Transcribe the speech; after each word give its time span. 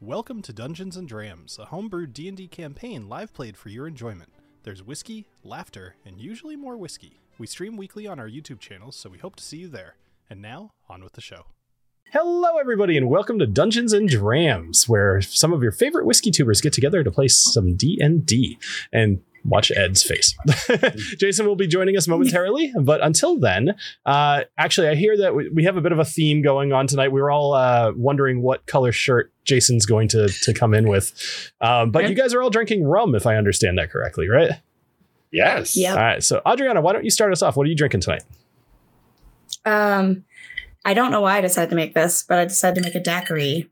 Welcome 0.00 0.42
to 0.42 0.52
Dungeons 0.52 0.96
and 0.96 1.08
Drams, 1.08 1.58
a 1.58 1.66
homebrewed 1.66 2.12
D&D 2.12 2.46
campaign 2.46 3.08
live 3.08 3.34
played 3.34 3.56
for 3.56 3.68
your 3.68 3.88
enjoyment. 3.88 4.28
There's 4.62 4.80
whiskey, 4.80 5.26
laughter, 5.42 5.96
and 6.06 6.20
usually 6.20 6.54
more 6.54 6.76
whiskey. 6.76 7.18
We 7.36 7.48
stream 7.48 7.76
weekly 7.76 8.06
on 8.06 8.20
our 8.20 8.28
YouTube 8.28 8.60
channels, 8.60 8.94
so 8.94 9.10
we 9.10 9.18
hope 9.18 9.34
to 9.34 9.42
see 9.42 9.56
you 9.56 9.66
there. 9.66 9.96
And 10.30 10.40
now, 10.40 10.70
on 10.88 11.02
with 11.02 11.14
the 11.14 11.20
show. 11.20 11.46
Hello, 12.12 12.58
everybody, 12.58 12.96
and 12.96 13.10
welcome 13.10 13.40
to 13.40 13.46
Dungeons 13.46 13.92
and 13.92 14.08
Drams, 14.08 14.88
where 14.88 15.20
some 15.20 15.52
of 15.52 15.64
your 15.64 15.72
favorite 15.72 16.06
whiskey 16.06 16.30
tubers 16.30 16.60
get 16.60 16.72
together 16.72 17.02
to 17.02 17.10
play 17.10 17.26
some 17.26 17.74
D 17.74 17.98
and 18.00 18.24
D 18.24 18.56
and 18.92 19.20
watch 19.48 19.70
Edd's 19.70 20.02
face. 20.02 20.36
Jason 21.18 21.46
will 21.46 21.56
be 21.56 21.66
joining 21.66 21.96
us 21.96 22.06
momentarily, 22.06 22.72
but 22.80 23.02
until 23.02 23.38
then, 23.38 23.74
uh, 24.06 24.44
actually, 24.56 24.88
I 24.88 24.94
hear 24.94 25.16
that 25.16 25.34
we, 25.34 25.48
we 25.50 25.64
have 25.64 25.76
a 25.76 25.80
bit 25.80 25.92
of 25.92 25.98
a 25.98 26.04
theme 26.04 26.42
going 26.42 26.72
on 26.72 26.86
tonight. 26.86 27.08
We 27.08 27.20
were 27.20 27.30
all 27.30 27.54
uh, 27.54 27.92
wondering 27.96 28.42
what 28.42 28.66
color 28.66 28.92
shirt 28.92 29.32
Jason's 29.44 29.86
going 29.86 30.08
to 30.08 30.28
to 30.28 30.54
come 30.54 30.74
in 30.74 30.88
with, 30.88 31.52
um, 31.60 31.90
but 31.90 32.08
you 32.08 32.14
guys 32.14 32.34
are 32.34 32.42
all 32.42 32.50
drinking 32.50 32.84
rum, 32.84 33.14
if 33.14 33.26
I 33.26 33.36
understand 33.36 33.78
that 33.78 33.90
correctly, 33.90 34.28
right? 34.28 34.52
Yes. 35.30 35.76
Yep. 35.76 35.96
All 35.96 36.02
right. 36.02 36.22
So, 36.22 36.40
Adriana, 36.46 36.80
why 36.80 36.92
don't 36.92 37.04
you 37.04 37.10
start 37.10 37.32
us 37.32 37.42
off? 37.42 37.56
What 37.56 37.66
are 37.66 37.70
you 37.70 37.76
drinking 37.76 38.00
tonight? 38.00 38.22
Um, 39.64 40.24
I 40.84 40.94
don't 40.94 41.10
know 41.10 41.20
why 41.20 41.38
I 41.38 41.40
decided 41.40 41.70
to 41.70 41.76
make 41.76 41.94
this, 41.94 42.24
but 42.26 42.38
I 42.38 42.44
decided 42.44 42.76
to 42.76 42.88
make 42.88 42.94
a 42.94 43.00
daiquiri. 43.00 43.70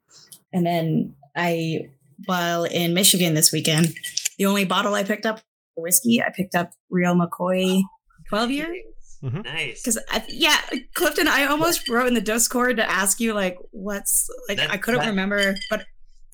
And 0.52 0.66
then 0.66 1.14
I, 1.34 1.88
while 2.26 2.64
in 2.64 2.94
Michigan 2.94 3.34
this 3.34 3.52
weekend, 3.52 3.94
the 4.38 4.46
only 4.46 4.64
bottle 4.64 4.94
I 4.94 5.02
picked 5.02 5.26
up 5.26 5.38
for 5.38 5.44
whiskey, 5.76 6.22
I 6.22 6.30
picked 6.34 6.54
up 6.54 6.70
Real 6.90 7.14
McCoy 7.14 7.82
12 8.28 8.50
year. 8.50 8.74
Mm-hmm. 9.22 9.40
Nice. 9.42 9.82
Because 9.82 9.98
yeah, 10.28 10.56
Clifton, 10.94 11.26
I 11.28 11.46
almost 11.46 11.88
wrote 11.88 12.06
in 12.06 12.14
the 12.14 12.20
Discord 12.20 12.76
to 12.76 12.88
ask 12.90 13.18
you 13.20 13.32
like, 13.34 13.56
what's 13.70 14.28
like, 14.48 14.58
That- 14.58 14.70
I 14.70 14.76
couldn't 14.76 15.00
that- 15.00 15.08
remember, 15.10 15.54
but 15.70 15.84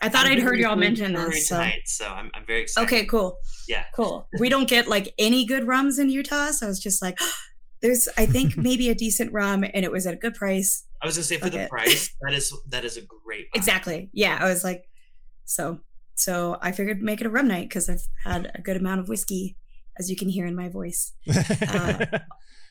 I 0.00 0.08
thought 0.08 0.26
I'm 0.26 0.32
I'd 0.32 0.40
heard 0.40 0.58
y'all 0.58 0.74
mention 0.74 1.12
this. 1.12 1.48
So. 1.48 1.54
tonight, 1.54 1.82
so 1.84 2.08
I'm, 2.08 2.28
I'm 2.34 2.44
very 2.44 2.62
excited. 2.62 2.86
Okay, 2.86 3.06
cool. 3.06 3.38
Yeah. 3.68 3.84
Cool. 3.94 4.26
We 4.40 4.48
don't 4.48 4.68
get 4.68 4.88
like 4.88 5.14
any 5.16 5.46
good 5.46 5.64
rums 5.68 6.00
in 6.00 6.08
Utah, 6.10 6.50
so 6.50 6.66
I 6.66 6.68
was 6.68 6.80
just 6.80 7.00
like, 7.00 7.18
there's 7.82 8.08
I 8.16 8.26
think 8.26 8.56
maybe 8.56 8.88
a 8.90 8.96
decent 8.96 9.32
rum, 9.32 9.62
and 9.62 9.84
it 9.84 9.92
was 9.92 10.04
at 10.08 10.14
a 10.14 10.16
good 10.16 10.34
price. 10.34 10.84
I 11.00 11.06
was 11.06 11.14
gonna 11.16 11.22
say 11.24 11.36
for 11.38 11.50
the 11.50 11.68
price, 11.70 12.10
that 12.22 12.32
is 12.34 12.52
that 12.70 12.84
is 12.84 12.96
a 12.96 13.02
great. 13.02 13.48
buy. 13.52 13.56
Exactly. 13.58 14.10
Yeah, 14.12 14.38
I 14.40 14.46
was 14.48 14.64
like, 14.64 14.88
so 15.44 15.78
so 16.14 16.58
I 16.60 16.72
figured 16.72 17.02
make 17.02 17.20
it 17.20 17.26
a 17.26 17.30
rum 17.30 17.48
night 17.48 17.68
because 17.68 17.88
I've 17.88 18.06
had 18.24 18.50
a 18.54 18.60
good 18.62 18.76
amount 18.76 19.00
of 19.00 19.08
whiskey, 19.08 19.56
as 19.98 20.10
you 20.10 20.16
can 20.16 20.28
hear 20.28 20.46
in 20.46 20.54
my 20.54 20.68
voice, 20.68 21.12
uh, 21.34 22.06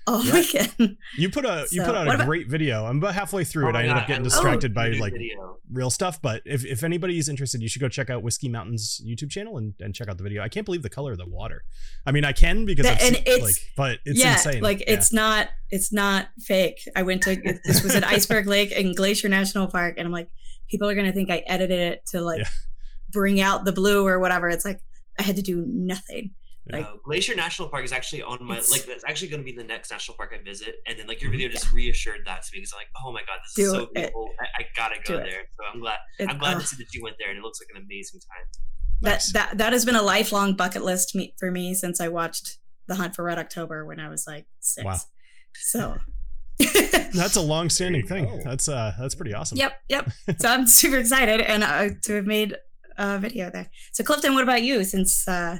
all 0.07 0.23
Yeah. 0.25 0.33
weekend. 0.79 0.97
you 1.17 1.29
put 1.29 1.45
a 1.45 1.67
you 1.71 1.83
put 1.83 1.93
out 1.95 2.05
what 2.07 2.13
a 2.13 2.15
about- 2.15 2.27
great 2.27 2.47
video. 2.49 2.85
I'm 2.85 2.97
about 2.97 3.13
halfway 3.13 3.43
through 3.43 3.65
Oh 3.65 3.69
it. 3.69 3.71
I 3.71 3.73
my 3.73 3.79
ended 3.81 3.95
God, 3.95 4.01
up 4.01 4.07
getting 4.07 4.21
oh, 4.21 4.29
distracted 4.29 4.73
by 4.73 4.89
like 4.91 5.13
video. 5.13 5.57
real 5.71 5.89
stuff. 5.91 6.19
But 6.21 6.41
if, 6.45 6.65
if 6.65 6.83
anybody's 6.83 7.29
interested, 7.29 7.61
you 7.61 7.67
should 7.69 7.81
go 7.81 7.87
check 7.89 8.09
out 8.09 8.23
Whiskey 8.23 8.49
Mountain's 8.49 8.99
YouTube 9.05 9.29
channel 9.29 9.57
and, 9.57 9.73
and 9.79 9.93
check 9.93 10.07
out 10.09 10.17
the 10.17 10.23
video. 10.23 10.41
I 10.41 10.49
can't 10.49 10.65
believe 10.65 10.81
the 10.81 10.89
color 10.89 11.11
of 11.11 11.19
the 11.19 11.27
water. 11.27 11.63
I 12.05 12.11
mean, 12.11 12.25
I 12.25 12.31
can 12.31 12.65
because 12.65 12.85
The- 12.87 12.93
I've 12.93 13.01
and 13.01 13.15
seen, 13.17 13.23
it's- 13.27 13.41
like, 13.43 13.55
but 13.77 13.99
it's 14.05 14.19
yeah, 14.19 14.33
insane. 14.33 14.61
like 14.63 14.79
Yeah. 14.79 14.93
it's 14.93 15.13
not 15.13 15.49
it's 15.69 15.93
not 15.93 16.27
fake. 16.39 16.79
I 16.95 17.03
went 17.03 17.21
to 17.23 17.35
this 17.65 17.83
was 17.83 17.93
at 17.95 18.03
Iceberg 18.03 18.47
Lake 18.47 18.71
and 18.75 18.95
Glacier 18.95 19.29
National 19.29 19.67
Park, 19.67 19.95
and 19.97 20.05
I'm 20.07 20.11
like, 20.11 20.29
people 20.69 20.89
are 20.89 20.95
gonna 20.95 21.13
think 21.13 21.29
I 21.29 21.43
edited 21.45 21.79
it 21.79 22.05
to 22.07 22.21
like 22.21 22.39
Yeah. 22.39 22.49
Bring 23.11 23.41
out 23.41 23.65
the 23.65 23.71
blue 23.71 24.05
or 24.07 24.19
whatever. 24.19 24.49
It's 24.49 24.65
like 24.65 24.79
I 25.19 25.23
had 25.23 25.35
to 25.35 25.41
do 25.41 25.63
nothing. 25.67 26.31
like- 26.71 26.85
Uh, 26.85 26.93
Glacier 27.03 27.35
National 27.35 27.67
Park 27.69 27.83
is 27.83 27.91
actually 27.91 28.21
on 28.21 28.43
my 28.45 28.53
It's- 28.55 28.71
like 28.71 28.85
that's 28.85 29.03
actually 29.07 29.29
going 29.29 29.41
to 29.41 29.45
be 29.51 29.55
the 29.57 29.63
next 29.63 29.91
national 29.91 30.15
park 30.15 30.31
I 30.39 30.43
visit, 30.43 30.75
and 30.87 30.97
then 30.97 31.07
like 31.07 31.21
your 31.21 31.31
video 31.31 31.49
just 31.49 31.71
reassured 31.73 32.21
that 32.25 32.43
to 32.43 32.49
me 32.53 32.59
because 32.59 32.71
I'm 32.73 32.77
like, 32.79 32.87
oh 33.03 33.11
my 33.11 33.21
god, 33.21 33.39
this 33.43 33.65
is 33.65 33.71
so 33.71 33.81
it. 33.83 33.93
beautiful. 33.93 34.29
I, 34.39 34.61
I 34.61 34.65
gotta 34.75 34.95
go 35.03 35.15
Do 35.15 35.19
it. 35.19 35.23
there. 35.29 35.41
So 35.57 35.63
I'm 35.73 35.79
glad. 35.81 35.97
It- 36.19 36.29
I'm 36.29 36.37
glad 36.37 36.55
ugh. 36.55 36.61
to 36.61 36.67
see 36.67 36.75
that 36.77 36.93
you 36.93 37.01
went 37.03 37.15
there, 37.19 37.29
and 37.29 37.37
it 37.37 37.41
looks 37.41 37.59
like 37.61 37.69
an 37.75 37.83
amazing 37.83 38.19
time. 38.21 38.47
Nice. 39.01 39.31
that 39.31 39.49
that 39.49 39.57
that 39.57 39.73
has 39.73 39.83
been 39.85 39.95
a 39.95 40.01
lifelong 40.03 40.55
bucket 40.55 40.83
list 40.83 41.15
me, 41.15 41.33
for 41.39 41.49
me 41.49 41.73
since 41.73 41.99
I 41.99 42.07
watched 42.09 42.59
The 42.87 42.93
Hunt 42.95 43.15
for 43.15 43.23
Red 43.23 43.39
October 43.39 43.83
when 43.85 43.99
I 43.99 44.09
was 44.09 44.25
like 44.27 44.45
six. 44.59 44.85
Wow. 44.85 44.97
So. 45.55 45.97
That's 47.13 47.35
a 47.35 47.41
long-standing 47.41 48.05
thing. 48.05 48.25
go. 48.25 48.39
That's 48.43 48.69
uh, 48.69 48.93
that's 48.99 49.15
pretty 49.15 49.33
awesome. 49.33 49.57
yep, 49.57 49.73
yep. 49.89 50.09
So 50.39 50.47
I'm 50.47 50.67
super 50.67 50.97
excited 50.97 51.41
and 51.41 51.63
uh, 51.63 51.89
to 52.03 52.13
have 52.17 52.25
made 52.27 52.55
a 52.97 53.19
video 53.19 53.49
there. 53.49 53.69
So 53.91 54.03
Clifton, 54.03 54.33
what 54.33 54.43
about 54.43 54.63
you? 54.63 54.83
Since 54.83 55.27
uh, 55.27 55.57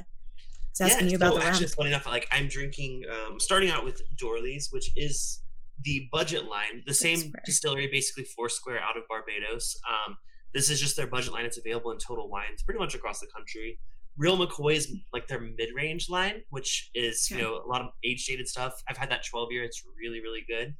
I 0.80 0.84
was 0.84 0.92
asking 0.92 1.10
you 1.10 1.16
about 1.16 1.34
so 1.34 1.38
the 1.38 1.44
actually, 1.44 1.64
it's 1.64 1.74
funny 1.74 1.90
enough. 1.90 2.06
Like 2.06 2.26
I'm 2.32 2.48
drinking, 2.48 3.04
um, 3.10 3.38
starting 3.38 3.70
out 3.70 3.84
with 3.84 4.00
Doorly's, 4.16 4.68
which 4.70 4.90
is 4.96 5.40
the 5.82 6.08
budget 6.12 6.46
line, 6.46 6.82
the 6.86 6.94
same 6.94 7.16
Foursquare. 7.16 7.42
distillery, 7.44 7.88
basically 7.88 8.24
Foursquare 8.24 8.80
out 8.80 8.96
of 8.96 9.02
Barbados. 9.08 9.76
Um, 9.88 10.16
this 10.54 10.70
is 10.70 10.80
just 10.80 10.96
their 10.96 11.06
budget 11.06 11.32
line. 11.32 11.44
It's 11.44 11.58
available 11.58 11.90
in 11.92 11.98
Total 11.98 12.28
Wines, 12.28 12.62
pretty 12.62 12.78
much 12.78 12.94
across 12.94 13.20
the 13.20 13.26
country. 13.34 13.78
Real 14.18 14.36
McCoy 14.36 14.74
is 14.74 14.94
like 15.12 15.26
their 15.26 15.40
mid-range 15.40 16.10
line, 16.10 16.42
which 16.50 16.90
is 16.94 17.30
you 17.30 17.38
know 17.38 17.62
a 17.64 17.66
lot 17.66 17.80
of 17.80 17.88
age-dated 18.04 18.46
stuff. 18.48 18.82
I've 18.88 18.98
had 18.98 19.10
that 19.10 19.24
12 19.24 19.52
year; 19.52 19.64
it's 19.64 19.82
really, 19.98 20.20
really 20.20 20.44
good. 20.46 20.74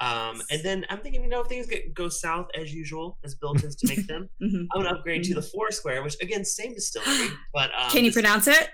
Um, 0.00 0.42
and 0.50 0.62
then 0.62 0.84
I'm 0.90 1.00
thinking, 1.00 1.22
you 1.22 1.28
know, 1.28 1.42
if 1.42 1.46
things 1.48 1.66
get, 1.66 1.94
go 1.94 2.08
south 2.08 2.46
as 2.58 2.74
usual, 2.74 3.16
as 3.24 3.34
Bill 3.36 3.54
tends 3.54 3.76
to 3.76 3.88
make 3.88 4.06
them, 4.08 4.28
Mhm. 4.42 4.66
I'm 4.74 4.82
gonna 4.82 4.96
upgrade 4.96 5.22
to 5.24 5.34
the 5.34 5.42
Foursquare, 5.42 6.02
which 6.02 6.16
again, 6.20 6.44
same 6.44 6.74
distillery, 6.74 7.28
but 7.54 7.70
um, 7.78 7.90
Can 7.90 8.04
you 8.04 8.12
pronounce 8.12 8.46
it? 8.48 8.70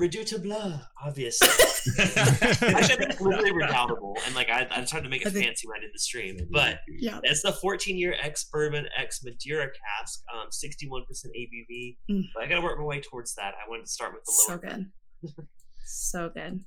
Redoutable, 0.00 0.80
obviously. 1.04 1.48
Actually, 1.98 2.74
I 2.74 2.82
think 2.82 3.00
it's 3.00 3.20
literally 3.20 3.50
redoubtable, 3.62 4.16
and 4.26 4.34
like 4.36 4.48
I, 4.48 4.64
I 4.70 4.84
tried 4.84 5.02
to 5.02 5.08
make 5.08 5.22
it 5.26 5.30
fancy 5.32 5.66
when 5.66 5.78
I 5.78 5.80
did 5.80 5.90
the 5.92 5.98
stream, 5.98 6.36
but 6.52 6.78
Yeah. 7.00 7.18
it's 7.24 7.42
the 7.42 7.52
14 7.52 7.98
year 7.98 8.14
ex 8.22 8.44
bourbon 8.44 8.86
ex 8.96 9.24
Madeira 9.24 9.66
cask, 9.66 10.22
um, 10.32 10.48
61% 10.50 11.02
ABV. 11.36 11.96
Mm. 12.10 12.22
But 12.32 12.44
I 12.44 12.46
gotta 12.46 12.60
work 12.60 12.78
my 12.78 12.84
way 12.84 13.00
towards 13.00 13.34
that. 13.34 13.54
I 13.54 13.68
wanted 13.68 13.86
to 13.86 13.90
start 13.90 14.12
with 14.14 14.22
the 14.24 14.52
lower. 14.52 14.60
So 15.24 15.32
good. 15.32 15.42
So 15.84 16.30
good. 16.32 16.64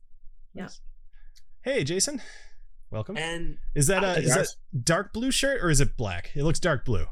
Yeah. 0.54 0.68
Hey, 1.64 1.86
Jason. 1.86 2.22
Welcome. 2.92 3.18
And 3.18 3.58
Is 3.74 3.88
that 3.88 4.04
a 4.04 4.18
is 4.20 4.36
that 4.36 4.48
dark 4.84 5.14
blue 5.14 5.32
shirt 5.32 5.64
or 5.64 5.70
is 5.70 5.80
it 5.80 5.96
black? 5.96 6.32
It 6.36 6.44
looks 6.44 6.60
dark 6.60 6.84
blue. 6.86 7.06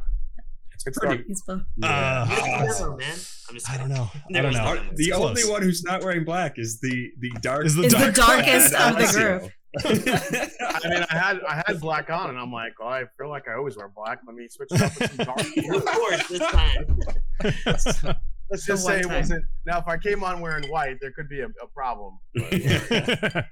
It's 0.85 0.97
pretty- 0.97 1.23
He's 1.27 1.41
blue. 1.43 1.61
Uh, 1.83 2.27
you 2.29 2.37
guys 2.37 2.79
know, 2.79 2.95
man. 2.97 3.17
I'm 3.47 3.55
just 3.55 3.69
I 3.69 3.77
don't 3.77 3.89
know. 3.89 4.09
I 4.35 4.41
don't 4.41 4.51
know. 4.53 4.59
no- 4.59 4.75
Dark- 4.75 4.95
the 4.95 5.13
only 5.13 5.43
one 5.45 5.61
who's 5.61 5.83
not 5.83 6.03
wearing 6.03 6.23
black 6.25 6.53
is 6.57 6.79
the 6.81 7.11
the 7.19 7.31
dark. 7.41 7.65
Is 7.65 7.75
the 7.75 7.83
Is 7.83 7.93
the 7.93 8.11
darkest 8.11 8.73
of 8.73 8.95
the 8.97 9.39
group. 9.41 9.51
I 9.85 10.89
mean, 10.89 11.05
I 11.11 11.15
had 11.17 11.39
I 11.47 11.63
had 11.67 11.79
black 11.79 12.09
on, 12.09 12.29
and 12.31 12.39
I'm 12.39 12.51
like, 12.51 12.73
oh, 12.81 12.87
I 12.87 13.03
feel 13.17 13.29
like 13.29 13.47
I 13.47 13.53
always 13.55 13.77
wear 13.77 13.87
black. 13.87 14.19
Let 14.25 14.35
me 14.35 14.47
switch 14.49 14.69
it 14.71 14.81
up 14.81 14.99
with 14.99 15.15
some 15.15 15.25
dark. 15.25 15.39
Of 15.75 15.85
course, 15.85 16.27
this 16.27 18.05
time. 18.05 18.15
Let's 18.49 18.65
just 18.65 18.83
one 18.85 18.93
say 18.93 18.99
it 19.01 19.03
time. 19.03 19.15
wasn't. 19.19 19.45
Now, 19.65 19.77
if 19.79 19.87
I 19.87 19.97
came 19.97 20.23
on 20.23 20.41
wearing 20.41 20.67
white, 20.69 20.97
there 21.01 21.11
could 21.11 21.29
be 21.29 21.41
a, 21.41 21.47
a 21.47 21.67
problem. 21.73 22.17
But, 22.33 23.45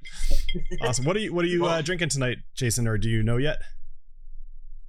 awesome. 0.82 1.06
What 1.06 1.16
are 1.16 1.20
you 1.20 1.34
What 1.34 1.46
are 1.46 1.50
you 1.50 1.66
uh, 1.66 1.82
drinking 1.82 2.10
tonight, 2.10 2.38
Jason? 2.56 2.88
Or 2.88 2.98
do 2.98 3.10
you 3.10 3.24
know 3.24 3.38
yet? 3.38 3.58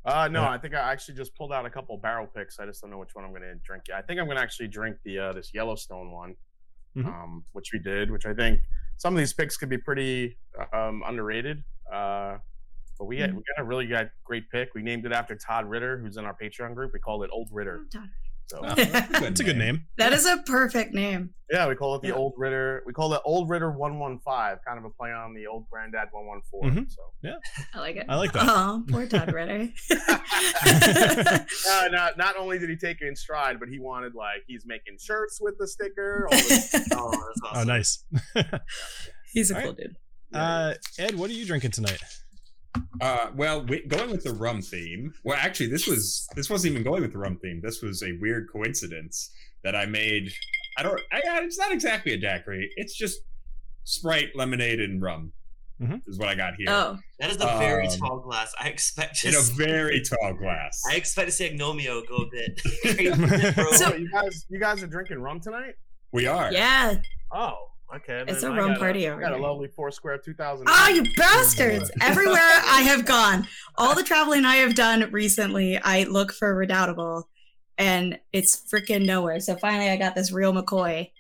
uh, 0.05 0.29
no, 0.29 0.43
Yeah. 0.43 0.51
I 0.51 0.59
think 0.59 0.75
I 0.75 0.91
actually 0.93 1.17
just 1.17 1.35
pulled 1.37 1.53
out 1.53 1.67
a 1.67 1.71
couple 1.71 1.97
barrel 1.99 2.27
picks. 2.27 2.59
I 2.59 2.65
just 2.67 2.81
don't 2.81 2.91
know 2.91 2.99
which 2.99 3.11
one 3.15 3.25
I'm 3.25 3.31
going 3.31 3.43
to 3.43 3.55
drink. 3.65 3.85
yet. 3.89 3.99
I 3.99 4.03
think 4.03 4.19
I'm 4.19 4.27
going 4.27 4.39
to 4.39 4.43
actually 4.43 4.69
drink 4.69 4.97
the 5.05 5.19
uh, 5.19 5.33
this 5.33 5.51
Yellowstone 5.53 6.11
one, 6.11 6.35
Mhm. 6.97 7.07
um, 7.07 7.45
which 7.53 7.71
we 7.73 7.79
did. 7.79 8.11
Which 8.11 8.25
I 8.25 8.33
think 8.35 8.61
some 8.97 9.13
of 9.15 9.19
these 9.19 9.33
picks 9.35 9.57
could 9.57 9.69
be 9.69 9.79
pretty 9.79 10.39
um, 10.73 11.03
underrated. 11.07 11.63
Uh, 11.93 12.39
but 12.99 13.05
we 13.05 13.19
had, 13.19 13.33
we 13.33 13.43
got 13.57 13.63
a 13.63 13.65
really 13.65 13.87
got 13.87 14.09
great 14.25 14.51
pick. 14.51 14.71
We 14.75 14.83
named 14.83 15.07
it 15.07 15.13
after 15.13 15.37
Todd 15.37 15.67
Ritter, 15.71 15.99
who's 15.99 16.17
in 16.17 16.25
our 16.25 16.35
Patreon 16.35 16.75
group. 16.75 16.91
We 16.93 16.99
called 16.99 17.23
it 17.23 17.31
Old 17.33 17.49
Ritter. 17.53 17.83
So 18.49 18.61
Oh, 18.65 18.75
that's 18.75 19.09
That's 19.21 19.41
a 19.41 19.45
good 19.45 19.59
name. 19.59 19.85
that 19.99 20.13
is 20.13 20.25
a 20.27 20.39
perfect 20.39 20.95
name. 20.95 21.35
Yeah, 21.51 21.67
we 21.69 21.75
call 21.75 21.95
it 21.97 22.03
the 22.03 22.09
Yeah. 22.09 22.15
old 22.15 22.35
Ritter. 22.37 22.83
We 22.87 22.93
call 22.93 23.13
it 23.15 23.21
Old 23.25 23.49
Ritter 23.49 23.71
One 23.73 23.99
One 23.99 24.19
Five, 24.25 24.59
kind 24.67 24.79
of 24.79 24.85
a 24.85 24.91
play 24.91 25.11
on 25.13 25.35
the 25.35 25.47
old 25.47 25.67
Granddad 25.71 26.09
One 26.13 26.27
One 26.27 26.41
Four. 26.51 26.65
So 26.89 27.03
yeah, 27.23 27.37
I 27.75 27.79
like 27.81 27.97
it. 27.97 28.07
I 28.09 28.17
like 28.17 28.33
that. 28.33 28.45
Oh, 28.47 28.85
poor 28.89 29.07
Todd 29.07 29.33
Ritter. 29.33 29.69
uh, 30.71 31.89
not 31.91 32.17
not 32.19 32.37
only 32.39 32.59
did 32.59 32.69
he 32.71 32.77
take 32.77 33.01
it 33.01 33.07
in 33.09 33.17
stride, 33.17 33.59
but 33.61 33.69
he 33.69 33.79
wanted 33.79 34.15
like 34.15 34.43
he's 34.47 34.65
making 34.67 34.97
shirts 35.01 35.39
with 35.41 35.57
the 35.59 35.67
sticker. 35.67 36.27
All 36.31 36.37
this, 36.39 36.75
Oh, 36.93 36.97
awesome. 37.09 37.33
Oh, 37.55 37.65
nice. 37.65 38.05
He's 39.33 39.51
a 39.51 39.55
All 39.57 39.61
cool 39.63 39.71
right. 39.73 39.77
dude. 39.79 39.97
uh, 40.33 40.75
Edd, 40.99 41.15
what 41.17 41.31
are 41.31 41.35
you 41.35 41.47
drinking 41.47 41.71
tonight? 41.73 42.03
Uh, 43.01 43.31
well, 43.35 43.65
we, 43.67 43.83
going 43.87 44.11
with 44.11 44.25
the 44.25 44.33
rum 44.33 44.61
theme. 44.63 45.13
Well, 45.25 45.37
actually, 45.41 45.69
this 45.69 45.87
was 45.87 46.27
this 46.37 46.51
wasn't 46.51 46.73
even 46.73 46.85
going 46.85 47.03
with 47.03 47.13
the 47.13 47.19
rum 47.19 47.39
theme. 47.43 47.61
This 47.63 47.81
was 47.83 48.03
a 48.03 48.13
weird 48.21 48.49
coincidence 48.53 49.31
that 49.65 49.75
I 49.77 49.87
made. 49.87 50.31
I 50.77 50.83
don't. 50.83 51.01
I, 51.13 51.17
I- 51.31 51.43
it's 51.43 51.59
not 51.59 51.73
exactly 51.73 52.13
a 52.13 52.19
daiquiri. 52.19 52.71
It's 52.77 52.97
just 52.97 53.21
Sprite, 53.85 54.31
lemonade, 54.35 54.81
and 54.81 55.01
rum. 55.01 55.33
Mhm. 55.81 56.03
Is 56.09 56.19
what 56.19 56.29
I 56.29 56.35
got 56.35 56.55
here. 56.59 56.67
Oh, 56.69 56.99
That 57.21 57.31
is 57.31 57.37
a 57.37 57.47
very 57.59 57.87
Um, 57.87 57.99
tall 57.99 58.19
glass. 58.21 58.53
I 58.61 58.69
expect 58.69 59.21
to 59.21 59.29
in 59.29 59.35
a 59.37 59.41
very 59.57 60.03
tall 60.03 60.35
glass. 60.35 60.83
I 60.91 60.97
expect 60.97 61.29
to 61.29 61.33
see 61.33 61.49
Agnomio 61.49 62.03
go 62.09 62.17
a 62.17 62.27
bit. 62.31 62.61
So- 63.77 63.95
you 63.95 64.11
guys, 64.11 64.45
you 64.49 64.59
guys 64.59 64.83
are 64.83 64.89
drinking 64.89 65.19
rum 65.21 65.39
tonight? 65.41 65.75
we 66.13 66.27
are. 66.27 66.53
yeah. 66.53 66.97
Oh, 67.33 67.55
okay. 67.97 68.25
It's 68.27 68.43
a 68.43 68.51
a 68.51 68.53
I 68.53 68.59
rum 68.59 68.75
party 68.77 69.09
I 69.09 69.13
over 69.13 69.21
got 69.21 69.33
a 69.33 69.37
here. 69.37 69.47
lovely 69.47 69.69
Foursquare 69.69 70.19
2000. 70.19 70.67
Oh, 70.67 70.71
ah, 70.73 70.89
you 70.89 71.05
bastards! 71.17 71.91
Everywhere 72.01 72.37
I 72.41 72.83
have 72.83 73.05
gone, 73.05 73.47
all 73.77 73.95
the 73.95 74.03
traveling 74.03 74.45
I 74.45 74.57
have 74.57 74.75
done 74.75 75.11
recently, 75.11 75.79
I 75.79 76.05
look 76.05 76.33
for 76.33 76.55
Redoubtable, 76.55 77.29
and 77.77 78.19
it's 78.33 78.57
freaking 78.73 79.05
nowhere. 79.07 79.41
So 79.41 79.57
finally, 79.57 79.91
I 79.91 79.97
got 79.97 80.15
this 80.15 80.33
real 80.33 80.53
McCoy, 80.53 81.11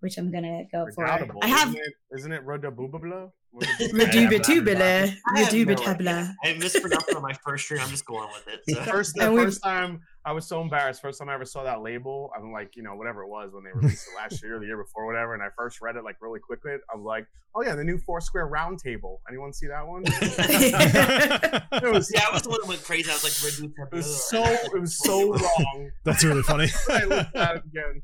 which 0.00 0.18
I'm 0.18 0.30
gonna 0.32 0.64
go 0.72 0.86
for. 0.94 1.04
Redoubtable. 1.04 1.40
I 1.42 1.48
have 1.48 1.68
Isn't 1.68 1.80
it, 1.80 1.92
isn't 2.16 2.32
it 2.32 2.46
Rodabubabla? 2.46 3.30
Redubitubula, 3.54 5.14
I 5.34 5.40
have 5.40 6.00
no 6.00 6.32
I 6.44 6.54
mispronounced 6.54 7.14
on 7.14 7.22
my 7.22 7.32
first 7.32 7.64
stream. 7.64 7.80
I'm 7.82 7.88
just 7.88 8.04
going 8.04 8.28
with 8.32 8.48
it. 8.48 8.60
So. 8.68 8.82
First, 8.82 9.14
the 9.14 9.28
And 9.28 9.38
first 9.38 9.62
time 9.62 10.00
I 10.26 10.32
was 10.32 10.46
so 10.46 10.60
embarrassed. 10.60 11.00
First 11.00 11.18
time 11.18 11.28
I 11.28 11.34
ever 11.34 11.44
saw 11.44 11.62
that 11.64 11.80
label, 11.82 12.30
I'm 12.36 12.52
like, 12.52 12.76
you 12.76 12.82
know, 12.82 12.94
whatever 12.96 13.22
it 13.22 13.28
was 13.28 13.52
when 13.52 13.64
they 13.64 13.70
released 13.72 14.08
it 14.08 14.16
last 14.16 14.42
year, 14.42 14.56
or 14.56 14.60
the 14.60 14.66
year 14.66 14.76
before, 14.76 15.06
whatever. 15.06 15.34
And 15.34 15.42
I 15.42 15.48
first 15.56 15.80
read 15.80 15.96
it 15.96 16.04
like 16.04 16.16
really 16.20 16.40
quickly. 16.40 16.72
I'm 16.92 17.04
like, 17.04 17.26
oh 17.54 17.62
yeah, 17.62 17.74
the 17.74 17.84
new 17.84 17.96
Foursquare 17.98 18.46
round 18.46 18.78
table. 18.78 19.22
Anyone 19.28 19.52
see 19.52 19.68
that 19.68 19.86
one? 19.86 20.04
It 21.76 21.92
was, 21.92 22.10
yeah, 22.12 22.24
I 22.28 22.32
was 22.32 22.42
the 22.42 22.50
one 22.50 22.60
that 22.62 22.68
went 22.68 22.82
crazy. 22.82 23.10
I 23.10 23.14
was 23.14 23.24
like, 23.24 23.60
Red 23.60 23.92
it 23.92 23.96
was 23.96 24.28
so 24.28 24.42
it 24.42 24.80
was 24.80 24.98
so 24.98 25.32
wrong. 25.34 25.90
That's 26.04 26.24
really 26.24 26.42
funny. 26.42 26.68
I 26.88 27.04
looked 27.04 27.36
at 27.36 27.56
it 27.56 27.62
again. 27.66 28.02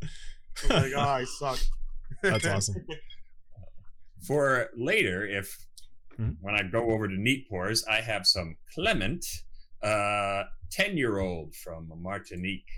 I 0.71 0.75
was 0.75 0.83
like, 0.85 0.93
oh, 0.97 1.01
I 1.01 1.25
suck. 1.25 1.59
That's 2.23 2.47
awesome. 2.47 2.87
For 4.27 4.71
later, 4.77 5.27
if 5.27 5.57
Mhm. 6.19 6.37
when 6.41 6.55
I 6.55 6.63
go 6.63 6.91
over 6.91 7.09
to 7.09 7.15
Neat 7.15 7.49
Pours, 7.49 7.85
I 7.87 8.01
have 8.01 8.27
some 8.27 8.57
Clement, 8.75 9.25
uh, 9.83 10.45
ten 10.71 10.97
year 10.97 11.19
old 11.19 11.55
from 11.57 11.91
Martinique. 12.03 12.71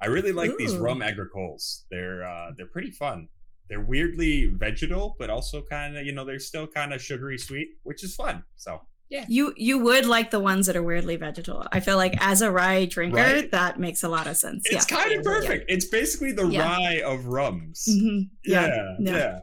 I 0.00 0.06
really 0.06 0.32
like 0.32 0.56
these 0.58 0.76
rum 0.76 1.00
agricoles. 1.00 1.84
They're 1.90 2.24
uh, 2.26 2.52
they're 2.56 2.66
pretty 2.66 2.90
fun. 2.90 3.28
They're 3.68 3.80
weirdly 3.80 4.46
vegetal, 4.46 5.16
but 5.18 5.30
also 5.30 5.62
kind 5.62 5.96
of 5.96 6.04
you 6.04 6.12
know 6.12 6.24
they're 6.24 6.38
still 6.38 6.66
kind 6.66 6.92
of 6.92 7.00
sugary 7.02 7.38
sweet, 7.38 7.68
which 7.82 8.04
is 8.04 8.14
fun. 8.14 8.44
So 8.56 8.82
yeah, 9.08 9.24
You 9.28 9.54
you 9.56 9.78
would 9.78 10.04
like 10.06 10.30
the 10.30 10.40
ones 10.40 10.66
that 10.66 10.76
are 10.76 10.82
weirdly 10.82 11.16
vegetal. 11.16 11.66
I 11.72 11.80
feel 11.80 11.96
like 11.96 12.14
as 12.20 12.42
a 12.42 12.50
rye 12.50 12.84
drinker, 12.84 13.16
Right? 13.16 13.50
that 13.50 13.80
makes 13.80 14.02
a 14.02 14.08
lot 14.08 14.26
of 14.26 14.36
sense. 14.36 14.62
it's 14.66 14.88
yeah. 14.90 14.96
kind 14.98 15.12
of 15.18 15.24
perfect. 15.24 15.64
It's 15.70 15.86
basically 15.86 16.32
the 16.32 16.46
Yeah. 16.46 16.66
rye 16.68 17.00
of 17.04 17.24
rums. 17.26 17.86
Mhm. 17.90 18.28
Yeah. 18.44 18.66
Yeah, 18.66 18.96
yeah. 19.16 19.40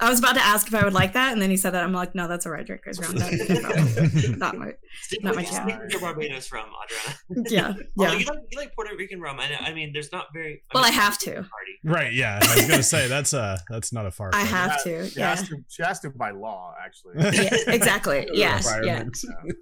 Yeah. 0.00 0.06
I 0.06 0.10
was 0.10 0.18
about 0.20 0.34
to 0.34 0.40
ask 0.44 0.66
if 0.68 0.74
I 0.74 0.84
would 0.84 0.92
like 0.92 1.12
that, 1.14 1.32
and 1.32 1.42
then 1.42 1.50
he 1.50 1.56
said 1.56 1.70
that. 1.74 1.82
I'm 1.82 1.92
like, 1.92 2.14
no, 2.14 2.28
that's 2.28 2.46
a 2.46 2.50
rye 2.50 2.62
drinker's 2.62 2.98
round. 3.00 3.18
Not 4.38 4.56
my. 4.56 4.72
Stick 5.02 5.22
Not 5.24 5.36
with, 5.36 5.36
my 5.36 5.44
stick 5.44 5.66
jam. 5.66 5.80
with 5.80 5.92
your 5.92 6.00
Barbados 6.00 6.52
rum, 6.52 6.68
Adriana. 6.84 7.48
Yeah, 7.50 7.66
Although 7.98 8.12
yeah. 8.12 8.18
you 8.18 8.26
like 8.26 8.38
you 8.50 8.58
like 8.58 8.74
Puerto 8.74 8.94
Rican 8.96 9.20
rum. 9.20 9.38
I, 9.40 9.56
I 9.60 9.72
mean, 9.74 9.92
there's 9.92 10.12
not 10.12 10.26
very. 10.32 10.62
Well, 10.74 10.84
I 10.84 10.90
have 10.90 11.18
to. 11.20 11.32
Party. 11.32 11.48
right, 11.84 12.12
yeah. 12.12 12.38
I 12.42 12.54
was 12.56 12.68
gonna 12.68 12.82
say 12.82 13.08
that's 13.08 13.34
uh 13.34 13.58
that's 13.68 13.92
not 13.92 14.06
a 14.06 14.10
far 14.10 14.30
I 14.34 14.40
have 14.44 14.78
She 14.82 14.90
to. 14.90 15.08
She 15.08 15.18
Yeah. 15.20 15.30
has 15.34 15.48
to. 15.48 15.56
She 15.68 15.82
has 15.82 16.00
to 16.00 16.10
by 16.10 16.30
law, 16.30 16.74
actually. 16.84 17.14
yeah, 17.42 17.74
exactly. 17.74 18.28
Yeah, 18.32 18.60
yeah. 18.84 19.04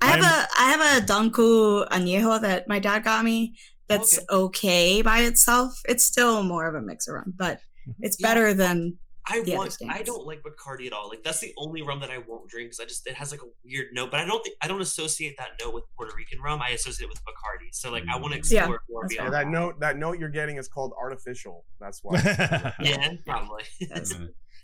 I 0.02 0.06
have 0.06 0.22
I'm- 0.22 0.24
a 0.24 0.46
I 0.58 0.70
have 0.70 1.02
a 1.02 1.06
Don 1.06 1.32
Q 1.32 1.84
añejo 1.90 2.40
that 2.40 2.68
my 2.68 2.78
dad 2.78 3.04
got 3.04 3.24
me. 3.24 3.56
That's 3.88 4.18
okay. 4.30 5.00
by 5.02 5.20
itself. 5.20 5.80
It's 5.88 6.02
still 6.04 6.42
more 6.42 6.66
of 6.66 6.74
a 6.74 6.82
mix 6.82 7.06
of 7.08 7.14
rum, 7.14 7.34
but 7.36 7.60
it's 8.00 8.16
Yeah. 8.20 8.28
better 8.28 8.52
than 8.54 8.98
I 9.28 9.40
the 9.42 9.52
other 9.52 9.58
want. 9.58 9.76
I 9.90 10.02
don't 10.02 10.24
like 10.26 10.42
Bacardi 10.42 10.86
at 10.86 10.92
all. 10.92 11.08
Like 11.08 11.22
that's 11.24 11.40
the 11.40 11.52
only 11.58 11.82
rum 11.82 12.00
that 12.00 12.10
I 12.10 12.18
won't 12.18 12.48
drink 12.48 12.68
because 12.70 12.80
I 12.80 12.84
just 12.84 13.06
it 13.06 13.14
has 13.14 13.30
like 13.32 13.40
a 13.42 13.48
weird 13.64 13.88
note. 13.92 14.10
But 14.10 14.20
I 14.20 14.24
don't 14.26 14.42
think 14.44 14.56
I 14.62 14.68
don't 14.68 14.80
associate 14.80 15.36
that 15.38 15.50
note 15.60 15.74
with 15.74 15.84
Puerto 15.96 16.12
Rican 16.16 16.40
rum. 16.40 16.60
I 16.62 16.70
associate 16.70 17.06
it 17.06 17.08
with 17.10 17.22
Bacardi. 17.24 17.68
So 17.72 17.90
like 17.90 18.04
I 18.12 18.16
want 18.18 18.34
to 18.34 18.54
Yeah, 18.54 18.60
explore 18.62 18.82
more 18.88 19.02
that's 19.02 19.14
Yeah, 19.14 19.20
beyond 19.22 19.34
that 19.34 19.48
note. 19.48 19.80
That 19.80 19.96
note 19.98 20.18
you're 20.20 20.28
getting 20.28 20.56
is 20.58 20.68
called 20.68 20.92
artificial. 21.00 21.64
That's 21.80 22.00
why. 22.02 22.20
Yeah, 22.80 23.12
probably. 23.26 23.62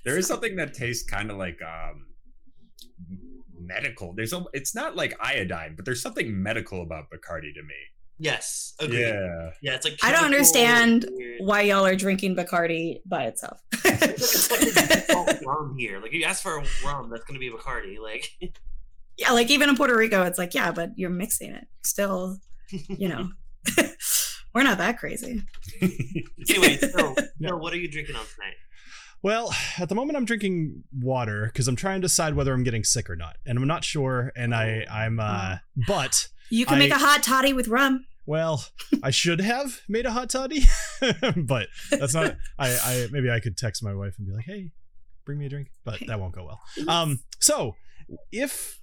There 0.05 0.17
is 0.19 0.27
something 0.27 0.57
that 0.57 0.75
tastes 0.75 1.09
kind 1.09 1.31
of 1.31 1.37
like 1.39 1.59
um 1.63 2.07
medical. 3.59 4.13
There's 4.15 4.33
a, 4.33 4.45
it's 4.53 4.75
not 4.75 4.97
like 4.97 5.15
iodine, 5.21 5.75
but 5.77 5.85
there's 5.85 6.03
something 6.03 6.43
medical 6.43 6.83
about 6.83 7.05
Bacardi 7.11 7.53
to 7.55 7.63
me. 7.63 7.75
yes. 8.19 8.75
Agreed. 8.81 9.01
Yeah. 9.01 9.51
Yeah. 9.63 9.75
It's 9.75 9.85
like 9.85 9.99
I 10.03 10.13
don't 10.13 10.25
understand 10.25 11.07
weird. 11.13 11.41
why 11.41 11.63
y'all 11.63 11.87
are 11.87 11.97
drinking 11.97 12.37
Bacardi 12.37 13.01
by 13.07 13.25
itself. 13.27 13.61
It's 14.11 14.51
like 14.51 14.63
a 14.63 14.89
default 14.89 15.41
rum 15.47 15.77
here. 15.79 16.01
Like 16.01 16.13
you 16.13 16.25
ask 16.25 16.43
for 16.43 16.59
a 16.59 16.65
rum, 16.85 17.11
that's 17.11 17.25
gonna 17.25 17.39
be 17.39 17.51
Bacardi. 17.51 17.99
Like 18.01 18.31
yeah, 19.17 19.33
like 19.33 19.51
even 19.51 19.69
in 19.69 19.77
Puerto 19.77 19.97
Rico, 19.97 20.23
it's 20.25 20.39
like, 20.39 20.55
yeah, 20.55 20.73
but 20.73 20.91
you're 20.97 21.11
mixing 21.11 21.53
it. 21.53 21.67
Still, 21.85 22.39
you 22.89 23.09
know, 23.09 23.31
we're 24.55 24.63
not 24.63 24.79
that 24.79 24.99
crazy. 24.99 25.43
anyway, 25.81 26.77
so, 26.79 27.15
so 27.43 27.57
what 27.57 27.73
are 27.73 27.77
you 27.79 27.91
drinking 27.91 28.17
on 28.17 28.25
tonight? 28.35 28.55
Well, 29.23 29.55
at 29.79 29.89
the 29.89 29.95
moment 29.95 30.17
I'm 30.17 30.25
drinking 30.25 30.83
water 30.99 31.47
because 31.47 31.69
I'm 31.69 31.77
trying 31.77 32.01
to 32.01 32.07
decide 32.09 32.35
whether 32.35 32.53
I'm 32.53 32.65
getting 32.65 32.83
sick 32.83 33.09
or 33.09 33.15
not, 33.17 33.37
and 33.47 33.57
I'm 33.57 33.67
not 33.69 33.85
sure. 33.85 34.33
And 34.35 34.53
I 34.55 34.85
I'm 34.91 35.21
uh, 35.21 35.59
but 35.87 36.29
You 36.51 36.67
can 36.67 36.79
make 36.79 36.93
I- 36.93 36.97
a 36.97 36.99
hot 36.99 37.23
toddy 37.23 37.53
with 37.53 37.69
rum. 37.69 38.05
Well, 38.27 38.65
I 39.03 39.11
should 39.11 39.41
have 39.41 39.81
made 39.89 40.07
a 40.07 40.13
hot 40.13 40.31
toddy, 40.31 40.63
but 41.37 41.69
that's 41.91 42.15
not. 42.15 42.37
I 42.59 42.69
I 42.71 43.07
maybe 43.11 43.31
I 43.31 43.41
could 43.41 43.57
text 43.57 43.83
my 43.83 43.95
wife 43.95 44.15
and 44.19 44.27
be 44.27 44.33
like, 44.33 44.45
hey, 44.45 44.71
bring 45.25 45.39
me 45.39 45.47
a 45.47 45.49
drink, 45.49 45.69
but 45.85 45.99
that 46.07 46.21
won't 46.21 46.35
go 46.35 46.45
well. 46.45 46.61
Um, 46.89 47.21
so 47.41 47.75
if 48.31 48.79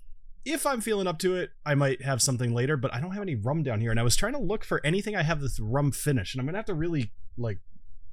if 0.45 0.65
I'm 0.65 0.81
feeling 0.81 1.07
up 1.07 1.19
to 1.19 1.35
it, 1.35 1.51
I 1.65 1.75
might 1.75 2.01
have 2.01 2.21
something 2.21 2.53
later, 2.53 2.75
but 2.77 2.93
I 2.93 2.99
don't 2.99 3.11
have 3.11 3.21
any 3.21 3.35
rum 3.35 3.63
down 3.63 3.79
here, 3.81 3.91
and 3.91 3.99
I 3.99 4.03
was 4.03 4.15
trying 4.15 4.33
to 4.33 4.39
look 4.39 4.63
for 4.65 4.81
anything 4.85 5.15
I 5.15 5.23
have 5.23 5.39
this 5.41 5.59
rum 5.59 5.91
finish, 5.91 6.33
and 6.33 6.41
I'm 6.41 6.45
gonna 6.45 6.57
have 6.57 6.65
to 6.65 6.73
really 6.73 7.11
like 7.37 7.59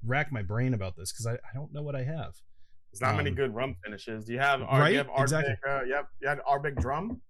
rack 0.05 0.31
my 0.31 0.43
brain 0.43 0.75
about 0.75 0.97
this 0.97 1.13
because 1.13 1.27
I, 1.27 1.33
I 1.35 1.55
don't 1.55 1.73
know 1.73 1.83
what 1.83 1.97
I 1.97 2.05
have. 2.05 2.35
There's 2.93 3.01
not 3.01 3.17
many 3.17 3.31
Um, 3.31 3.37
good 3.37 3.55
rum 3.55 3.77
finishes. 3.85 4.25
Do 4.27 4.33
you 4.33 4.39
have? 4.39 4.63
Ar- 4.63 4.81
right? 4.81 4.93
You 4.93 4.99
have 4.99 5.09
Ardbeg, 5.09 5.23
Exactly. 5.23 5.55
uh, 5.69 5.83
yep. 5.83 6.09
You 6.23 6.29
had 6.29 6.39
Ardbeg 6.49 6.77
drum. 6.81 7.21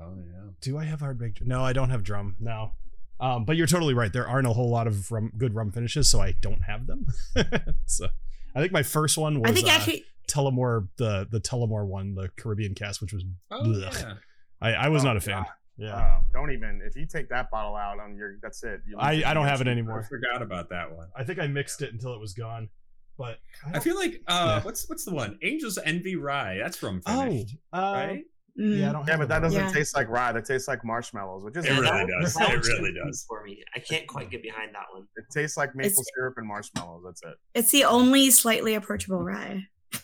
Oh 0.00 0.14
yeah. 0.18 0.50
Do 0.60 0.78
I 0.78 0.84
have 0.84 1.00
Ardbeg? 1.00 1.42
No, 1.46 1.62
I 1.64 1.72
don't 1.72 1.90
have 1.90 2.02
drum. 2.02 2.36
No. 2.40 2.72
Um, 3.22 3.44
but 3.44 3.56
you're 3.56 3.68
totally 3.68 3.94
right. 3.94 4.12
There 4.12 4.26
aren't 4.26 4.48
a 4.48 4.52
whole 4.52 4.68
lot 4.68 4.86
of 4.88 5.10
rum, 5.12 5.32
good 5.38 5.54
rum 5.54 5.70
finishes, 5.70 6.08
so 6.10 6.20
I 6.20 6.32
don't 6.40 6.62
have 6.62 6.86
them. 6.88 7.06
so 7.86 8.08
I 8.54 8.60
think 8.60 8.72
my 8.72 8.82
first 8.82 9.16
one 9.16 9.40
was 9.40 9.50
I 9.50 9.54
think 9.54 9.68
uh, 9.68 9.70
actually, 9.70 10.04
Tullamore, 10.28 10.88
the 10.96 11.28
the 11.30 11.40
Tullamore 11.40 11.86
one, 11.86 12.14
the 12.16 12.28
Caribbean 12.36 12.74
cask, 12.74 13.00
which 13.00 13.12
was 13.12 13.24
Oh 13.50 13.64
yeah. 13.64 14.14
I, 14.60 14.72
I 14.74 14.88
was 14.88 15.02
Oh, 15.04 15.06
not 15.08 15.16
a 15.16 15.20
fan. 15.20 15.42
God. 15.44 15.52
Yeah, 15.78 16.18
Oh, 16.20 16.24
don't 16.32 16.52
even. 16.52 16.82
If 16.84 16.96
you 16.96 17.06
take 17.06 17.28
that 17.30 17.50
bottle 17.50 17.76
out 17.76 17.98
on 17.98 18.14
your, 18.16 18.34
that's 18.42 18.62
it. 18.62 18.82
You 18.86 18.96
I, 18.98 19.22
I 19.24 19.34
don't 19.34 19.46
have 19.46 19.60
it 19.60 19.66
against 19.66 19.66
you. 19.66 19.70
I 19.70 19.72
anymore. 19.72 20.02
forgot 20.02 20.42
about 20.42 20.68
that 20.70 20.94
one. 20.94 21.08
I 21.16 21.24
think 21.24 21.38
I 21.38 21.46
mixed 21.46 21.80
it 21.80 21.92
until 21.92 22.14
it 22.14 22.20
was 22.20 22.34
gone. 22.34 22.68
But 23.16 23.38
I, 23.66 23.76
I 23.76 23.80
feel 23.80 23.94
like 23.96 24.20
uh 24.26 24.56
Yeah. 24.58 24.62
what's 24.64 24.88
what's 24.88 25.04
the 25.04 25.14
one? 25.14 25.38
Angels 25.42 25.78
Envy 25.84 26.16
Rye. 26.16 26.58
That's 26.58 26.76
from 26.76 27.00
oh, 27.06 27.20
finished, 27.24 27.56
uh, 27.72 27.92
right? 27.94 28.24
Mm, 28.60 28.78
yeah, 28.80 28.90
I 28.90 28.92
don't. 28.92 29.04
Yeah, 29.06 29.10
have 29.12 29.20
but 29.20 29.28
that 29.28 29.38
doesn't. 29.40 29.60
Yeah. 29.60 29.72
taste 29.72 29.96
like 29.96 30.08
rye. 30.08 30.32
That 30.32 30.44
tastes 30.44 30.68
like 30.68 30.84
marshmallows, 30.84 31.44
which 31.44 31.56
is 31.56 31.64
It 31.64 31.68
Yeah, 31.72 31.78
really 31.80 32.06
that 32.06 32.18
does. 32.22 32.34
that 32.34 32.50
It 32.52 32.66
really 32.66 32.92
does. 32.92 33.24
for 33.28 33.42
me. 33.44 33.62
I 33.74 33.78
can't 33.80 34.06
quite 34.06 34.30
get 34.30 34.42
behind 34.42 34.74
that 34.74 34.84
one. 34.92 35.06
It 35.16 35.24
tastes 35.32 35.56
like 35.56 35.74
maple 35.74 35.88
It's- 35.90 36.06
syrup 36.16 36.34
and 36.38 36.46
marshmallows. 36.46 37.02
That's 37.04 37.22
it. 37.24 37.38
it's 37.54 37.70
the 37.70 37.84
only 37.84 38.30
slightly 38.30 38.74
approachable 38.74 39.22
rye. 39.22 39.62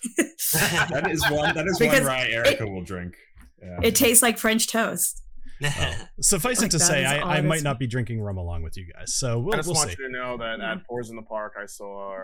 That 0.90 1.08
is 1.10 1.22
one. 1.30 1.54
That 1.54 1.66
is 1.66 1.78
Because 1.78 2.00
one 2.00 2.06
rye 2.08 2.28
Erica 2.28 2.66
will 2.66 2.82
drink. 2.82 3.14
Yeah. 3.62 3.80
It 3.82 3.94
tastes 3.96 4.22
like 4.22 4.38
French 4.38 4.66
toast. 4.68 5.22
Suffice 6.20 6.58
Like, 6.58 6.68
it 6.68 6.70
to 6.70 6.78
say, 6.78 7.04
I, 7.04 7.38
I 7.38 7.40
might 7.40 7.62
not 7.62 7.78
be 7.80 7.86
drinking 7.88 8.20
rum 8.20 8.38
along 8.38 8.62
with 8.62 8.76
you 8.76 8.86
guys. 8.92 9.14
So 9.16 9.40
we'll, 9.40 9.54
I 9.54 9.56
just 9.58 9.66
we'll 9.68 9.74
want 9.76 9.90
see. 9.90 9.96
you 9.98 10.06
to 10.06 10.12
know 10.12 10.36
that 10.38 10.60
at 10.60 10.86
Pours 10.86 11.10
in 11.10 11.16
the 11.16 11.22
Park, 11.22 11.54
I 11.60 11.66
saw 11.66 12.12
uh, 12.14 12.16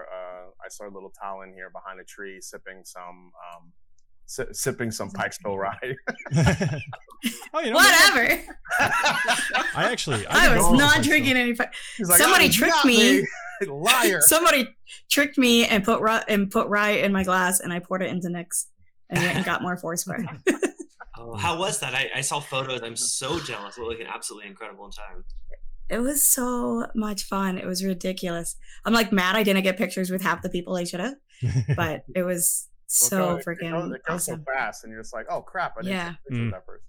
I 0.64 0.68
saw 0.68 0.84
a 0.88 0.92
little 0.92 1.12
Talon 1.20 1.52
here 1.52 1.70
behind 1.70 2.00
a 2.00 2.04
tree 2.04 2.40
sipping 2.40 2.82
some 2.84 3.32
um, 3.56 3.72
si- 4.26 4.44
sipping 4.52 4.90
some 4.90 5.10
Pikesville 5.10 5.56
rye. 5.58 5.94
oh, 7.54 7.60
you 7.60 7.70
know, 7.70 7.76
Whatever. 7.76 8.40
I 8.80 9.88
actually 9.90 10.26
I 10.26 10.48
didn't 10.48 10.70
was 10.70 10.78
not 10.78 11.02
drinking 11.02 11.36
any. 11.36 11.54
fi- 11.54 11.70
like, 12.00 12.18
Somebody 12.20 12.46
"Oh, 12.46 12.50
tricked 12.50 12.72
got 12.74 12.84
me." 12.84 13.26
liar. 13.68 14.20
Somebody 14.20 14.68
tricked 15.10 15.38
me 15.38 15.64
and 15.66 15.84
put 15.84 16.00
rye 16.00 16.24
and 16.28 16.50
put 16.50 16.68
rye 16.68 16.90
in 16.90 17.12
my 17.12 17.24
glass, 17.24 17.60
and 17.60 17.72
I 17.72 17.78
poured 17.78 18.02
it 18.02 18.10
into 18.10 18.28
Nick's, 18.28 18.66
and 19.10 19.20
went 19.22 19.36
and 19.36 19.44
got 19.44 19.62
more 19.62 19.76
Foursquare. 19.76 20.26
oh, 21.18 21.34
how 21.36 21.58
was 21.58 21.78
that? 21.80 21.94
I, 21.94 22.10
I 22.16 22.20
saw 22.20 22.40
photos. 22.40 22.82
I'm 22.82 22.96
so 22.96 23.38
jealous. 23.40 23.78
It 23.78 23.80
looked 23.82 23.98
like 23.98 24.06
an 24.06 24.12
absolutely 24.12 24.48
incredible 24.48 24.90
time. 24.90 25.24
It 25.90 25.98
was 25.98 26.22
so 26.26 26.86
much 26.94 27.24
fun. 27.24 27.58
It 27.58 27.66
was 27.66 27.84
ridiculous. 27.84 28.56
I'm 28.84 28.92
like 28.94 29.12
mad 29.12 29.36
I 29.36 29.42
didn't 29.42 29.62
get 29.62 29.76
pictures 29.76 30.10
with 30.10 30.22
half 30.22 30.42
the 30.42 30.48
people 30.48 30.74
I 30.76 30.84
should 30.84 31.00
have, 31.00 31.14
but 31.76 32.04
it 32.14 32.22
was 32.22 32.68
so 32.96 33.18
Well, 33.18 33.36
it 33.36 33.44
goes- 33.44 33.44
freaking 33.44 33.68
It 33.68 33.70
goes, 33.72 33.92
it 33.92 34.02
goes 34.04 34.24
so 34.24 34.36
fast, 34.38 34.84
and 34.84 34.92
you're 34.92 35.02
just 35.02 35.14
like, 35.14 35.26
oh 35.28 35.42
crap! 35.42 35.74
I 35.78 35.82
didn't 35.82 35.92
Yeah. 35.96 36.08
take 36.08 36.16
a 36.16 36.22
picture 36.30 36.42
Mm. 36.44 36.50
that 36.52 36.66
person. 36.66 36.86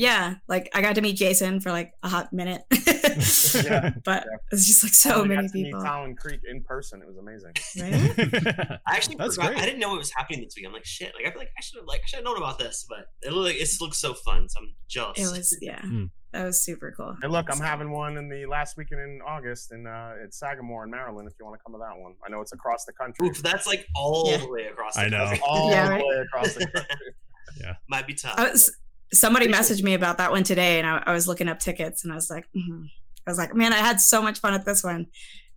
Yeah, 0.00 0.36
like 0.46 0.70
I 0.74 0.80
got 0.80 0.94
to 0.94 1.00
meet 1.00 1.16
Jason 1.16 1.58
for 1.58 1.72
like 1.72 1.92
a 2.04 2.08
hot 2.08 2.32
minute, 2.32 2.62
Yeah. 2.70 3.90
but 4.04 4.22
Yeah. 4.24 4.36
it's 4.52 4.64
just 4.68 4.84
like 4.84 4.90
I 4.90 4.94
so 4.94 5.14
only 5.22 5.28
many 5.34 5.42
got 5.48 5.50
to 5.52 5.58
meet 5.58 5.64
people. 5.64 5.82
Talon 5.82 6.14
Creek 6.14 6.40
in 6.48 6.62
person. 6.62 7.02
It 7.02 7.08
was 7.08 7.16
amazing. 7.16 7.52
Right? 7.80 8.78
I 8.86 8.94
actually 8.94 9.16
That's 9.16 9.34
forgot. 9.34 9.50
great. 9.54 9.62
I 9.62 9.64
didn't 9.66 9.80
know 9.80 9.92
it 9.96 9.98
was 9.98 10.12
happening 10.14 10.44
this 10.44 10.54
week. 10.56 10.66
I'm 10.66 10.72
like, 10.72 10.84
shit. 10.84 11.12
Like 11.16 11.26
I 11.26 11.30
feel 11.32 11.40
like 11.40 11.50
I 11.58 11.60
should 11.62 11.78
have 11.78 11.86
like 11.88 12.00
I 12.04 12.06
should 12.06 12.16
have 12.18 12.24
known 12.26 12.36
about 12.36 12.60
this, 12.60 12.86
but 12.88 13.06
it 13.22 13.32
looked 13.32 13.54
like 13.54 13.60
it 13.60 13.68
looks 13.80 13.98
so 13.98 14.14
fun. 14.14 14.48
So 14.48 14.60
I'm 14.60 14.72
jealous. 14.88 15.18
It 15.18 15.36
was 15.36 15.58
yeah, 15.60 15.80
Mm. 15.82 16.10
that 16.32 16.44
was 16.44 16.62
super 16.62 16.94
cool. 16.96 17.16
Hey, 17.20 17.26
look, 17.26 17.46
I'm 17.50 17.58
having 17.58 17.90
one 17.90 18.16
in 18.18 18.28
the 18.28 18.46
last 18.46 18.76
weekend 18.76 19.00
in 19.00 19.20
August, 19.26 19.72
and 19.72 19.88
uh, 19.88 20.12
it's 20.24 20.38
Sagamore 20.38 20.84
in 20.84 20.90
Maryland. 20.92 21.26
If 21.28 21.34
you 21.40 21.44
want 21.44 21.58
to 21.58 21.62
come 21.66 21.72
to 21.72 21.78
that 21.80 22.00
one, 22.00 22.14
I 22.24 22.30
know 22.30 22.40
it's 22.40 22.52
across 22.52 22.84
the 22.84 22.92
country. 22.92 23.26
Oof, 23.30 23.42
that's 23.42 23.66
like 23.66 23.84
all 23.96 24.30
Yeah. 24.30 24.36
the 24.36 24.48
way 24.48 24.66
across. 24.66 24.94
The 24.94 25.00
I 25.00 25.08
know. 25.08 25.24
country. 25.24 25.40
all 25.44 25.70
Yeah, 25.72 25.98
the 25.98 26.04
way 26.06 26.16
across 26.22 26.54
the 26.54 26.66
country. 26.68 27.74
Might 27.88 28.06
be 28.06 28.14
tough. 28.14 28.34
I 28.38 28.50
was, 28.50 28.70
somebody 29.12 29.48
messaged 29.48 29.82
me 29.82 29.94
about 29.94 30.18
that 30.18 30.30
one 30.30 30.42
today, 30.44 30.78
and 30.78 30.86
I, 30.86 31.02
I 31.06 31.12
was 31.12 31.26
looking 31.28 31.48
up 31.48 31.58
tickets, 31.58 32.04
and 32.04 32.12
I 32.12 32.16
was 32.16 32.30
like, 32.30 32.46
mhm. 32.56 32.86
I 33.26 33.30
was 33.30 33.38
like, 33.38 33.54
man, 33.54 33.72
I 33.72 33.78
had 33.78 34.00
so 34.00 34.22
much 34.22 34.38
fun 34.40 34.54
at 34.54 34.64
this 34.64 34.82
one. 34.84 35.06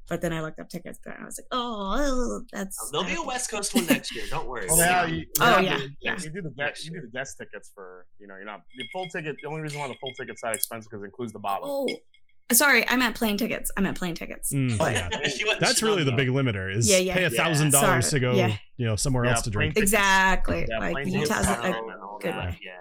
But 0.10 0.20
then 0.20 0.34
I 0.34 0.42
looked 0.42 0.60
up 0.60 0.68
tickets, 0.68 1.00
and 1.06 1.16
I 1.22 1.24
was 1.24 1.40
like, 1.40 1.48
oh, 1.52 2.42
that's. 2.52 2.78
Um, 2.82 2.90
There'll 2.92 3.08
be 3.08 3.16
a 3.16 3.26
West 3.26 3.50
Coast 3.50 3.74
one 3.74 3.86
next 3.86 4.14
year. 4.14 4.26
Don't 4.30 4.46
worry. 4.46 4.66
Well, 4.68 4.78
yeah, 4.78 5.06
you, 5.06 5.16
you 5.20 5.26
Oh, 5.40 5.60
yeah, 5.60 5.78
to- 5.78 5.90
yeah. 6.02 6.18
You 6.22 6.30
do 6.32 6.42
the 6.42 6.50
guest, 6.50 6.84
you 6.86 6.92
do 6.92 7.00
the 7.00 7.08
guest 7.18 7.38
tickets 7.40 7.72
for 7.74 8.06
you 8.20 8.28
know 8.28 8.36
you're 8.36 8.44
not 8.46 8.62
the 8.78 8.84
full 8.92 9.08
ticket. 9.08 9.38
The 9.42 9.48
only 9.48 9.62
reason 9.62 9.80
why 9.80 9.88
the 9.88 9.94
full 10.02 10.12
ticket's 10.20 10.42
that 10.42 10.54
expensive 10.54 10.90
because 10.90 11.04
it 11.04 11.06
includes 11.06 11.32
the 11.32 11.40
bottle. 11.40 11.88
Oh, 11.90 12.54
sorry, 12.54 12.86
I 12.90 12.98
meant 12.98 13.16
plane 13.16 13.38
tickets. 13.38 13.72
I 13.78 13.82
meant 13.82 13.98
plane 13.98 14.16
tickets. 14.16 14.52
Mm, 14.52 14.76
Oh, 14.82 14.88
yeah. 14.90 15.08
That's 15.62 15.82
really 15.82 16.04
the 16.04 16.12
big 16.12 16.28
limiter 16.28 16.76
is 16.76 16.90
Yeah, 16.90 16.98
yeah. 16.98 17.14
pay 17.14 17.24
a 17.24 17.30
thousand 17.30 17.72
dollars 17.72 18.10
to 18.10 18.20
go, 18.20 18.34
Yeah. 18.34 18.54
you 18.76 18.86
know, 18.88 18.98
somewhere 18.98 19.24
Yeah, 19.24 19.32
else 19.32 19.44
to 19.44 19.50
drink. 19.50 19.78
Exactly. 19.78 20.66
Yeah, 20.70 20.80
like 20.80 21.08
Utah's 21.08 21.48
a, 21.48 21.52
are- 21.58 21.62
a 21.62 21.66
and 21.68 22.02
all 22.02 22.20
good 22.22 22.34
that, 22.34 22.46
way. 22.50 22.60
Yeah. 22.62 22.72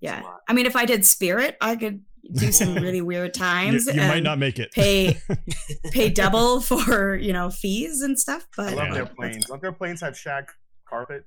Yeah. 0.00 0.22
I 0.48 0.52
mean, 0.52 0.66
if 0.66 0.76
I 0.76 0.84
did 0.84 1.04
Spirit, 1.04 1.56
I 1.60 1.76
could 1.76 2.02
do 2.32 2.52
some 2.52 2.74
really 2.82 3.00
weird 3.00 3.34
times. 3.34 3.86
you 3.86 3.94
might 4.00 4.22
not 4.22 4.38
make 4.38 4.58
it. 4.58 4.70
pay 4.72 5.18
pay 5.92 6.10
double 6.10 6.60
for 6.60 7.16
you 7.16 7.32
know 7.32 7.50
fees 7.50 8.02
and 8.02 8.18
stuff. 8.18 8.46
But 8.56 8.68
I 8.68 8.74
love 8.74 8.86
Yeah. 8.88 8.94
their 8.94 9.06
planes. 9.06 9.46
Don't 9.46 9.60
their 9.62 9.72
planes 9.72 10.00
have 10.02 10.16
shag 10.16 10.44
carpet? 10.88 11.24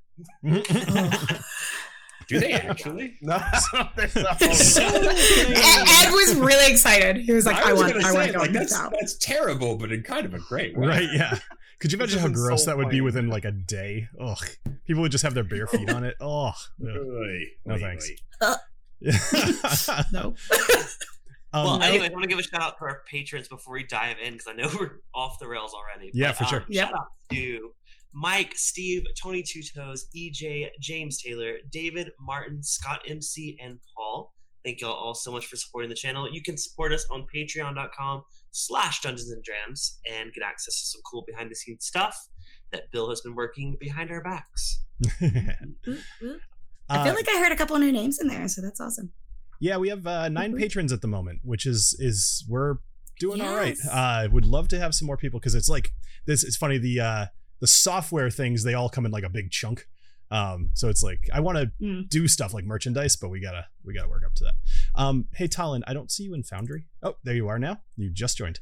Oh. 0.48 1.12
Do 2.28 2.40
they 2.40 2.54
actually? 2.54 3.18
No, 3.22 3.36
I 3.36 3.62
don't 3.98 4.54
so. 4.54 4.82
Edd, 4.86 5.88
Edd 5.90 6.12
was 6.13 6.36
really 6.36 6.72
excited. 6.72 7.18
He 7.18 7.34
was 7.34 7.46
like, 7.46 7.58
"I, 7.58 7.74
was 7.74 7.82
want, 7.82 7.94
gonna 7.94 8.08
I 8.08 8.12
want 8.13 8.28
to 8.28 8.34
go 8.34 8.40
like 8.40 8.48
on 8.50 8.54
that's 8.54 8.72
this 8.72 8.90
that's 9.00 9.18
terrible, 9.18 9.75
but 9.75 9.92
in 9.92 10.01
kind 10.04 10.25
of 10.25 10.34
a 10.34 10.40
great 10.40 10.78
way. 10.78 10.88
right? 10.88 11.10
Yeah. 11.12 11.38
Could 11.82 11.92
you 11.92 11.98
imagine 11.98 12.20
how 12.20 12.26
isn't 12.28 12.36
gross 12.36 12.64
so 12.64 12.70
that 12.72 12.78
would 12.78 12.90
be 12.90 13.02
within 13.02 13.28
like 13.28 13.44
a 13.44 13.52
day? 13.52 14.08
Ugh. 14.20 14.38
People 14.86 15.02
would 15.02 15.12
just 15.12 15.24
have 15.24 15.34
their 15.34 15.44
bare 15.44 15.68
feet 15.68 15.90
on 15.90 16.04
it. 16.04 16.16
Oh. 16.22 16.48
ugh. 16.48 16.56
Oy, 16.88 17.44
No 17.66 17.76
oy, 17.76 17.80
thanks. 17.80 18.10
oy. 18.44 18.54
No. 20.12 20.36
um, 21.54 21.66
well, 21.66 21.82
anyway, 21.84 22.06
I 22.08 22.10
want 22.12 22.22
to 22.24 22.30
give 22.30 22.40
a 22.40 22.44
shout 22.44 22.62
out 22.62 22.78
to 22.78 22.86
our 22.86 23.02
patrons 23.10 23.48
before 23.48 23.74
we 23.74 23.84
dive 23.84 24.18
in 24.24 24.34
because 24.34 24.48
I 24.48 24.54
know 24.54 24.70
we're 24.80 25.00
off 25.16 25.40
the 25.40 25.48
rails 25.48 25.74
already. 25.74 26.12
Yeah, 26.14 26.30
But, 26.30 26.38
for 26.38 26.44
sure. 26.46 26.60
um, 26.60 26.66
Yep. 26.70 26.88
Shout 26.90 26.94
out 27.00 27.08
to 27.32 27.72
Mike, 28.14 28.54
Steve, 28.56 29.04
Tony 29.22 29.42
Two 29.44 29.62
Toes, 29.64 30.06
EJ, 30.16 30.70
James 30.80 31.22
Taylor, 31.22 31.56
David, 31.72 32.12
Martin, 32.20 32.62
Scott 32.62 33.02
MC, 33.08 33.58
and 33.62 33.80
Paul. 33.96 34.34
Thank 34.63 34.82
y'all 34.82 34.94
all 34.94 35.13
so 35.15 35.32
much 35.32 35.48
for 35.48 35.56
supporting 35.56 35.89
the 35.89 35.96
channel. 35.96 36.32
You 36.32 36.41
can 36.41 36.58
support 36.58 36.91
us 36.94 37.06
on 37.12 37.25
patreon.com 37.34 38.24
slash 38.51 39.01
dungeons 39.01 39.32
and 39.32 39.44
drams 39.44 40.00
and 40.12 40.32
get 40.34 40.44
access 40.44 40.80
to 40.82 40.86
some 40.88 41.01
cool 41.10 41.24
behind 41.25 41.50
the 41.50 41.56
scenes 41.56 41.86
stuff 41.86 42.15
that 42.72 42.91
Bill 42.91 43.10
has 43.10 43.22
been 43.22 43.34
working 43.36 43.75
behind 43.80 44.12
our 44.12 44.22
backs. 44.24 44.84
I 45.22 47.03
feel 47.03 47.12
Uh, 47.12 47.15
like 47.15 47.30
I 47.30 47.39
heard 47.39 47.51
a 47.51 47.56
couple 47.56 47.75
of 47.75 47.82
new 47.82 47.91
names 47.91 48.20
in 48.20 48.27
there, 48.27 48.48
so 48.48 48.62
that's 48.62 48.80
awesome. 48.80 49.12
Yeah, 49.60 49.77
we 49.77 49.89
have 49.89 50.06
uh, 50.06 50.30
nine 50.30 50.53
Mhm. 50.53 50.58
patrons 50.60 50.91
at 50.91 51.01
the 51.01 51.08
moment, 51.08 51.39
which 51.44 51.65
is 51.65 51.96
is 52.00 52.44
we're 52.50 52.75
doing 53.20 53.41
all 53.41 53.56
right. 53.56 53.77
I 53.91 54.25
Uh, 54.25 54.30
would 54.30 54.46
love 54.46 54.68
to 54.70 54.80
have 54.80 54.94
some 54.96 55.06
more 55.06 55.18
people 55.18 55.39
because 55.39 55.56
it's 55.56 55.70
like 55.70 55.94
this. 56.25 56.44
It's 56.44 56.58
funny 56.58 56.77
the 56.77 57.00
uh, 57.00 57.25
the 57.60 57.68
software 57.68 58.30
things 58.30 58.63
they 58.63 58.74
all 58.74 58.89
come 58.89 59.06
in 59.06 59.12
like 59.12 59.24
a 59.24 59.30
big 59.30 59.51
chunk. 59.51 59.88
Um, 60.32 60.70
so 60.74 60.88
it's 60.90 61.04
like 61.04 61.30
I 61.34 61.42
want 61.42 61.58
to 61.58 61.72
Mm. 61.84 62.10
do 62.10 62.28
stuff 62.28 62.54
like 62.54 62.64
merchandise, 62.66 63.16
but 63.18 63.30
we 63.30 63.40
gotta 63.42 63.66
we 63.84 63.94
gotta 63.94 64.10
work 64.10 64.24
up 64.26 64.34
to 64.36 64.46
that. 64.46 64.54
Um, 64.96 65.26
hey 65.36 65.48
Talon, 65.48 65.84
I 65.88 65.94
don't 65.94 66.10
see 66.12 66.24
you 66.24 66.34
in 66.34 66.44
Foundry. 66.44 66.88
Oh, 67.04 67.18
there 67.24 67.36
you 67.36 67.48
are 67.50 67.60
now. 67.60 67.82
You 67.98 68.10
just 68.10 68.38
joined. 68.38 68.60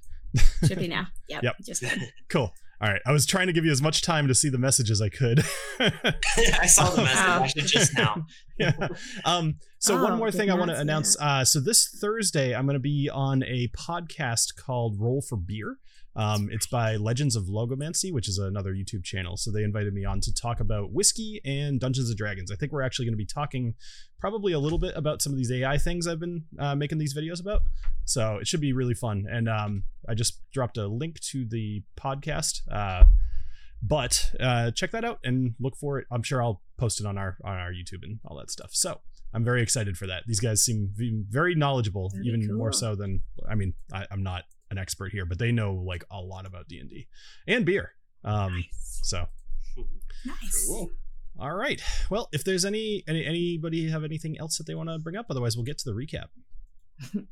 Should 0.66 0.80
be 0.80 0.88
now. 0.98 1.08
Yep. 1.28 1.44
Yep. 1.44 1.56
Just 1.64 1.82
did. 1.82 2.12
Cool. 2.30 2.54
All 2.82 2.90
right. 2.90 3.02
I 3.06 3.12
was 3.12 3.26
trying 3.26 3.48
to 3.48 3.54
give 3.54 3.66
you 3.66 3.72
as 3.72 3.82
much 3.82 4.02
time 4.02 4.28
to 4.30 4.34
see 4.36 4.48
the 4.48 4.58
message 4.58 4.90
as 4.90 5.02
I 5.02 5.10
could. 5.10 5.44
Yeah, 5.82 5.90
I 6.62 6.66
saw 6.66 6.90
the 6.92 7.02
message 7.02 7.18
Wow. 7.28 7.44
actually 7.44 7.64
just 7.64 7.94
now. 7.98 8.26
yeah. 8.58 8.88
Um, 9.26 9.58
so 9.80 10.02
one 10.02 10.14
Oh, 10.14 10.16
more 10.18 10.32
thing 10.32 10.50
I 10.50 10.54
want 10.56 10.72
to 10.72 10.80
announce. 10.80 11.18
Uh, 11.20 11.44
so 11.44 11.60
this 11.60 11.90
Thursday, 12.00 12.56
I'm 12.56 12.66
going 12.66 12.76
to 12.76 12.80
be 12.80 13.10
on 13.10 13.44
a 13.44 13.68
podcast 13.70 14.56
called 14.56 14.98
Roll 14.98 15.22
for 15.22 15.36
Beer. 15.36 15.78
Um, 16.20 16.50
it's 16.52 16.68
by 16.68 16.98
Legends 16.98 17.38
of 17.38 17.46
Logomancy, 17.46 18.12
which 18.12 18.28
is 18.28 18.38
another 18.40 18.74
YouTube 18.74 19.06
channel. 19.06 19.38
So 19.38 19.52
they 19.52 19.64
invited 19.64 19.94
me 19.94 20.04
on 20.04 20.20
to 20.20 20.34
talk 20.34 20.60
about 20.60 20.92
whiskey 20.92 21.40
and 21.46 21.80
Dungeons 21.80 22.10
and 22.10 22.18
Dragons. 22.18 22.52
I 22.52 22.56
think 22.56 22.74
we're 22.74 22.82
actually 22.82 23.06
going 23.06 23.14
to 23.14 23.18
be 23.18 23.26
talking 23.26 23.76
probably 24.20 24.52
a 24.52 24.60
little 24.60 24.80
bit 24.80 24.98
about 24.98 25.22
some 25.22 25.32
of 25.32 25.38
these 25.38 25.50
AI 25.50 25.78
things 25.78 26.08
I've 26.08 26.20
been 26.20 26.44
uh, 26.60 26.76
making 26.76 26.98
these 26.98 27.14
videos 27.14 27.40
about. 27.40 27.62
So 28.04 28.36
it 28.36 28.48
should 28.48 28.60
be 28.60 28.74
really 28.74 28.96
fun. 28.96 29.28
And 29.32 29.48
um, 29.48 29.84
I 30.10 30.14
just 30.14 30.42
dropped 30.52 30.78
a 30.78 30.88
link 30.88 31.22
to 31.32 31.46
the 31.46 31.84
podcast. 31.98 32.64
Uh, 32.70 33.06
but 33.82 34.34
uh, 34.42 34.72
check 34.72 34.92
that 34.92 35.06
out 35.06 35.20
and 35.24 35.56
look 35.58 35.78
for 35.78 36.00
it. 36.00 36.08
I'm 36.12 36.24
sure 36.24 36.44
I'll 36.44 36.62
post 36.78 37.00
it 37.00 37.06
on 37.06 37.18
our 37.18 37.38
on 37.46 37.54
our 37.54 37.72
YouTube 37.72 38.04
and 38.04 38.20
all 38.26 38.38
that 38.40 38.52
stuff. 38.52 38.72
So 38.74 39.00
I'm 39.34 39.46
very 39.46 39.62
excited 39.62 39.96
for 39.96 40.06
that. 40.08 40.24
These 40.28 40.42
guys 40.42 40.62
seem 40.62 40.92
very 41.30 41.56
knowledgeable, 41.56 42.10
That'd 42.10 42.26
even 42.26 42.58
more 42.58 42.74
so 42.74 42.96
than 42.96 43.22
I 43.50 43.56
mean. 43.56 43.74
I, 43.94 44.06
I'm 44.12 44.22
not 44.22 44.44
an 44.72 44.78
expert 44.78 45.12
here, 45.12 45.26
but 45.26 45.40
they 45.40 45.52
know 45.52 45.74
like 45.74 46.04
a 46.12 46.20
lot 46.22 46.46
about 46.46 46.68
D 46.68 46.80
and 46.80 46.90
D 46.90 47.08
and 47.48 47.66
beer. 47.66 47.94
Um, 48.24 48.54
Nice. 48.54 49.00
so 49.04 49.26
Nice. 50.26 50.66
Cool. 50.68 50.90
all 51.40 51.54
right. 51.56 51.82
Well, 52.10 52.28
if 52.34 52.44
there's 52.44 52.66
any, 52.66 53.04
any 53.08 53.26
anybody 53.26 53.90
have 53.90 54.04
anything 54.04 54.38
else 54.40 54.58
that 54.58 54.68
they 54.68 54.76
want 54.76 54.90
to 54.90 55.00
bring 55.00 55.16
up, 55.16 55.28
otherwise 55.30 55.56
we'll 55.56 55.66
get 55.66 55.78
to 55.80 55.90
the 55.90 55.96
recap. 55.96 56.28
You 57.14 57.26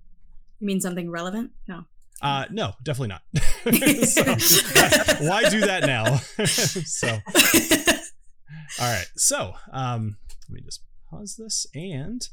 mean 0.62 0.80
something 0.82 1.10
relevant? 1.12 1.52
No. 1.68 1.84
Uh, 2.22 2.46
no, 2.50 2.74
definitely 2.84 3.10
not. 3.10 3.22
So, 4.08 4.24
why 5.28 5.50
do 5.50 5.60
that 5.62 5.84
now? 5.86 6.16
so 6.46 7.20
All 8.80 8.92
right. 8.94 9.06
So, 9.16 9.54
um, 9.72 10.18
let 10.50 10.56
me 10.56 10.62
just 10.62 10.82
pause 11.10 11.36
this. 11.38 11.68
And 11.76 12.28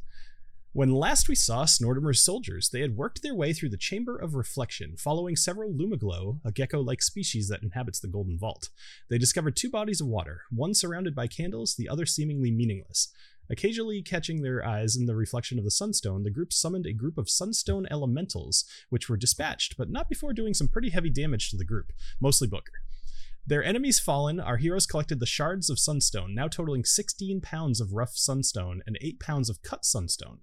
when 0.74 0.90
last 0.90 1.28
we 1.28 1.36
saw 1.36 1.64
Snortimer's 1.64 2.20
soldiers, 2.20 2.68
they 2.68 2.80
had 2.80 2.96
worked 2.96 3.22
their 3.22 3.34
way 3.34 3.52
through 3.52 3.68
the 3.68 3.76
Chamber 3.76 4.16
of 4.16 4.34
Reflection, 4.34 4.96
following 4.98 5.36
several 5.36 5.72
Lumiglow, 5.72 6.40
a 6.44 6.50
gecko-like 6.50 7.00
species 7.00 7.48
that 7.48 7.62
inhabits 7.62 8.00
the 8.00 8.08
Golden 8.08 8.36
Vault. 8.36 8.70
They 9.08 9.16
discovered 9.16 9.54
two 9.54 9.70
bodies 9.70 10.00
of 10.00 10.08
water, 10.08 10.42
one 10.50 10.74
surrounded 10.74 11.14
by 11.14 11.28
candles, 11.28 11.76
the 11.76 11.88
other 11.88 12.04
seemingly 12.04 12.50
meaningless. 12.50 13.12
Occasionally 13.48 14.02
catching 14.02 14.42
their 14.42 14.66
eyes 14.66 14.96
in 14.96 15.06
the 15.06 15.14
reflection 15.14 15.60
of 15.60 15.64
the 15.64 15.70
sunstone, 15.70 16.24
the 16.24 16.30
group 16.30 16.52
summoned 16.52 16.86
a 16.86 16.92
group 16.92 17.18
of 17.18 17.30
sunstone 17.30 17.86
elementals, 17.88 18.64
which 18.90 19.08
were 19.08 19.16
dispatched, 19.16 19.76
but 19.78 19.90
not 19.90 20.08
before 20.08 20.32
doing 20.32 20.54
some 20.54 20.66
pretty 20.66 20.90
heavy 20.90 21.10
damage 21.10 21.50
to 21.50 21.56
the 21.56 21.64
group, 21.64 21.92
mostly 22.20 22.48
Booker. 22.48 22.72
Their 23.46 23.62
enemies 23.62 24.00
fallen, 24.00 24.40
our 24.40 24.56
heroes 24.56 24.86
collected 24.86 25.20
the 25.20 25.26
shards 25.26 25.70
of 25.70 25.78
sunstone, 25.78 26.34
now 26.34 26.48
totaling 26.48 26.84
16 26.84 27.42
pounds 27.42 27.80
of 27.80 27.92
rough 27.92 28.16
sunstone 28.16 28.82
and 28.88 28.98
8 29.00 29.20
pounds 29.20 29.48
of 29.48 29.62
cut 29.62 29.84
sunstone. 29.84 30.38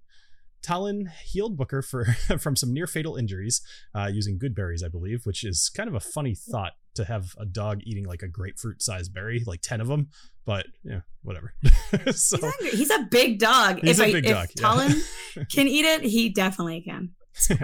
Talon 0.61 1.09
healed 1.25 1.57
Booker 1.57 1.81
for 1.81 2.05
from 2.39 2.55
some 2.55 2.73
near 2.73 2.87
fatal 2.87 3.15
injuries 3.15 3.61
uh, 3.95 4.09
using 4.11 4.37
good 4.37 4.55
berries, 4.55 4.83
I 4.83 4.87
believe, 4.87 5.25
which 5.25 5.43
is 5.43 5.69
kind 5.69 5.89
of 5.89 5.95
a 5.95 5.99
funny 5.99 6.35
thought 6.35 6.73
to 6.95 7.05
have 7.05 7.33
a 7.39 7.45
dog 7.45 7.81
eating 7.83 8.05
like 8.05 8.21
a 8.21 8.27
grapefruit 8.27 8.81
sized 8.81 9.13
berry, 9.13 9.43
like 9.45 9.61
10 9.61 9.81
of 9.81 9.87
them, 9.87 10.09
but 10.45 10.65
yeah, 10.83 11.01
whatever. 11.23 11.53
so, 12.11 12.37
He's, 12.37 12.41
hungry. 12.41 12.69
He's 12.71 12.89
a 12.91 13.07
big 13.09 13.39
dog. 13.39 13.79
He's 13.79 13.99
if 13.99 14.05
a 14.05 14.09
I, 14.09 14.11
big 14.11 14.25
if 14.25 14.31
dog, 14.31 14.49
yeah. 14.55 14.61
Talon 14.61 15.01
can 15.51 15.67
eat 15.67 15.85
it, 15.85 16.03
he 16.03 16.29
definitely 16.29 16.81
can. 16.81 17.11
So, 17.33 17.55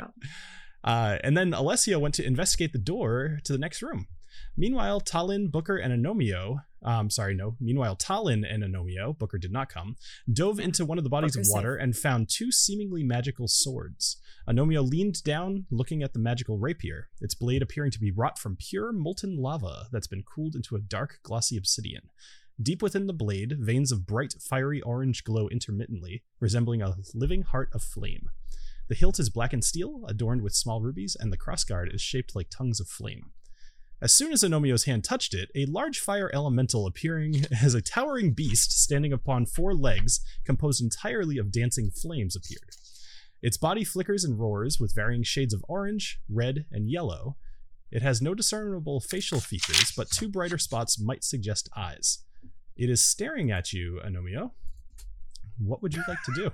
Uh, 0.84 1.18
and 1.24 1.36
then 1.36 1.52
Alessia 1.52 2.00
went 2.00 2.16
to 2.16 2.26
investigate 2.26 2.72
the 2.72 2.80
door 2.80 3.40
to 3.44 3.52
the 3.52 3.60
next 3.60 3.82
room. 3.82 4.08
Meanwhile, 4.56 5.02
Talin, 5.02 5.52
Booker, 5.52 5.76
and 5.76 5.94
Anomio, 5.94 6.60
um, 6.88 7.10
sorry, 7.10 7.36
no, 7.36 7.58
meanwhile, 7.60 7.98
Talin 7.98 8.46
and 8.50 8.64
Anomio, 8.64 9.18
Booker 9.18 9.38
did 9.38 9.52
not 9.52 9.68
come, 9.68 9.98
dove 10.32 10.58
into 10.58 10.86
one 10.86 10.98
of 10.98 11.04
the 11.04 11.10
bodies 11.10 11.34
Booker's 11.34 11.50
of 11.50 11.54
water 11.54 11.76
and 11.76 11.98
found 11.98 12.30
two 12.30 12.50
seemingly 12.50 13.04
magical 13.04 13.50
swords. 13.50 14.22
Anomio 14.50 14.90
leaned 14.90 15.22
down, 15.24 15.66
looking 15.70 16.02
at 16.02 16.14
the 16.14 16.20
magical 16.20 16.58
rapier, 16.58 17.10
its 17.20 17.36
blade 17.36 17.62
appearing 17.62 17.92
to 17.92 18.00
be 18.00 18.10
wrought 18.10 18.40
from 18.40 18.56
pure 18.56 18.94
molten 18.94 19.36
lava 19.36 19.88
that's 19.92 20.08
been 20.08 20.24
cooled 20.24 20.56
into 20.56 20.78
a 20.78 20.80
dark, 20.80 21.20
glossy 21.24 21.58
obsidian. 21.58 22.04
Deep 22.62 22.82
within 22.82 23.06
the 23.06 23.14
blade, 23.14 23.58
veins 23.60 23.92
of 23.92 24.08
bright, 24.08 24.36
fiery 24.40 24.82
orange 24.82 25.26
glow 25.26 25.50
intermittently, 25.50 26.24
resembling 26.40 26.82
a 26.82 26.96
living 27.14 27.42
heart 27.42 27.70
of 27.74 27.84
flame. 27.84 28.30
The 28.88 28.96
hilt 28.96 29.20
is 29.20 29.30
blackened 29.30 29.66
steel, 29.66 30.06
adorned 30.08 30.42
with 30.42 30.56
small 30.56 30.82
rubies, 30.82 31.18
and 31.20 31.34
the 31.34 31.38
crossguard 31.38 31.94
is 31.94 32.02
shaped 32.02 32.34
like 32.34 32.50
tongues 32.50 32.80
of 32.80 32.88
flame. 32.88 33.32
As 34.00 34.14
soon 34.14 34.32
as 34.32 34.44
Anomio's 34.44 34.84
hand 34.84 35.04
touched 35.04 35.34
it, 35.34 35.50
a 35.56 35.66
large 35.66 36.00
fire 36.00 36.30
elemental 36.32 36.86
appearing 36.86 37.46
as 37.64 37.74
a 37.74 37.82
towering 37.82 38.34
beast 38.34 38.72
standing 38.72 39.12
upon 39.12 39.48
four 39.48 39.74
legs, 39.74 40.20
composed 40.46 40.82
entirely 40.82 41.38
of 41.38 41.52
dancing 41.52 41.90
flames, 41.90 42.36
appeared. 42.36 42.76
Its 43.42 43.58
body 43.58 43.84
flickers 43.84 44.24
and 44.24 44.40
roars 44.40 44.80
with 44.80 44.94
varying 44.94 45.24
shades 45.24 45.54
of 45.54 45.66
orange, 45.68 46.20
red, 46.30 46.66
and 46.72 46.90
yellow. 46.90 47.38
It 47.92 48.02
has 48.02 48.22
no 48.22 48.36
discernible 48.36 49.00
facial 49.00 49.40
features, 49.40 49.92
but 49.96 50.12
two 50.12 50.30
brighter 50.30 50.58
spots 50.58 51.00
might 51.00 51.24
suggest 51.24 51.70
eyes. 51.76 52.20
It 52.76 52.90
is 52.90 53.04
staring 53.04 53.50
at 53.52 53.74
you, 53.74 54.00
Anomio. 54.06 54.52
What 55.58 55.82
would 55.82 55.96
you 55.96 56.04
like 56.08 56.22
to 56.24 56.34
do? 56.36 56.52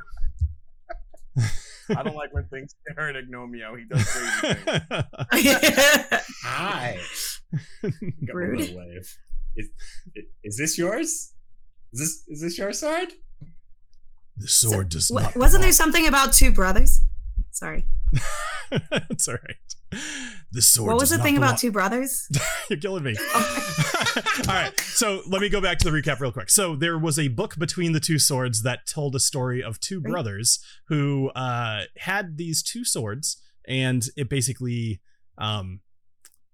I 1.90 2.04
don't 2.04 2.16
like 2.16 2.34
when 2.34 2.46
things 2.46 2.76
stare 2.92 3.10
at 3.10 3.16
Ignomio. 3.16 3.78
He 3.78 3.86
does 3.86 4.04
crazy 4.10 4.54
things. 4.56 6.24
Hi. 6.44 6.98
Got 7.84 7.94
my 8.02 8.34
Rude. 8.34 8.60
little 8.60 8.78
wave. 8.78 9.18
Is, 9.56 9.70
is 10.44 10.58
this 10.58 10.78
yours? 10.78 11.34
Is 11.94 12.00
this 12.00 12.24
is 12.28 12.42
this 12.42 12.58
your 12.58 12.74
sword? 12.74 13.10
the 14.38 14.48
sword 14.48 14.90
does 14.90 15.12
Wa- 15.12 15.22
not. 15.22 15.36
wasn't 15.36 15.62
there 15.62 15.72
something 15.72 16.08
about 16.08 16.34
two 16.34 16.52
brothers? 16.52 17.02
Sorry. 17.52 17.86
That's 18.72 19.28
all 19.28 19.36
right. 19.36 19.76
The 20.52 20.62
sword. 20.62 20.88
what 20.88 21.00
was 21.00 21.10
the 21.10 21.18
thing 21.18 21.36
belong- 21.36 21.50
about 21.50 21.60
two 21.60 21.72
brothers? 21.72 22.28
You're 22.70 22.80
killing 22.80 23.04
me. 23.04 23.16
All 23.36 24.22
right. 24.48 24.72
So 24.80 25.22
let 25.28 25.42
me 25.42 25.50
go 25.50 25.60
back 25.62 25.78
to 25.80 25.90
the 25.90 25.98
recap 25.98 26.20
real 26.20 26.32
quick. 26.32 26.50
So 26.50 26.76
there 26.76 26.98
was 26.98 27.18
a 27.18 27.28
book 27.30 27.58
between 27.58 27.94
the 27.94 28.00
two 28.00 28.20
swords 28.20 28.62
that 28.64 28.86
told 28.88 29.16
a 29.16 29.20
story 29.20 29.64
of 29.64 29.80
two 29.80 30.00
Right. 30.00 30.12
brothers 30.12 30.60
who 30.88 31.30
uh, 31.32 31.84
had 31.98 32.38
these 32.38 32.62
two 32.62 32.86
swords, 32.86 33.38
and 33.68 34.04
it 34.16 34.30
basically 34.30 35.02
um, 35.38 35.80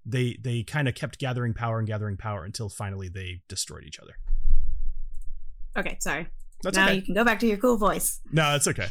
they 0.05 0.37
they 0.41 0.63
kind 0.63 0.87
of 0.87 0.95
kept 0.95 1.19
gathering 1.19 1.53
power 1.53 1.79
and 1.79 1.87
gathering 1.87 2.17
power 2.17 2.43
until 2.45 2.69
finally 2.69 3.09
they 3.09 3.41
destroyed 3.49 3.83
each 3.85 3.99
other. 3.99 4.13
Okay, 5.77 5.97
sorry. 5.99 6.27
That's 6.63 6.75
now 6.75 6.85
okay. 6.87 6.95
you 6.95 7.01
can 7.01 7.13
go 7.13 7.23
back 7.23 7.39
to 7.39 7.47
your 7.47 7.57
cool 7.57 7.77
voice. 7.77 8.19
No, 8.31 8.55
it's 8.55 8.67
okay. 8.67 8.87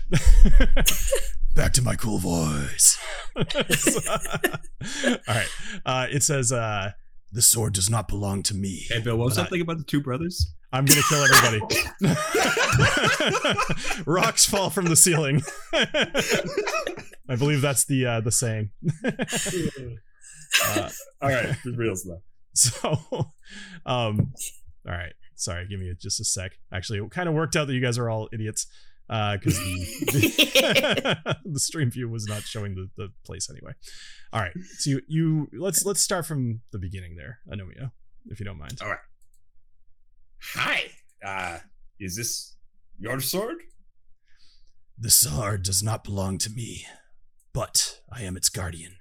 Back 1.59 1.73
to 1.73 1.83
my 1.83 1.97
cool 1.97 2.19
voice. 2.19 2.97
All 3.37 3.45
right. 5.27 5.49
Uh, 5.85 6.07
it 6.09 6.23
says, 6.23 6.53
uh, 6.53 6.93
"The 7.33 7.43
sword 7.43 7.73
does 7.73 7.91
not 7.91 8.07
belong 8.07 8.45
to 8.45 8.55
me." 8.55 8.87
Hey, 8.89 9.01
Bill, 9.01 9.17
what 9.17 9.25
was 9.25 9.35
But 9.35 9.41
I- 9.41 9.45
something 9.47 9.61
about 9.63 9.79
the 9.79 9.85
two 9.85 10.01
brothers? 10.01 10.55
I'm 10.73 10.85
gonna 10.85 11.01
kill 11.09 11.25
everybody. 11.25 11.61
Rocks 14.07 14.47
fall 14.47 14.71
from 14.71 14.85
the 14.85 14.95
ceiling. 14.95 15.43
I 17.29 17.35
believe 17.37 17.61
that's 17.61 17.85
the 17.87 18.07
uh, 18.07 18.21
the 18.21 18.31
saying. 18.31 18.71
Uh, 19.05 20.89
All 21.21 21.29
right, 21.29 21.57
for 21.57 21.71
real 21.73 21.97
stuff. 21.97 22.19
so, 22.55 22.91
um, 23.85 24.33
all 24.87 24.93
right. 24.95 25.13
Sorry, 25.35 25.67
give 25.69 25.81
me 25.81 25.93
just 26.01 26.21
a 26.21 26.25
sec. 26.25 26.53
Actually, 26.73 27.01
it 27.01 27.11
kind 27.11 27.29
of 27.29 27.35
worked 27.35 27.57
out 27.57 27.67
that 27.67 27.75
you 27.75 27.81
guys 27.81 27.99
are 27.99 28.09
all 28.09 28.29
idiots 28.33 28.67
because 29.09 29.59
the, 29.59 29.87
the, 31.25 31.37
the 31.45 31.61
stream 31.61 31.91
view 31.91 32.09
was 32.09 32.27
not 32.27 32.43
showing 32.43 32.75
the, 32.75 32.89
the 32.97 33.09
place 33.25 33.49
anyway. 33.51 33.73
All 34.33 34.41
right, 34.41 34.53
so 34.79 34.91
you, 34.91 35.01
you 35.09 35.49
let's 35.59 35.85
let's 35.85 36.01
start 36.01 36.27
from 36.27 36.61
the 36.73 36.79
beginning 36.79 37.17
there, 37.17 37.39
Anomio, 37.51 37.93
if 38.27 38.39
you 38.39 38.45
don't 38.45 38.59
mind. 38.59 38.79
All 38.83 38.89
right. 38.89 38.99
Hi. 40.55 40.83
Uh, 41.25 41.59
is 41.99 42.17
this 42.17 42.57
your 42.99 43.21
sword? 43.21 43.57
The 44.99 45.11
sword 45.11 45.63
does 45.63 45.83
not 45.83 46.05
belong 46.05 46.39
to 46.39 46.51
me, 46.51 46.87
but 47.53 48.01
I 48.13 48.23
am 48.23 48.37
its 48.37 48.49
guardian. 48.49 48.97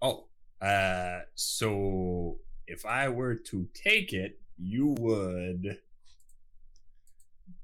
Oh, 0.00 0.28
uh, 0.60 1.20
so 1.34 2.38
if 2.66 2.86
I 2.86 3.08
were 3.08 3.34
to 3.34 3.66
take 3.74 4.12
it, 4.12 4.40
you 4.56 4.94
would 4.98 5.78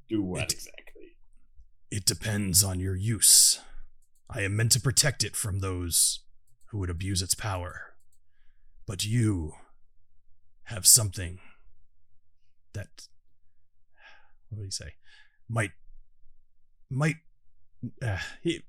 do 0.08 0.22
what 0.22 0.44
It- 0.44 0.52
exactly? 0.54 1.16
It 1.90 2.04
depends 2.04 2.64
on 2.64 2.80
your 2.80 2.96
use. 2.96 3.60
I 4.28 4.40
am 4.42 4.56
meant 4.56 4.72
to 4.72 4.80
protect 4.80 5.22
it 5.22 5.36
from 5.36 5.60
those 5.60 6.20
who 6.66 6.78
would 6.78 6.90
abuse 6.90 7.22
its 7.22 7.34
power. 7.34 7.94
But 8.86 9.04
you 9.04 9.52
have 10.64 10.86
something 10.86 11.38
that 12.72 12.88
what 14.48 14.58
do 14.58 14.64
you 14.64 14.70
say? 14.70 14.94
Might 15.48 15.70
might 16.90 17.16
uh, 18.02 18.18
he 18.42 18.62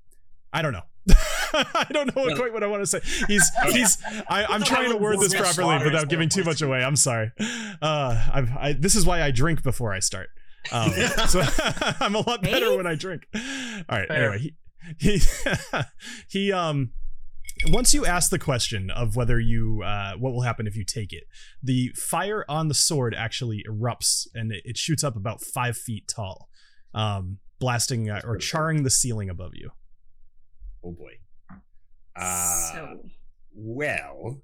I 0.52 0.62
don't 0.62 0.72
know. 0.72 0.82
I 1.52 1.86
don't 1.90 2.14
know 2.14 2.22
Well- 2.24 2.36
quite 2.36 2.52
what 2.52 2.62
I 2.62 2.66
want 2.66 2.82
to 2.82 2.86
say. 2.86 3.00
He's 3.26 3.50
he's 3.72 3.98
I, 4.28 4.44
I'm 4.46 4.62
trying 4.62 4.90
to 4.90 4.96
word 4.96 5.18
this 5.20 5.34
properly 5.34 5.84
without 5.84 6.08
giving 6.08 6.28
too 6.28 6.44
much 6.44 6.62
away. 6.62 6.82
I'm 6.84 6.96
sorry. 6.96 7.32
Uh, 7.82 8.28
I've, 8.32 8.50
I 8.56 8.72
this 8.78 8.94
is 8.94 9.04
why 9.04 9.22
I 9.22 9.30
drink 9.30 9.62
before 9.62 9.92
I 9.92 9.98
start. 10.00 10.28
Um, 10.72 10.92
so 11.28 11.42
I'm 12.00 12.14
a 12.14 12.20
lot 12.20 12.42
better 12.42 12.70
Me? 12.70 12.76
when 12.76 12.86
I 12.86 12.94
drink. 12.94 13.26
All 13.34 13.40
right. 13.90 14.08
Fair. 14.08 14.32
Anyway, 14.32 14.52
he 14.98 15.18
he 15.18 15.20
he 16.28 16.52
um 16.52 16.92
once 17.68 17.94
you 17.94 18.04
ask 18.04 18.30
the 18.30 18.38
question 18.38 18.90
of 18.90 19.16
whether 19.16 19.40
you 19.40 19.82
uh 19.82 20.12
what 20.14 20.32
will 20.32 20.42
happen 20.42 20.66
if 20.66 20.76
you 20.76 20.84
take 20.84 21.12
it, 21.12 21.24
the 21.62 21.90
fire 21.96 22.44
on 22.48 22.68
the 22.68 22.74
sword 22.74 23.14
actually 23.14 23.64
erupts 23.68 24.26
and 24.34 24.52
it, 24.52 24.62
it 24.64 24.76
shoots 24.76 25.02
up 25.02 25.16
about 25.16 25.40
five 25.40 25.76
feet 25.76 26.06
tall, 26.08 26.48
um, 26.94 27.38
blasting 27.58 28.10
uh, 28.10 28.20
or 28.24 28.36
charring 28.36 28.82
the 28.82 28.90
ceiling 28.90 29.30
above 29.30 29.52
you. 29.54 29.70
Oh 30.84 30.92
boy. 30.92 31.12
Uh, 32.14 32.72
so 32.72 33.00
well, 33.54 34.40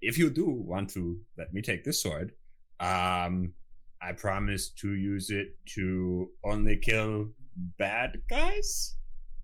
if 0.00 0.18
you 0.18 0.30
do 0.30 0.48
want 0.48 0.90
to 0.90 1.20
let 1.38 1.52
me 1.52 1.62
take 1.62 1.84
this 1.84 2.02
sword, 2.02 2.32
um, 2.80 3.54
I 4.06 4.12
promise 4.12 4.70
to 4.80 4.94
use 4.94 5.30
it 5.30 5.56
to 5.74 6.28
only 6.44 6.76
kill 6.76 7.30
bad 7.78 8.20
guys, 8.28 8.96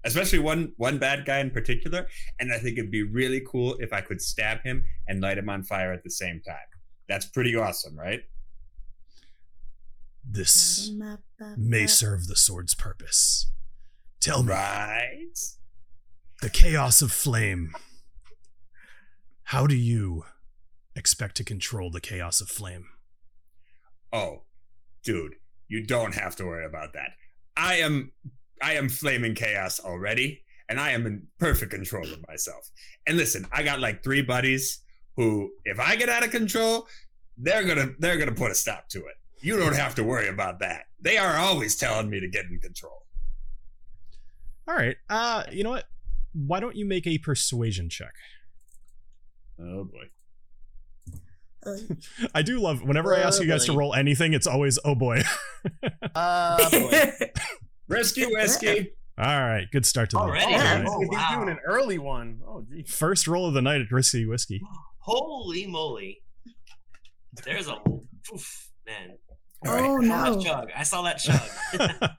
especially 0.04 0.38
one 0.40 0.72
one 0.76 0.98
bad 0.98 1.24
guy 1.24 1.38
in 1.38 1.50
particular. 1.50 2.06
And 2.38 2.52
I 2.52 2.58
think 2.58 2.76
it'd 2.78 2.90
be 2.90 3.02
really 3.04 3.40
cool 3.50 3.76
if 3.80 3.92
I 3.92 4.00
could 4.02 4.20
stab 4.20 4.62
him 4.62 4.84
and 5.08 5.20
light 5.20 5.38
him 5.38 5.48
on 5.48 5.62
fire 5.62 5.92
at 5.92 6.04
the 6.04 6.10
same 6.10 6.40
time. 6.46 6.56
That's 7.08 7.26
pretty 7.26 7.56
awesome, 7.56 7.98
right? 7.98 8.20
This 10.24 10.90
may 11.56 11.86
serve 11.86 12.26
the 12.26 12.36
sword's 12.36 12.74
purpose. 12.74 13.50
Tell 14.20 14.42
me, 14.42 14.52
Right. 14.52 15.38
the 16.42 16.50
chaos 16.50 17.00
of 17.02 17.10
flame. 17.10 17.74
How 19.44 19.66
do 19.66 19.74
you 19.74 20.24
expect 20.94 21.36
to 21.36 21.44
control 21.44 21.90
the 21.90 22.00
chaos 22.00 22.40
of 22.40 22.48
flame? 22.48 22.88
Oh, 24.12 24.44
dude, 25.02 25.34
you 25.68 25.84
don't 25.84 26.14
have 26.14 26.36
to 26.36 26.44
worry 26.44 26.66
about 26.66 26.92
that. 26.94 27.12
I 27.56 27.76
am 27.76 28.12
I 28.62 28.74
am 28.74 28.88
flaming 28.88 29.34
chaos 29.34 29.80
already, 29.80 30.42
and 30.68 30.78
I 30.78 30.90
am 30.90 31.06
in 31.06 31.26
perfect 31.38 31.72
control 31.72 32.04
of 32.04 32.26
myself. 32.28 32.70
And 33.06 33.16
listen, 33.16 33.46
I 33.52 33.62
got 33.62 33.80
like 33.80 34.02
three 34.02 34.22
buddies 34.22 34.82
who, 35.16 35.50
if 35.64 35.80
I 35.80 35.96
get 35.96 36.08
out 36.08 36.24
of 36.24 36.30
control, 36.30 36.86
they're 37.36 37.64
gonna 37.64 37.90
they're 37.98 38.18
gonna 38.18 38.32
put 38.32 38.50
a 38.50 38.54
stop 38.54 38.88
to 38.90 38.98
it. 38.98 39.14
You 39.42 39.56
don't 39.56 39.76
have 39.76 39.94
to 39.94 40.04
worry 40.04 40.28
about 40.28 40.58
that. 40.60 40.84
They 41.00 41.16
are 41.16 41.36
always 41.36 41.76
telling 41.76 42.10
me 42.10 42.20
to 42.20 42.28
get 42.28 42.44
in 42.46 42.58
control. 42.58 43.06
All 44.68 44.74
right. 44.74 44.96
Uh, 45.08 45.44
you 45.50 45.64
know 45.64 45.70
what? 45.70 45.86
Why 46.32 46.60
don't 46.60 46.76
you 46.76 46.84
make 46.84 47.06
a 47.06 47.18
persuasion 47.18 47.88
check? 47.88 48.14
Oh 49.58 49.84
boy. 49.84 50.08
I 52.34 52.42
do 52.42 52.58
love 52.60 52.82
whenever 52.82 53.14
I 53.14 53.20
ask 53.20 53.40
you 53.40 53.48
guys 53.48 53.64
to 53.66 53.72
Oh, 53.72 53.76
roll 53.76 53.94
anything, 53.94 54.32
it's 54.32 54.46
always 54.46 54.78
oh 54.84 54.94
boy. 54.94 55.22
Uh, 56.14 56.70
boy. 56.70 57.12
Risky 57.88 58.26
whiskey. 58.26 58.92
All 59.18 59.26
right, 59.26 59.66
good 59.70 59.84
start 59.84 60.10
to 60.10 60.16
the 60.16 60.22
Already? 60.22 60.54
all 60.54 60.60
right. 60.60 60.84
Oh, 60.88 61.00
he's 61.00 61.10
wow. 61.10 61.28
doing 61.34 61.48
an 61.50 61.58
early 61.66 61.98
one. 61.98 62.40
Oh, 62.46 62.64
geez. 62.68 62.92
First 62.92 63.28
roll 63.28 63.46
of 63.46 63.54
the 63.54 63.60
night 63.62 63.80
at 63.80 63.92
Risky 63.92 64.24
Whiskey. 64.26 64.62
Holy 65.00 65.66
moly. 65.66 66.22
There's 67.44 67.68
a 67.68 67.76
oof, 68.32 68.70
man. 68.86 69.18
All 69.66 69.74
right. 69.74 69.84
oh 69.84 70.00
I 70.02 70.02
saw 70.08 70.22
that 70.22 70.36
no! 70.36 70.42
chug. 70.42 70.70
I 70.74 70.82
saw 70.82 71.02
that 71.02 71.18
chug. 71.18 72.10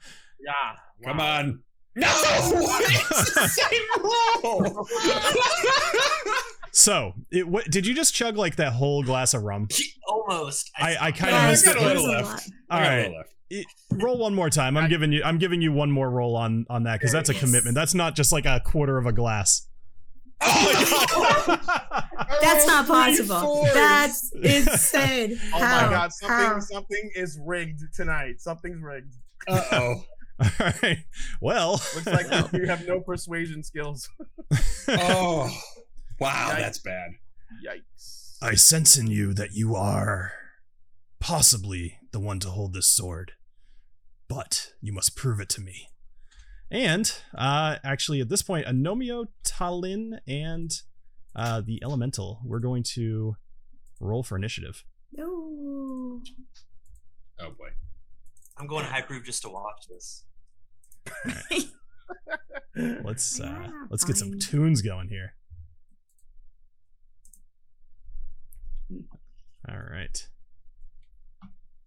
Yeah. 0.44 0.76
Come 1.06 1.18
wow. 1.18 1.40
on. 1.40 1.64
No! 1.96 2.08
It's 2.10 3.34
the 3.34 3.48
same 3.48 3.88
roll! 4.44 4.88
So, 6.74 7.14
it, 7.32 7.48
what, 7.48 7.66
did 7.70 7.86
you 7.86 7.94
just 7.94 8.14
chug 8.14 8.38
like 8.38 8.56
that 8.58 8.74
whole 8.74 9.04
glass 9.04 9.34
of 9.34 9.44
rum? 9.44 9.68
Almost. 10.08 10.72
I- 10.78 10.98
I 11.00 11.12
saw 11.12 11.18
kinda 11.18 11.32
that. 11.32 11.50
missed 11.50 11.68
it. 11.68 11.76
a 11.78 11.82
little 11.82 11.88
There's 11.88 12.04
a 12.04 12.08
left. 12.24 12.28
lot. 12.30 12.42
All 12.70 12.80
I 12.80 12.84
got 12.84 12.86
a 12.86 12.90
right, 12.96 13.02
little 13.10 13.18
left. 13.18 14.04
roll 14.04 14.18
one 14.18 14.34
more 14.36 14.50
time. 14.50 14.78
I'm 14.78 14.90
giving 14.90 15.12
you. 15.12 15.22
I'm 15.24 15.38
giving 15.38 15.62
you 15.62 15.72
one 15.74 15.92
more 15.92 16.10
roll 16.10 16.36
on 16.38 16.66
on 16.70 16.84
that 16.84 17.00
because 17.00 17.12
that's 17.12 17.30
a 17.30 17.34
Yes. 17.34 17.42
commitment. 17.44 17.76
That's 17.76 17.94
not 17.94 18.16
just 18.16 18.32
like 18.32 18.46
a 18.46 18.62
quarter 18.64 18.98
of 18.98 19.06
a 19.06 19.12
glass. 19.14 19.68
Oh 20.44 21.46
my 21.48 21.56
god! 21.58 22.06
That's 22.42 22.66
not 22.66 22.88
possible. 22.88 23.64
That's 23.74 24.32
insane. 24.42 25.38
Oh 25.54 25.60
How? 25.60 25.86
my 25.86 25.92
god, 25.92 26.12
something 26.14 26.36
How? 26.48 26.60
something 26.60 27.12
is 27.14 27.40
rigged 27.46 27.82
tonight. 27.94 28.40
Something's 28.42 28.82
rigged. 28.82 29.14
Uh 29.48 29.62
oh. 29.72 30.04
All 30.60 30.72
right. 30.82 30.98
Well, 31.42 31.72
Looks 31.94 32.08
like 32.08 32.54
you 32.54 32.66
have 32.66 32.88
no 32.88 33.00
persuasion 33.02 33.62
skills. 33.64 34.10
Oh. 34.88 35.56
Wow, 36.22 36.52
Yikes. 36.52 36.58
that's 36.60 36.78
bad. 36.78 37.12
Yikes. 37.68 38.36
I 38.44 38.54
sense 38.54 38.96
in 38.96 39.08
you 39.08 39.34
that 39.34 39.54
you 39.54 39.76
are 39.76 40.34
possibly 41.20 41.98
the 42.12 42.20
one 42.20 42.40
to 42.42 42.50
hold 42.50 42.74
this 42.74 42.88
sword, 42.88 43.32
but 44.28 44.74
you 44.82 44.94
must 44.94 45.16
prove 45.16 45.40
it 45.40 45.50
to 45.50 45.62
me. 45.62 45.88
And 46.70 47.12
uh, 47.36 47.78
actually, 47.84 48.22
at 48.22 48.30
this 48.30 48.44
point, 48.44 48.68
Anomio, 48.68 49.26
Talin, 49.44 50.20
and 50.28 50.72
uh, 51.36 51.62
the 51.66 51.82
Elemental, 51.84 52.40
we're 52.46 52.60
going 52.60 52.84
to 52.94 53.36
roll 54.00 54.22
for 54.22 54.38
initiative. 54.38 54.84
No. 55.14 56.22
Oh 57.40 57.50
boy. 57.50 57.70
I'm 58.60 58.68
going 58.68 58.86
high 58.86 59.02
proof 59.02 59.26
just 59.26 59.42
to 59.42 59.50
watch 59.50 59.88
this. 59.90 60.26
Let's 63.04 63.40
uh, 63.40 63.46
Yeah, 63.46 63.72
let's 63.90 64.04
get 64.04 64.18
some 64.18 64.38
tunes 64.38 64.82
going 64.82 65.10
here. 65.10 65.34
All 69.70 69.78
right. 69.92 70.28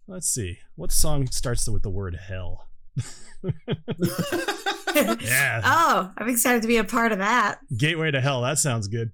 Let's 0.07 0.27
see. 0.27 0.59
What 0.75 0.91
song 0.91 1.27
starts 1.27 1.67
with 1.67 1.83
the 1.83 1.89
word 1.89 2.17
hell? 2.27 2.67
Yeah. 4.95 5.61
oh, 5.65 6.11
I'm 6.17 6.29
excited 6.29 6.61
to 6.61 6.67
be 6.67 6.77
a 6.77 6.83
part 6.83 7.11
of 7.11 7.17
that. 7.17 7.59
Gateway 7.77 8.11
to 8.11 8.21
hell. 8.21 8.41
That 8.41 8.57
sounds 8.59 8.87
good. 8.87 9.11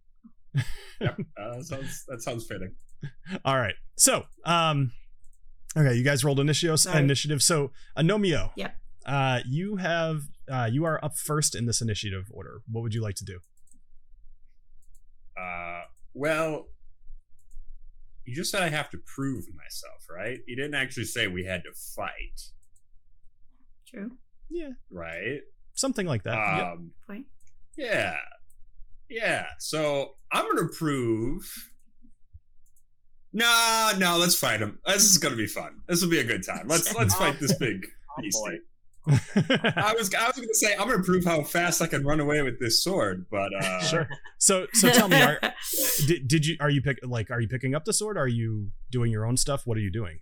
yep, 0.54 1.18
uh, 1.40 1.56
that 1.56 1.66
sounds 1.66 2.06
that 2.08 2.22
sounds 2.22 2.46
fitting. 2.46 2.76
All 3.44 3.58
right. 3.58 3.74
So, 3.96 4.26
um, 4.46 4.92
okay, 5.76 5.96
you 5.96 6.04
guys 6.04 6.24
rolled 6.24 6.40
initiative. 6.40 6.80
Sorry. 6.80 7.00
Initiative. 7.00 7.42
So, 7.42 7.72
Anomio. 7.98 8.52
Yep. 8.56 8.76
Uh, 9.06 9.40
you 9.48 9.78
have 9.78 10.22
uh, 10.52 10.70
you 10.72 10.86
are 10.86 11.04
up 11.04 11.18
first 11.18 11.56
in 11.56 11.66
this 11.66 11.82
initiative 11.82 12.26
order. 12.32 12.62
What 12.72 12.82
would 12.82 12.94
you 12.94 13.02
like 13.02 13.16
to 13.16 13.26
do? 13.26 13.40
Uh, 15.36 15.82
well, 16.14 16.68
you 18.26 18.36
just 18.36 18.52
said 18.52 18.62
I 18.64 18.70
have 18.70 18.90
to 18.92 18.98
prove 19.06 19.46
myself, 19.56 20.06
right? 20.10 20.40
You 20.48 20.56
didn't 20.56 20.76
actually 20.76 21.06
say 21.06 21.28
we 21.28 21.46
had 21.46 21.64
to 21.64 21.72
fight, 21.96 22.42
True. 23.88 24.12
Yeah, 24.50 24.70
right? 24.90 25.42
something 25.74 26.06
like 26.06 26.24
that. 26.24 26.36
Yep. 26.58 26.66
Um, 26.68 26.92
Point. 27.08 27.26
yeah, 27.78 28.18
yeah. 29.10 29.46
So 29.60 30.16
I'm 30.32 30.46
gonna 30.54 30.68
prove. 30.70 31.44
No, 33.34 33.92
no, 33.98 34.18
let's 34.18 34.36
fight 34.36 34.60
him. 34.60 34.80
This 34.86 35.04
is 35.04 35.18
gonna 35.18 35.38
be 35.38 35.48
fun. 35.48 35.80
This 35.88 36.02
will 36.04 36.10
be 36.10 36.20
a 36.20 36.24
good 36.24 36.46
time. 36.46 36.68
Let's 36.68 36.94
let's 36.98 37.16
fight 37.16 37.40
this 37.40 37.58
big 37.58 37.86
Oh, 38.18 38.22
beastie. 38.22 38.60
I 39.08 39.94
was 39.98 40.14
I 40.14 40.28
was 40.28 40.36
gonna 40.36 40.54
say 40.54 40.76
I'm 40.76 40.88
gonna 40.88 41.02
prove 41.04 41.26
how 41.26 41.42
fast 41.44 41.82
I 41.82 41.88
can 41.88 42.06
run 42.06 42.20
away 42.20 42.42
with 42.44 42.60
this 42.60 42.84
sword, 42.84 43.26
but 43.32 43.52
uh, 43.54 43.80
sure. 43.82 44.08
So, 44.38 44.68
so 44.74 44.90
tell 44.92 45.08
me, 45.10 45.22
are, 45.22 45.40
did, 46.08 46.28
did 46.28 46.46
you 46.46 46.56
are 46.60 46.70
you 46.70 46.82
pick 46.82 47.00
like 47.04 47.32
are 47.32 47.42
you 47.42 47.48
picking 47.48 47.74
up 47.74 47.86
the 47.86 47.94
sword? 47.94 48.18
Are 48.18 48.28
you 48.28 48.70
doing 48.92 49.12
your 49.12 49.26
own 49.26 49.38
stuff? 49.38 49.66
What 49.66 49.78
are 49.78 49.82
you 49.82 49.92
doing? 49.92 50.20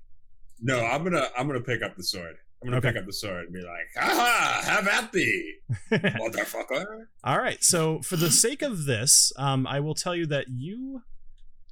No, 0.62 0.80
I'm 0.80 1.04
gonna 1.04 1.28
I'm 1.38 1.48
gonna 1.48 1.60
pick 1.62 1.82
up 1.82 1.98
the 1.98 2.04
sword. 2.04 2.36
I'm 2.62 2.68
gonna 2.68 2.78
Okay. 2.78 2.90
pick 2.90 2.98
up 3.02 3.06
the 3.06 3.14
sword 3.14 3.46
and 3.46 3.54
be 3.54 3.62
like, 3.62 3.88
"Aha! 3.98 4.62
Have 4.66 4.88
at 4.88 5.12
thee, 5.14 5.56
motherfucker!" 5.92 6.86
All 7.24 7.40
right. 7.40 7.64
So, 7.64 8.02
for 8.02 8.16
the 8.18 8.30
sake 8.32 8.62
of 8.62 8.86
this, 8.86 9.32
um, 9.38 9.66
I 9.68 9.80
will 9.80 9.96
tell 9.96 10.16
you 10.16 10.26
that 10.28 10.48
you 10.50 11.04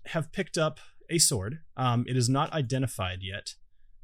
have 0.08 0.32
picked 0.32 0.58
up 0.58 0.80
a 1.10 1.18
sword. 1.20 1.60
Um, 1.76 2.06
it 2.08 2.16
is 2.16 2.30
not 2.30 2.54
identified 2.54 3.20
yet. 3.22 3.56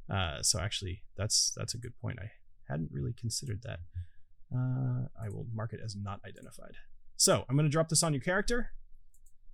Uh, 0.10 0.42
so 0.42 0.60
actually, 0.60 1.04
that's 1.18 1.54
that's 1.56 1.74
a 1.74 1.78
good 1.78 1.98
point. 2.02 2.20
I 2.22 2.32
hadn't 2.70 2.90
really 2.92 3.14
considered 3.14 3.62
that. 3.64 3.80
Uh, 4.56 5.08
I 5.22 5.30
will 5.30 5.48
mark 5.54 5.74
it 5.74 5.80
as 5.84 5.96
not 5.96 6.20
identified. 6.28 6.76
So 7.16 7.46
I'm 7.50 7.56
going 7.56 7.66
to 7.66 7.72
drop 7.72 7.90
this 7.90 8.04
on 8.04 8.14
your 8.14 8.22
character. 8.22 8.72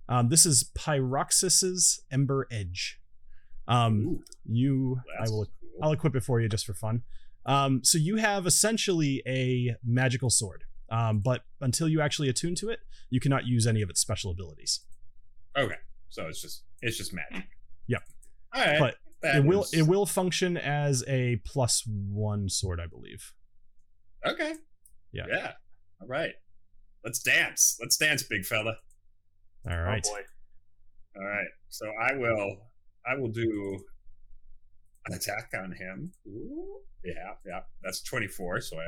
Um, 0.08 0.28
this 0.28 0.44
is 0.44 0.70
Pyroxys's 0.76 2.02
Ember 2.10 2.46
Edge. 2.50 3.00
Um, 3.68 4.20
you, 4.44 5.00
I 5.18 5.28
will 5.28 5.46
cool. 5.46 5.70
I'll 5.82 5.92
equip 5.92 6.16
it 6.16 6.24
for 6.24 6.40
you 6.40 6.48
just 6.48 6.66
for 6.66 6.74
fun. 6.74 7.02
Um, 7.46 7.82
so 7.84 7.96
you 7.96 8.16
have 8.16 8.46
essentially 8.46 9.22
a 9.26 9.76
magical 9.84 10.28
sword, 10.28 10.64
um, 10.90 11.20
but 11.20 11.42
until 11.60 11.88
you 11.88 12.00
actually 12.00 12.28
attune 12.28 12.54
to 12.56 12.68
it, 12.68 12.80
you 13.08 13.20
cannot 13.20 13.46
use 13.46 13.66
any 13.66 13.82
of 13.82 13.88
its 13.88 14.00
special 14.00 14.30
abilities. 14.30 14.80
Okay, 15.56 15.76
so 16.08 16.26
it's 16.26 16.42
just 16.42 16.64
it's 16.82 16.96
just 16.98 17.12
magic. 17.14 17.48
Yep. 17.86 18.02
All 18.54 18.64
right, 18.64 18.78
But 18.78 18.96
that 19.22 19.36
it 19.36 19.44
will 19.44 19.62
is- 19.62 19.72
it 19.74 19.82
will 19.82 20.06
function 20.06 20.56
as 20.56 21.04
a 21.08 21.36
plus 21.44 21.84
one 21.86 22.48
sword, 22.48 22.80
I 22.80 22.86
believe. 22.86 23.32
Okay. 24.26 24.54
Yeah. 25.12 25.26
Yeah. 25.28 25.52
All 26.00 26.08
right. 26.08 26.32
Let's 27.04 27.20
dance. 27.20 27.76
Let's 27.80 27.96
dance, 27.96 28.22
big 28.22 28.44
fella. 28.44 28.74
All 29.68 29.72
oh, 29.72 29.82
right. 29.82 30.04
Oh 30.06 30.12
boy. 30.12 30.20
All 31.16 31.26
right. 31.26 31.48
So 31.68 31.86
I 32.00 32.14
will 32.16 32.56
I 33.06 33.16
will 33.16 33.30
do 33.30 33.78
an 35.06 35.14
attack 35.14 35.50
on 35.54 35.72
him. 35.72 36.12
Ooh. 36.28 36.80
Yeah, 37.04 37.14
yeah. 37.46 37.60
That's 37.82 38.02
24, 38.02 38.60
so 38.60 38.76
I 38.76 38.82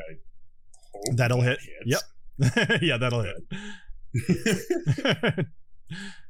hope 0.92 1.16
That'll 1.16 1.40
that 1.40 1.58
hit. 1.60 1.98
hits. 2.38 2.82
yeah, 2.82 2.98
that'll 2.98 3.22
hit. 3.22 3.36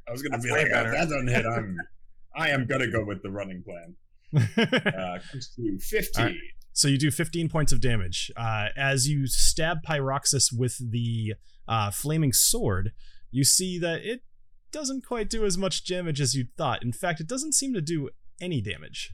I 0.07 0.11
was 0.11 0.21
gonna 0.21 0.37
That's 0.37 0.45
be 0.45 0.51
like, 0.51 0.67
oh, 0.67 0.69
better. 0.73 0.91
that 0.91 1.09
doesn't 1.09 1.27
hit. 1.27 1.45
I'm 1.45 1.77
I 2.35 2.49
am 2.49 2.65
gonna 2.65 2.87
go 2.87 3.03
with 3.05 3.21
the 3.23 3.29
running 3.31 3.63
plan. 3.63 3.95
Uh 4.57 5.19
comes 5.31 5.49
to 5.55 5.77
15. 5.79 6.21
All 6.21 6.25
right. 6.29 6.37
So 6.75 6.87
you 6.87 6.97
do 6.97 7.11
15 7.11 7.49
points 7.49 7.71
of 7.71 7.79
damage. 7.81 8.31
Uh, 8.35 8.69
as 8.75 9.07
you 9.07 9.27
stab 9.27 9.77
Pyroxys 9.87 10.47
with 10.51 10.75
the 10.91 11.35
uh, 11.67 11.91
flaming 11.91 12.33
sword, 12.33 12.93
you 13.29 13.43
see 13.43 13.77
that 13.77 14.01
it 14.03 14.21
doesn't 14.71 15.05
quite 15.05 15.29
do 15.29 15.45
as 15.45 15.55
much 15.55 15.85
damage 15.85 16.19
as 16.19 16.33
you'd 16.33 16.55
thought. 16.57 16.81
In 16.81 16.91
fact, 16.91 17.19
it 17.19 17.27
doesn't 17.27 17.53
seem 17.53 17.75
to 17.75 17.81
do 17.81 18.09
any 18.41 18.59
damage. 18.59 19.11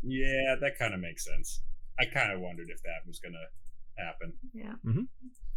Yeah, 0.00 0.54
that 0.60 0.78
kind 0.78 0.94
of 0.94 1.00
makes 1.00 1.24
sense. 1.24 1.62
I 1.98 2.04
kind 2.04 2.32
of 2.32 2.38
wondered 2.40 2.68
if 2.70 2.80
that 2.84 3.04
was 3.04 3.18
gonna 3.18 3.46
happen. 3.98 4.32
yeah. 4.54 4.74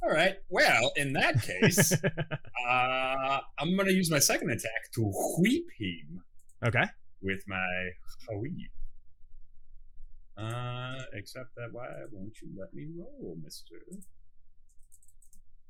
All 0.03 0.09
right. 0.09 0.37
Well, 0.49 0.91
in 0.95 1.13
that 1.13 1.43
case, 1.61 1.93
uh, 1.93 3.37
I'm 3.59 3.77
gonna 3.77 3.91
use 3.91 4.09
my 4.09 4.19
second 4.19 4.49
attack 4.49 4.91
to 4.95 5.01
whip 5.37 5.63
him 5.77 6.23
okay. 6.63 6.83
with 7.21 7.41
my 7.47 7.89
whip. 8.29 8.51
Uh, 10.37 11.01
except 11.13 11.55
that 11.55 11.69
why 11.71 11.87
won't 12.11 12.33
you 12.41 12.49
let 12.59 12.73
me 12.73 12.87
roll, 12.97 13.37
Mister? 13.41 13.75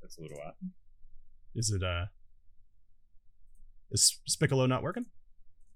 That's 0.02 0.18
a 0.18 0.22
little 0.22 0.38
odd. 0.44 0.54
Is 1.54 1.70
it 1.70 1.82
uh 1.82 2.06
is 3.90 4.18
Spiccolo 4.26 4.66
not 4.66 4.82
working? 4.82 5.06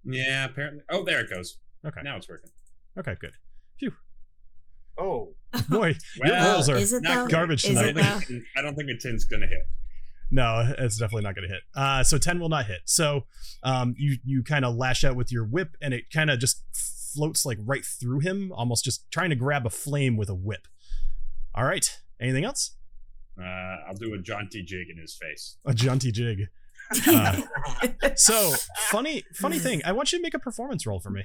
Yeah, 0.04 0.44
apparently. 0.44 0.82
Oh, 0.90 1.04
there 1.04 1.20
it 1.20 1.30
goes. 1.30 1.58
Okay. 1.86 2.00
Now 2.02 2.16
it's 2.16 2.28
working. 2.28 2.50
Okay, 2.98 3.14
good. 3.20 3.32
Phew. 3.78 3.92
Oh, 4.98 5.34
Boy, 5.68 5.94
your 6.16 6.36
rolls 6.42 6.68
are 6.68 6.76
Is 6.76 6.92
it 6.92 7.02
not 7.02 7.14
though? 7.14 7.20
great. 7.22 7.32
garbage 7.32 7.64
Is 7.64 7.76
I 7.76 7.86
tonight. 7.86 8.00
it 8.00 8.02
don't, 8.10 8.20
think, 8.24 8.42
I 8.56 8.62
don't 8.62 8.74
think 8.74 8.90
a 8.90 8.98
tin's 8.98 9.24
gonna 9.24 9.46
hit. 9.46 9.62
No, 10.30 10.72
it's 10.78 10.96
definitely 10.98 11.22
not 11.24 11.34
going 11.34 11.48
to 11.48 11.54
hit. 11.54 11.62
Uh, 11.74 12.04
so 12.04 12.16
ten 12.18 12.38
will 12.38 12.48
not 12.48 12.66
hit. 12.66 12.80
So 12.84 13.24
um, 13.62 13.94
you 13.98 14.18
you 14.24 14.42
kind 14.42 14.64
of 14.64 14.76
lash 14.76 15.02
out 15.04 15.16
with 15.16 15.32
your 15.32 15.44
whip, 15.44 15.76
and 15.82 15.92
it 15.92 16.04
kind 16.12 16.30
of 16.30 16.38
just 16.38 16.62
floats 17.14 17.44
like 17.44 17.58
right 17.64 17.84
through 17.84 18.20
him, 18.20 18.52
almost 18.52 18.84
just 18.84 19.10
trying 19.10 19.30
to 19.30 19.36
grab 19.36 19.66
a 19.66 19.70
flame 19.70 20.16
with 20.16 20.28
a 20.28 20.34
whip. 20.34 20.68
All 21.54 21.64
right. 21.64 21.98
Anything 22.20 22.44
else? 22.44 22.76
Uh, 23.40 23.44
I'll 23.88 23.94
do 23.98 24.14
a 24.14 24.18
jaunty 24.18 24.62
jig 24.62 24.88
in 24.90 24.98
his 25.00 25.14
face. 25.14 25.56
A 25.66 25.74
jaunty 25.74 26.12
jig. 26.12 26.48
Uh, 27.06 27.40
so 28.16 28.52
funny, 28.90 29.22
funny 29.34 29.60
thing. 29.60 29.80
I 29.84 29.92
want 29.92 30.10
you 30.10 30.18
to 30.18 30.22
make 30.22 30.34
a 30.34 30.40
performance 30.40 30.84
roll 30.88 30.98
for 30.98 31.10
me. 31.10 31.22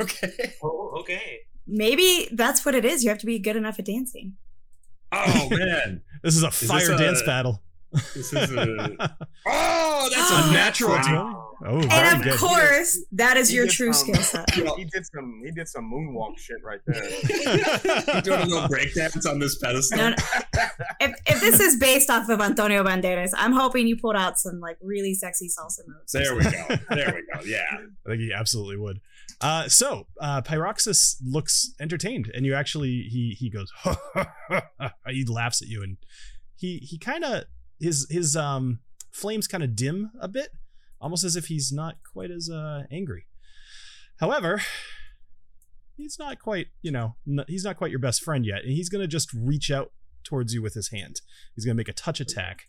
Okay. 0.00 0.52
oh, 0.62 0.98
okay. 1.00 1.38
Maybe 1.66 2.28
that's 2.30 2.64
what 2.64 2.76
it 2.76 2.84
is. 2.84 3.02
You 3.02 3.08
have 3.08 3.18
to 3.18 3.26
be 3.26 3.40
good 3.40 3.56
enough 3.56 3.80
at 3.80 3.86
dancing. 3.86 4.36
Oh 5.10 5.48
man, 5.50 6.02
This 6.22 6.36
is 6.36 6.44
a 6.44 6.46
this 6.46 6.62
fire 6.68 6.92
a- 6.92 6.96
dance 6.96 7.22
battle. 7.22 7.60
This 7.92 8.32
is 8.32 8.52
a. 8.52 9.16
Oh, 9.50 10.08
that's 10.14 10.30
a 10.48 10.52
natural. 10.52 10.90
Wow. 10.90 11.54
Oh, 11.66 11.80
And 11.90 12.18
of 12.18 12.22
good. 12.22 12.38
course, 12.38 12.98
that 13.12 13.36
is 13.36 13.52
your 13.52 13.66
true 13.66 13.92
some- 13.92 14.14
skill 14.14 14.22
set. 14.22 14.50
he 14.52 14.84
did 14.84 15.06
some 15.06 15.40
he 15.44 15.50
did 15.50 15.66
some 15.68 15.90
moonwalk 15.90 16.38
shit 16.38 16.58
right 16.62 16.80
there. 16.86 17.02
You 18.16 18.20
doing 18.22 18.40
a 18.42 18.46
little 18.46 18.68
breakdance 18.68 19.28
on 19.28 19.38
this 19.38 19.56
pedestal? 19.58 19.96
No, 19.98 20.10
no. 20.10 20.16
If, 21.00 21.14
if 21.26 21.40
this 21.40 21.60
is 21.60 21.76
based 21.78 22.10
off 22.10 22.28
of 22.28 22.40
Antonio 22.40 22.84
Banderas, 22.84 23.30
I'm 23.36 23.52
hoping 23.52 23.86
you 23.88 23.96
pulled 23.96 24.16
out 24.16 24.38
some 24.38 24.60
like 24.60 24.76
really 24.82 25.14
sexy 25.14 25.48
salsa 25.48 25.80
moves. 25.86 26.12
There 26.12 26.34
we 26.36 26.42
go. 26.44 26.76
There 26.90 27.14
we 27.14 27.22
go. 27.34 27.44
Yeah. 27.44 27.64
I 28.06 28.10
think 28.10 28.20
he 28.20 28.32
absolutely 28.32 28.76
would. 28.76 29.00
Uh, 29.40 29.68
so 29.68 30.06
uh, 30.20 30.42
Pyroxys 30.42 31.16
looks 31.24 31.72
entertained, 31.80 32.30
and 32.34 32.44
you 32.44 32.54
actually 32.54 33.06
he 33.10 33.34
he 33.38 33.48
goes 33.50 33.70
he 35.08 35.24
laughs 35.24 35.62
at 35.62 35.68
you, 35.68 35.82
and 35.82 35.96
he 36.56 36.78
he 36.78 36.98
kind 36.98 37.24
of 37.24 37.44
his 37.80 38.06
his 38.10 38.36
um 38.36 38.80
flames 39.10 39.46
kind 39.46 39.62
of 39.64 39.74
dim 39.76 40.10
a 40.20 40.28
bit, 40.28 40.50
almost 41.00 41.24
as 41.24 41.36
if 41.36 41.46
he's 41.46 41.72
not 41.72 41.96
quite 42.12 42.30
as 42.30 42.48
uh, 42.50 42.84
angry. 42.90 43.26
However, 44.18 44.60
he's 45.96 46.18
not 46.18 46.38
quite 46.38 46.68
you 46.82 46.90
know 46.90 47.16
n- 47.26 47.44
he's 47.48 47.64
not 47.64 47.76
quite 47.76 47.90
your 47.90 48.00
best 48.00 48.22
friend 48.22 48.44
yet, 48.44 48.62
and 48.62 48.72
he's 48.72 48.88
gonna 48.88 49.06
just 49.06 49.32
reach 49.32 49.70
out 49.70 49.92
towards 50.24 50.52
you 50.52 50.62
with 50.62 50.74
his 50.74 50.90
hand. 50.90 51.20
He's 51.54 51.64
gonna 51.64 51.74
make 51.74 51.88
a 51.88 51.92
touch 51.92 52.20
attack, 52.20 52.68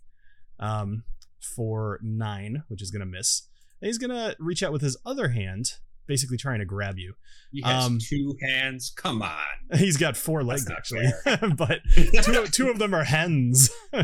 um, 0.60 1.04
for 1.39 2.00
nine, 2.02 2.63
which 2.67 2.82
is 2.82 2.91
gonna 2.91 3.06
miss. 3.06 3.43
And 3.82 3.88
he's 3.88 3.98
gonna 3.98 4.36
reach 4.39 4.63
out 4.63 4.72
with 4.72 4.82
his 4.82 4.98
other 5.06 5.30
hand, 5.30 5.74
basically 6.10 6.36
trying 6.36 6.60
to 6.60 6.65
grab 6.65 6.98
you. 6.98 7.13
He 7.54 7.62
has 7.62 7.86
Um, 7.86 8.00
two 8.02 8.36
hands. 8.41 8.91
Come 8.98 9.22
on. 9.22 9.32
He's 9.78 9.95
got 9.95 10.17
four 10.17 10.43
legs 10.43 10.69
actually, 10.69 11.08
but 11.56 11.80
two, 12.24 12.45
two 12.48 12.69
of 12.69 12.80
them 12.80 12.93
are 12.93 13.06
hens. 13.06 13.69
All 13.93 14.04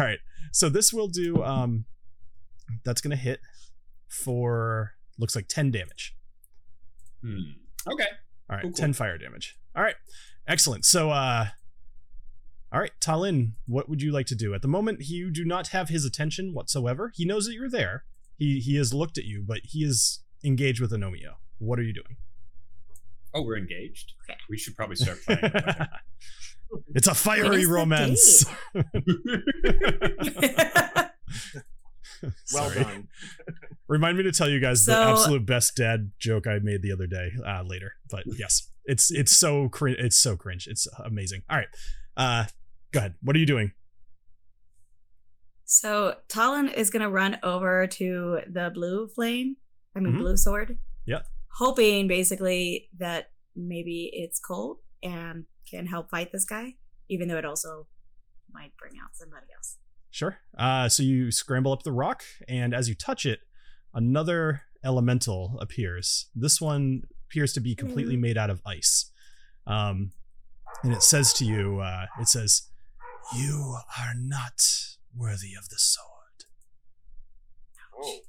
right, 0.00 0.18
so 0.52 0.68
this 0.68 0.92
will 0.92 1.06
do. 1.08 1.44
Um, 1.44 1.84
that's 2.84 3.00
gonna 3.00 3.14
hit 3.16 3.38
for 4.08 4.92
looks 5.18 5.36
like 5.36 5.46
ten 5.48 5.70
damage. 5.70 6.16
Hmm. 7.22 7.38
Okay. 7.90 8.06
All 8.50 8.56
right, 8.56 8.62
Cool, 8.62 8.70
cool. 8.70 8.76
10 8.78 8.92
fire 8.94 9.18
damage. 9.18 9.56
All 9.76 9.82
right. 9.82 9.96
Excellent. 10.46 10.84
So 10.86 11.10
uh 11.10 11.46
All 12.72 12.80
right, 12.80 12.92
Talin, 13.00 13.52
what 13.66 13.88
would 13.88 14.00
you 14.02 14.10
like 14.12 14.26
to 14.26 14.34
do? 14.34 14.54
At 14.54 14.62
the 14.62 14.68
moment, 14.68 15.00
you 15.02 15.30
do 15.30 15.44
not 15.44 15.68
have 15.68 15.88
his 15.90 16.04
attention 16.06 16.54
whatsoever. 16.54 17.12
He 17.14 17.24
knows 17.26 17.46
that 17.46 17.54
you're 17.54 17.68
there. 17.70 18.04
He 18.38 18.60
he 18.60 18.76
has 18.76 18.94
looked 18.94 19.18
at 19.18 19.24
you, 19.24 19.44
but 19.46 19.60
he 19.64 19.80
is 19.84 20.22
engaged 20.44 20.80
with 20.80 20.92
Anomio. 20.92 21.34
What 21.58 21.78
are 21.78 21.82
you 21.82 21.92
doing? 21.92 22.16
Oh, 23.34 23.42
we're 23.42 23.58
engaged. 23.58 24.14
Okay. 24.24 24.38
We 24.48 24.56
should 24.56 24.76
probably 24.76 24.96
start 24.96 25.18
playing. 25.24 25.42
It's 26.94 27.08
a 27.08 27.14
fiery 27.14 27.64
the 27.64 27.70
romance. 27.70 28.44
Well 32.52 32.70
done. 32.70 33.08
Remind 33.86 34.18
me 34.18 34.24
to 34.24 34.32
tell 34.32 34.48
you 34.48 34.60
guys 34.60 34.84
the 34.84 34.96
absolute 34.96 35.46
best 35.46 35.76
dad 35.76 36.12
joke 36.18 36.46
I 36.46 36.58
made 36.58 36.82
the 36.82 36.92
other 36.92 37.06
day 37.06 37.32
uh, 37.46 37.62
later. 37.62 37.92
But 38.10 38.24
yes, 38.26 38.70
it's 38.84 39.10
it's 39.10 39.32
so 39.32 39.68
cr- 39.68 39.88
it's 39.88 40.18
so 40.18 40.36
cringe. 40.36 40.66
It's 40.66 40.86
amazing. 41.04 41.42
All 41.48 41.56
right, 41.56 41.68
uh, 42.16 42.44
go 42.92 42.98
ahead. 42.98 43.14
What 43.22 43.36
are 43.36 43.38
you 43.38 43.46
doing? 43.46 43.72
So 45.64 46.16
Talon 46.28 46.68
is 46.68 46.90
gonna 46.90 47.10
run 47.10 47.38
over 47.42 47.86
to 47.86 48.40
the 48.50 48.70
blue 48.72 49.08
flame. 49.08 49.56
I 49.98 50.00
mean 50.00 50.14
Mhm. 50.14 50.18
blue 50.18 50.36
sword. 50.36 50.78
Yep. 51.06 51.26
Hoping 51.58 52.08
basically 52.08 52.88
that 52.98 53.32
maybe 53.56 54.10
it's 54.12 54.38
cold 54.38 54.78
and 55.02 55.46
can 55.68 55.86
help 55.86 56.10
fight 56.10 56.30
this 56.32 56.44
guy, 56.44 56.76
even 57.08 57.28
though 57.28 57.36
it 57.38 57.44
also 57.44 57.88
might 58.52 58.76
bring 58.76 58.94
out 59.02 59.14
somebody 59.16 59.46
else. 59.54 59.76
Sure. 60.10 60.38
Uh, 60.56 60.88
so 60.88 61.02
you 61.02 61.30
scramble 61.30 61.72
up 61.72 61.82
the 61.82 61.92
rock, 61.92 62.22
and 62.48 62.72
as 62.74 62.88
you 62.88 62.94
touch 62.94 63.26
it, 63.26 63.40
another 63.92 64.62
elemental 64.82 65.58
appears. 65.60 66.30
This 66.34 66.60
one 66.60 67.02
appears 67.26 67.52
to 67.54 67.60
be 67.60 67.74
completely 67.74 68.14
Hello. 68.14 68.22
made 68.22 68.38
out 68.38 68.48
of 68.50 68.62
ice. 68.64 69.10
Um, 69.66 70.12
and 70.82 70.92
it 70.92 71.02
says 71.02 71.32
to 71.34 71.44
you, 71.44 71.80
uh, 71.80 72.06
it 72.20 72.28
says, 72.28 72.68
"You 73.36 73.78
are 73.98 74.14
not 74.14 74.62
worthy 75.14 75.54
of 75.54 75.68
the 75.68 75.78
sword." 75.78 76.44
Oh, 78.00 78.20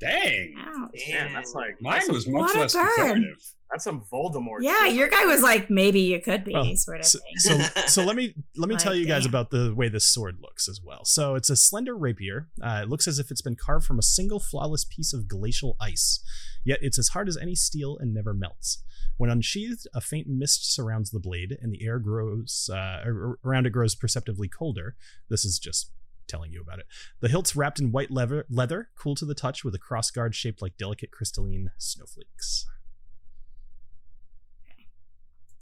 Dang. 0.00 0.54
Ouch. 0.58 0.90
man, 1.10 1.32
that's 1.32 1.54
like 1.54 1.80
Mine 1.80 1.94
that's, 1.94 2.08
was 2.10 2.28
much 2.28 2.40
What 2.54 2.56
a 2.56 2.60
less 2.60 2.74
burn. 2.74 3.34
that's 3.70 3.82
some 3.84 4.02
Voldemort. 4.12 4.58
Yeah, 4.60 4.84
shit. 4.86 4.94
your 4.94 5.08
guy 5.08 5.24
was 5.24 5.42
like, 5.42 5.68
maybe 5.70 6.00
you 6.00 6.20
could 6.20 6.44
be 6.44 6.52
Well, 6.52 6.76
sort 6.76 7.00
of 7.00 7.06
so, 7.06 7.18
thing. 7.18 7.36
so 7.38 7.80
so 7.86 8.04
let 8.04 8.14
me 8.14 8.34
let 8.56 8.68
me 8.68 8.76
tell 8.76 8.94
you 8.94 9.06
guys 9.06 9.22
damn. 9.24 9.30
about 9.30 9.50
the 9.50 9.74
way 9.74 9.88
this 9.88 10.06
sword 10.06 10.38
looks 10.40 10.68
as 10.68 10.80
well. 10.84 11.04
So 11.04 11.34
it's 11.34 11.50
a 11.50 11.56
slender 11.56 11.96
rapier. 11.96 12.48
Uh, 12.62 12.80
it 12.84 12.88
looks 12.88 13.08
as 13.08 13.18
if 13.18 13.30
it's 13.30 13.42
been 13.42 13.56
carved 13.56 13.86
from 13.86 13.98
a 13.98 14.02
single 14.02 14.38
flawless 14.38 14.84
piece 14.84 15.12
of 15.12 15.26
glacial 15.26 15.76
ice. 15.80 16.20
Yet 16.64 16.78
it's 16.82 16.98
as 16.98 17.08
hard 17.08 17.28
as 17.28 17.36
any 17.36 17.54
steel 17.54 17.96
and 17.98 18.14
never 18.14 18.32
melts. 18.34 18.82
When 19.16 19.30
unsheathed, 19.30 19.88
a 19.94 20.00
faint 20.00 20.28
mist 20.28 20.72
surrounds 20.72 21.10
the 21.10 21.18
blade, 21.18 21.56
and 21.60 21.72
the 21.72 21.84
air 21.84 21.98
grows 21.98 22.70
uh, 22.72 23.02
around 23.44 23.66
it 23.66 23.70
grows 23.70 23.96
perceptibly 23.96 24.46
colder. 24.48 24.94
This 25.28 25.44
is 25.44 25.58
just 25.58 25.90
telling 26.28 26.52
you 26.52 26.60
about 26.60 26.78
it. 26.78 26.86
The 27.20 27.28
hilt's 27.28 27.56
wrapped 27.56 27.80
in 27.80 27.90
white 27.92 28.10
leather, 28.10 28.46
leather, 28.50 28.90
cool 28.96 29.14
to 29.16 29.24
the 29.24 29.34
touch, 29.34 29.64
with 29.64 29.74
a 29.74 29.78
crossguard 29.78 30.34
shaped 30.34 30.62
like 30.62 30.76
delicate 30.76 31.10
crystalline 31.10 31.70
snowflakes. 31.78 32.66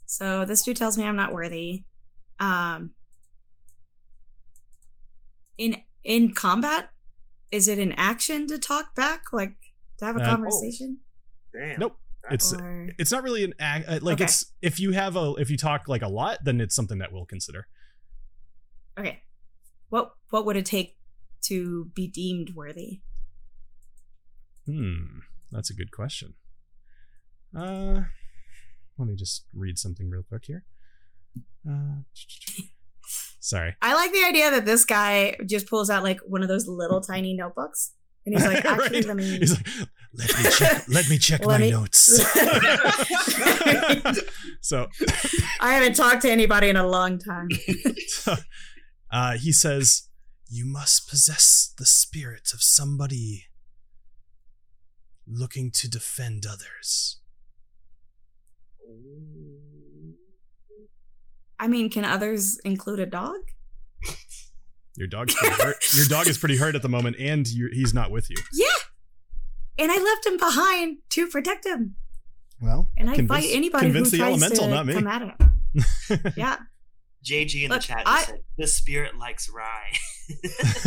So 0.07 0.45
this 0.45 0.63
dude 0.63 0.77
tells 0.77 0.97
me 0.97 1.05
I'm 1.05 1.17
not 1.17 1.33
worthy. 1.33 1.85
Um 2.39 2.93
in 5.59 5.83
in 6.05 6.35
combat, 6.35 6.91
is 7.51 7.67
it 7.69 7.79
an 7.79 7.93
action 7.93 8.47
to 8.49 8.59
talk 8.59 8.95
back? 8.95 9.33
Like 9.33 9.57
to 9.99 10.05
have 10.05 10.17
a 10.17 10.21
Uh, 10.23 10.27
conversation? 10.27 10.99
Damn. 11.53 11.81
Nope. 11.81 11.97
It's 12.31 12.53
or 12.53 12.91
it's 12.99 13.13
not 13.13 13.23
really 13.23 13.45
an 13.45 13.55
act 13.61 13.89
uh, 13.89 13.99
like 14.03 14.15
Okay. 14.15 14.25
it's 14.25 14.53
if 14.61 14.81
you 14.81 14.93
have 14.93 15.15
a 15.17 15.35
if 15.39 15.49
you 15.49 15.57
talk 15.57 15.87
like 15.87 16.03
a 16.03 16.09
lot 16.09 16.39
then 16.45 16.61
it's 16.61 16.75
something 16.75 16.99
that 16.99 17.13
we'll 17.13 17.25
consider 17.25 17.69
okay. 18.99 19.23
What 19.89 20.13
what 20.31 20.45
would 20.47 20.57
it 20.57 20.67
take 20.67 20.97
to 21.43 21.91
be 21.95 22.09
deemed 22.09 22.55
worthy? 22.55 23.01
hmm 24.67 25.21
that's 25.53 25.71
a 25.71 25.75
good 25.75 25.93
question 25.93 26.35
uh 27.57 28.01
let 28.99 29.07
me 29.07 29.15
just 29.15 29.45
read 29.55 29.79
something 29.79 30.11
real 30.11 30.25
quick 30.29 30.43
here 30.47 30.65
uh 31.69 32.01
sorry 33.39 33.77
I 33.81 33.95
like 33.95 34.13
the 34.13 34.25
idea 34.25 34.51
that 34.51 34.67
this 34.67 34.85
guy 34.85 35.37
just 35.47 35.69
pulls 35.69 35.89
out 35.89 36.03
like 36.03 36.19
one 36.27 36.43
of 36.43 36.49
those 36.49 36.67
little 36.67 37.01
tiny 37.01 37.33
notebooks 37.35 37.93
and 38.25 38.35
he's 38.35 38.45
like, 38.45 38.65
actually, 38.73 38.97
Right? 39.03 39.05
let 39.07 39.17
me 39.17 39.39
he's 39.39 39.53
like 39.53 39.69
let 40.15 40.29
me 40.43 40.51
check 40.51 40.85
let 40.89 41.09
me 41.09 41.19
check 41.19 41.47
Let 41.47 41.61
my 41.61 41.67
me- 41.67 41.71
notes 41.71 42.21
so 44.61 44.89
I 45.61 45.75
haven't 45.75 45.95
talked 45.95 46.23
to 46.23 46.31
anybody 46.31 46.69
in 46.71 46.77
a 46.77 46.87
long 46.87 47.19
time. 47.21 47.49
Uh, 49.17 49.33
he 49.39 49.53
says, 49.53 50.09
You 50.49 50.65
must 50.67 51.09
possess 51.09 51.73
the 51.79 51.87
spirit 51.87 52.51
of 52.53 52.63
somebody 52.63 53.45
looking 55.27 55.71
to 55.73 55.89
defend 55.89 56.45
others. 56.47 57.19
I 61.59 61.69
mean, 61.69 61.91
can 61.91 62.05
others 62.05 62.59
include 62.65 63.01
a 63.01 63.07
dog? 63.07 63.37
Your 64.97 65.09
dog's 65.09 65.35
pretty 65.35 65.55
hurt. 65.63 65.77
Your 65.95 66.07
dog 66.07 66.27
is 66.27 66.39
pretty 66.39 66.57
hurt 66.57 66.75
at 66.75 66.83
the 66.83 66.89
moment, 66.89 67.17
and 67.19 67.47
you 67.47 67.69
he's 67.73 67.93
not 67.93 68.11
with 68.11 68.31
you. 68.31 68.37
Yeah. 68.53 68.67
And 69.79 69.91
I 69.93 69.97
left 69.97 70.27
him 70.27 70.39
behind 70.39 70.99
to 71.11 71.27
protect 71.29 71.67
him. 71.67 71.97
Well, 72.63 72.89
And 72.97 73.11
I 73.11 73.15
convince- 73.17 73.45
fight 73.45 73.55
anybody 73.55 73.89
who 73.89 73.93
convince 73.93 74.11
the 74.11 74.19
tries 74.19 74.31
elemental, 74.43 74.65
to 74.65 74.71
not 74.71 74.87
me. 74.87 74.95
come 74.95 75.07
at 75.07 75.23
him. 75.23 76.33
Yeah. 76.37 76.57
JG 77.27 77.65
in 77.65 77.71
Look, 77.71 77.81
the 77.83 77.87
chat 77.89 78.07
just 78.07 78.09
I- 78.09 78.23
said, 78.23 78.41
"The 78.57 78.67
spirit 78.67 79.17
likes 79.19 79.51
rye." 79.51 79.93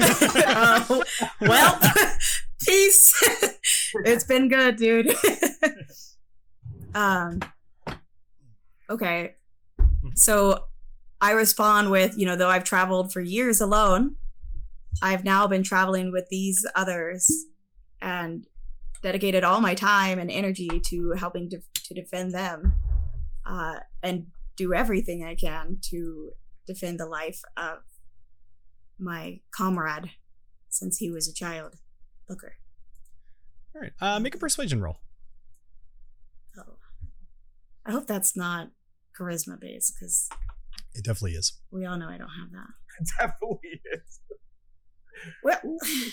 Oh, 0.01 1.03
well, 1.41 1.79
peace. 2.65 3.13
it's 4.05 4.23
been 4.25 4.49
good, 4.49 4.75
dude. 4.77 5.13
um. 6.95 7.39
Okay. 8.89 9.35
So 10.15 10.65
I 11.21 11.31
respond 11.31 11.91
with, 11.91 12.17
you 12.17 12.25
know, 12.25 12.35
though 12.35 12.49
I've 12.49 12.63
traveled 12.63 13.13
for 13.13 13.21
years 13.21 13.61
alone, 13.61 14.15
I've 15.01 15.23
now 15.23 15.47
been 15.47 15.63
traveling 15.63 16.11
with 16.11 16.27
these 16.29 16.65
others 16.75 17.29
and 18.01 18.45
dedicated 19.03 19.43
all 19.43 19.61
my 19.61 19.75
time 19.75 20.19
and 20.19 20.29
energy 20.31 20.67
to 20.87 21.11
helping 21.11 21.49
to, 21.51 21.61
to 21.85 21.93
defend 21.93 22.31
them 22.33 22.73
uh, 23.45 23.79
and 24.03 24.27
do 24.59 24.73
everything 24.73 25.23
I 25.23 25.35
can 25.35 25.77
to 25.89 26.31
defend 26.67 26.99
the 26.99 27.05
life 27.05 27.39
of 27.55 27.77
my 28.99 29.39
comrade 29.55 30.11
since 30.69 30.97
he 30.97 31.09
was 31.09 31.29
a 31.29 31.33
child. 31.33 31.75
Booker. 32.27 32.57
All 33.73 33.81
right, 33.81 33.93
uh, 34.01 34.19
make 34.19 34.35
a 34.35 34.37
persuasion 34.37 34.81
roll. 34.81 34.97
Oh. 36.57 36.75
I 37.85 37.91
hope 37.93 38.05
that's 38.05 38.35
not 38.35 38.71
charisma 39.17 39.57
based 39.59 39.93
because 39.95 40.29
It 40.93 41.03
definitely 41.05 41.33
is. 41.37 41.53
we 41.71 41.85
all 41.85 41.97
know 41.97 42.09
I 42.09 42.17
don't 42.17 42.29
have 42.41 42.51
that. 42.51 42.67
It 42.99 43.07
definitely 43.17 43.81
is. 43.93 44.19
Well, 45.41 45.59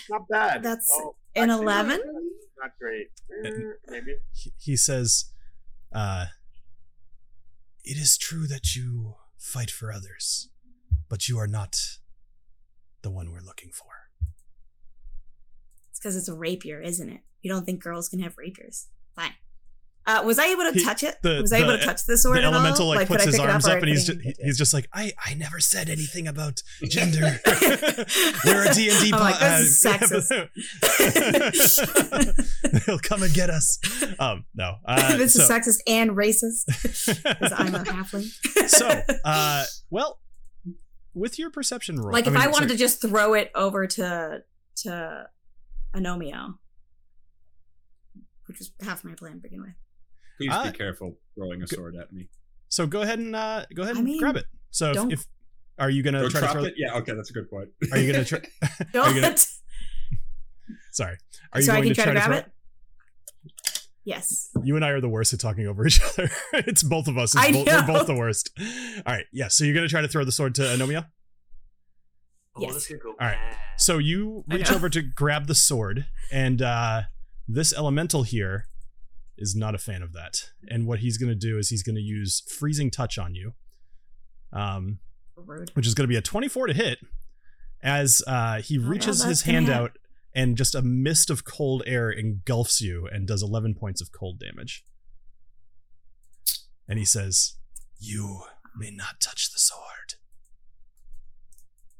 Not 0.09 0.21
bad. 0.29 0.63
That's 0.63 0.89
Oh, 0.93 1.15
an 1.35 1.49
actually, 1.49 1.63
11? 1.65 2.01
Not 2.61 2.71
great. 2.79 3.07
Eh, 3.45 3.51
maybe. 3.89 4.15
He, 4.33 4.53
he 4.57 4.77
says, 4.77 5.31
uh, 5.93 6.25
"It 7.89 7.97
is 7.97 8.17
true 8.17 8.47
that 8.47 8.75
you 8.75 9.15
fight 9.37 9.71
for 9.71 9.93
others, 9.93 10.49
but 11.07 11.29
you 11.29 11.37
are 11.37 11.47
not 11.47 11.77
the 13.01 13.09
one 13.09 13.31
we're 13.31 13.39
looking 13.39 13.71
for." 13.71 13.87
it's 15.89 15.99
because 16.03 16.15
it's 16.15 16.27
a 16.27 16.35
rapier, 16.35 16.81
isn't 16.81 17.09
it? 17.09 17.21
You 17.41 17.49
don't 17.49 17.65
think 17.65 17.81
girls 17.81 18.09
can 18.09 18.19
have 18.19 18.37
rapiers? 18.37 18.87
Fine. 19.15 19.33
Uh, 20.07 20.23
was 20.23 20.39
I 20.39 20.45
able 20.47 20.63
to 20.63 20.71
He- 20.71 20.83
touch 20.85 21.03
it? 21.03 21.17
the- 21.21 21.41
was 21.41 21.51
I 21.51 21.57
able 21.57 21.73
the- 21.73 21.79
to 21.79 21.83
touch 21.85 22.05
the 22.05 22.17
sword 22.17 22.37
the 22.37 22.43
elemental 22.43 22.87
all? 22.87 22.95
like, 22.95 23.07
could 23.09 23.17
puts 23.19 23.25
his 23.25 23.39
arms 23.39 23.67
or 23.67 23.71
up 23.71 23.79
and 23.79 23.89
he's 23.89 24.05
just, 24.05 24.19
he's 24.41 24.57
just 24.57 24.73
like 24.73 24.87
I 24.93 25.11
I 25.25 25.33
never 25.33 25.59
said 25.59 25.89
anything 25.89 26.27
about 26.29 26.61
gender. 26.83 27.39
We're 28.45 28.69
a 28.71 28.73
D 28.73 28.89
and 28.89 29.03
D. 29.03 29.11
Like, 29.11 29.37
this 29.39 29.83
is 29.85 30.29
They'll 32.87 32.99
come 32.99 33.23
and 33.23 33.33
get 33.33 33.49
us. 33.49 33.79
Um, 34.19 34.45
no, 34.55 34.75
uh, 34.85 35.17
this 35.17 35.33
so, 35.33 35.41
is 35.43 35.49
sexist 35.49 35.81
and 35.87 36.11
racist 36.11 36.65
because 37.23 37.51
I'm 37.55 37.75
a 37.75 37.79
halfling. 37.83 38.29
so, 38.69 39.01
uh, 39.25 39.65
well, 39.89 40.19
with 41.13 41.37
your 41.37 41.49
perception 41.49 41.97
roll, 41.97 42.13
like 42.13 42.27
if 42.27 42.33
mean, 42.33 42.41
I 42.41 42.47
wanted 42.47 42.67
sorry, 42.69 42.69
to 42.69 42.77
just 42.77 43.01
throw 43.01 43.33
it 43.33 43.51
over 43.55 43.87
to 43.87 44.43
to 44.83 45.25
Anomio, 45.93 46.55
which 48.45 48.59
was 48.59 48.71
half 48.81 49.03
my 49.03 49.13
plan 49.15 49.33
to 49.33 49.39
begin 49.39 49.61
with. 49.61 49.73
Please 50.37 50.49
Uh, 50.51 50.71
be 50.71 50.77
careful 50.77 51.17
throwing 51.35 51.61
a 51.63 51.67
sword 51.67 51.95
at 51.95 52.11
me. 52.13 52.29
so 52.69 52.85
go 52.87 53.01
ahead 53.01 53.19
and 53.19 53.35
uh, 53.35 53.65
go 53.75 53.83
ahead 53.83 53.95
I 53.95 53.99
and 53.99 54.05
mean, 54.05 54.19
grab 54.19 54.35
it. 54.37 54.45
So 54.71 54.89
if, 54.89 54.95
don't- 54.95 55.11
if 55.13 55.25
are 55.79 55.89
you 55.89 56.01
gonna 56.03 56.21
Go 56.21 56.29
try 56.29 56.41
to 56.41 56.47
throw? 56.49 56.63
it? 56.65 56.73
Yeah, 56.77 56.95
okay, 56.95 57.13
that's 57.13 57.29
a 57.29 57.33
good 57.33 57.49
point. 57.51 57.69
Are 57.91 57.97
you 57.99 58.11
gonna 58.11 58.25
try? 58.25 58.39
Don't. 58.93 59.07
Are 59.07 59.13
you 59.13 59.21
gonna, 59.21 59.35
sorry. 60.91 61.17
Are 61.53 61.59
you 61.59 61.65
so 61.67 61.73
I 61.73 61.75
going 61.75 61.83
can 61.93 61.95
to 61.95 62.01
try 62.01 62.05
to 62.05 62.19
try 62.19 62.27
grab 62.27 62.43
to 62.45 62.49
throw? 62.49 62.51
it. 62.51 62.53
Yes. 64.05 64.49
You 64.63 64.75
and 64.75 64.85
I 64.85 64.89
are 64.89 65.01
the 65.01 65.09
worst 65.09 65.33
at 65.33 65.39
talking 65.39 65.67
over 65.67 65.85
each 65.85 66.01
other. 66.17 66.29
it's 66.53 66.81
both 66.81 67.07
of 67.07 67.17
us. 67.17 67.35
It's 67.35 67.43
I 67.45 67.51
both, 67.51 67.67
we're 67.67 67.85
both 67.85 68.07
the 68.07 68.15
worst. 68.15 68.49
All 68.59 69.13
right. 69.13 69.25
Yeah. 69.33 69.49
So 69.49 69.65
you're 69.65 69.75
gonna 69.75 69.87
try 69.89 70.01
to 70.01 70.07
throw 70.07 70.23
the 70.23 70.31
sword 70.31 70.55
to 70.55 70.61
Anomia. 70.63 71.07
Oh, 72.55 72.61
Yes. 72.61 72.73
this 72.73 72.87
could 72.87 72.99
go 73.01 73.09
All 73.09 73.27
right. 73.27 73.37
So 73.77 73.97
you 73.99 74.43
reach 74.47 74.71
over 74.71 74.89
to 74.89 75.01
grab 75.03 75.45
the 75.45 75.53
sword, 75.53 76.07
and 76.31 76.59
uh, 76.61 77.03
this 77.47 77.71
elemental 77.71 78.23
here 78.23 78.65
is 79.37 79.55
not 79.55 79.75
a 79.75 79.77
fan 79.77 80.01
of 80.01 80.13
that. 80.13 80.49
And 80.69 80.85
what 80.87 80.99
he's 80.99 81.17
going 81.17 81.29
to 81.29 81.35
do 81.35 81.57
is 81.57 81.69
he's 81.69 81.83
going 81.83 81.95
to 81.95 82.01
use 82.01 82.41
freezing 82.47 82.89
touch 82.91 83.17
on 83.17 83.35
you. 83.35 83.53
Um, 84.53 84.99
Rude. 85.35 85.71
which 85.75 85.85
is 85.85 85.93
going 85.93 86.05
to 86.05 86.11
be 86.11 86.15
a 86.15 86.21
24 86.21 86.67
to 86.67 86.73
hit 86.73 86.99
as 87.83 88.23
uh, 88.25 88.61
he 88.61 88.79
Oh, 88.79 88.83
reaches 88.83 89.23
his 89.23 89.43
hand 89.43 89.69
out 89.69 89.97
and 90.33 90.57
just 90.57 90.73
a 90.73 90.81
mist 90.81 91.29
of 91.29 91.43
cold 91.45 91.83
air 91.85 92.09
engulfs 92.09 92.81
you 92.81 93.07
and 93.11 93.27
does 93.27 93.43
11 93.43 93.75
points 93.75 94.01
of 94.01 94.11
cold 94.11 94.39
damage. 94.39 94.83
And 96.87 96.97
he 96.97 97.05
says, 97.05 97.55
You 97.99 98.41
may 98.75 98.89
not 98.89 99.19
touch 99.19 99.51
the 99.51 99.59
sword. 99.59 100.15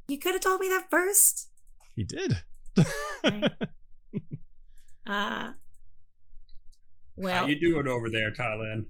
You 0.07 0.17
could 0.17 0.33
have 0.33 0.41
told 0.41 0.61
me 0.61 0.69
that 0.69 0.89
first. 0.89 1.49
He 1.95 2.03
did. 2.03 2.43
Uh, 5.05 5.53
How 7.17 7.23
well, 7.23 7.49
you 7.49 7.59
doing 7.59 7.87
over 7.87 8.09
there, 8.09 8.31
Talin? 8.31 8.85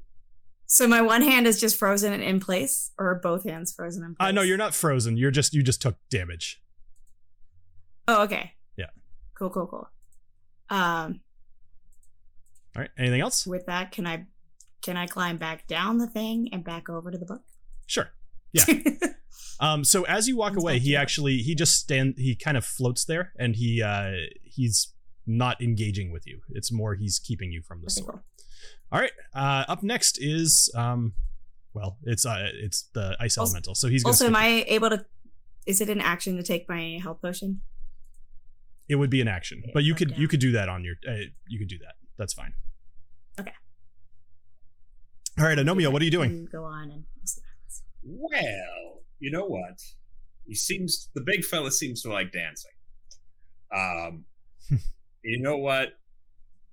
so 0.65 0.87
my 0.87 1.01
one 1.01 1.21
hand 1.21 1.47
is 1.47 1.59
just 1.59 1.77
frozen 1.77 2.11
and 2.11 2.21
in 2.21 2.39
place, 2.39 2.91
or 2.97 3.11
are 3.11 3.15
both 3.15 3.45
hands 3.45 3.71
frozen 3.73 4.03
in 4.03 4.15
place? 4.15 4.27
uh, 4.27 4.31
no, 4.31 4.41
you're 4.41 4.57
not 4.57 4.73
frozen. 4.73 5.17
You're 5.17 5.31
just 5.31 5.53
you 5.53 5.63
just 5.63 5.81
took 5.81 5.95
damage. 6.09 6.61
Oh, 8.07 8.23
okay. 8.23 8.53
Yeah. 8.75 8.87
Cool, 9.37 9.49
cool, 9.49 9.67
cool. 9.67 9.89
Um, 10.69 11.21
All 12.75 12.81
right. 12.81 12.89
Anything 12.97 13.21
else? 13.21 13.47
with 13.47 13.65
that, 13.65 13.91
can 13.91 14.05
I 14.05 14.25
can 14.81 14.97
I 14.97 15.07
climb 15.07 15.37
back 15.37 15.67
down 15.67 15.97
the 15.97 16.07
thing 16.07 16.49
and 16.51 16.63
back 16.63 16.89
over 16.89 17.11
to 17.11 17.17
the 17.17 17.25
book? 17.25 17.43
Sure. 17.85 18.11
Yeah. 18.51 18.65
Um, 19.59 19.83
so 19.83 20.03
as 20.03 20.27
you 20.27 20.37
walk 20.37 20.53
Sounds 20.53 20.63
away, 20.63 20.79
he 20.79 20.95
actually 20.95 21.37
he 21.37 21.55
just 21.55 21.73
stand 21.79 22.15
he 22.17 22.35
kind 22.35 22.57
of 22.57 22.65
floats 22.65 23.05
there 23.05 23.33
and 23.39 23.55
he 23.55 23.81
uh 23.81 24.11
he's 24.43 24.93
not 25.27 25.61
engaging 25.61 26.11
with 26.11 26.25
you. 26.25 26.41
It's 26.49 26.71
more 26.71 26.95
he's 26.95 27.19
keeping 27.19 27.51
you 27.51 27.61
from 27.61 27.81
the 27.81 27.85
Okay, 27.87 28.01
sword. 28.01 28.11
cool. 28.15 28.23
All 28.91 28.99
right. 29.01 29.11
Uh 29.33 29.65
up 29.67 29.83
next 29.83 30.17
is 30.21 30.71
um 30.75 31.13
well, 31.73 31.97
it's 32.03 32.25
uh 32.25 32.47
it's 32.53 32.83
the 32.93 33.15
ice 33.19 33.37
Also- 33.37 33.49
elemental. 33.51 33.75
So 33.75 33.87
he's 33.89 34.03
gonna 34.03 34.11
Also, 34.13 34.25
skip 34.25 34.35
am 34.35 34.43
you. 34.49 34.59
I 34.61 34.65
able 34.67 34.89
to? 34.89 35.05
Is 35.65 35.81
it 35.81 35.89
an 35.89 35.99
action 36.01 36.37
to 36.37 36.43
take 36.43 36.67
my 36.69 36.99
health 37.01 37.21
potion? 37.21 37.61
it 38.89 38.95
would 38.95 39.09
be 39.09 39.19
an 39.19 39.27
action. 39.27 39.61
Yeah, 39.65 39.71
But 39.73 39.83
you 39.83 39.93
could 39.93 40.11
down. 40.11 40.21
you 40.21 40.27
could 40.29 40.39
do 40.39 40.53
that 40.53 40.69
on 40.69 40.85
your 40.85 40.95
uh, 41.07 41.27
you 41.47 41.59
could 41.59 41.67
do 41.67 41.77
that. 41.79 41.95
That's 42.17 42.33
fine. 42.33 42.53
Okay. 43.39 43.51
All 45.37 45.43
right, 45.45 45.57
Anomio, 45.57 45.91
what 45.91 46.01
are 46.01 46.05
you 46.05 46.11
doing? 46.11 46.47
Go 46.51 46.63
on 46.63 46.89
and 46.91 47.03
see 47.25 47.41
what 47.41 48.33
happens. 48.33 48.63
Well, 48.71 49.01
you 49.19 49.29
know 49.29 49.45
what? 49.45 49.81
He 50.45 50.55
seems 50.55 51.09
the 51.13 51.21
big 51.21 51.43
fella 51.43 51.69
seems 51.69 52.01
to 52.03 52.11
like 52.13 52.31
dancing. 52.31 52.71
Um, 53.75 54.23
you 55.27 55.41
know 55.41 55.57
what? 55.57 55.89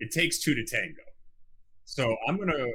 It 0.01 0.11
takes 0.13 0.39
two 0.41 0.55
to 0.55 0.65
tango. 0.65 1.03
So 1.85 2.17
I'm 2.27 2.39
gonna 2.39 2.67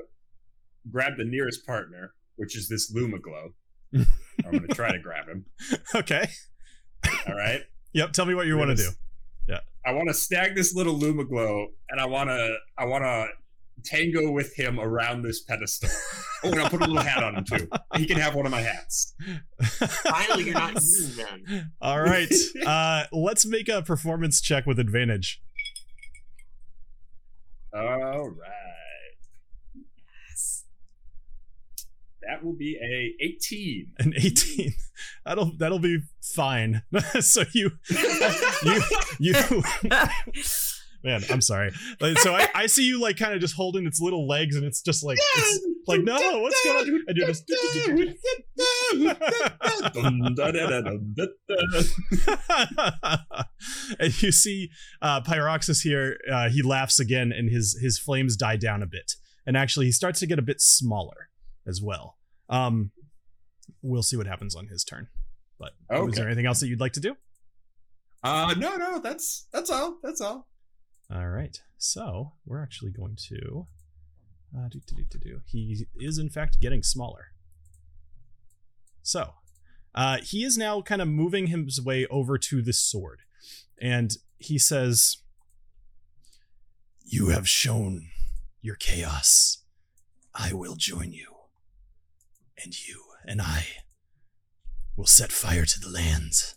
grab 0.91 1.13
the 1.17 1.25
nearest 1.25 1.65
partner, 1.65 2.13
which 2.35 2.55
is 2.57 2.67
this 2.69 2.93
Lumaglow. 2.93 3.53
I'm 3.95 4.51
gonna 4.51 4.67
try 4.67 4.91
to 4.91 4.99
grab 4.99 5.27
him. 5.27 5.45
Okay. 5.95 6.27
All 7.27 7.35
right. 7.35 7.61
Yep, 7.93 8.11
tell 8.13 8.25
me 8.25 8.35
what 8.35 8.45
you 8.45 8.57
want 8.57 8.69
to 8.71 8.75
do. 8.75 8.89
Yeah. 9.47 9.59
I 9.85 9.93
want 9.93 10.09
to 10.09 10.13
snag 10.13 10.55
this 10.55 10.75
little 10.75 10.97
Lumaglow, 10.99 11.67
and 11.89 11.99
I 11.99 12.05
want 12.05 12.29
to 12.29 12.55
I 12.77 12.85
want 12.85 13.03
to 13.03 13.27
tango 13.83 14.31
with 14.31 14.53
him 14.55 14.79
around 14.79 15.23
this 15.23 15.41
pedestal. 15.41 15.89
Oh, 16.41 16.51
and 16.51 16.61
I'll 16.61 16.69
put 16.69 16.79
a 16.81 16.85
little 16.85 17.03
hat 17.03 17.21
on 17.21 17.35
him 17.35 17.43
too. 17.43 17.67
He 17.97 18.05
can 18.05 18.15
have 18.17 18.33
one 18.33 18.45
of 18.45 18.51
my 18.53 18.61
hats. 18.61 19.13
Finally, 19.61 20.45
you're 20.45 20.53
not 20.53 20.73
using 20.75 21.17
them. 21.17 21.73
All 21.81 21.99
right. 21.99 22.31
Uh 22.65 23.03
let's 23.11 23.45
make 23.45 23.67
a 23.67 23.81
performance 23.81 24.39
check 24.39 24.65
with 24.65 24.79
advantage. 24.79 25.41
All 27.73 28.29
right. 28.29 29.17
Yes. 30.29 30.63
That 32.39 32.45
will 32.45 32.55
be 32.55 32.77
a 32.81 33.15
18. 33.21 33.91
An 33.99 34.13
18. 34.15 34.73
That'll 35.25 35.51
that'll 35.57 35.79
be 35.79 35.99
fine. 36.21 36.83
so 37.19 37.43
you 37.51 37.71
you 38.63 38.81
you 39.19 39.33
man, 41.03 41.21
I'm 41.29 41.41
sorry. 41.41 41.71
So 42.21 42.33
I, 42.33 42.47
I 42.55 42.67
see 42.67 42.87
you 42.87 43.01
like 43.01 43.17
kind 43.17 43.33
of 43.33 43.41
just 43.41 43.55
holding 43.55 43.85
its 43.85 43.99
little 43.99 44.25
legs 44.27 44.55
and 44.55 44.63
it's 44.63 44.81
just 44.81 45.03
like 45.03 45.17
it's 45.35 45.59
like 45.85 46.01
no, 46.01 46.39
what's 46.39 46.63
going 46.63 46.77
on? 46.77 47.03
And 47.07 47.17
you're 47.17 47.27
just 47.27 47.43
and 53.99 54.21
you 54.23 54.31
see 54.31 54.69
uh, 55.01 55.21
Pyroxis 55.21 55.81
here. 55.81 56.17
Uh, 56.31 56.49
he 56.49 56.61
laughs 56.61 57.01
again, 57.01 57.33
and 57.35 57.49
his 57.49 57.77
his 57.81 57.99
flames 57.99 58.37
die 58.37 58.55
down 58.55 58.81
a 58.81 58.87
bit. 58.87 59.13
And 59.45 59.57
actually, 59.57 59.87
he 59.87 59.91
starts 59.91 60.19
to 60.19 60.27
get 60.27 60.39
a 60.39 60.43
bit 60.43 60.61
smaller 60.61 61.29
as 61.67 61.81
well. 61.81 62.18
Um, 62.49 62.91
we'll 63.81 64.03
see 64.03 64.17
what 64.17 64.27
happens 64.27 64.55
on 64.55 64.67
his 64.67 64.83
turn. 64.83 65.07
But 65.59 65.73
is 65.91 65.97
Okay. 65.99 66.15
there 66.15 66.25
anything 66.27 66.45
else 66.45 66.59
that 66.61 66.67
you'd 66.67 66.79
like 66.79 66.93
to 66.93 66.99
do? 66.99 67.15
Uh 68.23 68.53
no, 68.57 68.75
no, 68.75 68.99
that's 68.99 69.45
that's 69.53 69.69
all. 69.69 69.97
That's 70.03 70.19
all. 70.21 70.47
All 71.13 71.27
right. 71.29 71.57
So 71.77 72.33
we're 72.45 72.61
actually 72.61 72.91
going 72.91 73.15
to. 73.29 73.67
Uh, 74.57 74.67
do, 74.67 74.79
do, 74.87 74.95
do, 74.95 75.03
do, 75.11 75.19
do. 75.19 75.41
He 75.45 75.85
is, 75.99 76.17
in 76.17 76.29
fact, 76.29 76.59
getting 76.59 76.81
smaller. 76.81 77.27
So 79.03 79.33
uh, 79.93 80.17
he 80.23 80.43
is 80.43 80.57
now 80.57 80.81
kind 80.81 81.01
of 81.03 81.07
moving 81.07 81.47
his 81.47 81.79
way 81.81 82.05
over 82.07 82.37
to 82.39 82.61
the 82.63 82.73
sword. 82.73 83.19
And 83.79 84.17
he 84.39 84.57
says, 84.57 85.17
You 87.05 87.29
have 87.29 87.47
shown 87.47 88.09
your 88.61 88.75
chaos. 88.75 89.59
I 90.33 90.51
will 90.53 90.75
join 90.75 91.11
you. 91.13 91.27
And 92.63 92.87
you 92.87 93.03
and 93.25 93.41
I 93.41 93.65
will 94.95 95.05
set 95.05 95.31
fire 95.31 95.65
to 95.65 95.79
the 95.79 95.89
lands. 95.89 96.55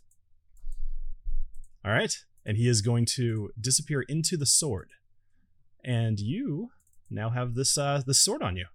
All 1.85 1.93
right 1.93 2.17
and 2.45 2.57
he 2.57 2.69
is 2.69 2.81
going 2.81 3.07
to 3.07 3.51
disappear 3.61 4.03
into 4.03 4.37
the 4.37 4.47
sword. 4.47 4.91
And 5.85 6.19
you 6.19 6.71
now 7.11 7.31
have 7.31 7.55
this 7.55 7.77
uh 7.77 8.03
this 8.07 8.21
sword 8.21 8.43
on 8.43 8.57
you. 8.57 8.67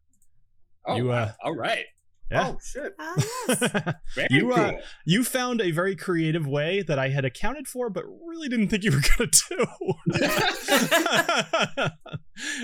Oh, 0.86 0.96
You, 0.96 1.12
uh, 1.12 1.32
all 1.44 1.56
right. 1.56 1.86
Yeah. 2.30 2.50
Oh 2.50 2.58
shit! 2.62 2.94
Ah, 3.00 3.14
yes. 3.48 3.94
Very 4.16 4.28
You, 4.32 4.52
uh, 4.52 4.72
cool. 4.72 4.80
you 5.06 5.24
found 5.24 5.62
a 5.62 5.72
very 5.72 5.96
creative 5.96 6.46
way 6.46 6.82
that 6.82 7.00
I 7.00 7.08
had 7.08 7.24
accounted 7.24 7.70
for, 7.70 7.90
but 7.90 8.04
really 8.06 8.50
didn't 8.50 8.68
think 8.68 8.84
you 8.84 8.92
were 8.92 9.02
gonna 9.18 9.32
do. 9.50 9.66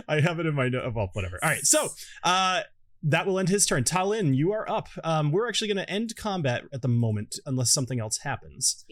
I 0.10 0.19
have 0.19 0.39
it 0.41 0.45
in 0.45 0.54
my 0.54 0.67
note. 0.67 0.93
Well, 0.93 1.10
whatever. 1.13 1.39
All 1.41 1.49
right, 1.49 1.63
so 1.65 1.88
uh, 2.23 2.62
that 3.04 3.28
will 3.28 3.38
end 3.38 3.50
his 3.50 3.66
turn. 3.66 3.84
Talin, 3.84 4.36
you 4.36 4.54
are 4.54 4.70
up. 4.70 4.88
Um, 5.04 5.32
we're 5.32 5.48
actually 5.48 5.68
going 5.68 5.86
to 5.86 5.89
end 5.89 6.16
combat 6.16 6.63
at 6.74 6.82
the 6.82 6.88
moment, 6.88 7.36
unless 7.46 7.72
something 7.72 8.00
else 8.00 8.20
happens. 8.20 8.86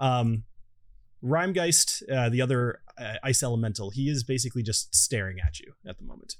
Um, 0.00 0.44
Rhymegeist, 1.24 2.02
uh, 2.10 2.28
the 2.28 2.42
other 2.42 2.80
uh, 2.98 3.14
ice 3.22 3.42
elemental, 3.42 3.90
he 3.90 4.08
is 4.08 4.24
basically 4.24 4.62
just 4.62 4.94
staring 4.94 5.38
at 5.44 5.60
you 5.60 5.74
at 5.86 5.98
the 5.98 6.04
moment. 6.04 6.34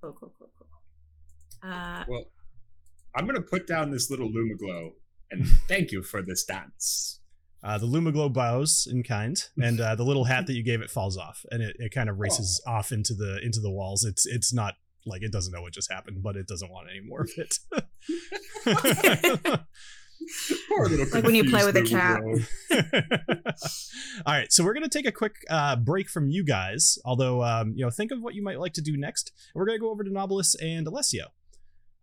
cool, 0.00 0.12
cool, 0.12 0.32
cool, 0.38 0.50
cool. 0.58 1.70
Uh, 1.70 2.04
well, 2.06 2.26
I'm 3.16 3.26
gonna 3.26 3.40
put 3.40 3.66
down 3.66 3.90
this 3.90 4.10
little 4.10 4.30
Lumaglow 4.30 4.92
and 5.30 5.46
thank 5.68 5.90
you 5.90 6.02
for 6.02 6.22
this 6.22 6.44
dance. 6.44 7.20
Uh, 7.62 7.78
the 7.78 7.86
Lumaglow 7.86 8.30
bows 8.30 8.86
in 8.90 9.02
kind, 9.02 9.42
and 9.60 9.80
uh, 9.80 9.94
the 9.94 10.04
little 10.04 10.24
hat 10.24 10.46
that 10.46 10.52
you 10.52 10.62
gave 10.62 10.82
it 10.82 10.90
falls 10.90 11.16
off, 11.16 11.46
and 11.50 11.62
it, 11.62 11.74
it 11.78 11.94
kind 11.94 12.10
of 12.10 12.18
races 12.18 12.62
off 12.66 12.92
into 12.92 13.14
the 13.14 13.40
into 13.42 13.58
the 13.58 13.70
walls. 13.70 14.04
It's 14.04 14.26
it's 14.26 14.52
not 14.52 14.74
like 15.06 15.22
it 15.22 15.32
doesn't 15.32 15.52
know 15.52 15.62
what 15.62 15.72
just 15.72 15.92
happened, 15.92 16.22
but 16.22 16.36
it 16.36 16.46
doesn't 16.46 16.70
want 16.70 16.88
any 16.90 17.00
more 17.00 17.22
of 17.22 17.30
it. 17.36 17.58
Like 21.12 21.24
when 21.24 21.34
you 21.34 21.48
play 21.48 21.64
with 21.64 21.76
a 21.76 21.82
cat. 21.82 22.22
All 24.26 24.34
right, 24.34 24.52
so 24.52 24.64
we're 24.64 24.74
gonna 24.74 24.88
take 24.88 25.06
a 25.06 25.12
quick 25.12 25.36
uh, 25.50 25.76
break 25.76 26.08
from 26.08 26.28
you 26.28 26.44
guys. 26.44 26.98
Although, 27.04 27.42
um, 27.42 27.72
you 27.76 27.84
know, 27.84 27.90
think 27.90 28.10
of 28.10 28.20
what 28.20 28.34
you 28.34 28.42
might 28.42 28.58
like 28.58 28.72
to 28.74 28.82
do 28.82 28.96
next. 28.96 29.32
We're 29.54 29.66
gonna 29.66 29.78
go 29.78 29.90
over 29.90 30.04
to 30.04 30.10
Nobilis 30.10 30.54
and 30.60 30.86
Alessio. 30.86 31.28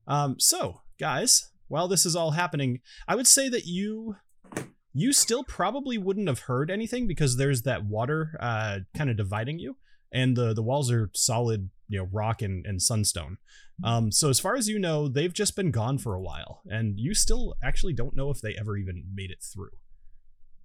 Um, 0.07 0.39
so, 0.39 0.81
guys, 0.99 1.51
while 1.67 1.87
this 1.87 2.05
is 2.05 2.15
all 2.15 2.31
happening, 2.31 2.79
I 3.07 3.15
would 3.15 3.27
say 3.27 3.49
that 3.49 3.65
you 3.65 4.15
you 4.93 5.13
still 5.13 5.43
probably 5.43 5.97
wouldn't 5.97 6.27
have 6.27 6.39
heard 6.39 6.69
anything 6.69 7.07
because 7.07 7.37
there's 7.37 7.63
that 7.63 7.85
water 7.85 8.37
uh, 8.39 8.79
kind 8.95 9.09
of 9.09 9.17
dividing 9.17 9.59
you, 9.59 9.77
and 10.11 10.35
the 10.35 10.53
the 10.53 10.63
walls 10.63 10.91
are 10.91 11.09
solid, 11.13 11.69
you 11.91 11.99
know, 11.99 12.07
rock 12.11 12.41
and, 12.41 12.65
and 12.65 12.81
sunstone. 12.81 13.37
Um, 13.83 14.11
so 14.11 14.29
as 14.29 14.39
far 14.39 14.55
as 14.55 14.69
you 14.69 14.79
know, 14.79 15.09
they've 15.09 15.33
just 15.33 15.55
been 15.55 15.71
gone 15.71 15.97
for 15.97 16.15
a 16.15 16.21
while, 16.21 16.61
and 16.65 16.97
you 16.97 17.13
still 17.13 17.55
actually 17.61 17.93
don't 17.93 18.15
know 18.15 18.29
if 18.31 18.39
they 18.39 18.55
ever 18.55 18.77
even 18.77 19.03
made 19.13 19.29
it 19.29 19.43
through. 19.43 19.71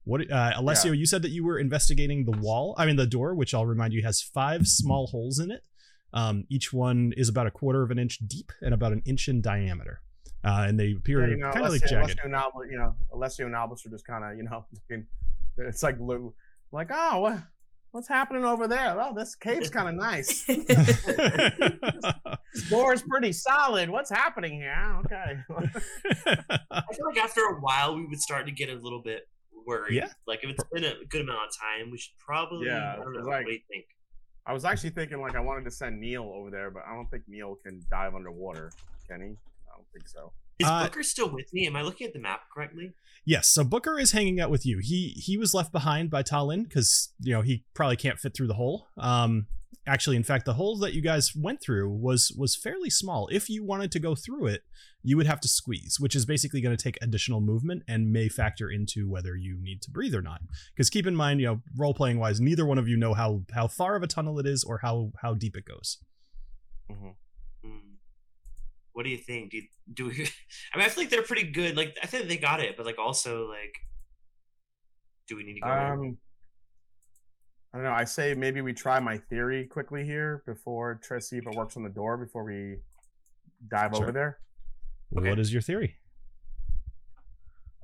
What, 0.04 0.30
uh, 0.30 0.52
Alessio? 0.56 0.92
You 0.92 1.04
said 1.04 1.22
that 1.22 1.30
you 1.30 1.44
were 1.44 1.58
investigating 1.58 2.24
the 2.24 2.38
wall. 2.38 2.76
I 2.78 2.86
mean, 2.86 2.94
the 2.94 3.06
door, 3.06 3.34
which 3.34 3.54
I'll 3.54 3.66
remind 3.66 3.92
you 3.92 4.02
has 4.04 4.22
five 4.22 4.68
small 4.68 5.08
holes 5.08 5.40
in 5.40 5.50
it. 5.50 5.64
Um, 6.12 6.44
each 6.48 6.72
one 6.72 7.12
is 7.16 7.28
about 7.28 7.48
a 7.48 7.50
quarter 7.50 7.82
of 7.82 7.90
an 7.90 7.98
inch 7.98 8.18
deep 8.24 8.52
and 8.62 8.72
about 8.72 8.92
an 8.92 9.02
inch 9.04 9.26
in 9.26 9.40
diameter, 9.40 10.02
uh, 10.44 10.64
and 10.68 10.78
they 10.78 10.92
appear 10.92 11.26
Yeah, 11.26 11.30
you 11.34 11.36
know, 11.38 11.50
kind 11.50 11.66
of 11.66 11.72
like 11.72 11.82
jagged. 11.82 12.20
Alessio 12.24 12.62
you 12.70 12.78
know, 12.78 12.94
Alessio 13.12 13.52
Albus 13.52 13.84
are 13.84 13.90
just 13.90 14.06
kind 14.06 14.24
of, 14.24 14.36
you 14.36 14.44
know, 14.44 14.64
it's 15.58 15.82
like 15.82 15.98
blue, 15.98 16.32
like, 16.70 16.90
oh, 16.92 17.20
what, 17.20 17.38
what's 17.96 18.08
happening 18.08 18.44
over 18.44 18.68
there? 18.68 18.94
Oh, 19.00 19.14
this 19.14 19.34
cave's 19.34 19.70
kind 19.70 19.88
of 19.88 19.94
nice. 19.94 20.44
this 20.46 20.66
door 22.68 22.92
is 22.92 23.02
pretty 23.02 23.32
solid. 23.32 23.88
What's 23.88 24.10
happening 24.10 24.60
here? 24.60 24.76
Oh, 24.78 25.00
okay. 25.06 25.38
I 26.70 26.82
feel 26.92 27.06
like 27.06 27.16
after 27.16 27.40
a 27.40 27.54
while 27.58 27.96
we 27.96 28.04
would 28.04 28.20
start 28.20 28.44
to 28.46 28.52
get 28.52 28.68
a 28.68 28.74
little 28.74 29.00
bit 29.00 29.26
worried. 29.66 29.94
Yeah. 29.94 30.08
Like 30.26 30.44
if 30.44 30.50
it's 30.50 30.64
been 30.70 30.84
a 30.84 30.92
good 31.08 31.22
amount 31.22 31.48
of 31.48 31.56
time, 31.58 31.90
we 31.90 31.96
should 31.96 32.12
probably. 32.18 32.66
Yeah, 32.66 32.92
I 32.92 32.96
don't 32.96 33.14
know. 33.14 33.20
like- 33.20 33.26
what 33.26 33.46
do 33.46 33.52
you 33.52 33.60
think? 33.70 33.86
I 34.44 34.52
was 34.52 34.66
actually 34.66 34.90
thinking 34.90 35.20
like 35.20 35.34
I 35.34 35.40
wanted 35.40 35.64
to 35.64 35.70
send 35.70 35.98
Neil 35.98 36.30
over 36.32 36.50
there, 36.50 36.70
but 36.70 36.82
I 36.86 36.94
don't 36.94 37.10
think 37.10 37.24
Neil 37.26 37.56
can 37.64 37.80
dive 37.90 38.14
underwater. 38.14 38.70
Can 39.08 39.20
he? 39.22 39.26
I 39.28 39.74
don't 39.74 39.86
think 39.92 40.06
so. 40.06 40.32
Is 40.58 40.66
Uh, 40.66 40.84
Booker 40.84 41.02
still 41.02 41.30
with 41.30 41.52
me? 41.52 41.66
Am 41.66 41.76
I 41.76 41.82
looking 41.82 42.06
at 42.06 42.12
the 42.12 42.18
map 42.18 42.42
correctly? 42.52 42.94
Yes, 43.24 43.48
so 43.48 43.64
Booker 43.64 43.98
is 43.98 44.12
hanging 44.12 44.40
out 44.40 44.50
with 44.50 44.64
you. 44.64 44.78
He 44.78 45.08
he 45.16 45.36
was 45.36 45.52
left 45.52 45.72
behind 45.72 46.10
by 46.10 46.22
Talin 46.22 46.62
because 46.64 47.12
you 47.20 47.32
know 47.32 47.42
he 47.42 47.64
probably 47.74 47.96
can't 47.96 48.18
fit 48.18 48.34
through 48.34 48.46
the 48.46 48.54
hole. 48.54 48.86
Um, 48.96 49.48
actually, 49.86 50.16
in 50.16 50.22
fact, 50.22 50.44
the 50.44 50.54
hole 50.54 50.78
that 50.78 50.94
you 50.94 51.02
guys 51.02 51.34
went 51.34 51.60
through 51.60 51.90
was 51.90 52.32
was 52.38 52.54
fairly 52.56 52.88
small. 52.88 53.28
If 53.32 53.50
you 53.50 53.64
wanted 53.64 53.90
to 53.92 53.98
go 53.98 54.14
through 54.14 54.46
it, 54.46 54.62
you 55.02 55.16
would 55.16 55.26
have 55.26 55.40
to 55.40 55.48
squeeze, 55.48 55.98
which 55.98 56.14
is 56.14 56.24
basically 56.24 56.60
going 56.60 56.76
to 56.76 56.82
take 56.82 56.98
additional 57.02 57.40
movement 57.40 57.82
and 57.88 58.12
may 58.12 58.28
factor 58.28 58.70
into 58.70 59.08
whether 59.10 59.36
you 59.36 59.58
need 59.60 59.82
to 59.82 59.90
breathe 59.90 60.14
or 60.14 60.22
not. 60.22 60.40
Because 60.74 60.88
keep 60.88 61.06
in 61.06 61.16
mind, 61.16 61.40
you 61.40 61.46
know, 61.46 61.62
role 61.76 61.94
playing 61.94 62.18
wise, 62.18 62.40
neither 62.40 62.64
one 62.64 62.78
of 62.78 62.88
you 62.88 62.96
know 62.96 63.12
how 63.14 63.42
how 63.52 63.66
far 63.66 63.96
of 63.96 64.04
a 64.04 64.06
tunnel 64.06 64.38
it 64.38 64.46
is 64.46 64.62
or 64.62 64.78
how 64.78 65.10
how 65.20 65.34
deep 65.34 65.56
it 65.56 65.64
goes. 65.64 65.98
Hmm. 66.88 67.10
What 68.96 69.04
do 69.04 69.10
you 69.10 69.18
think? 69.18 69.50
Do 69.50 69.58
you, 69.58 69.62
do 69.92 70.04
we? 70.06 70.12
I 70.72 70.78
mean, 70.78 70.86
I 70.86 70.88
feel 70.88 71.02
like 71.04 71.10
they're 71.10 71.22
pretty 71.22 71.50
good. 71.50 71.76
Like 71.76 71.94
I 72.02 72.06
think 72.06 72.28
they 72.28 72.38
got 72.38 72.60
it, 72.60 72.78
but 72.78 72.86
like 72.86 72.98
also 72.98 73.46
like, 73.46 73.74
do 75.28 75.36
we 75.36 75.42
need 75.44 75.56
to 75.56 75.60
go? 75.60 75.70
in? 75.70 75.76
Um, 75.76 76.18
I 77.74 77.76
don't 77.76 77.84
know. 77.84 77.92
I 77.92 78.04
say 78.04 78.32
maybe 78.32 78.62
we 78.62 78.72
try 78.72 78.98
my 78.98 79.18
theory 79.18 79.66
quickly 79.66 80.02
here 80.06 80.42
before 80.46 80.98
try 81.04 81.18
to 81.18 81.20
see 81.20 81.36
if 81.36 81.46
it 81.46 81.54
works 81.54 81.76
on 81.76 81.82
the 81.82 81.90
door 81.90 82.16
before 82.16 82.42
we 82.42 82.76
dive 83.68 83.90
Sure. 83.94 84.04
over 84.04 84.12
there. 84.12 84.38
Okay. 85.14 85.28
What 85.28 85.38
is 85.40 85.52
your 85.52 85.60
theory? 85.60 85.94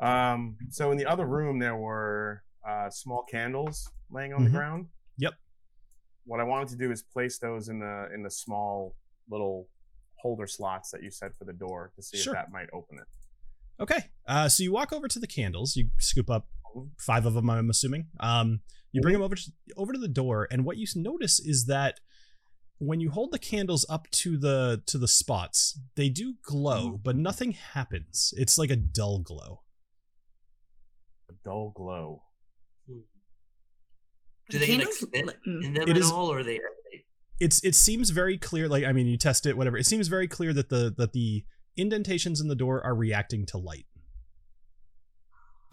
Um, 0.00 0.56
so 0.70 0.92
in 0.92 0.96
the 0.96 1.04
other 1.04 1.26
room 1.26 1.58
there 1.58 1.76
were 1.76 2.42
uh, 2.66 2.88
small 2.88 3.24
candles 3.30 3.86
laying 4.10 4.32
on 4.32 4.44
the 4.44 4.48
Mhm. 4.50 4.54
ground. 4.54 4.86
Yep. 5.18 5.34
What 6.24 6.40
I 6.40 6.44
wanted 6.44 6.68
to 6.68 6.76
do 6.76 6.90
is 6.90 7.02
place 7.02 7.38
those 7.38 7.68
in 7.68 7.80
the 7.80 8.08
in 8.14 8.22
the 8.22 8.30
small 8.30 8.96
little 9.28 9.68
holder 10.22 10.46
slots 10.46 10.90
that 10.92 11.02
you 11.02 11.10
said 11.10 11.32
for 11.38 11.44
the 11.44 11.52
door 11.52 11.92
to 11.96 12.02
see 12.02 12.16
Sure. 12.18 12.32
if 12.34 12.38
that 12.38 12.50
might 12.52 12.68
open 12.72 12.98
it. 12.98 13.04
Okay. 13.82 14.10
Uh, 14.26 14.48
so 14.48 14.62
you 14.62 14.72
walk 14.72 14.92
over 14.92 15.08
to 15.08 15.18
the 15.18 15.26
candles. 15.26 15.74
You 15.76 15.90
scoop 15.98 16.30
up 16.30 16.46
five 16.98 17.26
of 17.26 17.34
them. 17.34 17.50
I'm 17.50 17.68
assuming. 17.70 18.06
Um, 18.20 18.60
you 18.92 19.00
bring 19.00 19.14
them 19.14 19.22
over 19.22 19.34
to 19.34 19.52
over 19.76 19.92
to 19.92 19.98
the 19.98 20.08
door, 20.08 20.46
and 20.50 20.64
what 20.64 20.76
you 20.76 20.86
notice 20.96 21.40
is 21.40 21.64
that 21.66 21.98
when 22.78 23.00
you 23.00 23.10
hold 23.10 23.32
the 23.32 23.38
candles 23.38 23.86
up 23.88 24.06
to 24.10 24.36
the 24.36 24.82
to 24.86 24.98
the 24.98 25.08
spots, 25.08 25.78
they 25.96 26.08
do 26.08 26.34
glow, 26.42 26.98
but 27.02 27.16
nothing 27.16 27.52
happens. 27.52 28.34
It's 28.36 28.58
like 28.58 28.70
a 28.70 28.76
dull 28.76 29.20
glow. 29.20 29.62
A 31.30 31.34
dull 31.44 31.72
glow. 31.74 32.22
Hmm. 32.86 32.98
The 34.50 34.52
Do 34.52 34.58
they 34.58 34.66
like 34.66 34.76
candles 34.78 34.98
fit 35.12 35.26
li- 35.26 35.32
mm. 35.48 35.64
in 35.64 35.74
them 35.74 35.82
It 35.84 35.90
at 35.90 35.96
is- 35.96 36.10
all, 36.10 36.30
or 36.32 36.40
are 36.40 36.44
they? 36.44 36.60
Are 37.34 37.38
they 37.40 37.44
It's 37.46 37.64
it 37.64 37.74
seems 37.74 38.10
very 38.10 38.38
clear. 38.38 38.68
Like 38.68 38.84
I 38.84 38.92
mean, 38.92 39.06
you 39.06 39.16
test 39.18 39.46
it, 39.46 39.56
whatever. 39.56 39.76
It 39.76 39.86
seems 39.86 40.08
very 40.08 40.28
clear 40.28 40.52
that 40.52 40.68
the 40.68 40.94
that 40.96 41.12
the 41.12 41.44
indentations 41.76 42.40
in 42.40 42.48
the 42.48 42.54
door 42.54 42.84
are 42.84 42.94
reacting 42.94 43.46
to 43.46 43.58
light 43.58 43.86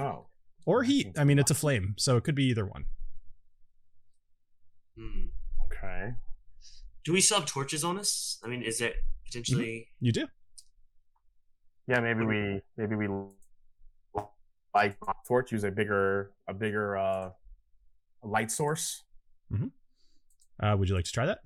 Oh. 0.02 0.28
or 0.66 0.84
heat. 0.84 1.18
I 1.18 1.24
mean, 1.26 1.38
it's 1.40 1.52
a 1.52 1.56
flame, 1.56 1.94
so 1.98 2.16
it 2.18 2.24
could 2.24 2.36
be 2.36 2.46
either 2.46 2.66
one. 2.66 2.86
hmm. 4.98 5.28
Okay. 5.66 6.12
Do 7.04 7.14
we 7.14 7.22
still 7.22 7.40
have 7.40 7.48
torches 7.48 7.84
on 7.84 7.98
us? 8.00 8.40
I 8.44 8.48
mean, 8.48 8.62
is 8.62 8.82
it 8.82 8.96
potentially? 9.26 9.88
You 10.00 10.12
do. 10.12 10.28
Yeah, 11.88 12.00
maybe 12.02 12.24
we 12.26 12.62
maybe 12.78 12.96
we 12.96 13.08
like 14.76 14.98
torch 15.28 15.52
use 15.52 15.64
a 15.64 15.72
bigger 15.72 16.32
a 16.48 16.54
bigger 16.54 16.98
uh 16.98 17.32
light 18.24 18.52
source. 18.52 19.04
Uh, 20.62 20.76
would 20.78 20.88
you 20.90 20.96
like 20.96 21.06
to 21.06 21.12
try 21.12 21.26
that? 21.26 21.40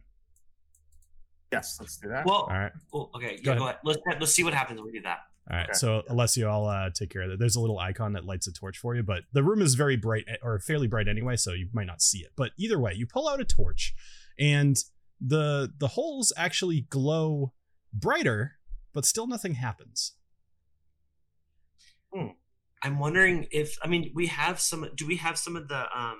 Yes, 1.53 1.77
let's 1.79 1.97
do 1.97 2.09
that. 2.09 2.25
Well, 2.25 2.35
All 2.35 2.47
right. 2.49 2.71
well, 2.91 3.09
okay. 3.15 3.37
Go 3.41 3.53
Yeah, 3.53 3.57
go 3.59 3.63
ahead. 3.65 3.77
Let's 3.83 3.99
let's 4.19 4.33
see 4.33 4.43
what 4.43 4.53
happens 4.53 4.79
when 4.79 4.91
we 4.91 4.97
do 4.99 5.03
that. 5.03 5.19
All 5.49 5.57
right, 5.57 5.63
Okay. 5.69 5.73
so 5.73 6.03
Alessio, 6.09 6.49
I'll 6.49 6.65
uh, 6.65 6.89
take 6.89 7.09
care 7.09 7.23
of 7.23 7.29
that. 7.31 7.39
There's 7.39 7.57
a 7.57 7.59
little 7.59 7.77
icon 7.77 8.13
that 8.13 8.25
lights 8.25 8.47
a 8.47 8.53
torch 8.53 8.77
for 8.77 8.95
you, 8.95 9.03
but 9.03 9.23
the 9.33 9.43
room 9.43 9.61
is 9.61 9.75
very 9.75 9.97
bright 9.97 10.23
eh, 10.27 10.37
or 10.41 10.57
fairly 10.59 10.87
bright 10.87 11.07
anyway, 11.09 11.35
so 11.35 11.51
you 11.51 11.67
might 11.73 11.87
not 11.87 12.01
see 12.01 12.19
it. 12.19 12.31
But 12.37 12.51
either 12.57 12.79
way, 12.79 12.93
you 12.93 13.05
pull 13.05 13.27
out 13.27 13.41
a 13.41 13.45
torch, 13.45 13.93
and 14.39 14.77
the 15.19 15.71
the 15.77 15.89
holes 15.89 16.31
actually 16.37 16.81
glow 16.89 17.53
brighter, 17.93 18.53
but 18.93 19.05
still 19.05 19.27
nothing 19.27 19.55
happens. 19.55 20.13
I'm 22.83 22.99
wondering 22.99 23.47
if 23.51 23.77
I 23.83 23.87
mean 23.87 24.11
we 24.13 24.27
have 24.27 24.59
some. 24.59 24.89
Do 24.95 25.07
we 25.07 25.15
have 25.17 25.37
some 25.37 25.55
of 25.55 25.67
the 25.67 25.85
um 25.97 26.17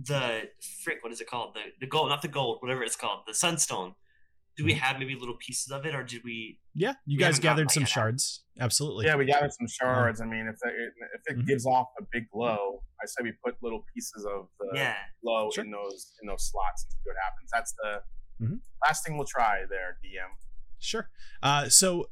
the 0.00 0.42
frick? 0.84 0.98
What 1.02 1.12
is 1.12 1.20
it 1.20 1.28
called? 1.28 1.54
The 1.54 1.60
the 1.80 1.86
gold, 1.86 2.08
not 2.08 2.22
the 2.22 2.28
gold, 2.28 2.58
whatever 2.60 2.82
it's 2.82 2.96
called, 2.96 3.20
the 3.26 3.34
sunstone. 3.34 3.94
Do 4.54 4.66
we 4.66 4.74
have 4.74 4.98
maybe 4.98 5.14
little 5.14 5.36
pieces 5.38 5.72
of 5.72 5.86
it, 5.86 5.94
or 5.94 6.02
did 6.02 6.22
we? 6.24 6.58
Yeah, 6.74 6.92
you 7.06 7.16
We 7.16 7.22
guys 7.24 7.38
gathered 7.38 7.70
some 7.70 7.82
yet. 7.84 7.88
shards. 7.88 8.44
Absolutely. 8.60 9.06
yeah, 9.06 9.16
we 9.16 9.24
gathered 9.24 9.52
some 9.54 9.66
shards. 9.66 10.20
I 10.20 10.26
mean, 10.26 10.46
if 10.46 10.56
it, 10.62 10.74
if 11.14 11.22
it 11.36 11.38
Mhm. 11.40 11.46
gives 11.46 11.64
off 11.64 11.86
a 11.98 12.02
big 12.12 12.28
glow, 12.30 12.82
I 13.02 13.06
say 13.06 13.22
we 13.22 13.32
put 13.42 13.54
little 13.62 13.82
pieces 13.94 14.26
of 14.26 14.48
the 14.60 14.68
Yeah. 14.74 14.96
glow 15.22 15.50
Sure. 15.54 15.64
in 15.64 15.70
those 15.70 16.12
in 16.20 16.28
those 16.28 16.50
slots 16.50 16.84
and 16.84 16.92
see 16.92 16.98
what 17.04 17.16
happens. 17.24 17.50
That's 17.50 17.72
the 17.72 18.02
Mhm. 18.44 18.60
last 18.86 19.06
thing 19.06 19.16
we'll 19.16 19.26
try 19.26 19.64
there, 19.70 19.98
DM. 20.04 20.36
Sure. 20.78 21.08
Uh, 21.42 21.70
so, 21.70 22.10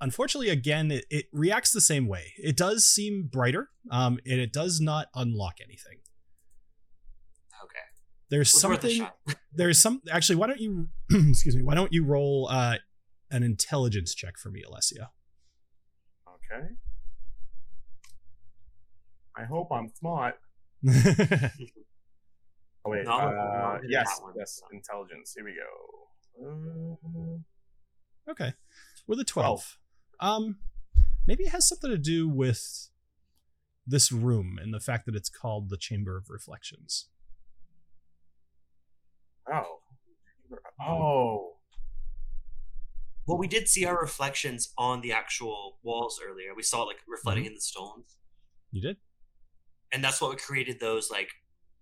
unfortunately, 0.00 0.50
again, 0.50 0.92
it, 0.92 1.06
it 1.10 1.26
reacts 1.32 1.72
the 1.72 1.80
same 1.80 2.06
way. 2.06 2.34
It 2.36 2.56
does 2.56 2.86
seem 2.86 3.24
brighter, 3.26 3.70
um, 3.90 4.20
and 4.24 4.38
it 4.40 4.52
does 4.52 4.80
not 4.80 5.08
unlock 5.14 5.60
anything. 5.60 5.99
Okay. 8.30 8.36
There's 8.36 8.54
Was 8.54 8.64
worth 8.64 8.80
something. 8.82 9.08
there's 9.52 9.80
some 9.80 10.02
actually 10.10 10.36
why 10.36 10.46
don't 10.46 10.60
you 10.60 10.88
excuse 11.10 11.56
me 11.56 11.62
why 11.62 11.74
don't 11.74 11.92
you 11.92 12.04
roll 12.04 12.48
uh 12.50 12.76
an 13.30 13.42
intelligence 13.42 14.14
check 14.14 14.38
for 14.38 14.50
me 14.50 14.62
alessio 14.62 15.06
Okay. 16.52 16.66
I 19.36 19.44
hope 19.44 19.68
I'm 19.72 19.88
smart. 19.98 20.34
Oh 22.82 22.92
wait. 22.92 23.04
No, 23.04 23.12
I'm 23.12 23.76
uh, 23.76 23.78
yes, 23.86 24.22
yes. 24.34 24.62
Intelligence. 24.72 25.34
Here 25.36 25.44
we 25.44 25.52
go. 25.52 26.96
Uh, 28.26 28.30
okay 28.30 28.54
with 29.06 29.20
a 29.20 29.24
12 29.24 29.76
um 30.20 30.56
maybe 31.26 31.44
it 31.44 31.50
has 31.50 31.68
something 31.68 31.90
to 31.90 31.98
do 31.98 32.26
with 32.28 32.88
this 33.86 34.10
room 34.10 34.58
and 34.62 34.72
the 34.72 34.80
fact 34.80 35.04
that 35.04 35.14
it's 35.14 35.28
called 35.28 35.68
the 35.68 35.76
chamber 35.76 36.16
of 36.16 36.30
reflections 36.30 37.08
oh. 39.52 39.80
Oh. 40.80 41.52
Well, 43.26 43.38
we 43.38 43.46
did 43.46 43.68
see 43.68 43.84
our 43.84 43.98
reflections 44.00 44.72
on 44.76 45.00
the 45.02 45.12
actual 45.12 45.78
walls 45.82 46.20
earlier. 46.24 46.54
We 46.56 46.62
saw 46.62 46.82
like 46.82 46.96
reflecting 47.06 47.44
Mm-hmm. 47.44 47.48
in 47.50 47.54
the 47.54 47.60
stones, 47.60 48.16
you 48.72 48.80
did 48.82 48.96
and 49.92 50.04
that's 50.04 50.20
what 50.20 50.38
created 50.38 50.78
those 50.80 51.10
like 51.10 51.28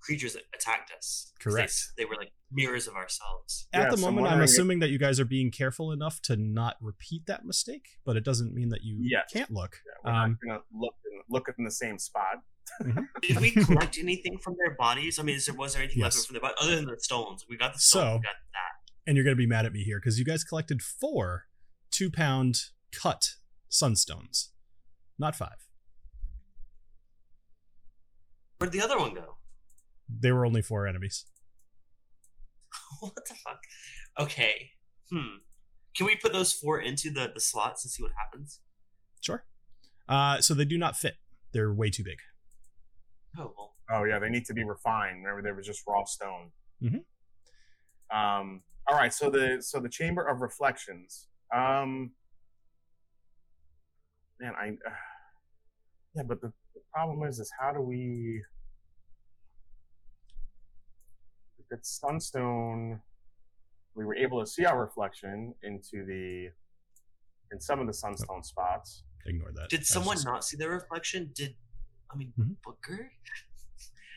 creatures 0.00 0.32
that 0.32 0.42
attacked 0.54 0.90
us. 0.96 1.32
they- 1.38 1.50
Correct. 1.50 1.74
They, 1.98 2.04
were 2.06 2.16
like 2.16 2.32
mirrors 2.50 2.86
of 2.86 2.94
ourselves. 2.94 3.68
at 3.74 3.82
Yeah, 3.84 3.90
the 3.90 3.96
so 3.98 4.08
I'm 4.08 4.14
moment 4.14 4.32
i'm 4.34 4.40
assuming 4.40 4.78
that 4.78 4.88
you 4.88 4.98
guys 4.98 5.20
are 5.20 5.26
being 5.26 5.50
careful 5.50 5.92
enough 5.92 6.22
to 6.22 6.36
not 6.36 6.76
repeat 6.80 7.26
that 7.26 7.44
mistake 7.44 7.86
but 8.06 8.16
it 8.16 8.24
doesn't 8.24 8.54
mean 8.54 8.70
that 8.70 8.82
you 8.82 8.96
Yes. 9.02 9.24
can't 9.32 9.50
look 9.50 9.76
Yeah, 9.86 10.10
we're 10.10 10.18
um 10.18 10.38
not 10.42 10.48
gonna 10.54 10.60
look 10.72 10.94
in, 11.04 11.20
look 11.28 11.48
in 11.58 11.64
the 11.64 11.70
same 11.70 11.98
spot. 11.98 12.36
Did 13.22 13.40
we 13.40 13.50
collect 13.64 13.98
anything 13.98 14.38
from 14.38 14.56
their 14.64 14.74
bodies? 14.76 15.18
I 15.18 15.22
mean, 15.22 15.36
is 15.36 15.46
there 15.46 15.54
was 15.54 15.74
there 15.74 15.82
anything 15.82 16.00
Yes. 16.02 16.16
left 16.16 16.26
from 16.28 16.34
their 16.34 16.40
body 16.42 16.54
other 16.60 16.76
than 16.76 16.86
the 16.86 16.96
stones? 16.98 17.44
We 17.48 17.56
got 17.56 17.72
the 17.74 17.78
stones. 17.80 18.02
So- 18.04 18.12
we 18.16 18.22
got 18.22 18.34
that. 18.52 18.90
and 19.06 19.16
you're 19.16 19.24
going 19.24 19.36
to 19.36 19.38
be 19.38 19.46
mad 19.46 19.66
at 19.66 19.72
me 19.72 19.82
here 19.82 19.98
because 19.98 20.18
you 20.18 20.24
guys 20.24 20.44
collected 20.44 20.82
four 20.82 21.44
two 21.90 22.10
pound 22.10 22.56
cut 22.92 23.30
sunstones, 23.70 24.48
not 25.18 25.34
five. 25.36 25.56
Where'd 28.58 28.72
the 28.72 28.80
other 28.82 28.98
one 28.98 29.14
go? 29.14 29.36
They 30.08 30.32
were 30.32 30.44
only 30.44 30.62
four 30.62 30.86
enemies. 30.86 31.24
what 33.00 33.14
the 33.14 33.34
fuck? 33.34 33.60
Okay. 34.18 34.70
Hmm. 35.10 35.38
Can 35.96 36.06
we 36.06 36.16
put 36.16 36.32
those 36.32 36.52
four 36.52 36.80
into 36.80 37.10
the 37.10 37.30
the 37.32 37.40
slots 37.40 37.84
and 37.84 37.90
see 37.90 38.02
what 38.02 38.12
happens? 38.18 38.60
Sure. 39.20 39.44
Uh, 40.08 40.40
so 40.40 40.54
they 40.54 40.64
do 40.64 40.78
not 40.78 40.96
fit. 40.96 41.14
They're 41.52 41.72
way 41.72 41.90
too 41.90 42.04
big. 42.04 42.18
Oh 43.36 43.52
well. 43.56 43.74
Oh 43.90 44.04
yeah, 44.04 44.18
they 44.18 44.28
need 44.28 44.44
to 44.46 44.54
be 44.54 44.64
refined. 44.64 45.24
Remember, 45.24 45.42
there 45.42 45.54
was 45.54 45.66
just 45.66 45.82
raw 45.86 46.04
stone. 46.04 46.50
Mhm. 46.82 47.04
Um. 48.14 48.62
All 48.88 48.96
right. 48.96 49.12
So 49.12 49.28
the 49.30 49.58
so 49.60 49.80
the 49.80 49.88
chamber 49.88 50.22
of 50.22 50.40
reflections. 50.40 51.28
Um. 51.54 52.12
Man, 54.40 54.52
I. 54.56 54.66
yeah, 56.14 56.22
but 56.22 56.40
the, 56.40 56.52
the 56.74 56.80
problem 56.92 57.26
is, 57.28 57.38
is 57.40 57.50
how 57.60 57.72
do 57.72 57.80
we? 57.80 58.42
If 61.58 61.66
it's 61.70 61.98
sunstone 62.00 63.00
we 63.94 64.04
were 64.04 64.14
able 64.14 64.38
to 64.40 64.46
see 64.46 64.64
our 64.64 64.80
reflection 64.80 65.52
into 65.64 66.04
the 66.06 66.48
in 67.50 67.60
some 67.60 67.80
of 67.80 67.86
the 67.88 67.92
sunstone 67.92 68.44
spots. 68.44 69.02
Ignore 69.26 69.50
that. 69.56 69.68
Did 69.70 69.84
someone 69.84 70.14
just- 70.14 70.26
not 70.26 70.44
see 70.44 70.56
their 70.56 70.70
reflection? 70.70 71.30
Did 71.34 71.56
I 72.10 72.16
mean 72.16 72.32
Mhm. 72.38 72.56
Booker? 72.62 73.12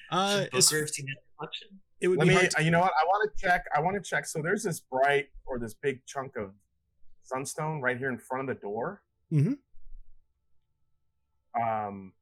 Uh, 0.09 0.37
Should 0.39 0.47
it's- 0.47 0.69
Booker 0.69 0.79
have 0.81 0.89
seen 0.89 1.07
his 1.07 1.17
reflection? 1.33 1.81
it 1.99 2.07
would 2.07 2.17
Let 2.19 2.25
be 2.25 2.29
me. 2.29 2.35
hard. 2.35 2.51
To, 2.51 2.57
uh, 2.57 2.61
you 2.61 2.71
know 2.71 2.79
what? 2.79 2.93
I 2.99 3.05
want 3.05 3.31
to 3.31 3.41
check. 3.41 3.65
I 3.75 3.79
want 3.81 3.95
to 3.95 4.01
check. 4.01 4.25
So 4.25 4.41
there's 4.41 4.63
this 4.63 4.79
bright 4.79 5.29
or 5.45 5.59
this 5.59 5.73
big 5.73 6.05
chunk 6.05 6.35
of 6.35 6.53
sunstone 7.23 7.81
right 7.81 7.97
here 7.97 8.09
in 8.09 8.17
front 8.17 8.49
of 8.49 8.55
the 8.55 8.59
door. 8.61 9.03
Mm-hmm. 9.31 9.53
Um. 11.61 12.13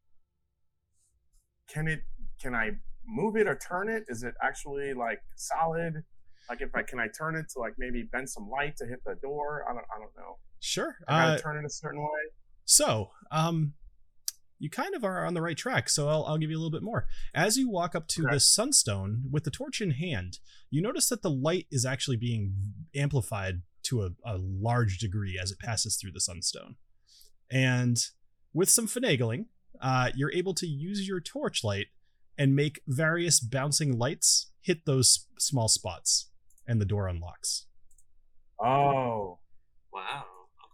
Can 1.67 1.87
it? 1.87 2.01
Can 2.41 2.55
I 2.55 2.71
move 3.05 3.35
it 3.37 3.47
or 3.47 3.55
turn 3.55 3.89
it? 3.89 4.05
Is 4.07 4.23
it 4.23 4.33
actually 4.41 4.93
like 4.93 5.21
solid? 5.35 6.03
Like 6.49 6.61
if 6.61 6.73
I 6.75 6.81
can 6.83 6.99
I 6.99 7.07
turn 7.07 7.35
it 7.35 7.47
to 7.49 7.59
like 7.59 7.73
maybe 7.77 8.03
bend 8.03 8.29
some 8.29 8.49
light 8.49 8.75
to 8.77 8.85
hit 8.87 9.03
the 9.05 9.15
door? 9.15 9.65
I 9.69 9.73
don't. 9.73 9.85
I 9.95 9.99
don't 9.99 10.15
know. 10.17 10.39
sure. 10.61 10.97
I 11.07 11.11
gotta 11.21 11.33
Uh, 11.33 11.37
turn 11.39 11.57
it 11.57 11.65
a 11.65 11.69
certain 11.69 12.01
way. 12.01 12.31
So, 12.65 13.11
um, 13.31 13.73
you 14.59 14.69
kind 14.69 14.93
of 14.93 15.03
are 15.03 15.25
on 15.25 15.33
the 15.33 15.41
right 15.41 15.57
track. 15.57 15.89
So 15.89 16.09
I'll, 16.09 16.25
I'll 16.25 16.37
give 16.37 16.49
you 16.51 16.57
a 16.57 16.59
little 16.61 16.71
bit 16.71 16.83
more. 16.83 17.07
As 17.33 17.57
you 17.57 17.69
walk 17.69 17.95
up 17.95 18.07
to 18.09 18.23
Okay. 18.25 18.35
the 18.35 18.39
sunstone 18.39 19.23
with 19.31 19.45
the 19.45 19.51
torch 19.51 19.79
in 19.81 19.91
hand, 19.91 20.39
you 20.69 20.81
notice 20.81 21.07
that 21.09 21.21
the 21.21 21.29
light 21.29 21.65
is 21.71 21.85
actually 21.85 22.17
being 22.17 22.53
amplified 22.95 23.61
to 23.83 24.03
a, 24.03 24.09
a 24.25 24.37
large 24.37 24.97
degree 24.99 25.39
as 25.41 25.49
it 25.51 25.59
passes 25.59 25.95
through 25.95 26.11
the 26.11 26.19
sunstone. 26.19 26.75
And 27.49 27.97
with 28.53 28.69
some 28.69 28.85
finagling, 28.87 29.45
uh, 29.81 30.09
you're 30.13 30.31
able 30.33 30.53
to 30.55 30.67
use 30.67 31.07
your 31.07 31.21
torchlight 31.21 31.87
and 32.37 32.55
make 32.55 32.81
various 32.87 33.39
bouncing 33.39 33.97
lights 33.97 34.51
hit 34.61 34.85
those 34.85 35.27
small 35.39 35.67
spots, 35.69 36.29
and 36.67 36.79
the 36.81 36.85
door 36.85 37.07
unlocks. 37.07 37.65
Oh. 38.61 39.39
Wow. 39.93 40.25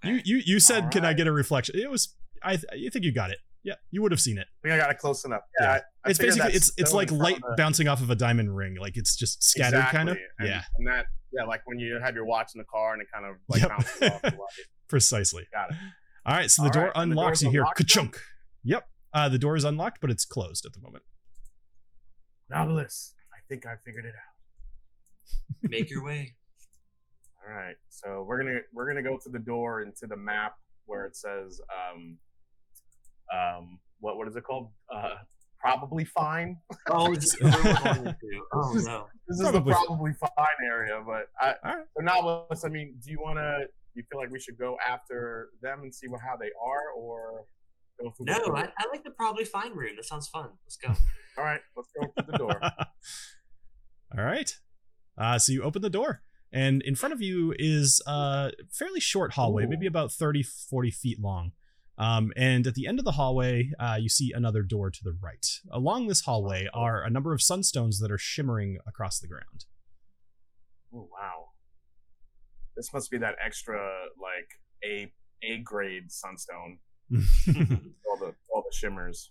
Okay. 0.04 0.10
You 0.16 0.22
you 0.26 0.42
you 0.46 0.60
said, 0.60 0.86
All 0.86 0.90
"Can 0.90 1.06
I 1.06 1.14
get 1.14 1.28
a 1.28 1.32
reflection?" 1.32 1.80
It 1.80 1.90
was 1.90 2.16
I 2.44 2.58
th- 2.58 2.66
I 2.72 2.90
think 2.90 3.06
you 3.06 3.12
got 3.14 3.32
it. 3.32 3.38
Yeah, 3.66 3.74
you 3.92 4.02
would 4.04 4.12
have 4.12 4.22
seen 4.22 4.38
it. 4.38 4.48
I 4.64 4.68
think 4.70 4.74
I 4.76 4.78
got 4.78 4.92
it 4.92 5.00
close 5.00 5.26
enough. 5.26 5.42
Yeah. 5.60 5.66
Yeah. 5.66 5.72
I- 5.74 5.82
I 6.06 6.10
it's 6.12 6.20
basically 6.20 6.54
it's 6.54 6.72
it's 6.78 6.94
like 6.94 7.12
light 7.12 7.42
the- 7.42 7.56
bouncing 7.58 7.88
off 7.88 8.00
of 8.02 8.10
a 8.12 8.16
diamond 8.16 8.56
ring. 8.56 8.76
Like 8.80 8.96
it's 8.96 9.16
just 9.16 9.44
scattered 9.44 9.86
kind 9.86 10.08
of. 10.10 10.18
And, 10.40 10.48
Yeah, 10.48 10.62
And 10.78 10.88
that, 10.88 11.08
yeah, 11.34 11.44
like 11.46 11.62
when 11.66 11.80
you 11.80 12.00
have 12.00 12.14
your 12.16 12.26
watch 12.26 12.52
in 12.54 12.60
the 12.60 12.66
car 12.66 12.94
and 12.94 13.02
it 13.02 13.08
kind 13.12 13.26
of 13.26 13.38
like 13.50 13.62
Yep. 13.62 13.70
bounces 13.70 14.02
off 14.12 14.22
the 14.22 14.28
light. 14.40 14.66
precisely. 14.88 15.48
Got 15.52 15.72
it. 15.72 15.78
All 16.28 16.36
right, 16.36 16.50
so 16.52 16.62
the 16.62 16.68
All 16.70 16.74
door 16.74 16.84
right, 16.84 16.92
and 16.96 17.12
the 17.12 17.18
unlocks. 17.18 17.42
You 17.42 17.50
hear 17.50 17.62
unlocked 17.62 17.80
now? 17.80 17.84
ka-chunk. 17.84 18.22
Yep. 18.64 18.88
Uh, 19.14 19.30
the 19.30 19.40
door 19.40 19.56
is 19.56 19.64
unlocked, 19.64 20.00
but 20.00 20.12
it's 20.12 20.26
closed 20.26 20.66
at 20.68 20.74
the 20.74 20.80
moment. 20.80 21.04
Nobilis, 22.52 23.14
I 23.34 23.38
think 23.50 23.66
I 23.66 23.76
figured 23.84 24.06
it 24.06 24.14
out. 24.16 25.42
Make 25.70 25.90
your 25.90 26.04
way. 26.04 26.36
All 27.48 27.54
right. 27.54 27.76
So 27.90 28.24
we're 28.28 28.38
gonna 28.44 28.60
we're 28.74 28.88
gonna 28.88 29.02
go 29.04 29.18
to 29.24 29.30
the 29.30 29.40
door 29.40 29.82
into 29.82 30.06
the 30.08 30.18
map 30.18 30.56
where 30.86 31.06
it 31.06 31.16
says 31.16 31.60
um 31.74 32.18
um 33.34 33.80
what 34.00 34.18
what 34.18 34.28
is 34.28 34.36
it 34.36 34.44
called? 34.44 34.70
Uh 34.94 35.16
probably 35.60 36.06
fine. 36.06 36.58
Oh, 36.90 37.14
this 37.16 37.34
is 37.34 37.42
where 37.42 37.52
we're 37.64 37.84
going 37.84 38.08
into. 38.08 38.42
Oh 38.54 38.74
no. 38.74 39.08
This 39.28 39.40
is 39.40 39.42
Probably 39.50 39.74
the 39.74 39.80
probably 39.88 40.14
fine 40.14 40.68
area, 40.72 41.02
but 41.06 41.28
I 41.42 41.56
All 41.68 41.76
right. 41.76 41.86
so 41.98 42.04
Nobilis, 42.04 42.66
I 42.66 42.70
mean, 42.70 42.96
do 43.04 43.12
you 43.12 43.20
wanna 43.22 43.60
you 43.96 44.04
feel 44.12 44.20
like 44.20 44.30
we 44.30 44.40
should 44.40 44.58
go 44.58 44.78
after 44.86 45.50
them 45.62 45.82
and 45.84 45.94
see 45.94 46.08
what 46.08 46.22
how 46.22 46.36
they 46.38 46.52
are 46.64 46.92
or 46.96 47.46
go 48.02 48.12
through 48.12 48.26
the 48.28 48.34
No, 48.34 48.46
door? 48.46 48.58
I, 48.58 48.64
I 48.78 48.88
like 48.92 49.04
the 49.04 49.10
probably 49.12 49.46
fine 49.46 49.72
room. 49.74 49.96
That 49.96 50.06
sounds 50.06 50.28
fun. 50.28 50.50
Let's 50.66 50.76
go. 50.78 50.90
All 51.38 51.44
right, 51.44 51.62
let's 51.76 51.90
go 52.00 52.08
through 52.14 52.32
the 52.32 52.38
door. 52.38 52.60
All 54.18 54.24
right. 54.24 54.52
Uh, 55.18 55.40
so 55.40 55.52
you 55.52 55.64
open 55.64 55.82
the 55.82 55.90
door, 55.90 56.22
and 56.52 56.82
in 56.82 56.96
front 56.96 57.14
of 57.14 57.22
you 57.22 57.54
is 57.58 58.02
a 58.06 58.52
fairly 58.70 59.00
short 59.00 59.34
hallway, 59.34 59.64
Ooh. 59.64 59.70
maybe 59.70 59.88
about 59.88 60.12
30, 60.12 60.44
40 60.44 60.92
feet 60.92 61.20
long. 61.22 61.54
Um, 61.98 62.34
and 62.36 62.68
at 62.68 62.74
the 62.76 62.88
end 62.88 63.00
of 63.00 63.06
the 63.06 63.14
hallway, 63.14 63.70
uh, 63.80 63.98
you 64.00 64.10
see 64.10 64.34
another 64.36 64.64
door 64.64 64.90
to 64.92 65.00
the 65.04 65.16
right. 65.22 65.46
Along 65.72 66.08
this 66.08 66.22
hallway 66.22 66.68
are 66.74 67.02
a 67.04 67.10
number 67.10 67.34
of 67.34 67.40
sunstones 67.40 68.00
that 68.02 68.12
are 68.12 68.18
shimmering 68.18 68.80
across 68.86 69.20
the 69.20 69.28
ground. 69.28 69.66
Oh 70.94 71.08
wow. 71.12 71.50
This 72.76 72.94
must 72.94 73.10
be 73.12 73.18
that 73.20 73.36
extra 73.44 73.78
like 74.22 74.50
A 74.84 75.12
A 75.44 75.60
grade 75.60 76.12
sunstone. 76.12 76.80
All 77.14 78.18
the 78.20 78.34
all 78.54 78.64
the 78.70 78.74
shimmers. 78.76 79.30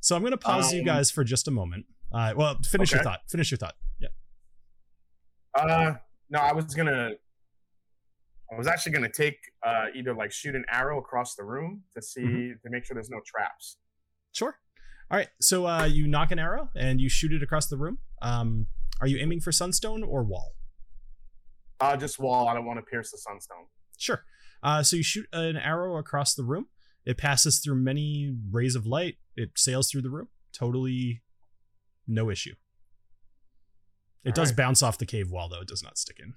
so 0.00 0.14
I'm 0.16 0.22
going 0.22 0.30
to 0.30 0.36
pause 0.38 0.72
you 0.72 0.80
Um, 0.80 0.86
guys 0.86 1.10
for 1.10 1.24
just 1.24 1.48
a 1.48 1.50
moment. 1.50 1.84
Uh, 2.12 2.32
well, 2.36 2.56
finish 2.64 2.92
your 2.92 3.02
thought. 3.02 3.20
Finish 3.28 3.50
your 3.50 3.58
thought. 3.58 3.74
Yeah. 4.00 4.08
Uh 5.54 5.94
no, 6.30 6.38
I 6.38 6.52
was 6.52 6.72
gonna 6.74 7.10
I 8.52 8.56
was 8.56 8.66
actually 8.66 8.92
gonna 8.92 9.10
take 9.12 9.36
uh 9.66 9.86
either 9.94 10.14
like 10.14 10.32
shoot 10.32 10.54
an 10.54 10.64
arrow 10.70 10.98
across 10.98 11.34
the 11.36 11.44
room 11.44 11.84
to 11.94 12.02
see 12.02 12.22
Mhm. 12.22 12.60
to 12.62 12.70
make 12.70 12.84
sure 12.84 12.94
there's 12.94 13.10
no 13.10 13.20
traps. 13.24 13.76
Sure. 14.32 14.56
All 15.10 15.16
right. 15.18 15.28
So 15.40 15.66
uh, 15.66 15.84
you 15.86 16.06
knock 16.06 16.30
an 16.30 16.38
arrow 16.38 16.70
and 16.76 17.00
you 17.00 17.08
shoot 17.08 17.32
it 17.32 17.42
across 17.42 17.68
the 17.68 17.76
room. 17.76 17.98
Um, 18.22 18.66
are 19.00 19.06
you 19.08 19.18
aiming 19.18 19.40
for 19.40 19.50
sunstone 19.52 20.02
or 20.04 20.22
wall? 20.24 20.52
Uh 21.80 21.96
just 21.96 22.18
wall, 22.18 22.48
I 22.48 22.54
don't 22.54 22.64
want 22.66 22.78
to 22.78 22.82
pierce 22.84 23.10
the 23.10 23.18
sunstone. 23.18 23.66
Sure. 23.98 24.24
Uh, 24.62 24.82
so 24.82 24.96
you 24.96 25.02
shoot 25.02 25.26
an 25.32 25.56
arrow 25.56 25.96
across 25.96 26.34
the 26.34 26.44
room. 26.44 26.66
It 27.06 27.16
passes 27.18 27.60
through 27.60 27.76
many 27.76 28.36
rays 28.50 28.74
of 28.74 28.84
light. 28.86 29.16
It 29.36 29.50
sails 29.56 29.90
through 29.90 30.02
the 30.02 30.10
room. 30.10 30.28
Totally 30.52 31.22
no 32.06 32.28
issue. 32.30 32.54
It 34.22 34.34
does 34.34 34.48
Alright. 34.50 34.56
bounce 34.58 34.82
off 34.82 34.98
the 34.98 35.06
cave 35.06 35.30
wall, 35.30 35.48
though. 35.48 35.62
It 35.62 35.68
does 35.68 35.82
not 35.82 35.96
stick 35.96 36.18
in. 36.20 36.34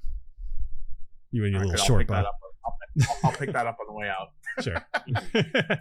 You 1.33 1.43
and 1.43 1.51
your 1.51 1.61
All 1.63 1.67
right, 1.67 1.71
little 1.71 1.81
I'll 1.81 1.85
short 1.87 1.99
pick 2.01 2.07
that 2.09 2.25
up. 2.25 2.35
I'll, 2.65 2.77
I'll, 3.23 3.29
I'll 3.31 3.37
pick 3.37 3.51
that 3.51 3.67
up 3.67 3.77
on 3.81 3.87
the 3.87 3.93
way 3.93 4.07
out. 4.07 4.29
Sure. 4.63 4.75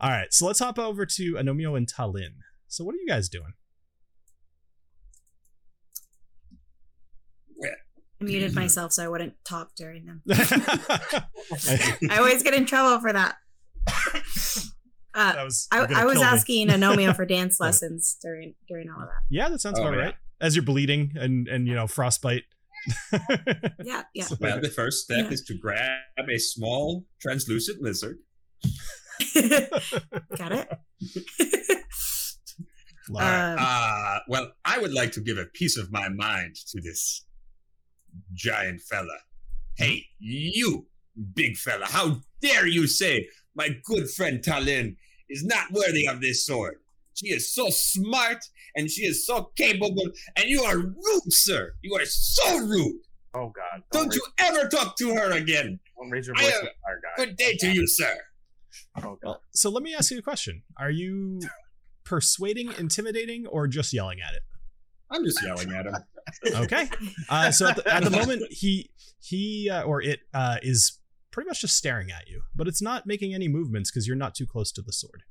All 0.00 0.10
right. 0.10 0.30
So 0.30 0.46
let's 0.46 0.58
hop 0.58 0.78
over 0.78 1.06
to 1.06 1.32
Anomio 1.34 1.74
and 1.76 1.90
Talin. 1.90 2.34
So 2.68 2.84
what 2.84 2.94
are 2.94 2.98
you 2.98 3.06
guys 3.08 3.30
doing? 3.30 3.54
I 8.20 8.24
muted 8.24 8.54
myself 8.54 8.92
so 8.92 9.04
I 9.04 9.08
wouldn't 9.08 9.34
talk 9.44 9.74
during 9.76 10.06
them. 10.06 10.22
I 10.30 12.18
always 12.18 12.42
get 12.42 12.54
in 12.54 12.64
trouble 12.66 13.00
for 13.00 13.12
that. 13.12 13.36
Uh, 15.14 15.32
was. 15.44 15.68
I, 15.72 15.86
I 16.02 16.04
was 16.04 16.20
asking 16.20 16.68
Anomio 16.68 17.14
for 17.14 17.24
dance 17.24 17.60
lessons 17.60 18.16
during 18.22 18.54
during 18.68 18.88
all 18.90 19.00
of 19.02 19.08
that. 19.08 19.22
Yeah, 19.30 19.48
that 19.48 19.60
sounds 19.60 19.78
Oh, 19.78 19.82
about 19.82 19.94
yeah. 19.96 20.04
right. 20.04 20.14
As 20.40 20.56
you're 20.56 20.64
bleeding 20.64 21.12
and 21.16 21.48
and 21.48 21.66
you 21.68 21.74
know 21.74 21.86
frostbite. 21.86 22.42
That. 23.12 23.74
Yeah, 23.84 24.02
yeah. 24.14 24.26
Well, 24.40 24.60
the 24.60 24.68
first 24.68 25.04
step 25.04 25.26
Yeah. 25.26 25.30
is 25.30 25.42
to 25.44 25.54
grab 25.54 25.98
a 26.28 26.38
small 26.38 27.04
translucent 27.20 27.80
lizard. 27.82 28.18
Got 30.36 30.52
it. 30.52 30.68
Um, 33.10 33.16
Uh, 33.58 34.18
well, 34.28 34.52
I 34.64 34.78
would 34.78 34.92
like 34.94 35.12
to 35.12 35.20
give 35.20 35.36
a 35.38 35.44
piece 35.46 35.76
of 35.76 35.92
my 35.92 36.08
mind 36.08 36.56
to 36.72 36.80
this 36.80 37.26
giant 38.32 38.80
fella. 38.80 39.18
Hey, 39.76 40.06
you, 40.18 40.86
big 41.34 41.56
fella, 41.56 41.86
how 41.86 42.20
dare 42.40 42.66
you 42.66 42.86
say 42.86 43.28
my 43.54 43.68
good 43.84 44.08
friend 44.10 44.40
Talin 44.42 44.96
is 45.28 45.44
not 45.44 45.70
worthy 45.72 46.06
of 46.08 46.20
this 46.20 46.46
sword? 46.46 46.76
She 47.14 47.28
is 47.28 47.52
so 47.52 47.68
smart 47.70 48.44
and 48.76 48.90
she 48.90 49.02
is 49.02 49.26
so 49.26 49.50
capable, 49.56 50.04
and 50.36 50.46
you 50.46 50.62
are 50.62 50.76
rude, 50.76 51.32
sir. 51.32 51.74
You 51.82 51.94
are 51.94 52.04
so 52.04 52.58
rude. 52.58 53.00
Oh 53.34 53.48
god. 53.54 53.82
Don't 53.92 54.08
raise, 54.08 54.16
you 54.16 54.22
ever 54.38 54.68
talk 54.68 54.96
to 54.98 55.14
her 55.14 55.32
again. 55.32 55.80
don't 55.98 56.10
raise 56.10 56.26
your 56.26 56.36
voice 56.36 56.46
am- 56.46 56.60
to 56.60 56.66
the 56.66 56.70
fire 56.84 57.00
guy. 57.02 57.24
Good 57.24 57.36
day 57.36 57.56
to 57.60 57.72
you, 57.72 57.86
sir. 57.86 58.16
Oh 59.02 59.18
god. 59.22 59.38
So 59.52 59.70
let 59.70 59.82
me 59.82 59.94
ask 59.94 60.10
you 60.10 60.18
a 60.18 60.22
question: 60.22 60.62
Are 60.78 60.90
you 60.90 61.40
persuading, 62.04 62.72
intimidating, 62.78 63.46
or 63.46 63.66
just 63.66 63.92
yelling 63.92 64.18
at 64.20 64.34
it? 64.34 64.42
I'm 65.10 65.24
just 65.24 65.42
yelling 65.42 65.72
at 65.72 65.86
him. 65.86 65.94
Okay. 66.54 66.88
Uh, 67.28 67.50
so 67.50 67.68
at 67.68 67.76
the, 67.76 67.86
at 67.94 68.02
the 68.02 68.08
moment, 68.08 68.50
he 68.50 68.88
he 69.20 69.68
uh, 69.68 69.82
or 69.82 70.00
it 70.00 70.20
uh, 70.32 70.56
is 70.62 71.00
pretty 71.30 71.46
much 71.48 71.60
just 71.60 71.76
staring 71.76 72.10
at 72.10 72.28
you, 72.28 72.44
but 72.56 72.66
it's 72.66 72.80
not 72.80 73.06
making 73.06 73.34
any 73.34 73.46
movements 73.46 73.90
because 73.90 74.06
you're 74.06 74.16
not 74.16 74.34
too 74.34 74.46
close 74.46 74.72
to 74.72 74.80
the 74.80 74.92
sword. 74.92 75.24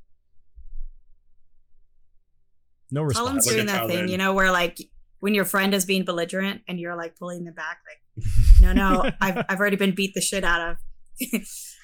No 2.93 3.01
response. 3.01 3.27
Colin's 3.27 3.47
doing 3.47 3.59
at 3.61 3.65
that 3.67 3.87
thing, 3.87 3.95
Talon. 3.97 4.09
you 4.09 4.17
know, 4.17 4.33
where 4.33 4.51
like 4.51 4.77
when 5.19 5.33
your 5.33 5.45
friend 5.45 5.73
is 5.73 5.83
being 5.85 6.05
belligerent 6.05 6.61
and 6.67 6.79
you're 6.79 6.95
like 6.95 7.17
pulling 7.17 7.43
them 7.43 7.55
back, 7.55 7.79
like, 7.87 8.25
no, 8.61 8.71
no, 8.71 9.09
I've 9.19 9.43
I've 9.49 9.59
already 9.59 9.77
been 9.77 9.95
beat 9.95 10.13
the 10.13 10.21
shit 10.21 10.43
out 10.43 10.61
of. 10.71 10.77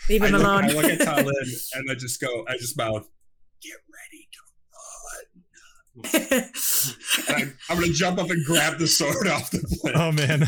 Leave 0.09 0.21
I 0.23 0.27
him 0.27 0.33
look, 0.33 0.41
alone. 0.43 0.63
I 0.65 0.67
look 0.73 0.85
at 0.85 0.99
Talon 1.05 1.25
and 1.73 1.91
I 1.91 1.95
just 1.95 2.21
go, 2.21 2.45
I 2.47 2.57
just 2.57 2.77
mouth, 2.77 3.07
get 3.61 3.77
ready 3.91 4.27
to 4.31 4.39
run. 6.35 6.43
I, 7.27 7.51
I'm 7.69 7.77
going 7.77 7.89
to 7.89 7.93
jump 7.93 8.19
up 8.19 8.29
and 8.29 8.45
grab 8.45 8.77
the 8.77 8.87
sword 8.87 9.27
off 9.27 9.49
the 9.51 9.59
plate. 9.81 9.95
Oh 9.95 10.11
man. 10.11 10.47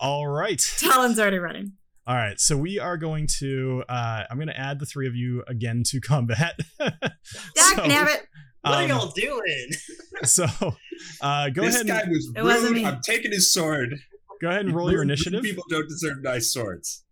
All 0.00 0.26
right. 0.28 0.62
Talon's 0.78 1.18
already 1.18 1.38
running. 1.38 1.72
All 2.06 2.14
right. 2.14 2.38
So 2.40 2.56
we 2.56 2.78
are 2.78 2.96
going 2.96 3.26
to. 3.38 3.84
Uh, 3.88 4.24
I'm 4.30 4.36
going 4.38 4.48
to 4.48 4.58
add 4.58 4.78
the 4.78 4.86
three 4.86 5.06
of 5.06 5.14
you 5.14 5.42
again 5.48 5.82
to 5.88 6.00
combat. 6.00 6.58
Dak 6.78 6.94
So, 7.54 7.82
nabbit. 7.82 8.20
What 8.62 8.74
are 8.74 8.82
um, 8.82 8.88
y'all 8.88 9.08
doing? 9.10 9.70
So, 10.24 10.46
uh, 11.20 11.48
go 11.50 11.62
this 11.62 11.76
ahead. 11.76 11.86
guy 11.86 12.00
and, 12.00 12.10
was 12.10 12.32
It 12.36 12.42
wasn't 12.42 12.72
rude. 12.72 12.82
me. 12.82 12.84
I'm 12.86 13.00
taking 13.02 13.30
his 13.30 13.52
sword. 13.52 13.94
go 14.40 14.48
ahead 14.48 14.66
and 14.66 14.74
roll 14.74 14.90
your 14.90 15.02
initiative. 15.02 15.42
People 15.44 15.62
don't 15.70 15.88
deserve 15.88 16.22
nice 16.22 16.52
swords. 16.52 17.04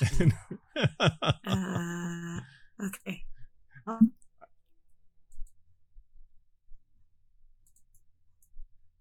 Uh, 1.46 2.38
okay. 2.86 3.22
Um, 3.86 4.12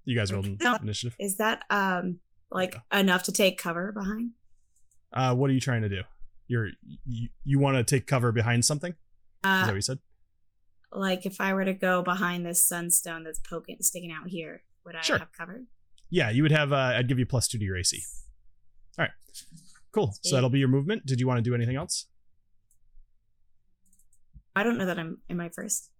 you 0.05 0.15
guys 0.15 0.31
rolled 0.31 0.59
No. 0.61 0.75
initiative. 0.81 1.15
is 1.19 1.37
that 1.37 1.63
um 1.69 2.19
like 2.49 2.75
enough 2.93 3.23
to 3.23 3.31
take 3.31 3.57
cover 3.57 3.91
behind? 3.91 4.31
Uh, 5.13 5.35
what 5.35 5.49
are 5.49 5.53
you 5.53 5.59
trying 5.59 5.81
to 5.81 5.89
do? 5.89 6.01
You're 6.47 6.69
you, 7.05 7.29
you 7.43 7.59
want 7.59 7.77
to 7.77 7.83
take 7.83 8.07
cover 8.07 8.31
behind 8.31 8.63
something? 8.65 8.91
Is 8.91 8.95
that 9.43 9.63
Uh, 9.63 9.67
what 9.67 9.75
you 9.75 9.81
said? 9.81 9.99
Like 10.91 11.25
if 11.25 11.39
I 11.41 11.53
were 11.53 11.65
to 11.65 11.73
go 11.73 12.01
behind 12.01 12.45
this 12.45 12.63
sunstone 12.63 13.23
that's 13.23 13.39
poking, 13.39 13.77
sticking 13.81 14.11
out 14.11 14.27
here, 14.29 14.63
would 14.85 14.95
I 14.95 15.01
Sure. 15.01 15.17
have 15.19 15.31
cover? 15.31 15.63
Yeah, 16.09 16.29
you 16.29 16.43
would 16.43 16.51
have. 16.51 16.71
Uh, 16.71 16.93
I'd 16.95 17.07
give 17.07 17.19
you 17.19 17.25
plus 17.25 17.47
two 17.47 17.57
to 17.57 17.63
your 17.65 17.77
AC. 17.77 18.01
All 18.97 19.03
right, 19.03 19.11
cool. 19.91 20.15
So 20.23 20.35
that'll 20.35 20.49
be 20.49 20.59
your 20.59 20.69
movement. 20.69 21.05
Did 21.05 21.19
you 21.19 21.27
want 21.27 21.37
to 21.39 21.41
do 21.41 21.53
anything 21.53 21.75
else? 21.75 22.05
I 24.55 24.63
don't 24.63 24.77
know 24.77 24.85
that 24.85 24.97
I'm. 24.97 25.19
Am 25.29 25.39
I 25.39 25.49
first? 25.49 25.91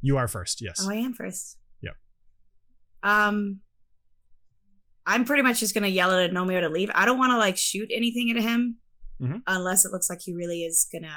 You 0.00 0.16
are 0.16 0.28
first. 0.28 0.60
Yes. 0.60 0.80
Oh, 0.84 0.90
I 0.90 0.96
am 0.96 1.14
first. 1.14 1.56
Yep. 1.80 1.94
Um, 3.02 3.60
I'm 5.06 5.24
pretty 5.24 5.42
much 5.42 5.60
just 5.60 5.74
gonna 5.74 5.86
yell 5.88 6.10
at 6.12 6.30
Anomio 6.30 6.60
to 6.60 6.68
leave. 6.68 6.90
I 6.94 7.04
don't 7.06 7.18
want 7.18 7.30
to 7.30 7.38
like 7.38 7.56
shoot 7.56 7.88
anything 7.92 8.30
at 8.30 8.42
him 8.42 8.78
Mhm. 9.20 9.42
unless 9.46 9.84
it 9.84 9.92
looks 9.92 10.10
like 10.10 10.20
he 10.20 10.32
really 10.34 10.64
is 10.64 10.86
gonna 10.92 11.16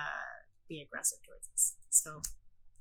be 0.69 0.81
aggressive 0.81 1.17
towards 1.25 1.49
us. 1.53 1.75
So 1.89 2.21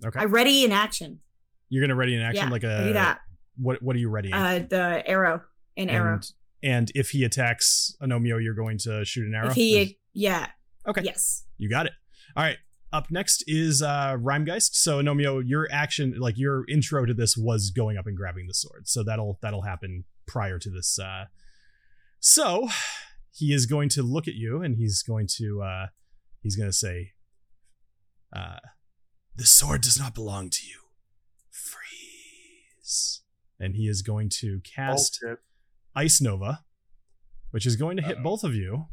okay. 0.04 0.20
I 0.20 0.24
ready 0.24 0.64
in 0.64 0.72
action. 0.72 1.20
You're 1.68 1.82
gonna 1.82 1.96
ready 1.96 2.14
in 2.14 2.22
action 2.22 2.46
yeah, 2.46 2.52
like 2.52 2.64
a 2.64 2.84
do 2.84 2.92
that. 2.94 3.20
what? 3.56 3.82
What 3.82 3.96
are 3.96 3.98
you 3.98 4.08
readying? 4.08 4.34
Uh, 4.34 4.64
the 4.68 5.02
arrow, 5.06 5.42
an 5.76 5.90
arrow. 5.90 6.14
And, 6.14 6.32
and 6.62 6.92
if 6.94 7.10
he 7.10 7.24
attacks 7.24 7.94
Anomio, 8.02 8.42
you're 8.42 8.54
going 8.54 8.78
to 8.78 9.04
shoot 9.04 9.26
an 9.26 9.34
arrow. 9.34 9.48
If 9.48 9.54
he, 9.54 9.82
Is- 9.82 9.94
yeah, 10.12 10.46
okay. 10.86 11.02
yes. 11.02 11.44
You 11.58 11.68
got 11.68 11.86
it. 11.86 11.92
All 12.36 12.42
right. 12.42 12.56
Up 12.92 13.10
next 13.10 13.42
is 13.48 13.82
uh 13.82 14.16
Rhymegeist. 14.20 14.74
So 14.74 15.02
Anomio, 15.02 15.42
your 15.44 15.68
action, 15.72 16.14
like 16.18 16.38
your 16.38 16.64
intro 16.68 17.04
to 17.04 17.12
this 17.12 17.36
was 17.36 17.70
going 17.70 17.98
up 17.98 18.06
and 18.06 18.16
grabbing 18.16 18.46
the 18.46 18.54
sword. 18.54 18.86
So 18.86 19.02
that'll 19.02 19.38
that'll 19.42 19.62
happen 19.62 20.04
prior 20.26 20.60
to 20.60 20.70
this. 20.70 20.96
Uh 20.98 21.24
so 22.20 22.68
he 23.32 23.52
is 23.52 23.66
going 23.66 23.88
to 23.90 24.02
look 24.02 24.28
at 24.28 24.34
you 24.34 24.62
and 24.62 24.76
he's 24.76 25.02
going 25.02 25.26
to 25.38 25.62
uh 25.62 25.86
he's 26.40 26.54
gonna 26.54 26.72
say 26.72 27.10
uh 28.34 28.58
the 29.36 29.46
sword 29.46 29.82
does 29.82 29.98
not 29.98 30.14
belong 30.14 30.50
to 30.50 30.60
you. 30.66 30.78
Freeze. 31.50 33.22
And 33.58 33.74
he 33.74 33.88
is 33.88 34.02
going 34.02 34.28
to 34.40 34.60
cast 34.60 35.24
Ice 35.94 36.20
Nova, 36.20 36.64
which 37.50 37.66
is 37.66 37.76
going 37.76 37.96
to 37.96 38.02
hit 38.02 38.16
Uh-oh. 38.16 38.22
both 38.22 38.44
of 38.44 38.54
you. 38.54 38.86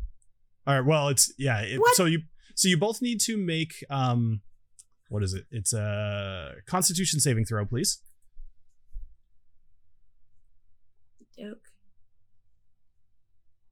All 0.67 0.75
right. 0.75 0.85
Well, 0.85 1.09
it's 1.09 1.33
yeah. 1.37 1.61
It, 1.61 1.81
so 1.93 2.05
you 2.05 2.21
so 2.55 2.67
you 2.67 2.77
both 2.77 3.01
need 3.01 3.19
to 3.21 3.37
make 3.37 3.83
um, 3.89 4.41
what 5.09 5.23
is 5.23 5.33
it? 5.33 5.45
It's 5.51 5.73
a 5.73 6.53
Constitution 6.67 7.19
saving 7.19 7.45
throw, 7.45 7.65
please. 7.65 7.99
Doke. 11.37 11.70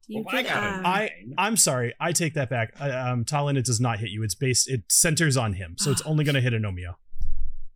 Do 0.09 0.15
you 0.17 0.23
Well, 0.25 0.35
I 0.35 0.41
get, 0.41 0.53
got 0.53 0.63
a 0.63 0.77
um, 0.79 0.85
I 0.85 1.09
I'm 1.37 1.55
sorry. 1.55 1.93
I 1.99 2.11
take 2.11 2.33
that 2.33 2.49
back. 2.49 2.73
I, 2.81 2.89
um, 2.89 3.23
Talon, 3.25 3.55
it 3.57 3.65
does 3.65 3.79
not 3.79 3.99
hit 3.99 4.09
you. 4.09 4.23
It's 4.23 4.35
based. 4.35 4.67
It 4.69 4.83
centers 4.89 5.37
on 5.37 5.53
him, 5.53 5.75
so 5.77 5.91
it's 5.91 6.01
only 6.01 6.23
going 6.25 6.35
to 6.35 6.41
hit 6.41 6.51
Anomio. 6.53 6.95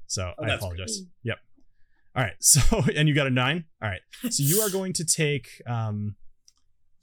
So 0.08 0.34
Oh, 0.38 0.44
I 0.44 0.50
apologize. 0.56 0.98
good. 1.00 1.08
Yep. 1.24 1.38
All 2.16 2.24
right. 2.24 2.34
So 2.42 2.84
and 2.96 3.08
you 3.08 3.16
got 3.16 3.28
a 3.28 3.32
nine. 3.32 3.66
All 3.82 3.90
right. 3.90 4.02
So 4.30 4.44
you 4.44 4.60
are 4.62 4.70
going 4.70 4.94
to 4.94 5.06
take 5.06 5.62
um, 5.68 6.16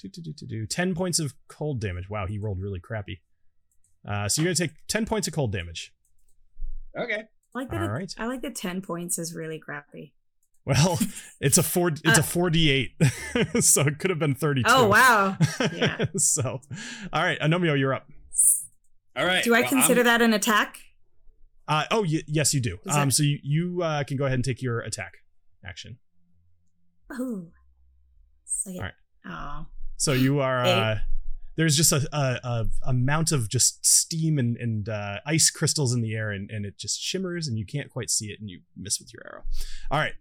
do, 0.00 0.08
do, 0.08 0.20
do, 0.22 0.32
do, 0.32 0.46
do, 0.46 0.66
ten 0.66 0.94
points 0.94 1.18
of 1.20 1.32
cold 1.48 1.80
damage. 1.80 2.10
Wow, 2.10 2.26
he 2.26 2.38
rolled 2.38 2.60
really 2.60 2.80
crappy. 2.80 3.20
Uh, 4.06 4.28
so 4.28 4.42
you're 4.42 4.46
going 4.48 4.56
to 4.56 4.66
take 4.68 4.76
ten 4.88 5.06
points 5.06 5.28
of 5.28 5.34
cold 5.34 5.52
damage. 5.52 5.92
Okay. 6.98 7.22
I 7.54 7.58
like 7.58 7.70
that. 7.70 7.80
All 7.80 7.86
it- 7.86 7.90
right. 7.90 8.14
I 8.18 8.26
like 8.26 8.42
that 8.42 8.54
ten 8.56 8.80
points 8.82 9.18
is 9.18 9.34
really 9.34 9.58
crappy. 9.60 10.14
Well, 10.66 10.98
it's 11.40 11.58
a 11.58 11.62
four. 11.62 11.88
It's 11.88 12.02
a 12.04 12.20
Uh, 12.20 12.22
four 12.22 12.50
d 12.50 12.70
eight, 12.70 12.92
so 13.60 13.82
it 13.82 13.98
could 13.98 14.10
have 14.10 14.18
been 14.18 14.34
thirty 14.34 14.62
two. 14.62 14.68
Oh 14.70 14.86
wow! 14.88 15.36
Yeah. 15.72 16.04
so, 16.16 16.60
all 17.12 17.22
right, 17.22 17.38
Anomio, 17.40 17.78
you're 17.78 17.94
up. 17.94 18.08
All 19.16 19.24
right. 19.26 19.42
Do 19.42 19.54
I 19.54 19.60
well, 19.62 19.68
consider 19.70 20.00
I'm- 20.00 20.06
that 20.06 20.22
an 20.22 20.32
attack? 20.34 20.78
Uh, 21.68 21.84
oh, 21.90 22.02
y- 22.02 22.22
yes, 22.26 22.52
you 22.52 22.60
do. 22.60 22.78
Is 22.84 22.94
Um, 22.96 23.10
so 23.10 23.22
you 23.22 23.38
you 23.42 23.82
uh, 23.82 24.02
can 24.04 24.16
go 24.16 24.24
ahead 24.24 24.34
and 24.34 24.44
take 24.44 24.60
your 24.62 24.80
attack 24.80 25.14
action. 25.64 25.98
Oh. 27.12 27.48
So 28.44 28.70
yeah. 28.70 28.90
Oh. 29.26 29.66
So 29.96 30.12
you 30.12 30.40
are. 30.40 30.64
Uh, 30.64 30.98
there's 31.56 31.76
just 31.76 31.92
a, 31.92 32.08
a, 32.12 32.38
a 32.48 32.66
amount 32.86 33.32
of 33.32 33.48
just 33.50 33.84
steam 33.84 34.38
and, 34.38 34.56
and 34.56 34.88
uh, 34.88 35.16
ice 35.26 35.50
crystals 35.50 35.92
in 35.92 36.00
the 36.00 36.14
air, 36.14 36.30
and, 36.30 36.50
and 36.50 36.64
it 36.64 36.78
just 36.78 37.00
shimmers, 37.00 37.46
and 37.48 37.58
you 37.58 37.66
can't 37.66 37.90
quite 37.90 38.08
see 38.10 38.26
it, 38.26 38.40
and 38.40 38.48
you 38.48 38.60
miss 38.76 38.98
with 38.98 39.12
your 39.12 39.22
arrow. 39.26 39.42
All 39.90 39.98
right, 39.98 40.14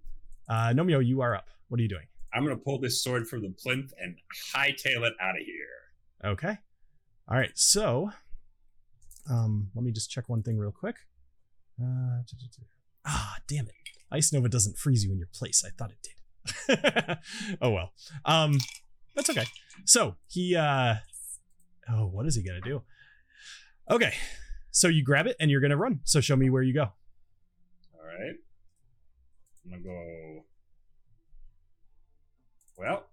uh, 0.49 0.73
Nomio, 0.73 1.05
you 1.05 1.21
are 1.21 1.35
up. 1.35 1.49
What 1.67 1.79
are 1.79 1.83
you 1.83 1.89
doing? 1.89 2.07
I'm 2.33 2.43
gonna 2.43 2.57
pull 2.57 2.79
this 2.79 3.03
sword 3.03 3.27
from 3.27 3.41
the 3.41 3.49
plinth 3.49 3.91
and 3.99 4.17
hightail 4.53 5.07
it 5.07 5.13
out 5.21 5.35
of 5.35 5.45
here. 5.45 6.31
Okay. 6.31 6.57
All 7.27 7.37
right. 7.37 7.51
So, 7.55 8.11
um, 9.29 9.69
let 9.75 9.83
me 9.83 9.91
just 9.91 10.11
check 10.11 10.29
one 10.29 10.43
thing 10.43 10.57
real 10.57 10.71
quick. 10.71 10.95
Uh, 11.81 12.21
ah, 13.05 13.37
damn 13.47 13.65
it! 13.65 13.73
Ice 14.11 14.33
Nova 14.33 14.49
doesn't 14.49 14.77
freeze 14.77 15.03
you 15.03 15.11
in 15.11 15.17
your 15.17 15.29
place. 15.33 15.63
I 15.65 15.69
thought 15.69 15.91
it 15.91 16.01
did. 16.03 17.17
oh 17.61 17.69
well. 17.69 17.93
Um, 18.25 18.57
that's 19.15 19.29
okay. 19.29 19.45
So 19.85 20.15
he. 20.27 20.55
uh 20.55 20.95
Oh, 21.91 22.05
what 22.05 22.27
is 22.27 22.35
he 22.35 22.43
gonna 22.43 22.61
do? 22.61 22.83
Okay. 23.89 24.13
So 24.71 24.87
you 24.87 25.03
grab 25.03 25.25
it 25.25 25.35
and 25.39 25.49
you're 25.49 25.61
gonna 25.61 25.77
run. 25.77 26.01
So 26.03 26.21
show 26.21 26.35
me 26.35 26.49
where 26.49 26.61
you 26.61 26.73
go. 26.73 26.91
All 27.93 28.05
right. 28.05 28.35
I'm 29.65 29.71
gonna 29.71 29.83
go. 29.83 30.43
Well, 32.77 33.09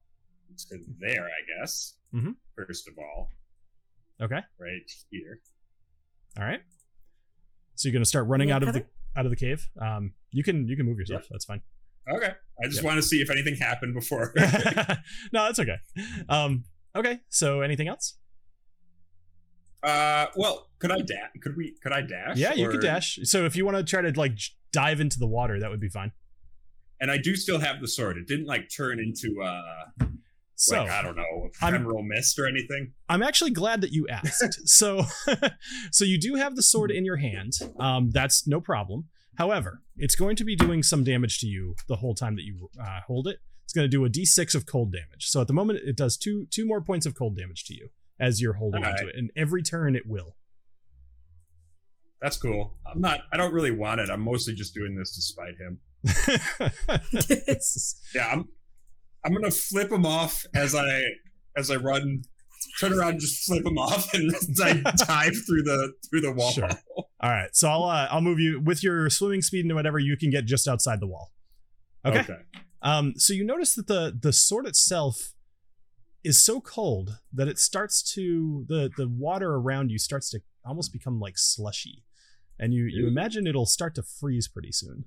let's 0.51 0.67
there, 0.99 1.25
I 1.25 1.61
guess. 1.61 1.95
Mhm. 2.15 2.37
First 2.55 2.89
of 2.89 2.95
all, 2.99 3.31
Okay. 4.21 4.41
right 4.59 4.91
here. 5.11 5.41
All 6.39 6.45
right. 6.45 6.63
So 7.75 7.89
you're 7.89 7.93
gonna 7.93 8.05
start 8.05 8.27
running 8.29 8.51
out 8.51 8.63
of 8.63 8.73
the 8.73 8.81
cover? 8.81 8.93
out 9.17 9.27
of 9.27 9.31
the 9.31 9.37
cave. 9.37 9.69
Um, 9.81 10.15
you 10.31 10.43
can 10.43 10.69
you 10.69 10.77
can 10.77 10.87
move 10.87 10.99
yourself. 10.99 11.27
That's 11.31 11.45
fine. 11.45 11.63
Okay. 12.09 12.33
I 12.63 12.67
just 12.67 12.77
Yep. 12.77 12.85
want 12.85 12.97
to 12.99 13.03
see 13.03 13.21
if 13.21 13.31
anything 13.31 13.57
happened 13.57 13.93
before. 13.95 14.33
no, 14.37 15.45
that's 15.45 15.59
okay. 15.59 15.77
Um, 16.29 16.65
okay. 16.95 17.21
So 17.29 17.61
anything 17.63 17.89
else? 17.89 18.19
uh, 19.83 20.27
well, 20.37 20.69
could 20.79 20.91
I 20.91 21.01
dash? 21.01 21.31
Could 21.43 21.57
we? 21.57 21.77
Could 21.83 21.93
I 21.93 22.01
dash? 22.03 22.37
Yeah, 22.39 22.55
you 22.55 22.69
Or- 22.69 22.73
could 22.73 22.81
dash. 22.83 23.19
So 23.25 23.45
if 23.45 23.57
you 23.57 23.65
want 23.65 23.77
to 23.77 23.85
try 23.85 24.01
to 24.03 24.19
like 24.19 24.35
j- 24.35 24.53
dive 24.73 25.01
into 25.01 25.19
the 25.19 25.27
water, 25.27 25.59
that 25.61 25.71
would 25.71 25.81
be 25.81 25.89
fine. 25.89 26.13
And 27.01 27.11
I 27.11 27.19
do 27.19 27.37
still 27.37 27.59
have 27.59 27.81
the 27.81 27.89
sword. 27.89 28.17
It 28.17 28.27
didn't 28.27 28.47
like 28.47 28.69
turn 28.75 28.99
into 28.99 29.43
uh, 29.43 30.07
So 30.55 30.79
like 30.79 30.91
I 30.91 31.03
don't 31.03 31.17
know, 31.17 31.51
I'm- 31.61 31.75
ephemeral 31.75 32.03
mist 32.03 32.39
or 32.39 32.47
anything. 32.47 32.93
I'm 33.09 33.23
actually 33.23 33.51
glad 33.51 33.83
that 33.83 33.93
you 33.93 34.07
asked. 34.09 34.67
so, 34.69 35.05
so 35.93 36.05
you 36.05 36.19
do 36.19 36.35
have 36.37 36.57
the 36.57 36.63
sword 36.63 36.91
in 36.91 37.05
your 37.05 37.17
hand. 37.17 37.53
Um, 37.79 38.11
that's 38.11 38.47
no 38.47 38.61
problem. 38.61 39.05
However, 39.37 39.83
it's 39.97 40.15
going 40.15 40.37
to 40.37 40.45
be 40.45 40.57
doing 40.57 40.83
some 40.83 41.05
damage 41.05 41.39
to 41.41 41.47
you 41.47 41.75
the 41.89 41.97
whole 41.97 42.15
time 42.15 42.37
that 42.37 42.45
you 42.45 42.71
uh, 42.83 43.01
hold 43.07 43.29
it. 43.29 43.37
It's 43.65 43.75
going 43.75 43.85
to 43.85 43.89
do 43.89 44.05
a 44.05 44.09
d6 44.09 44.55
of 44.55 44.65
cold 44.65 44.93
damage. 44.93 45.27
So 45.29 45.43
at 45.43 45.47
the 45.47 45.53
moment, 45.53 45.81
it 45.85 45.97
does 45.97 46.17
two 46.17 46.47
two 46.51 46.65
more 46.67 46.81
points 46.81 47.05
of 47.05 47.15
cold 47.15 47.37
damage 47.37 47.65
to 47.65 47.75
you 47.75 47.89
as 48.19 48.41
you're 48.41 48.55
holding 48.55 48.83
Alright. 48.83 49.01
onto 49.01 49.09
it, 49.11 49.15
and 49.19 49.31
every 49.37 49.63
turn 49.63 49.95
it 49.95 50.05
will. 50.07 50.37
That's 52.23 52.39
cool. 52.39 52.79
I'm 52.91 53.01
not. 53.01 53.21
I 53.33 53.37
don't 53.37 53.53
really 53.53 53.73
want 53.73 54.01
it. 54.01 54.09
I'm 54.09 54.23
mostly 54.23 54.55
just 54.55 54.73
doing 54.73 54.97
this 54.97 55.15
to 55.17 55.21
spite 55.21 55.59
him. 55.59 55.79
Yeah, 58.15 58.29
I'm. 58.33 58.49
I'm 59.25 59.33
gonna 59.33 59.51
flip 59.51 59.91
him 59.91 60.07
off 60.07 60.47
as 60.55 60.75
I 60.75 61.03
as 61.57 61.71
I 61.71 61.77
run. 61.77 62.23
Turn 62.81 62.93
around 62.93 63.13
and 63.13 63.21
just 63.21 63.45
flip 63.45 63.67
him 63.67 63.79
off, 63.79 64.13
and 64.15 64.33
I 64.63 64.75
dive 64.97 65.35
through 65.47 65.63
the 65.63 65.93
through 66.09 66.21
the 66.21 66.33
wall. 66.33 66.53
Sure. 66.53 66.69
All 66.97 67.31
right, 67.31 67.49
so 67.53 67.69
I'll 67.69 67.85
uh, 67.85 68.07
I'll 68.11 68.21
move 68.21 68.39
you 68.39 68.61
with 68.61 68.85
your 68.85 69.11
swimming 69.11 69.43
speed 69.43 69.65
and 69.65 69.75
whatever 69.75 69.99
you 69.99 70.17
can 70.17 70.31
get 70.31 70.45
just 70.45 70.69
outside 70.69 71.01
the 71.01 71.07
wall. 71.07 71.33
Okay. 72.05 72.37
Um, 72.83 73.15
so 73.17 73.33
you 73.33 73.45
notice 73.45 73.75
that 73.75 73.89
the 73.89 74.17
the 74.21 74.33
sword 74.33 74.67
itself 74.67 75.33
is 76.23 76.43
so 76.43 76.61
cold 76.61 77.19
that 77.33 77.49
it 77.49 77.59
starts 77.59 78.03
to 78.15 78.65
the 78.69 78.91
the 78.97 79.09
water 79.09 79.55
around 79.55 79.91
you 79.91 79.99
starts 79.99 80.31
to 80.31 80.41
almost 80.65 80.93
become 80.93 81.19
like 81.19 81.37
slushy, 81.37 82.05
and 82.59 82.75
you 82.75 82.85
you 82.85 83.09
imagine 83.09 83.47
it'll 83.47 83.67
start 83.67 83.95
to 83.97 84.03
freeze 84.03 84.47
pretty 84.47 84.73
soon. 84.73 85.07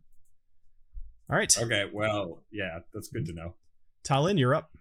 All 1.29 1.37
right, 1.37 1.55
Okay. 1.57 1.85
Well, 1.93 2.43
yeah, 2.51 2.79
that's 2.93 3.09
good 3.09 3.25
to 3.27 3.33
know. 3.33 3.53
Talon, 4.03 4.37
you're 4.37 4.55
up. 4.55 4.71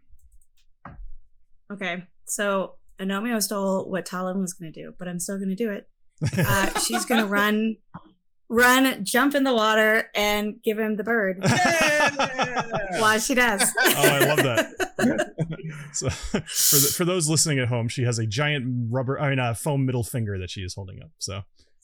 Okay. 1.70 2.04
So 2.24 2.76
Anomio 2.98 3.42
stole 3.42 3.88
what 3.90 4.06
Talon 4.06 4.40
was 4.40 4.54
going 4.54 4.72
to 4.72 4.82
do, 4.82 4.94
but 4.98 5.08
I'm 5.08 5.20
still 5.20 5.36
going 5.36 5.50
to 5.50 5.54
do 5.54 5.70
it. 5.70 5.88
Uh, 6.38 6.78
she's 6.86 7.04
going 7.04 7.20
to 7.20 7.26
run 7.26 7.76
run, 8.48 9.04
jump 9.04 9.34
in 9.34 9.44
the 9.44 9.54
water, 9.54 10.10
and 10.14 10.62
give 10.62 10.78
him 10.78 10.96
the 10.96 11.04
bird. 11.04 11.38
While 13.00 13.18
she 13.18 13.34
does. 13.34 13.62
Oh, 13.78 13.92
I 13.96 14.18
love 14.24 14.38
that. 14.38 15.34
so, 15.92 16.08
for 16.08 16.38
the, 16.40 16.92
for 16.96 17.04
those 17.04 17.28
listening 17.28 17.58
at 17.58 17.68
home, 17.68 17.88
she 17.88 18.04
has 18.04 18.18
a 18.18 18.26
giant 18.26 18.88
rubber, 18.90 19.20
I 19.20 19.30
mean, 19.30 19.38
a 19.38 19.54
foam 19.54 19.84
middle 19.84 20.04
finger 20.04 20.38
that 20.38 20.50
she 20.50 20.62
is 20.62 20.74
holding 20.74 21.02
up. 21.02 21.10
So, 21.18 21.42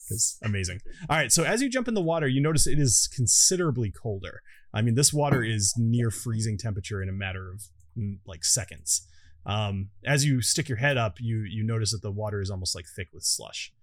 it's 0.09 0.37
amazing. 0.43 0.79
All 1.09 1.17
right, 1.17 1.31
so 1.31 1.43
as 1.43 1.61
you 1.61 1.69
jump 1.69 1.87
in 1.87 1.93
the 1.93 2.01
water, 2.01 2.27
you 2.27 2.41
notice 2.41 2.67
it 2.67 2.79
is 2.79 3.07
considerably 3.13 3.91
colder. 3.91 4.41
I 4.75 4.81
mean, 4.81 4.95
this 4.95 5.13
water 5.13 5.43
is 5.43 5.73
near 5.77 6.11
freezing 6.11 6.57
temperature 6.57 7.01
in 7.01 7.07
a 7.07 7.13
matter 7.13 7.49
of 7.49 7.63
mm, 7.97 8.17
like 8.27 8.43
seconds. 8.43 9.07
Um, 9.45 9.89
as 10.05 10.25
you 10.25 10.41
stick 10.41 10.67
your 10.67 10.77
head 10.77 10.97
up, 10.97 11.17
you 11.19 11.43
you 11.43 11.63
notice 11.63 11.91
that 11.91 12.01
the 12.01 12.11
water 12.11 12.41
is 12.41 12.51
almost 12.51 12.75
like 12.75 12.85
thick 12.85 13.07
with 13.13 13.23
slush. 13.23 13.73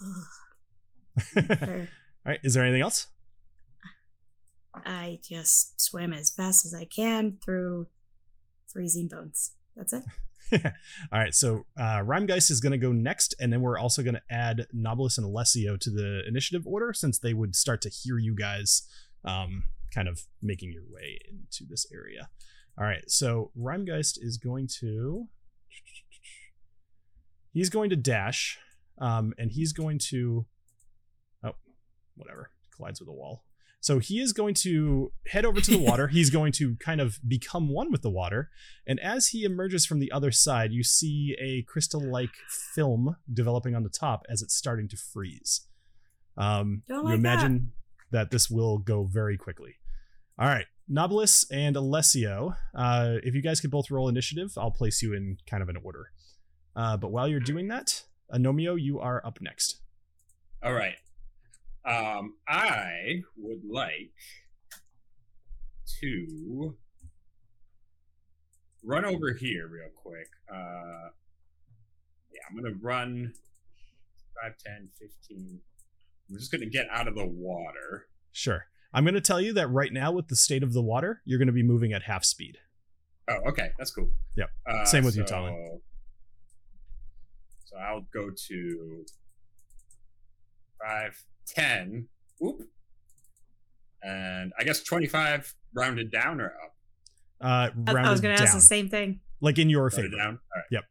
All 1.36 1.86
right, 2.24 2.40
is 2.42 2.54
there 2.54 2.62
anything 2.62 2.82
else? 2.82 3.08
I 4.74 5.18
just 5.22 5.80
swim 5.80 6.12
as 6.12 6.30
fast 6.30 6.64
as 6.64 6.74
I 6.74 6.84
can 6.84 7.38
through 7.44 7.88
freezing 8.66 9.08
bones. 9.08 9.52
That's 9.76 9.92
it. 9.92 10.04
All 11.12 11.18
right, 11.18 11.34
so 11.34 11.64
uh, 11.78 12.00
Rhymegeist 12.00 12.50
is 12.50 12.60
going 12.60 12.72
to 12.72 12.78
go 12.78 12.92
next, 12.92 13.34
and 13.40 13.52
then 13.52 13.60
we're 13.60 13.78
also 13.78 14.02
going 14.02 14.14
to 14.14 14.22
add 14.30 14.66
Nobilis 14.74 15.16
and 15.16 15.26
Alessio 15.26 15.76
to 15.76 15.90
the 15.90 16.22
initiative 16.26 16.66
order 16.66 16.92
since 16.92 17.18
they 17.18 17.34
would 17.34 17.56
start 17.56 17.80
to 17.82 17.88
hear 17.88 18.18
you 18.18 18.34
guys 18.34 18.82
um, 19.24 19.64
kind 19.92 20.08
of 20.08 20.22
making 20.42 20.72
your 20.72 20.84
way 20.88 21.18
into 21.28 21.64
this 21.68 21.86
area. 21.92 22.28
All 22.78 22.84
right, 22.84 23.08
so 23.08 23.50
Rhymegeist 23.58 24.18
is 24.20 24.36
going 24.36 24.68
to. 24.80 25.28
He's 27.52 27.70
going 27.70 27.90
to 27.90 27.96
dash, 27.96 28.58
um, 28.98 29.32
and 29.38 29.50
he's 29.50 29.72
going 29.72 29.98
to. 30.10 30.46
Oh, 31.44 31.54
whatever. 32.16 32.50
Collides 32.76 33.00
with 33.00 33.08
a 33.08 33.12
wall. 33.12 33.44
So 33.84 33.98
he 33.98 34.18
is 34.18 34.32
going 34.32 34.54
to 34.62 35.12
head 35.26 35.44
over 35.44 35.60
to 35.60 35.70
the 35.70 35.78
water. 35.78 36.08
He's 36.18 36.30
going 36.30 36.52
to 36.52 36.74
kind 36.76 37.02
of 37.02 37.18
become 37.28 37.68
one 37.68 37.92
with 37.92 38.00
the 38.00 38.08
water. 38.08 38.48
And 38.86 38.98
as 38.98 39.26
he 39.26 39.44
emerges 39.44 39.84
from 39.84 39.98
the 39.98 40.10
other 40.10 40.30
side, 40.30 40.72
you 40.72 40.82
see 40.82 41.36
a 41.38 41.70
crystal 41.70 42.00
like 42.00 42.30
film 42.74 43.16
developing 43.30 43.74
on 43.74 43.82
the 43.82 43.90
top 43.90 44.24
as 44.30 44.40
it's 44.40 44.54
starting 44.54 44.88
to 44.88 44.96
freeze. 44.96 45.66
Um, 46.38 46.82
Don't 46.88 47.00
you 47.00 47.10
like 47.10 47.18
imagine 47.18 47.72
that. 48.10 48.30
this 48.30 48.48
will 48.48 48.78
go 48.78 49.04
very 49.04 49.36
quickly. 49.36 49.74
All 50.38 50.48
right. 50.48 50.64
Nobilis 50.90 51.44
and 51.52 51.76
Alessio, 51.76 52.56
uh, 52.74 53.16
if 53.22 53.34
you 53.34 53.42
guys 53.42 53.60
could 53.60 53.70
both 53.70 53.90
roll 53.90 54.08
initiative, 54.08 54.52
I'll 54.56 54.70
place 54.70 55.02
you 55.02 55.12
in 55.12 55.36
kind 55.46 55.62
of 55.62 55.68
an 55.68 55.76
order. 55.84 56.10
Uh, 56.74 56.96
but 56.96 57.12
while 57.12 57.28
you're 57.28 57.38
doing 57.38 57.68
that, 57.68 58.04
Anomio, 58.34 58.80
you 58.80 58.98
are 59.00 59.20
up 59.26 59.42
next. 59.42 59.82
All 60.62 60.72
right. 60.72 60.94
Um, 61.86 62.34
I 62.48 63.22
would 63.36 63.62
like 63.70 64.12
to 66.00 66.74
run 68.82 69.04
over 69.04 69.32
here 69.34 69.68
real 69.68 69.90
quick. 69.94 70.28
Uh, 70.50 71.10
yeah, 72.32 72.40
I'm 72.48 72.58
going 72.58 72.72
to 72.72 72.78
run 72.80 73.32
5, 74.42 74.52
10, 74.64 74.88
15. 74.98 75.60
I'm 76.30 76.38
just 76.38 76.50
going 76.50 76.62
to 76.62 76.70
get 76.70 76.86
out 76.90 77.06
of 77.06 77.14
the 77.14 77.26
water. 77.26 78.06
Sure. 78.32 78.64
I'm 78.94 79.04
going 79.04 79.14
to 79.14 79.20
tell 79.20 79.40
you 79.40 79.52
that 79.54 79.68
right 79.68 79.92
now, 79.92 80.10
with 80.12 80.28
the 80.28 80.36
state 80.36 80.62
of 80.62 80.72
the 80.72 80.82
water, 80.82 81.20
you're 81.24 81.38
going 81.38 81.46
to 81.48 81.52
be 81.52 81.62
moving 81.62 81.92
at 81.92 82.04
half 82.04 82.24
speed. 82.24 82.58
Oh, 83.28 83.38
okay. 83.48 83.70
That's 83.78 83.90
cool. 83.90 84.08
Yep. 84.36 84.50
Uh, 84.66 84.84
Same 84.84 85.04
with 85.04 85.16
you, 85.16 85.22
so- 85.26 85.34
Talon. 85.34 85.80
So 87.66 87.76
I'll 87.78 88.06
go 88.12 88.30
to 88.48 89.04
5, 90.86 91.24
10. 91.48 92.08
Whoop. 92.40 92.62
And 94.02 94.52
I 94.58 94.64
guess 94.64 94.82
25 94.82 95.54
rounded 95.74 96.10
down 96.10 96.40
or 96.40 96.46
up? 96.46 96.74
Uh, 97.40 97.70
I, 97.88 97.92
I 97.92 98.10
was 98.10 98.20
going 98.20 98.36
to 98.36 98.42
ask 98.42 98.54
the 98.54 98.60
same 98.60 98.88
thing. 98.88 99.20
like 99.40 99.58
in 99.58 99.68
your 99.70 99.84
Rounded 99.84 99.96
favor. 100.12 100.16
down? 100.16 100.28
All 100.28 100.56
right. 100.56 100.64
Yep. 100.70 100.84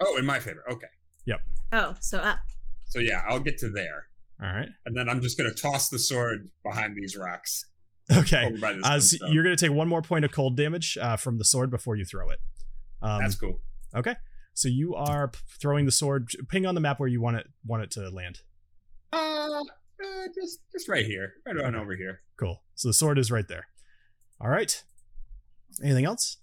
Oh, 0.00 0.16
in 0.18 0.24
my 0.26 0.38
favor. 0.40 0.62
Okay. 0.70 0.86
Yep. 1.26 1.40
Oh, 1.72 1.94
so 2.00 2.18
up. 2.18 2.38
So 2.86 2.98
yeah, 2.98 3.22
I'll 3.28 3.40
get 3.40 3.58
to 3.58 3.70
there. 3.70 4.06
All 4.42 4.48
right. 4.52 4.68
And 4.86 4.96
then 4.96 5.08
I'm 5.08 5.20
just 5.20 5.38
going 5.38 5.50
to 5.52 5.56
toss 5.56 5.88
the 5.88 5.98
sword 5.98 6.50
behind 6.64 6.96
these 6.96 7.16
rocks. 7.16 7.66
Okay. 8.14 8.46
Over 8.46 8.58
by 8.58 8.72
this 8.72 8.84
Uh, 8.84 9.00
so 9.00 9.26
you're 9.28 9.44
going 9.44 9.56
to 9.56 9.66
take 9.66 9.74
one 9.74 9.88
more 9.88 10.02
point 10.02 10.24
of 10.24 10.32
cold 10.32 10.56
damage 10.56 10.98
uh, 11.00 11.16
from 11.16 11.38
the 11.38 11.44
sword 11.44 11.70
before 11.70 11.96
you 11.96 12.04
throw 12.04 12.28
it. 12.30 12.38
Um, 13.00 13.20
That's 13.20 13.36
cool. 13.36 13.60
okay. 13.94 14.16
So 14.54 14.68
you 14.68 14.94
are 14.94 15.30
throwing 15.60 15.86
the 15.86 15.92
sword. 15.92 16.28
Ping 16.48 16.66
on 16.66 16.74
the 16.74 16.80
map 16.80 16.98
where 17.00 17.08
you 17.08 17.20
want 17.22 17.36
it 17.36 17.46
want 17.64 17.82
it 17.84 17.90
to 17.92 18.10
land. 18.10 18.40
Uh, 19.12 19.16
uh, 20.02 20.28
just 20.34 20.60
just 20.72 20.88
right 20.88 21.04
here, 21.04 21.34
right 21.46 21.56
on 21.64 21.74
over 21.74 21.94
here. 21.94 22.22
Cool. 22.36 22.62
So 22.74 22.88
the 22.88 22.94
sword 22.94 23.18
is 23.18 23.30
right 23.30 23.46
there. 23.46 23.68
All 24.40 24.48
right. 24.48 24.82
Anything 25.82 26.04
else? 26.04 26.38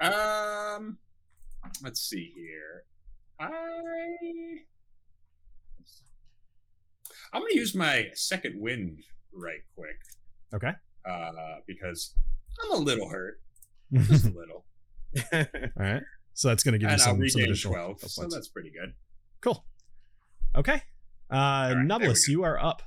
Um, 0.00 0.98
let's 1.82 2.00
see 2.00 2.32
here. 2.34 2.84
I 3.40 3.48
I'm 7.32 7.40
gonna 7.42 7.54
use 7.54 7.74
my 7.74 8.08
second 8.14 8.60
wind 8.60 9.02
right 9.32 9.60
quick. 9.74 9.96
Okay. 10.54 10.72
Uh, 11.08 11.56
because 11.66 12.14
I'm 12.62 12.72
a 12.72 12.76
little 12.76 13.08
hurt, 13.08 13.40
just 13.92 14.26
a 14.26 14.28
little, 14.36 14.64
All 15.32 15.44
right. 15.76 16.02
So 16.34 16.48
that's 16.48 16.62
going 16.62 16.72
to 16.72 16.78
give 16.78 16.88
you 16.88 16.92
and 16.92 17.02
I'll 17.02 17.08
some, 17.08 17.16
some 17.16 17.20
regain 17.20 17.44
additional 17.44 17.74
twelve, 17.74 18.00
so 18.00 18.28
that's 18.28 18.48
pretty 18.48 18.70
good. 18.70 18.94
Cool. 19.40 19.64
Okay. 20.54 20.82
Uh 21.32 21.34
right, 21.34 21.68
there 21.68 21.78
we 21.78 21.88
Nobilis, 21.88 22.26
go. 22.26 22.32
you 22.32 22.44
are 22.44 22.62
up. 22.62 22.82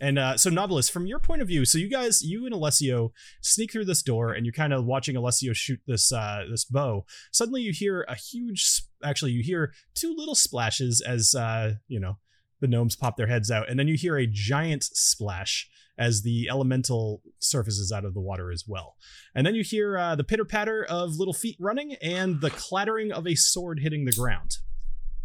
And 0.00 0.18
uh, 0.18 0.38
so 0.38 0.50
Nobilis, 0.50 0.90
from 0.90 1.06
your 1.06 1.18
point 1.18 1.42
of 1.42 1.48
view, 1.48 1.66
so 1.66 1.76
you 1.76 1.90
guys, 1.90 2.22
you 2.22 2.46
and 2.46 2.54
Alessio 2.54 3.12
sneak 3.42 3.70
through 3.70 3.84
this 3.84 4.02
door, 4.02 4.32
and 4.32 4.46
you're 4.46 4.52
kind 4.54 4.72
of 4.72 4.86
watching 4.86 5.14
Alessio 5.14 5.52
shoot 5.52 5.78
this 5.86 6.10
uh, 6.10 6.44
this 6.50 6.64
bow. 6.64 7.04
Suddenly, 7.32 7.60
you 7.60 7.72
hear 7.72 8.06
a 8.08 8.14
huge. 8.14 8.82
Actually, 9.04 9.32
you 9.32 9.42
hear 9.42 9.74
two 9.94 10.14
little 10.16 10.34
splashes 10.34 11.02
as 11.02 11.34
uh, 11.34 11.74
you 11.86 12.00
know 12.00 12.16
the 12.60 12.66
gnomes 12.66 12.96
pop 12.96 13.18
their 13.18 13.26
heads 13.26 13.50
out, 13.50 13.68
and 13.68 13.78
then 13.78 13.88
you 13.88 13.96
hear 13.96 14.16
a 14.16 14.26
giant 14.26 14.84
splash 14.84 15.68
as 15.98 16.22
the 16.22 16.48
elemental 16.48 17.20
surfaces 17.38 17.92
out 17.92 18.06
of 18.06 18.14
the 18.14 18.20
water 18.20 18.50
as 18.50 18.64
well. 18.66 18.96
And 19.34 19.46
then 19.46 19.54
you 19.54 19.62
hear 19.62 19.98
uh, 19.98 20.16
the 20.16 20.24
pitter 20.24 20.46
patter 20.46 20.82
of 20.82 21.16
little 21.16 21.34
feet 21.34 21.58
running 21.60 21.94
and 22.00 22.40
the 22.40 22.48
clattering 22.48 23.12
of 23.12 23.26
a 23.26 23.34
sword 23.34 23.80
hitting 23.80 24.06
the 24.06 24.12
ground. 24.12 24.56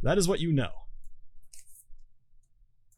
That 0.04 0.18
is 0.18 0.28
what 0.28 0.42
you 0.42 0.52
know. 0.52 0.72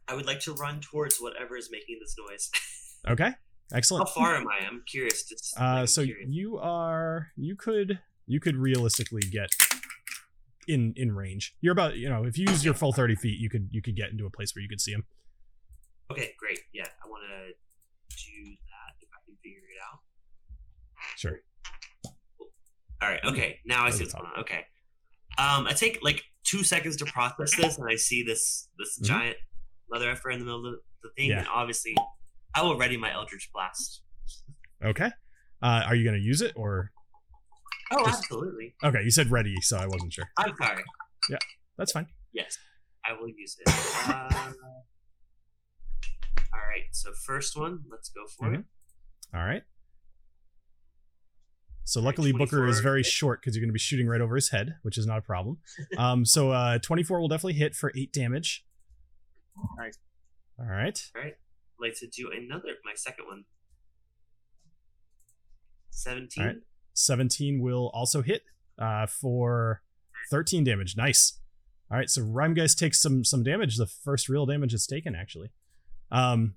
I 0.08 0.14
would 0.16 0.26
like 0.26 0.40
to 0.42 0.54
run 0.54 0.80
towards 0.80 1.18
whatever 1.18 1.58
is 1.58 1.70
making 1.72 2.00
this 2.02 2.16
noise. 2.18 2.50
Okay, 3.08 3.32
Excellent. 3.74 4.08
How 4.10 4.14
far 4.14 4.36
am 4.36 4.48
I? 4.50 4.66
I'm 4.66 4.82
curious. 4.86 5.24
Just, 5.24 5.56
like, 5.56 5.64
Uh, 5.64 5.80
I'm 5.82 5.88
so 5.88 6.04
curious. 6.04 6.28
you 6.30 6.58
are 6.58 7.28
you 7.38 7.56
could 7.56 8.00
you 8.26 8.40
could 8.42 8.58
realistically 8.58 9.22
get 9.22 9.50
in 10.68 10.94
in 10.98 11.16
range. 11.16 11.54
You're 11.62 11.72
about 11.72 11.96
you 11.96 12.10
know 12.10 12.26
if 12.26 12.38
you 12.38 12.46
use 12.50 12.66
your 12.66 12.74
full 12.74 12.92
thirty 12.92 13.16
feet, 13.16 13.40
you 13.40 13.50
could 13.50 13.70
you 13.72 13.82
could 13.82 13.96
get 13.96 14.10
into 14.12 14.26
a 14.26 14.30
place 14.30 14.54
where 14.54 14.62
you 14.62 14.68
could 14.68 14.82
see 14.82 14.92
him. 14.92 15.06
Okay, 16.12 16.34
great. 16.38 16.60
Yeah, 16.74 16.88
I 17.04 17.08
want 17.08 17.24
to 17.30 17.54
do 18.18 18.44
that 18.46 18.96
if 19.00 19.08
I 19.14 19.20
can 19.26 19.36
figure 19.42 19.60
it 19.60 19.80
out. 19.90 20.00
Sure. 21.16 21.40
All 23.02 23.10
right. 23.10 23.24
Okay. 23.24 23.60
Now 23.66 23.86
I 23.86 23.92
see 23.92 24.04
what's 24.04 24.14
going 24.16 24.26
on. 24.36 24.40
Okay. 24.42 24.66
Um, 25.38 25.68
I 25.68 25.74
take 25.74 26.00
like 26.02 26.24
two 26.44 26.64
seconds 26.64 26.98
to 26.98 27.06
process 27.06 27.56
this, 27.56 27.78
and 27.78 27.88
I 27.90 27.96
see 27.96 28.24
this 28.24 28.68
this 28.80 29.00
Mhm. 29.00 29.06
giant 29.06 29.38
mother 29.90 30.10
effer 30.12 30.30
in 30.32 30.40
the 30.40 30.46
middle 30.46 30.66
of 30.66 30.76
the, 31.04 31.10
thing, 31.16 31.30
Yeah. 31.30 31.40
and 31.40 31.48
obviously, 31.48 31.96
I 32.54 32.62
will 32.64 32.78
ready 32.78 32.98
my 32.98 33.14
Eldritch 33.14 33.50
Blast. 33.54 34.02
Okay. 34.84 35.10
Uh, 35.62 35.84
are 35.88 35.96
you 35.96 36.04
gonna 36.06 36.18
use 36.18 36.42
it 36.42 36.54
or 36.56 36.92
Oh, 37.92 38.06
Just- 38.06 38.24
absolutely. 38.24 38.76
okay? 38.84 39.02
You 39.04 39.12
said 39.12 39.32
ready, 39.32 39.56
so 39.62 39.78
I 39.78 39.88
wasn't 39.88 40.12
sure. 40.14 40.26
I'm 40.38 40.54
sorry. 40.58 40.84
Yeah, 41.30 41.38
that's 41.78 41.94
fine. 41.94 42.08
Yes, 42.34 42.58
I 43.06 43.14
will 43.14 43.30
use 43.30 43.56
it. 43.66 43.74
Uh, 44.10 44.52
all 46.54 46.60
right. 46.60 46.84
So 46.92 47.14
first 47.26 47.58
one, 47.58 47.84
let's 47.90 48.10
go 48.10 48.26
for 48.28 48.54
it. 48.54 48.64
All 49.34 49.40
right. 49.46 49.64
So 51.86 52.02
luckily 52.02 52.34
Booker 52.34 52.68
is 52.68 52.82
very 52.82 53.04
short 53.04 53.40
because 53.42 53.56
you're 53.56 53.62
going 53.62 53.70
to 53.70 53.74
be 53.74 53.80
shooting 53.80 54.08
right 54.08 54.20
over 54.20 54.36
his 54.36 54.50
head, 54.50 54.76
which 54.82 54.98
is 54.98 55.06
not 55.08 55.20
a 55.20 55.22
problem. 55.22 55.60
um, 55.98 56.26
so 56.26 56.52
uh, 56.52 56.80
24 56.80 57.22
will 57.22 57.30
definitely 57.30 57.54
hit 57.54 57.76
for 57.76 57.94
eight 57.96 58.12
damage. 58.12 58.66
Nice. 59.78 59.98
All 60.60 60.66
right. 60.66 61.00
All 61.16 61.22
right. 61.22 61.34
I'd 61.34 61.82
like 61.82 61.96
to 62.00 62.08
do 62.08 62.32
another, 62.32 62.70
my 62.84 62.94
second 62.96 63.26
one. 63.26 63.44
17. 65.92 66.42
All 66.44 66.48
right. 66.50 66.58
17 66.94 67.62
will 67.62 67.92
also 67.94 68.22
hit 68.22 68.44
uh, 68.80 69.06
for 69.08 69.82
13 70.32 70.64
damage. 70.64 70.96
Nice. 70.98 71.40
All 71.90 71.98
right, 71.98 72.10
so 72.10 72.22
Rhymegeist 72.22 72.78
takes 72.78 73.02
some 73.02 73.24
some 73.24 73.44
damage. 73.44 73.78
The 73.78 73.86
first 73.86 74.28
real 74.28 74.46
damage 74.46 74.74
is 74.74 74.86
taken, 74.86 75.16
actually. 75.16 75.52
Um, 76.12 76.56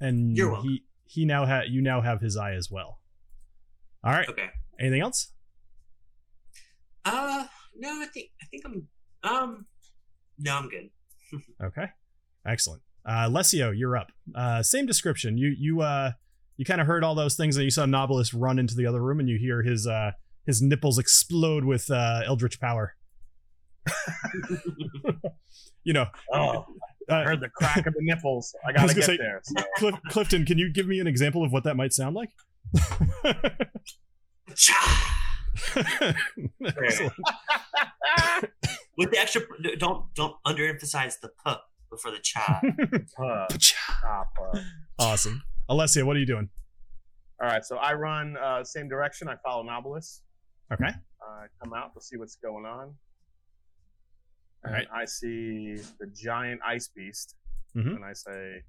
and 0.00 0.36
You're 0.36 0.50
welcome. 0.52 0.68
he 0.68 0.82
he 1.06 1.24
now 1.24 1.46
ha- 1.46 1.62
you 1.66 1.80
now 1.80 2.02
have 2.02 2.20
his 2.20 2.36
eye 2.36 2.52
as 2.52 2.70
well. 2.70 3.00
All 4.04 4.12
right. 4.12 4.28
Okay. 4.28 4.48
Anything 4.78 5.00
else? 5.00 5.32
Uh, 7.06 7.46
no, 7.74 7.88
I 8.02 8.06
think 8.12 8.28
I 8.42 8.44
think 8.46 8.64
I'm 8.66 8.88
um, 9.22 9.66
no, 10.38 10.56
I'm 10.56 10.68
good. 10.68 10.90
Okay. 11.64 11.86
Excellent. 12.46 12.82
Uh, 13.04 13.28
Lesio, 13.28 13.72
you're 13.76 13.96
up. 13.96 14.08
Uh, 14.34 14.62
same 14.62 14.86
description. 14.86 15.36
You 15.38 15.54
you 15.58 15.80
uh 15.80 16.12
you 16.56 16.64
kind 16.64 16.80
of 16.80 16.86
heard 16.86 17.04
all 17.04 17.14
those 17.14 17.36
things, 17.36 17.56
and 17.56 17.64
you 17.64 17.70
saw 17.70 17.84
Nobilis 17.84 18.32
run 18.36 18.58
into 18.58 18.74
the 18.74 18.86
other 18.86 19.00
room, 19.02 19.20
and 19.20 19.28
you 19.28 19.38
hear 19.38 19.62
his 19.62 19.86
uh 19.86 20.12
his 20.46 20.62
nipples 20.62 20.98
explode 20.98 21.64
with 21.64 21.90
uh, 21.90 22.22
eldritch 22.24 22.60
power. 22.60 22.94
you 25.84 25.92
know, 25.92 26.06
Oh, 26.32 26.64
I 27.08 27.22
uh, 27.22 27.24
heard 27.24 27.40
the 27.40 27.48
crack 27.48 27.86
of 27.86 27.94
the 27.94 28.00
nipples. 28.02 28.54
I 28.64 28.70
I 28.70 28.72
gotta 28.72 28.84
was 28.86 28.94
get 28.94 29.00
gonna 29.02 29.12
say- 29.12 29.16
there. 29.18 29.40
So. 29.44 29.54
Clif- 29.78 30.00
Clifton, 30.10 30.44
can 30.44 30.58
you 30.58 30.72
give 30.72 30.86
me 30.86 30.98
an 31.00 31.06
example 31.06 31.44
of 31.44 31.52
what 31.52 31.64
that 31.64 31.76
might 31.76 31.92
sound 31.92 32.14
like? 32.16 32.30
With 38.96 39.10
the 39.10 39.18
extra, 39.18 39.42
don't 39.78 40.04
don't 40.14 40.34
underemphasize 40.46 41.14
the 41.20 41.28
p 41.44 41.52
before 41.96 42.12
the 42.12 42.18
cha. 42.20 42.60
Uh, 43.18 43.46
uh, 44.06 44.58
awesome. 44.98 45.42
Alessio, 45.68 46.04
what 46.04 46.16
are 46.16 46.20
you 46.20 46.26
doing? 46.26 46.48
All 47.42 47.48
right, 47.48 47.64
so 47.64 47.76
I 47.76 47.94
run 47.94 48.36
uh, 48.36 48.62
same 48.64 48.88
direction. 48.88 49.28
I 49.28 49.36
follow 49.44 49.64
Nobilis. 49.64 50.20
Okay. 50.72 50.86
Uh, 50.88 51.42
come 51.62 51.72
out 51.74 51.92
to 51.94 52.00
see 52.00 52.16
what's 52.16 52.36
going 52.36 52.64
on. 52.66 52.94
All 54.64 54.72
And. 54.72 54.86
I 54.92 55.04
see 55.04 55.76
the 56.00 56.06
giant 56.14 56.60
ice 56.66 56.88
beast, 56.94 57.34
Mhm. 57.76 57.96
and 57.96 58.04
I 58.04 58.12
say, 58.14 58.62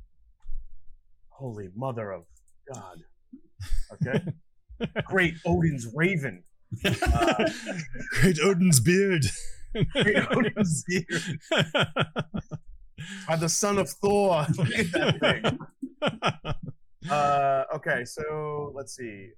"Holy 1.29 1.69
Mother 1.75 2.11
of 2.11 2.23
God!" 2.73 2.97
Okay. 3.93 4.23
Great 5.05 5.35
Odin's 5.45 5.87
raven. 5.95 6.43
Uh, 6.85 7.49
Great 8.21 8.39
Odin's 8.43 8.79
beard. 8.79 9.25
Great 9.93 10.17
Odin's 10.31 10.83
beard. 10.87 11.39
By 13.27 13.35
the 13.35 13.49
son 13.49 13.77
of 13.77 13.89
Thor. 13.89 14.45
Look 14.57 14.69
at 14.77 14.91
that 14.91 15.19
thing. 15.19 15.59
Uh, 17.09 17.63
okay, 17.73 18.03
so 18.03 18.73
let's 18.75 18.93
see. 18.97 19.29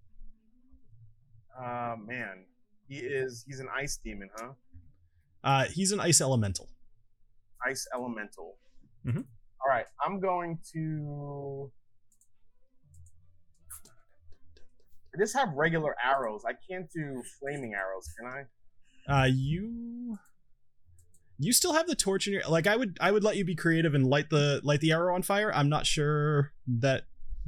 Uh, 1.55 1.95
man, 2.03 2.45
he 2.87 2.95
is 2.97 3.43
he's 3.47 3.59
an 3.59 3.67
ice 3.75 3.99
demon, 4.03 4.27
huh? 4.35 4.53
uh, 5.43 5.65
he's 5.65 5.91
an 5.91 5.99
ice 5.99 6.19
elemental. 6.19 6.67
Ice 7.67 7.87
elemental. 7.93 8.57
Mhm. 9.05 9.23
All 9.61 9.69
right, 9.69 9.85
I'm 10.03 10.19
going 10.19 10.57
to. 10.73 11.71
I 15.13 15.19
just 15.21 15.35
have 15.35 15.49
regular 15.53 15.95
arrows. 16.03 16.43
I 16.47 16.53
can't 16.67 16.89
do 16.91 17.21
flaming 17.39 17.75
arrows, 17.75 18.07
can 18.17 18.45
I? 19.07 19.21
Uh, 19.21 19.25
you 19.25 20.17
you 21.39 21.53
still 21.53 21.73
have 21.73 21.87
the 21.87 21.95
torch 21.95 22.27
in 22.27 22.33
your 22.33 22.43
like 22.49 22.67
I 22.67 22.75
would 22.75 22.97
I 23.01 23.11
would 23.11 23.23
let 23.23 23.37
you 23.37 23.45
be 23.45 23.55
creative 23.55 23.95
and 23.95 24.05
light 24.05 24.29
the 24.29 24.59
light 24.63 24.81
the 24.81 24.91
arrow 24.91 25.15
on 25.15 25.21
fire. 25.23 25.51
I'm 25.53 25.69
not 25.69 25.85
sure 25.85 26.51
that 26.79 27.03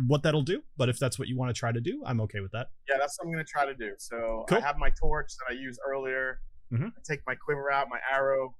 what 0.07 0.23
that'll 0.23 0.41
do, 0.43 0.63
but 0.77 0.87
if 0.89 0.97
that's 0.97 1.19
what 1.19 1.27
you 1.27 1.37
want 1.37 1.53
to 1.53 1.59
try 1.59 1.71
to 1.71 1.81
do, 1.81 2.01
I'm 2.05 2.21
okay 2.21 2.39
with 2.39 2.51
that. 2.53 2.67
Yeah, 2.89 2.95
that's 2.97 3.17
what 3.19 3.27
I'm 3.27 3.31
gonna 3.33 3.43
try 3.43 3.65
to 3.65 3.75
do. 3.75 3.91
So 3.97 4.45
Cool. 4.47 4.57
I 4.57 4.61
have 4.61 4.77
my 4.77 4.89
torch 4.91 5.33
that 5.37 5.53
I 5.53 5.57
used 5.59 5.79
earlier. 5.87 6.39
Mhm. 6.71 6.87
I 6.87 7.01
take 7.07 7.19
my 7.27 7.35
quiver 7.35 7.69
out, 7.71 7.87
my 7.89 7.99
arrow, 8.11 8.55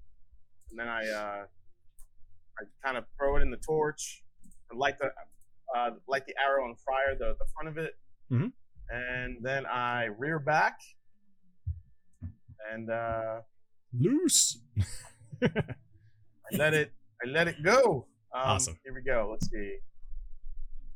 and 0.70 0.78
then 0.80 0.88
I 0.90 1.08
uh, 1.08 1.46
I 2.60 2.64
kind 2.86 2.98
of 2.98 3.06
throw 3.18 3.38
it 3.38 3.42
in 3.42 3.50
the 3.50 3.58
torch 3.58 4.24
and 4.70 4.78
light 4.80 5.00
the 5.00 5.12
uh, 5.76 5.92
light 6.08 6.26
the 6.26 6.36
arrow 6.46 6.66
on 6.66 6.76
fire, 6.76 7.16
the 7.18 7.36
the 7.40 7.46
front 7.56 7.70
of 7.70 7.78
it, 7.78 7.94
Mhm. 8.30 8.52
and 8.90 9.38
then 9.42 9.66
I 9.66 10.06
rear 10.06 10.38
back 10.40 10.78
and 12.72 12.90
uh, 12.90 13.42
Loose. 13.94 14.60
I 15.44 16.56
let 16.56 16.74
it 16.74 16.92
I 17.24 17.30
let 17.30 17.48
it 17.48 17.64
go. 17.64 18.08
Um, 18.34 18.42
Awesome. 18.44 18.80
Here 18.84 18.94
we 18.94 19.02
go. 19.02 19.30
Let's 19.32 19.50
see. 19.50 19.78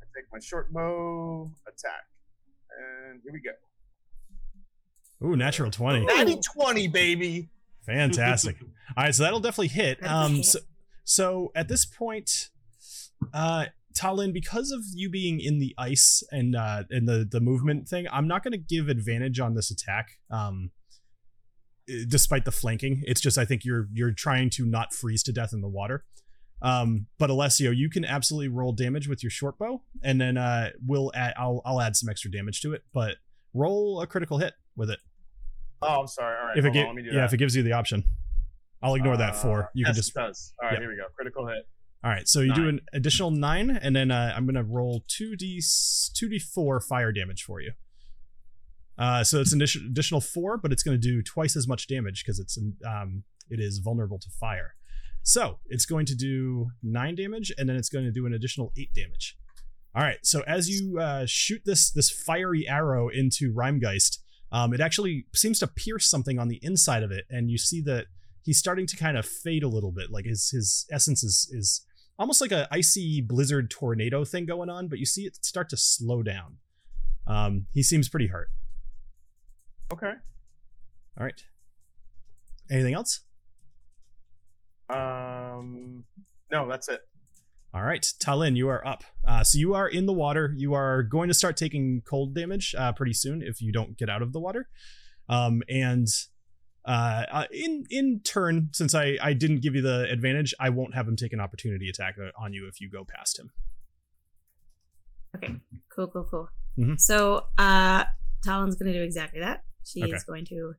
I 0.01 0.05
take 0.15 0.25
my 0.31 0.39
short 0.39 0.71
bow, 0.71 1.51
attack, 1.67 2.05
and 3.09 3.21
here 3.23 3.33
we 3.33 3.41
go. 3.41 3.51
Ooh, 5.25 5.35
natural 5.35 5.71
20. 5.71 6.05
90 6.05 6.39
20, 6.55 6.87
baby. 6.89 7.49
Fantastic. 7.85 8.57
All 8.97 9.03
right, 9.03 9.15
so 9.15 9.23
that'll 9.23 9.39
definitely 9.39 9.69
hit. 9.69 10.05
Um, 10.05 10.43
so, 10.43 10.59
so 11.03 11.51
at 11.55 11.67
this 11.67 11.85
point, 11.85 12.49
uh, 13.33 13.65
Talin, 13.93 14.33
because 14.33 14.71
of 14.71 14.81
you 14.93 15.09
being 15.09 15.39
in 15.39 15.59
the 15.59 15.73
ice 15.77 16.21
and 16.31 16.55
uh, 16.55 16.83
and 16.89 17.07
the 17.07 17.27
the 17.29 17.39
movement 17.39 17.87
thing, 17.87 18.07
I'm 18.11 18.27
not 18.27 18.43
going 18.43 18.51
to 18.51 18.57
give 18.57 18.89
advantage 18.89 19.39
on 19.39 19.55
this 19.55 19.71
attack. 19.71 20.17
Um, 20.29 20.71
despite 22.07 22.45
the 22.45 22.51
flanking, 22.51 23.03
it's 23.05 23.21
just 23.21 23.37
I 23.37 23.45
think 23.45 23.63
you're 23.65 23.87
you're 23.93 24.11
trying 24.11 24.49
to 24.51 24.65
not 24.65 24.93
freeze 24.93 25.23
to 25.23 25.31
death 25.33 25.51
in 25.53 25.61
the 25.61 25.67
water. 25.69 26.03
Um, 26.61 27.07
but 27.19 27.29
Alessio, 27.29 27.71
you 27.71 27.89
can 27.89 28.05
absolutely 28.05 28.47
roll 28.47 28.71
damage 28.71 29.07
with 29.07 29.21
your 29.23 29.29
short 29.29 29.57
bow, 29.59 29.81
and 30.01 30.19
then 30.19 30.37
uh, 30.37 30.71
we'll 30.85 31.11
add, 31.13 31.33
I'll 31.37 31.61
I'll 31.65 31.81
add 31.81 31.95
some 31.95 32.09
extra 32.09 32.31
damage 32.31 32.61
to 32.61 32.73
it. 32.73 32.83
But 32.93 33.17
roll 33.53 34.01
a 34.01 34.07
critical 34.07 34.37
hit 34.39 34.53
with 34.75 34.89
it 34.89 34.99
Oh, 35.81 36.01
I'm 36.01 36.07
sorry. 36.07 36.37
All 36.39 36.47
right. 36.47 36.57
if 36.57 36.65
it 36.65 36.73
gi- 36.73 36.79
on, 36.79 36.87
let 36.87 36.95
me 36.95 37.01
do 37.03 37.09
yeah 37.09 37.15
that. 37.17 37.25
if 37.25 37.33
it 37.33 37.37
gives 37.37 37.55
you 37.55 37.63
the 37.63 37.73
option. 37.73 38.03
I'll 38.81 38.95
ignore 38.95 39.17
that 39.17 39.31
Uh, 39.31 39.37
four. 39.37 39.71
You 39.73 39.81
yes, 39.81 39.87
can 39.89 39.95
just 39.95 40.09
it 40.11 40.19
does. 40.19 40.53
All 40.61 40.67
right, 40.67 40.73
Yep. 40.73 40.81
here 40.81 40.89
we 40.89 40.95
go. 40.97 41.03
Critical 41.15 41.47
hit. 41.47 41.67
all 42.03 42.11
right. 42.11 42.27
So 42.27 42.39
you 42.41 42.53
do 42.53 42.67
an 42.69 42.81
additional 42.93 43.31
nine, 43.31 43.69
and 43.71 43.95
then 43.95 44.09
uh, 44.11 44.33
I'm 44.35 44.45
gonna 44.45 44.63
roll 44.63 45.03
two 45.07 45.35
d 45.35 45.61
two 46.13 46.29
d 46.29 46.39
four 46.39 46.79
fire 46.79 47.11
damage 47.11 47.43
for 47.43 47.61
you. 47.61 47.73
Uh, 48.97 49.23
so 49.23 49.41
it's 49.41 49.53
an 49.53 49.61
additional 49.61 50.21
four, 50.21 50.57
but 50.57 50.71
it's 50.71 50.83
going 50.83 50.99
to 50.99 51.07
do 51.07 51.21
twice 51.21 51.55
as 51.55 51.67
much 51.67 51.87
damage 51.87 52.23
because 52.23 52.39
it's 52.39 52.57
um 52.85 53.23
it 53.49 53.59
is 53.59 53.79
vulnerable 53.79 54.19
to 54.19 54.29
fire. 54.39 54.75
So 55.23 55.59
it's 55.67 55.85
going 55.85 56.05
to 56.05 56.15
do 56.15 56.67
nine 56.83 57.15
damage, 57.15 57.51
and 57.57 57.67
then 57.67 57.75
it's 57.75 57.89
going 57.89 58.05
to 58.05 58.11
do 58.11 58.25
an 58.25 58.33
additional 58.33 58.71
eight 58.77 58.93
damage. 58.93 59.37
All 59.95 60.03
right. 60.03 60.17
So 60.23 60.41
as 60.41 60.69
you 60.69 60.99
uh, 60.99 61.25
shoot 61.25 61.61
this 61.65 61.89
this 61.91 62.09
fiery 62.11 62.67
arrow 62.67 63.09
into 63.09 63.53
Rhymegeist, 63.53 64.19
um, 64.51 64.73
it 64.73 64.81
actually 64.81 65.25
seems 65.33 65.59
to 65.59 65.67
pierce 65.67 66.07
something 66.07 66.37
on 66.37 66.47
the 66.47 66.59
inside 66.61 67.03
of 67.03 67.11
it, 67.11 67.25
and 67.29 67.49
you 67.49 67.57
see 67.57 67.81
that 67.81 68.05
he's 68.43 68.59
starting 68.59 68.85
to 68.87 68.95
kind 68.95 69.17
of 69.17 69.25
fade 69.25 69.63
a 69.63 69.67
little 69.67 69.91
bit. 69.91 70.11
Like 70.11 70.25
his 70.25 70.49
his 70.51 70.85
essence 70.91 71.23
is 71.23 71.49
is 71.51 71.85
almost 72.19 72.39
like 72.39 72.51
a 72.51 72.67
icy 72.71 73.21
blizzard 73.21 73.69
tornado 73.69 74.23
thing 74.25 74.45
going 74.45 74.69
on, 74.69 74.87
but 74.87 74.99
you 74.99 75.05
see 75.05 75.23
it 75.23 75.43
start 75.43 75.69
to 75.69 75.77
slow 75.77 76.23
down. 76.23 76.57
Um, 77.27 77.65
he 77.73 77.81
seems 77.81 78.07
pretty 78.07 78.27
hurt. 78.27 78.49
Okay. 79.93 80.13
All 81.17 81.23
right. 81.23 81.41
Anything 82.69 82.93
else? 82.93 83.21
Um, 84.89 86.03
no, 86.51 86.67
that's 86.67 86.89
it. 86.89 87.01
All 87.73 87.83
right, 87.83 88.01
Talin, 88.23 88.55
you 88.55 88.69
are 88.69 88.87
up. 88.87 89.03
Uh, 89.27 89.43
so 89.43 89.57
you 89.57 89.73
are 89.73 89.87
in 89.87 90.05
the 90.05 90.13
water. 90.13 90.53
You 90.55 90.73
are 90.75 91.03
going 91.03 91.27
to 91.27 91.33
start 91.33 91.57
taking 91.57 92.01
cold 92.05 92.33
damage 92.33 92.73
uh, 92.77 92.93
pretty 92.93 93.11
soon 93.11 93.41
if 93.41 93.61
you 93.61 93.73
don't 93.73 93.97
get 93.97 94.09
out 94.09 94.21
of 94.21 94.31
the 94.31 94.39
water. 94.39 94.69
Um, 95.27 95.61
and 95.67 96.07
uh, 96.85 97.25
uh, 97.29 97.43
in 97.51 97.83
in 97.89 98.21
turn, 98.23 98.69
since 98.71 98.95
I 98.95 99.17
I 99.21 99.33
didn't 99.33 99.59
give 99.61 99.75
you 99.75 99.81
the 99.81 100.09
advantage, 100.09 100.53
I 100.57 100.69
won't 100.69 100.95
have 100.95 101.05
him 101.05 101.17
take 101.17 101.33
an 101.33 101.41
opportunity 101.41 101.89
attack 101.89 102.15
uh, 102.17 102.29
on 102.41 102.53
you 102.53 102.65
if 102.67 102.79
you 102.79 102.89
go 102.89 103.03
past 103.03 103.39
him. 103.39 103.51
Okay, 105.35 105.55
cool, 105.93 106.07
cool, 106.07 106.23
cool. 106.31 106.49
Mhm. 106.79 106.97
So, 106.97 107.47
uh, 107.57 108.05
Talon's 108.41 108.75
gonna 108.75 108.93
do 108.93 109.01
exactly 109.01 109.41
that. 109.41 109.63
She 109.85 110.03
Okay. 110.03 110.13
is 110.13 110.23
going 110.23 110.45
to 110.45 110.73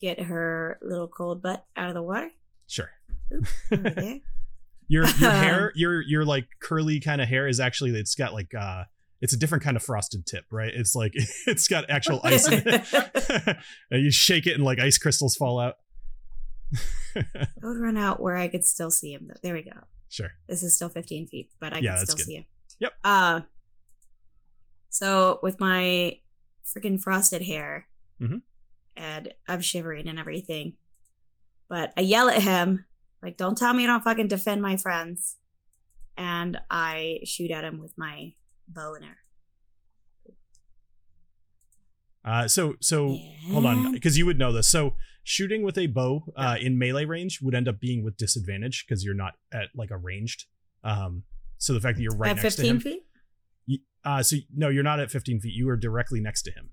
get 0.00 0.18
her 0.20 0.78
little 0.82 1.06
cold 1.08 1.42
butt 1.42 1.64
out 1.76 1.88
of 1.88 1.94
the 1.94 2.02
water. 2.02 2.30
Sure. 2.66 2.90
Oop, 3.32 3.46
over. 3.72 4.18
Your 4.88 5.06
your 5.06 5.30
hair, 5.30 5.72
your 5.74 6.02
your 6.02 6.24
like 6.24 6.46
curly 6.60 6.98
kind 7.00 7.20
of 7.22 7.28
hair 7.28 7.46
is 7.46 7.60
actually 7.60 7.90
it's 7.92 8.14
got 8.14 8.32
like 8.34 8.52
uh 8.54 8.84
it's 9.20 9.32
a 9.32 9.36
different 9.38 9.62
kind 9.62 9.76
of 9.76 9.82
frosted 9.82 10.26
tip, 10.26 10.44
right? 10.50 10.72
It's 10.74 10.94
like 10.94 11.12
it's 11.46 11.68
got 11.68 11.88
actual 11.88 12.20
ice 12.24 12.48
in 12.48 12.62
it. 12.66 13.56
and 13.90 14.02
you 14.04 14.10
shake 14.10 14.46
it 14.46 14.54
and 14.54 14.64
like 14.64 14.80
ice 14.80 14.98
crystals 14.98 15.36
fall 15.36 15.60
out. 15.60 15.76
I 17.14 17.24
would 17.62 17.78
run 17.78 17.96
out 17.96 18.20
where 18.20 18.36
I 18.36 18.48
could 18.48 18.64
still 18.64 18.90
see 18.90 19.12
him. 19.12 19.28
Though. 19.28 19.38
There 19.42 19.54
we 19.54 19.62
go. 19.62 19.72
sure. 20.08 20.30
This 20.48 20.62
is 20.62 20.74
still 20.74 20.88
15 20.88 21.26
feet, 21.28 21.50
but 21.60 21.72
I 21.74 21.78
Yeah, 21.78 21.96
can 21.96 22.06
still 22.06 22.16
good. 22.16 22.24
see 22.26 22.34
him. 22.36 22.44
Yep. 22.80 22.92
Uh, 23.04 23.40
so 24.88 25.38
with 25.42 25.60
my 25.60 26.18
freaking 26.64 27.00
frosted 27.00 27.42
hair, 27.42 27.88
Mhm. 28.20 28.42
and 28.96 29.34
I'm 29.48 29.60
shivering 29.60 30.08
and 30.08 30.18
everything, 30.18 30.74
but 31.68 31.92
I 31.96 32.02
yell 32.02 32.28
at 32.28 32.42
him 32.42 32.84
like, 33.22 33.36
"Don't 33.36 33.56
tell 33.58 33.72
me 33.74 33.82
you 33.82 33.88
don't 33.88 34.04
fucking 34.04 34.28
defend 34.28 34.62
my 34.62 34.76
friends," 34.76 35.36
and 36.16 36.58
I 36.70 37.20
shoot 37.24 37.50
at 37.50 37.64
him 37.64 37.78
with 37.78 37.96
my 37.96 38.34
bow 38.68 38.94
and 38.94 39.04
arrow. 39.04 39.14
Uh 42.24 42.46
so 42.46 42.76
so 42.80 43.18
hold 43.50 43.66
on 43.66 43.92
because 43.92 44.16
you 44.16 44.24
would 44.26 44.38
know 44.38 44.52
this. 44.52 44.68
So 44.68 44.96
shooting 45.24 45.62
with 45.62 45.76
a 45.76 45.88
bow 45.88 46.32
uh 46.36 46.56
in 46.60 46.78
melee 46.78 47.04
range 47.04 47.40
would 47.42 47.54
end 47.54 47.66
up 47.68 47.80
being 47.80 48.04
with 48.04 48.16
disadvantage 48.16 48.84
because 48.86 49.04
you're 49.04 49.14
not 49.14 49.34
at 49.52 49.70
like 49.74 49.90
a 49.90 49.96
ranged. 49.96 50.46
Um 50.84 51.24
so 51.58 51.72
the 51.74 51.80
fact 51.80 51.96
that 51.96 52.02
you're 52.02 52.16
right 52.16 52.36
at 52.36 52.42
next 52.42 52.56
to 52.56 52.62
him. 52.66 52.80
feet. 52.80 53.02
Uh 54.04 54.22
so 54.22 54.36
no, 54.54 54.68
you're 54.68 54.82
not 54.82 54.98
at 55.00 55.10
15 55.10 55.40
feet. 55.40 55.52
You 55.54 55.68
are 55.68 55.76
directly 55.76 56.20
next 56.20 56.42
to 56.42 56.50
him. 56.50 56.70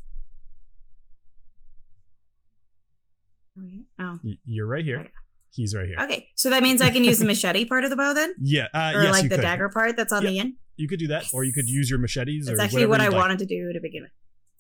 Oh, 4.00 4.20
You're 4.46 4.68
right 4.68 4.86
here. 4.86 5.00
Okay. 5.02 5.10
he's 5.52 5.76
right 5.76 5.86
here. 5.86 5.98
Okay, 6.00 6.30
so 6.36 6.50
that 6.50 6.64
means 6.64 6.82
I 6.82 6.92
can 6.92 7.04
use 7.04 7.20
the 7.20 7.26
machete 7.34 7.66
part 7.66 7.84
of 7.84 7.90
the 7.90 7.98
bow 7.98 8.14
then, 8.14 8.34
Yeah, 8.40 8.68
uh, 8.74 8.94
or 8.96 9.04
yes, 9.04 9.12
like 9.14 9.24
the 9.24 9.36
could. 9.36 9.42
dagger 9.42 9.68
part 9.70 9.98
that's 9.98 10.14
on 10.14 10.24
Yeah. 10.24 10.30
the 10.30 10.40
end. 10.40 10.54
You 10.78 10.88
could 10.88 11.00
do 11.00 11.08
that, 11.08 11.26
or 11.34 11.44
you 11.44 11.52
could 11.52 11.68
use 11.68 11.90
your 11.90 12.00
machetes. 12.00 12.46
That's 12.46 12.58
or 12.58 12.62
actually 12.62 12.86
what 12.86 13.02
I 13.02 13.10
like. 13.10 13.18
wanted 13.18 13.40
to 13.40 13.46
do 13.46 13.74
to 13.74 13.80
begin 13.82 14.04
with. 14.04 14.12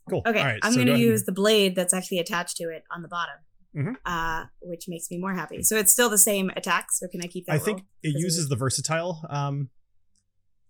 Cool. 0.09 0.21
Okay, 0.27 0.39
All 0.39 0.45
right, 0.45 0.59
I'm 0.63 0.71
so 0.73 0.77
going 0.77 0.87
go 0.87 0.93
to 0.95 0.99
use 0.99 1.23
the 1.23 1.31
blade 1.31 1.75
that's 1.75 1.93
actually 1.93 2.19
attached 2.19 2.57
to 2.57 2.65
it 2.65 2.83
on 2.91 3.01
the 3.03 3.07
bottom, 3.07 3.35
Mhm. 3.77 3.95
uh, 4.05 4.47
which 4.61 4.85
makes 4.89 5.09
me 5.09 5.17
more 5.17 5.33
happy. 5.33 5.63
So 5.63 5.77
it's 5.77 5.93
still 5.93 6.09
the 6.09 6.17
same 6.17 6.49
attack. 6.57 6.91
So 6.91 7.07
can 7.07 7.21
I 7.23 7.27
keep 7.27 7.45
that? 7.45 7.53
I 7.53 7.59
think 7.59 7.83
it 8.03 8.19
uses 8.19 8.49
the 8.49 8.57
versatile. 8.57 9.21
Um, 9.29 9.69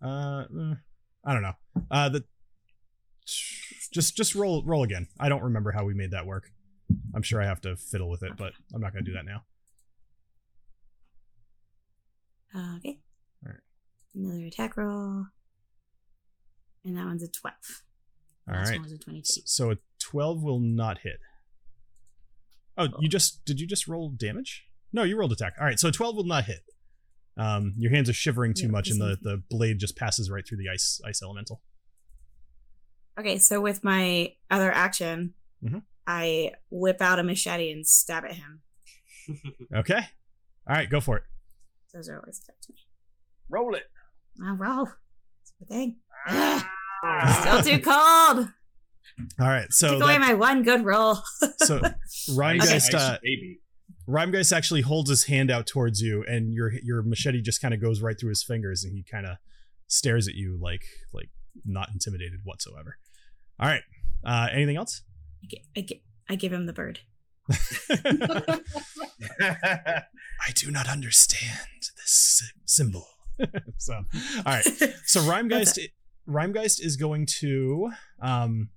uh, 0.03 0.41
eh, 0.41 0.75
I 1.25 1.33
don't 1.33 1.41
know. 1.41 1.53
Uh, 1.91 2.09
the 2.09 2.23
just 3.91 4.15
just 4.15 4.35
roll 4.35 4.63
roll 4.65 4.83
again. 4.83 5.07
I 5.19 5.29
don't 5.29 5.43
remember 5.43 5.71
how 5.71 5.85
we 5.85 5.93
made 5.93 6.11
that 6.11 6.25
work. 6.25 6.51
I'm 7.13 7.21
sure 7.21 7.41
I 7.41 7.45
have 7.45 7.61
to 7.61 7.75
fiddle 7.75 8.09
with 8.09 8.23
it, 8.23 8.33
but 8.37 8.53
I'm 8.73 8.81
not 8.81 8.93
going 8.93 9.05
to 9.05 9.11
do 9.11 9.15
that 9.15 9.25
now. 9.25 9.43
Uh, 12.55 12.77
okay. 12.77 12.99
Alright. 13.45 13.61
Another 14.15 14.45
attack 14.45 14.75
roll, 14.75 15.25
and 16.83 16.97
that 16.97 17.05
one's 17.05 17.23
a 17.23 17.27
twelve. 17.27 17.83
All 18.47 18.55
Last 18.55 18.69
right. 18.69 18.79
one 18.79 18.83
was 18.83 18.93
a 18.93 18.97
twenty-two. 18.97 19.41
So 19.45 19.71
a 19.71 19.75
12 19.99 20.41
will 20.41 20.59
not 20.59 20.99
hit. 20.99 21.19
Oh, 22.77 22.87
you 22.99 23.09
just 23.09 23.43
did 23.45 23.59
you 23.59 23.67
just 23.67 23.87
roll 23.87 24.09
damage? 24.09 24.65
No, 24.91 25.03
you 25.03 25.17
rolled 25.17 25.31
attack. 25.31 25.53
All 25.59 25.65
right, 25.65 25.79
so 25.79 25.89
a 25.89 25.91
12 25.91 26.15
will 26.15 26.23
not 26.23 26.45
hit. 26.45 26.61
Um, 27.37 27.73
your 27.77 27.91
hands 27.91 28.09
are 28.09 28.13
shivering 28.13 28.53
too 28.53 28.63
Yeah, 28.65 28.71
much, 28.71 28.89
and 28.89 28.99
the, 28.99 29.17
the 29.21 29.41
blade 29.49 29.79
just 29.79 29.95
passes 29.95 30.29
right 30.29 30.45
through 30.47 30.57
the 30.57 30.69
ice 30.69 30.99
ice 31.05 31.21
elemental. 31.23 31.61
Okay, 33.19 33.37
so 33.37 33.59
with 33.61 33.83
my 33.83 34.33
other 34.49 34.71
action, 34.71 35.33
Mhm. 35.63 35.83
I 36.07 36.53
whip 36.69 37.01
out 37.01 37.19
a 37.19 37.23
machete 37.23 37.71
and 37.71 37.85
stab 37.85 38.25
at 38.25 38.33
him. 38.35 38.61
Okay. 39.75 39.99
All 40.67 40.75
right, 40.75 40.89
go 40.89 40.99
for 40.99 41.17
it. 41.17 41.23
Those 41.93 42.09
are 42.09 42.19
always 42.19 42.39
attack 42.43 42.59
to 42.63 42.73
me. 42.73 42.79
Roll 43.49 43.75
it. 43.75 43.83
I'll 44.43 44.55
roll. 44.55 44.85
That's 44.85 45.53
the 45.59 45.65
thing. 45.65 45.97
Ah. 46.27 46.67
Still 47.61 47.77
too 47.77 47.81
cold. 47.83 48.49
All 49.39 49.47
right, 49.47 49.71
so 49.71 49.93
Took 49.93 50.03
away 50.03 50.13
that- 50.17 50.21
my 50.27 50.33
one 50.33 50.63
good 50.63 50.83
roll. 50.83 51.19
so 51.57 51.79
Rhymegeist, 52.31 52.93
Ice 52.93 52.93
uh, 52.95 53.17
baby. 53.21 53.59
Rhymegeist 54.09 54.51
actually 54.51 54.81
holds 54.81 55.09
his 55.09 55.25
hand 55.25 55.51
out 55.51 55.67
towards 55.67 56.01
you, 56.01 56.23
and 56.27 56.51
your 56.53 56.71
your 56.83 57.03
machete 57.03 57.41
just 57.41 57.61
kind 57.61 57.73
of 57.73 57.81
goes 57.81 58.01
right 58.01 58.19
through 58.19 58.29
his 58.29 58.43
fingers, 58.43 58.83
and 58.83 58.93
he 58.93 59.03
kind 59.03 59.27
of 59.27 59.37
stares 59.87 60.27
at 60.27 60.33
you 60.33 60.57
like 60.59 60.83
like 61.13 61.29
not 61.65 61.89
intimidated 61.93 62.39
whatsoever. 62.43 62.97
All 63.59 63.67
right, 63.67 63.83
uh, 64.23 64.47
anything 64.51 64.77
else? 64.77 65.03
I, 65.43 65.57
I, 65.77 65.81
gi- 65.81 66.03
I 66.29 66.35
give 66.35 66.51
him 66.51 66.65
the 66.65 66.73
bird. 66.73 66.99
I 69.41 70.51
do 70.55 70.71
not 70.71 70.87
understand 70.87 71.67
this 71.97 72.41
symbol. 72.65 73.05
so, 73.77 73.93
all 73.93 74.03
right. 74.45 74.65
So 75.05 75.21
Rhymegeist, 75.21 75.79
Rhymegeist 76.27 76.83
is 76.83 76.95
going 76.97 77.25
to, 77.39 77.91
um, 78.21 78.69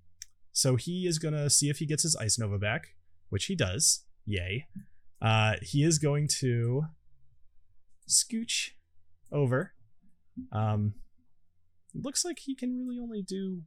so 0.53 0.77
he 0.77 1.07
is 1.07 1.19
gonna 1.19 1.49
see 1.51 1.69
if 1.69 1.79
he 1.79 1.87
gets 1.87 2.03
his 2.03 2.17
Ice 2.17 2.39
Nova 2.39 2.59
back, 2.59 2.89
which 3.31 3.47
he 3.47 3.57
does. 3.57 4.05
Yay. 4.27 4.67
Uh, 5.23 5.55
he 5.63 5.85
is 5.85 5.99
going 5.99 6.29
to 6.41 6.83
scooch 8.09 8.71
over. 9.31 9.73
Um, 10.51 10.95
looks 11.95 12.25
like 12.25 12.41
he 12.41 12.55
can 12.55 12.85
really 12.87 12.99
only 13.01 13.23
do. 13.23 13.63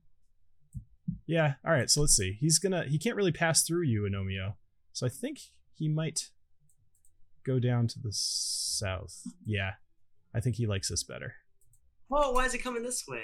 Yeah. 1.25 1.53
All 1.65 1.71
right. 1.71 1.89
So 1.89 2.01
let's 2.01 2.15
see. 2.15 2.37
He's 2.39 2.59
gonna. 2.59 2.83
He 2.87 2.99
can't 2.99 3.15
really 3.15 3.31
pass 3.31 3.63
through 3.63 3.83
you, 3.83 4.01
Anomio. 4.03 4.55
So 4.91 5.05
I 5.05 5.09
think 5.09 5.39
he 5.73 5.87
might 5.87 6.29
go 7.45 7.59
down 7.59 7.87
to 7.87 7.99
the 7.99 8.11
south. 8.11 9.21
Yeah. 9.45 9.73
I 10.33 10.39
think 10.41 10.57
he 10.57 10.67
likes 10.67 10.89
this 10.89 11.03
better. 11.03 11.35
Whoa, 12.07 12.31
why 12.31 12.45
is 12.45 12.53
he 12.53 12.59
coming 12.59 12.83
this 12.83 13.05
way? 13.07 13.23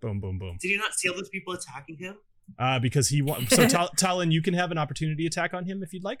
Boom, 0.00 0.20
boom, 0.20 0.38
boom. 0.38 0.56
Did 0.60 0.68
you 0.68 0.78
not 0.78 0.94
see 0.94 1.08
all 1.08 1.14
those 1.14 1.28
people 1.28 1.54
attacking 1.54 1.98
him? 1.98 2.16
Uh, 2.58 2.78
because 2.78 3.08
he 3.08 3.22
wants. 3.22 3.54
So 3.54 3.68
Tal- 3.68 3.90
Talin, 3.96 4.32
you 4.32 4.42
can 4.42 4.54
have 4.54 4.70
an 4.70 4.78
opportunity 4.78 5.26
attack 5.26 5.54
on 5.54 5.66
him 5.66 5.82
if 5.82 5.92
you'd 5.92 6.04
like, 6.04 6.20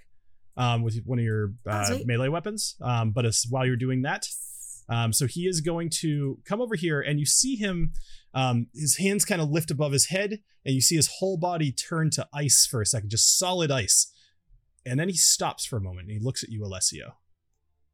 um, 0.56 0.82
with 0.82 1.00
one 1.04 1.18
of 1.18 1.24
your 1.24 1.52
uh, 1.66 1.98
melee 2.04 2.28
weapons. 2.28 2.76
Um, 2.80 3.12
but 3.12 3.26
as, 3.26 3.46
while 3.48 3.66
you're 3.66 3.76
doing 3.76 4.02
that, 4.02 4.26
um, 4.88 5.12
so 5.12 5.26
he 5.26 5.46
is 5.46 5.60
going 5.60 5.90
to 6.00 6.38
come 6.44 6.60
over 6.60 6.74
here, 6.74 7.00
and 7.00 7.18
you 7.20 7.26
see 7.26 7.56
him. 7.56 7.92
Um, 8.32 8.68
his 8.74 8.98
hands 8.98 9.24
kind 9.24 9.40
of 9.40 9.50
lift 9.50 9.70
above 9.70 9.92
his 9.92 10.08
head, 10.08 10.40
and 10.64 10.74
you 10.74 10.80
see 10.80 10.96
his 10.96 11.10
whole 11.18 11.36
body 11.36 11.72
turn 11.72 12.10
to 12.10 12.28
ice 12.34 12.66
for 12.68 12.80
a 12.80 12.86
second, 12.86 13.10
just 13.10 13.38
solid 13.38 13.70
ice. 13.70 14.12
And 14.86 14.98
then 14.98 15.08
he 15.08 15.16
stops 15.16 15.66
for 15.66 15.76
a 15.76 15.80
moment, 15.80 16.08
and 16.08 16.12
he 16.12 16.24
looks 16.24 16.42
at 16.42 16.50
you, 16.50 16.64
Alessio. 16.64 17.16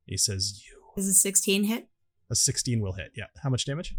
He 0.07 0.17
says, 0.17 0.63
"You." 0.67 0.93
Is 0.97 1.09
a 1.09 1.15
16 1.15 1.65
hit? 1.65 1.89
A 2.31 2.35
16 2.35 2.81
will 2.81 2.93
hit. 2.95 3.13
Yeah. 3.15 3.27
How 3.43 3.51
much 3.51 3.67
damage? 3.67 3.95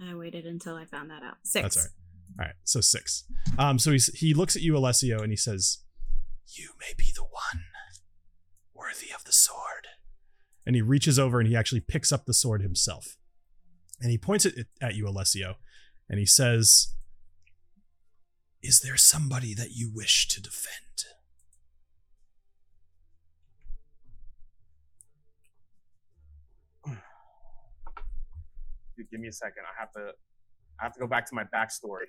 I 0.00 0.14
waited 0.14 0.46
until 0.46 0.76
I 0.76 0.84
found 0.86 1.10
that 1.10 1.22
out. 1.22 1.36
Six. 1.44 1.62
That's 1.62 1.76
all 1.76 1.82
right. 1.82 1.90
All 2.38 2.46
right, 2.46 2.54
so 2.64 2.80
six. 2.80 3.24
Um, 3.58 3.78
so 3.78 3.90
he's, 3.90 4.06
he 4.18 4.34
looks 4.34 4.54
at 4.54 4.62
you, 4.62 4.76
Alessio, 4.76 5.20
and 5.20 5.30
he 5.30 5.36
says, 5.36 5.78
"You 6.52 6.70
may 6.78 6.92
be 6.96 7.12
the 7.14 7.24
one 7.24 7.64
worthy 8.74 9.12
of 9.14 9.24
the 9.24 9.32
sword." 9.32 9.86
And 10.66 10.76
he 10.76 10.82
reaches 10.82 11.18
over 11.18 11.40
and 11.40 11.48
he 11.48 11.56
actually 11.56 11.80
picks 11.80 12.12
up 12.12 12.26
the 12.26 12.34
sword 12.34 12.62
himself, 12.62 13.16
and 14.00 14.10
he 14.10 14.18
points 14.18 14.44
it 14.44 14.68
at 14.80 14.94
you, 14.94 15.08
Alessio, 15.08 15.56
and 16.08 16.18
he 16.18 16.26
says, 16.26 16.94
"Is 18.62 18.80
there 18.80 18.96
somebody 18.96 19.54
that 19.54 19.72
you 19.72 19.90
wish 19.92 20.28
to 20.28 20.40
defend?" 20.40 20.76
Dude, 28.96 29.10
give 29.10 29.20
me 29.20 29.28
a 29.28 29.32
second. 29.32 29.62
I 29.64 29.80
have 29.80 29.92
to. 29.92 30.12
I 30.78 30.82
have 30.84 30.92
to 30.94 31.00
go 31.00 31.06
back 31.06 31.26
to 31.26 31.34
my 31.34 31.44
backstory 31.44 32.06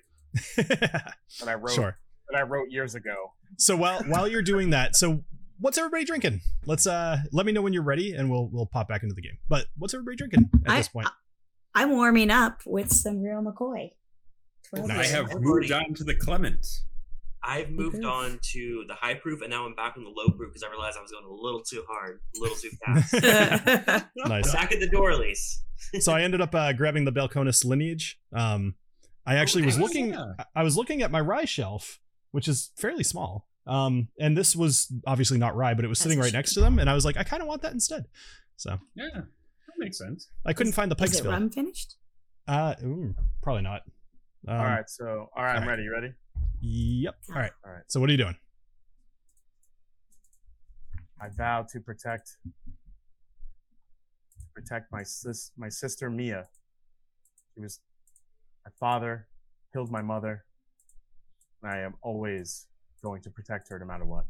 that 0.56 1.48
I 1.48 1.54
wrote. 1.54 1.72
sure. 1.72 1.98
That 2.30 2.38
I 2.38 2.42
wrote 2.42 2.70
years 2.70 2.94
ago. 2.94 3.32
So 3.58 3.76
while 3.76 4.02
while 4.04 4.26
you're 4.28 4.42
doing 4.42 4.70
that, 4.70 4.96
so 4.96 5.22
what's 5.60 5.76
everybody 5.78 6.04
drinking? 6.04 6.40
Let's 6.66 6.86
uh 6.86 7.18
let 7.32 7.44
me 7.46 7.52
know 7.52 7.62
when 7.62 7.72
you're 7.72 7.82
ready, 7.82 8.12
and 8.14 8.30
we'll 8.30 8.48
we'll 8.52 8.66
pop 8.66 8.88
back 8.88 9.02
into 9.02 9.14
the 9.14 9.20
game. 9.22 9.38
But 9.48 9.66
what's 9.76 9.92
everybody 9.94 10.16
drinking 10.16 10.50
at 10.66 10.70
I- 10.72 10.76
this 10.78 10.88
point? 10.88 11.08
I'm 11.74 11.90
warming 11.90 12.30
up 12.30 12.60
with 12.66 12.92
some 12.92 13.22
real 13.22 13.42
McCoy. 13.42 13.92
I 14.74 15.04
have 15.04 15.26
I've 15.30 15.40
moved 15.40 15.70
already- 15.70 15.72
on 15.72 15.94
to 15.94 16.04
the 16.04 16.14
Clement. 16.14 16.66
I've 17.44 17.70
moved 17.70 17.94
proof. 17.96 18.04
on 18.06 18.38
to 18.52 18.84
the 18.86 18.94
high 18.94 19.14
proof, 19.14 19.40
and 19.42 19.50
now 19.50 19.66
I'm 19.66 19.74
back 19.74 19.94
on 19.96 20.04
the 20.04 20.10
low 20.10 20.28
proof 20.36 20.52
because 20.52 20.62
I 20.62 20.70
realized 20.70 20.96
I 20.96 21.02
was 21.02 21.10
going 21.10 21.24
a 21.24 21.28
little 21.32 21.60
too 21.62 21.82
hard, 21.88 22.20
a 22.36 22.40
little 22.40 22.56
too 22.56 22.70
fast. 22.86 24.06
nice. 24.16 24.52
back 24.52 24.70
at 24.72 24.78
the 24.80 24.88
Doorly's. 24.88 25.62
so 25.98 26.12
I 26.12 26.22
ended 26.22 26.40
up 26.40 26.54
uh, 26.54 26.72
grabbing 26.72 27.04
the 27.04 27.10
Balcones 27.12 27.64
lineage. 27.64 28.20
Um, 28.32 28.76
I 29.26 29.36
actually 29.36 29.64
was 29.64 29.76
Oh, 29.76 29.80
looking. 29.82 30.10
yeah. 30.10 30.34
I- 30.38 30.44
I 30.56 30.62
was 30.62 30.76
looking 30.76 31.02
at 31.02 31.10
my 31.10 31.20
rye 31.20 31.44
shelf, 31.46 31.98
which 32.32 32.48
is 32.48 32.72
fairly 32.76 33.04
small. 33.04 33.46
Um, 33.66 34.08
and 34.18 34.36
this 34.36 34.56
was 34.56 34.92
obviously 35.06 35.38
not 35.38 35.54
rye, 35.54 35.74
but 35.74 35.84
it 35.84 35.88
was 35.88 35.98
That's 35.98 36.02
sitting 36.04 36.18
right 36.18 36.32
next 36.32 36.54
to 36.54 36.60
them, 36.60 36.78
and 36.80 36.90
I 36.90 36.94
was 36.94 37.04
like, 37.04 37.16
I 37.16 37.22
kind 37.22 37.40
of 37.42 37.46
want 37.48 37.62
that 37.62 37.72
instead. 37.72 38.06
So 38.56 38.78
Yeah, 38.96 39.06
that 39.14 39.24
makes 39.78 39.98
sense. 39.98 40.28
I 40.44 40.52
couldn't 40.52 40.70
Is- 40.70 40.76
find 40.76 40.90
the 40.90 40.96
Is 41.02 41.20
it 41.20 41.22
Pikesville. 41.24 41.30
rum 41.30 41.50
finished? 41.50 41.96
Uh, 42.48 42.74
ooh, 42.82 43.14
probably 43.40 43.62
not. 43.62 43.82
Um, 44.48 44.56
all 44.56 44.64
right. 44.64 44.90
So, 44.90 45.30
all 45.36 45.44
right, 45.44 45.50
I'm 45.56 45.62
all 45.62 45.68
right. 45.68 45.68
ready. 45.68 45.82
You 45.84 45.92
ready? 45.92 46.12
Yep. 46.60 47.14
All 47.28 47.34
right. 47.36 47.52
All 47.64 47.72
right. 47.72 47.82
So 47.86 48.00
what 48.00 48.08
are 48.08 48.12
you 48.12 48.18
doing? 48.18 48.36
I 51.20 51.28
vow 51.28 51.64
to 51.70 51.80
protect 51.80 52.36
protect 54.54 54.90
my 54.92 55.02
sis 55.04 55.52
my 55.56 55.68
sister 55.68 56.10
Mia. 56.10 56.48
She 57.54 57.60
was 57.60 57.80
my 58.64 58.72
father 58.80 59.28
killed 59.72 59.90
my 59.90 60.02
mother, 60.02 60.30
and 60.30 60.40
I 61.64 61.78
am 61.78 61.94
always 62.02 62.66
going 63.02 63.22
to 63.22 63.30
protect 63.30 63.68
her 63.70 63.78
no 63.78 63.86
matter 63.86 64.04
what. 64.04 64.26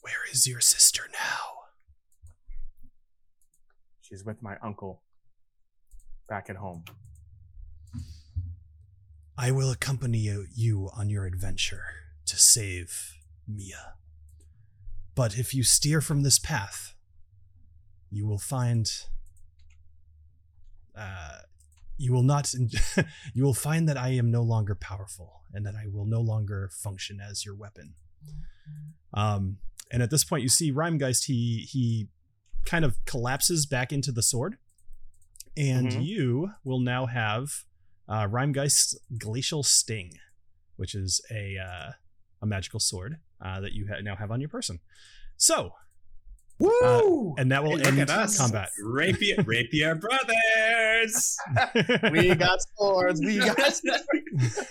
Where 0.00 0.24
is 0.32 0.46
your 0.46 0.60
sister 0.60 1.02
now? 1.12 1.46
She's 4.00 4.24
with 4.24 4.42
my 4.42 4.56
uncle 4.62 5.02
back 6.28 6.48
at 6.48 6.56
home. 6.56 6.84
I 9.36 9.50
will 9.50 9.70
accompany 9.70 10.18
you- 10.18 10.90
on 10.94 11.10
your 11.10 11.26
adventure 11.26 11.84
to 12.26 12.36
save 12.36 13.14
Mia. 13.46 13.94
But 15.14 15.38
if 15.38 15.54
you 15.54 15.62
steer 15.62 16.00
from 16.00 16.22
this 16.22 16.38
path, 16.38 16.94
you 18.10 18.26
will 18.26 18.38
find. 18.38 18.90
Uh, 20.94 21.40
you 21.98 22.12
will 22.12 22.22
not. 22.22 22.52
you 23.34 23.44
will 23.44 23.54
find 23.54 23.88
that 23.88 23.96
I 23.96 24.10
am 24.10 24.30
no 24.30 24.42
longer 24.42 24.74
powerful, 24.74 25.42
and 25.52 25.64
that 25.66 25.74
I 25.74 25.86
will 25.86 26.06
no 26.06 26.20
longer 26.20 26.70
function 26.72 27.20
as 27.20 27.44
your 27.44 27.54
weapon. 27.54 27.94
Um, 29.14 29.58
and 29.90 30.02
at 30.02 30.10
this 30.10 30.24
point, 30.24 30.42
you 30.42 30.48
see 30.48 30.72
Rhymegeist. 30.72 31.24
He 31.24 31.66
he 31.70 32.08
kind 32.64 32.84
of 32.84 33.02
collapses 33.04 33.66
back 33.66 33.92
into 33.92 34.12
the 34.12 34.22
sword, 34.22 34.58
and 35.56 35.92
Mhm. 35.92 36.04
you 36.04 36.50
will 36.64 36.80
now 36.80 37.06
have 37.06 37.64
uh, 38.08 38.26
Rhymegeist's 38.28 38.96
Glacial 39.18 39.62
Sting, 39.62 40.12
which 40.76 40.94
is 40.94 41.20
a 41.30 41.56
uh, 41.58 41.92
a 42.42 42.46
magical 42.46 42.80
sword. 42.80 43.18
uh, 43.38 43.60
that 43.60 43.72
you 43.74 43.86
ha- 43.86 44.00
now 44.02 44.16
have 44.16 44.30
on 44.30 44.40
your 44.40 44.48
person. 44.48 44.80
So, 45.36 45.72
Woo! 46.58 47.34
and 47.38 47.52
that 47.52 47.62
will 47.62 47.76
Hey, 47.76 47.84
end 47.88 47.98
at 48.00 48.08
us. 48.10 48.38
combat. 48.38 48.70
Rapier, 48.82 49.42
Rapier 49.44 49.94
Brothers. 49.94 51.36
we 52.12 52.34
got 52.34 52.58
swords. 52.78 53.20
We 53.20 53.38
got. 53.38 53.58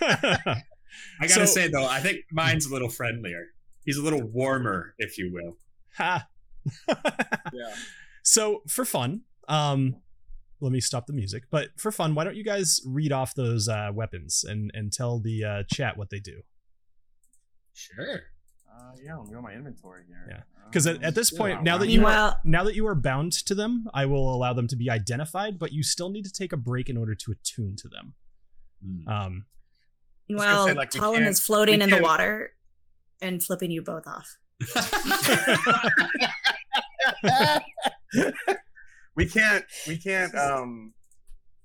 I 0.00 0.62
gotta 1.20 1.28
So- 1.28 1.44
say 1.46 1.68
though, 1.68 1.86
I 1.86 2.00
think 2.00 2.20
mine's 2.32 2.66
a 2.66 2.72
little 2.72 2.88
friendlier. 2.88 3.48
He's 3.84 3.96
a 3.98 4.02
little 4.02 4.22
warmer, 4.22 4.94
if 4.98 5.16
you 5.18 5.32
will. 5.32 5.56
ha. 5.96 6.26
Yeah. 7.52 7.74
So 8.24 8.62
for 8.68 8.84
fun, 8.84 9.20
um, 9.48 9.96
let 10.60 10.72
me 10.72 10.80
stop 10.80 11.06
the 11.06 11.12
music. 11.12 11.44
But 11.50 11.68
for 11.78 11.92
fun, 11.92 12.16
why 12.16 12.24
don't 12.24 12.34
you 12.34 12.42
guys 12.42 12.80
read 12.84 13.12
off 13.12 13.34
those 13.36 13.68
uh, 13.68 13.90
weapons 13.94 14.44
and 14.46 14.72
and 14.74 14.92
tell 14.92 15.20
the 15.20 15.44
uh, 15.44 15.62
chat 15.72 15.96
what 15.96 16.10
they 16.10 16.18
do? 16.18 16.42
Sure. 17.74 18.22
Uh, 18.76 18.92
yeah, 19.02 19.16
let 19.16 19.24
me 19.26 19.30
go 19.30 19.36
to 19.36 19.42
my 19.42 19.52
inventory 19.54 20.02
here. 20.06 20.26
Yeah. 20.28 20.42
'Cause 20.72 20.86
at- 20.86 20.96
Um, 20.96 21.04
at 21.04 21.14
this 21.14 21.30
point, 21.30 21.62
now 21.62 21.78
that 21.78 21.86
you- 21.88 21.98
Meanwhile, 22.00 22.40
Now 22.44 22.64
that 22.64 22.74
you 22.74 22.86
are 22.88 22.94
bound 22.94 23.32
to 23.32 23.54
them, 23.54 23.88
I 23.94 24.04
will 24.06 24.34
allow 24.34 24.52
them 24.52 24.66
to 24.68 24.76
be 24.76 24.90
identified, 24.90 25.58
but 25.58 25.72
you 25.72 25.82
still 25.82 26.10
need 26.10 26.24
to 26.26 26.32
take 26.32 26.52
a 26.52 26.56
break 26.56 26.88
in 26.90 26.96
order 26.96 27.14
to 27.14 27.30
attune 27.32 27.76
to 27.76 27.88
them. 27.88 28.14
Hmm. 28.84 29.08
Um, 29.08 29.46
well, 30.28 30.66
say, 30.66 30.72
like, 30.74 30.92
we 30.92 31.00
Talin 31.00 31.14
can't- 31.18 31.28
is 31.28 31.40
floating 31.40 31.80
in 31.80 31.88
the 31.90 32.00
water 32.02 32.52
and 33.22 33.42
flipping 33.42 33.70
you 33.70 33.80
both 33.82 34.06
off. 34.06 34.36
we 39.16 39.26
can't 39.26 39.64
we 39.86 39.96
can't 39.98 40.34
um 40.34 40.92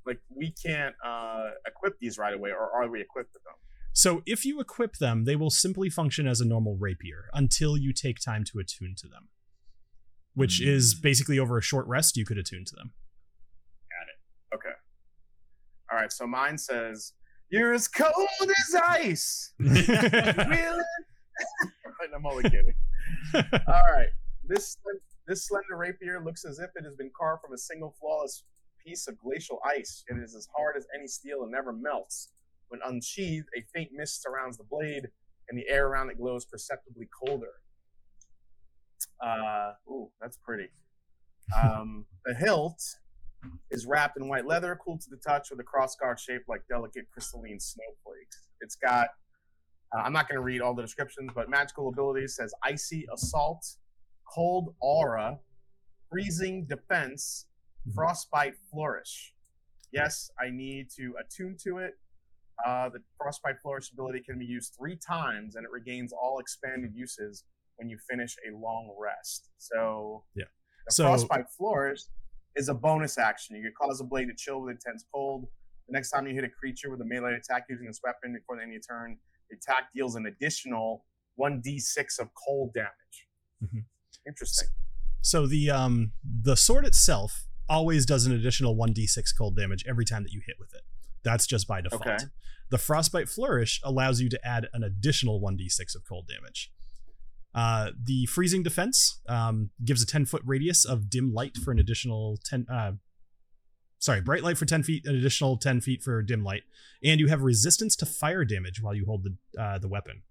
like 0.06 0.20
we 0.36 0.52
can't 0.52 0.96
uh 1.06 1.50
equip 1.68 1.98
these 2.00 2.18
right 2.18 2.34
away 2.34 2.50
or 2.52 2.70
are 2.72 2.90
we 2.90 3.02
equipped 3.02 3.32
with 3.34 3.44
them 3.44 3.54
so 3.94 4.22
if 4.26 4.46
you 4.46 4.60
equip 4.60 4.96
them, 4.98 5.26
they 5.26 5.36
will 5.36 5.50
simply 5.50 5.90
function 5.90 6.28
as 6.28 6.40
a 6.42 6.46
normal 6.46 6.78
rapier 6.78 7.26
until 7.34 7.78
you 7.78 7.94
take 7.94 8.20
time 8.20 8.44
to 8.52 8.60
attune 8.60 8.96
to 8.98 9.08
them, 9.08 9.30
which 10.34 10.62
is 10.62 10.94
Hmm. 10.94 11.02
basically 11.02 11.40
over 11.40 11.58
a 11.58 11.62
short 11.62 11.88
rest. 11.88 12.16
You 12.18 12.26
could 12.26 12.38
attune 12.38 12.66
to 12.66 12.76
them. 12.76 12.94
Got 13.90 14.08
it. 14.10 14.56
Okay 14.56 14.76
all 15.92 15.98
right 16.00 16.12
so 16.14 16.26
mine 16.26 16.58
says 16.58 17.12
you're 17.50 17.74
as 17.74 17.86
cold 17.90 18.14
as 18.42 18.76
ice 18.82 19.54
really 19.60 20.84
i'm 22.16 22.26
only 22.26 22.44
kidding 22.44 22.74
all 23.34 23.84
right 23.94 24.08
this 24.48 24.78
this 25.28 25.46
slender 25.48 25.76
rapier 25.78 26.24
looks 26.24 26.46
as 26.46 26.60
if 26.60 26.70
it 26.78 26.86
has 26.86 26.96
been 26.96 27.12
carved 27.20 27.42
from 27.42 27.54
a 27.54 27.58
single 27.58 27.94
flawless 28.00 28.46
piece 28.86 29.06
of 29.10 29.18
glacial 29.18 29.60
ice 29.66 30.06
it 30.08 30.16
is 30.24 30.34
as 30.34 30.48
hard 30.56 30.78
as 30.78 30.88
any 30.98 31.08
steel 31.08 31.44
and 31.44 31.52
never 31.52 31.74
melts 31.74 32.30
when 32.72 32.80
unsheathed 32.86 33.48
a 33.58 33.62
faint 33.74 33.92
mist 33.94 34.22
surrounds 34.24 34.58
the 34.58 34.64
blade 34.64 35.08
and 35.50 35.58
the 35.60 35.68
air 35.70 35.88
around 35.88 36.10
it 36.10 36.18
glows 36.18 36.46
perceptibly 36.46 37.08
colder 37.24 37.54
uh 39.24 39.74
ooh 39.90 40.10
that's 40.22 40.38
pretty 40.38 40.70
um 41.56 42.06
the 42.26 42.34
hilt 42.34 42.82
is 43.72 43.86
wrapped 43.88 44.18
in 44.18 44.28
white 44.28 44.46
leather, 44.46 44.78
cool 44.86 45.00
to 45.00 45.10
the 45.10 45.18
touch, 45.18 45.50
with 45.50 45.60
a 45.60 45.64
crossguard 45.64 46.20
shaped 46.20 46.48
like 46.48 46.62
delicate 46.70 47.06
crystalline 47.12 47.60
snowflakes. 47.60 48.50
It's 48.60 48.76
got, 48.76 49.08
uh, 49.96 50.02
I'm 50.04 50.14
not 50.14 50.30
going 50.30 50.36
to 50.36 50.44
read 50.44 50.62
all 50.62 50.76
the 50.76 50.84
descriptions, 50.84 51.32
but 51.34 51.50
magical 51.50 51.88
abilities 51.90 52.36
says 52.36 52.54
icy 52.64 53.08
assault, 53.12 53.66
cold 54.32 54.76
aura, 54.80 55.40
freezing 56.12 56.66
defense, 56.66 57.48
Mhm. 57.88 57.96
frostbite 57.96 58.56
flourish. 58.70 59.34
Yes, 59.92 60.30
I 60.40 60.52
need 60.52 60.92
to 60.98 61.16
attune 61.20 61.58
to 61.64 61.80
it. 61.80 61.98
Uh, 62.66 62.90
the 62.90 63.02
frostbite 63.18 63.60
flourish 63.62 63.92
ability 63.92 64.22
can 64.22 64.38
be 64.40 64.46
used 64.46 64.76
three 64.78 64.96
times, 64.98 65.56
and 65.56 65.66
it 65.66 65.72
regains 65.72 66.12
all 66.14 66.40
expanded 66.40 66.92
uses 66.96 67.44
when 67.78 67.90
you 67.90 67.98
finish 68.10 68.36
a 68.48 68.56
long 68.56 68.96
rest. 69.00 69.50
So, 69.58 70.26
Yeah. 70.36 70.46
the 70.86 70.92
So- 70.92 71.04
frostbite 71.06 71.50
flourish 71.50 72.02
is 72.56 72.70
a 72.70 72.74
bonus 72.74 73.18
action. 73.18 73.56
You 73.56 73.64
can 73.64 73.74
cause 73.74 74.02
a 74.02 74.04
blade 74.04 74.26
to 74.28 74.36
chill 74.36 74.62
with 74.62 74.72
intense 74.72 75.06
cold. 75.14 75.50
The 75.88 75.94
next 75.94 76.10
time 76.12 76.28
you 76.28 76.34
hit 76.36 76.44
a 76.44 76.50
creature 76.50 76.90
with 76.92 77.02
a 77.02 77.06
melee 77.06 77.34
attack 77.36 77.66
using 77.70 77.88
this 77.88 78.02
weapon 78.04 78.34
before 78.34 78.58
the 78.58 78.64
end 78.64 78.72
of 78.72 78.74
your 78.74 78.82
turn, 78.82 79.20
the 79.50 79.56
attack 79.56 79.92
deals 79.94 80.16
an 80.16 80.26
additional 80.26 81.06
1d6 81.40 82.20
of 82.20 82.34
cold 82.36 82.74
damage. 82.74 83.28
Mhm. 83.64 83.86
Interesting. 84.28 84.70
So 85.22 85.48
the 85.48 85.70
um 85.72 86.14
the 86.24 86.56
sword 86.56 86.86
itself 86.86 87.48
always 87.70 88.06
does 88.06 88.26
an 88.26 88.32
additional 88.34 88.76
1d6 88.76 89.32
cold 89.36 89.56
damage 89.56 89.86
every 89.88 90.04
time 90.06 90.24
that 90.24 90.32
you 90.32 90.42
hit 90.46 90.58
with 90.60 90.74
it. 90.74 90.84
That's 91.24 91.46
just 91.48 91.68
by 91.68 91.82
default. 91.82 92.08
Okay. 92.08 92.18
The 92.70 92.78
frostbite 92.78 93.30
flourish 93.30 93.80
allows 93.84 94.22
you 94.22 94.30
to 94.30 94.40
add 94.48 94.68
an 94.74 94.84
additional 94.84 95.42
1d6 95.42 95.96
of 95.96 96.04
cold 96.08 96.28
damage. 96.28 96.72
Uh, 97.54 97.92
the 98.02 98.26
freezing 98.28 98.64
defense 98.64 99.20
um, 99.28 99.72
gives 99.84 100.02
a 100.02 100.06
10 100.06 100.26
foot 100.26 100.42
radius 100.46 100.86
of 100.86 101.10
dim 101.10 101.34
light 101.34 101.58
for 101.58 101.72
an 101.72 101.80
additional 101.80 102.38
10 102.46 102.66
uh, 102.72 102.94
sorry 104.00 104.22
bright 104.22 104.42
light 104.42 104.58
for 104.58 104.66
10 104.66 104.84
feet 104.84 105.06
an 105.06 105.16
additional 105.18 105.58
10 105.58 105.82
feet 105.82 106.02
for 106.02 106.22
dim 106.24 106.46
light 106.46 106.64
and 107.04 107.20
you 107.20 107.28
have 107.28 107.42
resistance 107.42 107.94
to 107.98 108.06
fire 108.06 108.46
damage 108.46 108.82
while 108.82 108.96
you 108.96 109.06
hold 109.06 109.26
the 109.26 109.62
uh, 109.62 109.78
the 109.78 109.90
weapon 109.90 110.22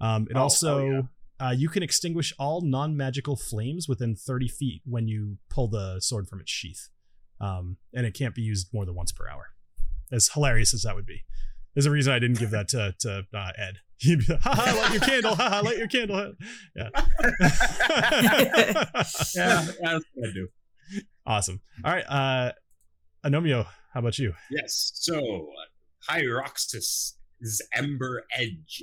um, 0.00 0.26
it 0.30 0.34
Oh, 0.34 0.40
oh, 0.40 0.42
also 0.44 0.84
yeah. 0.86 1.00
uh, 1.46 1.50
you 1.50 1.68
can 1.68 1.82
extinguish 1.82 2.32
all 2.38 2.62
non-magical 2.62 3.36
flames 3.36 3.86
within 3.86 4.16
30 4.16 4.48
feet 4.48 4.80
when 4.86 5.06
you 5.08 5.36
pull 5.50 5.68
the 5.68 6.00
sword 6.00 6.26
from 6.26 6.40
its 6.40 6.50
sheath 6.50 6.88
um, 7.38 7.76
and 7.94 8.06
it 8.06 8.14
can't 8.14 8.34
be 8.34 8.40
used 8.40 8.68
more 8.72 8.86
than 8.86 8.94
once 8.94 9.12
per 9.12 9.28
hour 9.28 9.48
as 10.12 10.28
hilarious 10.34 10.72
as 10.74 10.82
that 10.82 10.94
would 10.94 11.06
be 11.06 11.24
there's 11.74 11.86
a 11.86 11.90
reason 11.90 12.12
i 12.12 12.18
didn't 12.18 12.38
give 12.38 12.50
that 12.50 12.68
to, 12.68 12.94
to 12.98 13.24
uh, 13.34 13.50
Edd 13.58 13.78
he'd 13.98 14.18
be 14.20 14.26
like, 14.32 14.40
haha 14.42 14.76
light 14.76 14.92
your 14.92 15.00
candle 15.02 15.34
haha 15.34 15.62
light 15.62 15.78
your 15.78 15.88
candle 15.88 16.32
yeah 16.76 16.88
Yeah, 19.34 19.64
that's 19.82 20.04
what 20.14 20.28
I 20.28 20.32
do. 20.34 20.48
awesome 21.26 21.60
all 21.84 21.92
right 21.92 22.04
uh 22.08 22.52
anomio 23.24 23.66
how 23.92 24.00
about 24.00 24.18
you 24.18 24.34
Yes. 24.50 24.92
So, 24.94 25.48
Hyroxus' 26.08 27.14
Ember 27.74 28.24
Edge. 28.36 28.82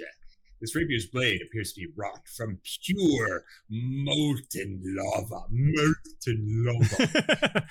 This 0.64 0.78
rapier's 0.78 1.08
blade 1.08 1.42
appears 1.46 1.74
to 1.74 1.82
be 1.82 1.92
wrought 1.94 2.26
from 2.26 2.58
pure 2.86 3.44
molten 3.70 4.82
lava. 4.82 5.44
Molten 5.52 6.66
lava. 6.66 7.66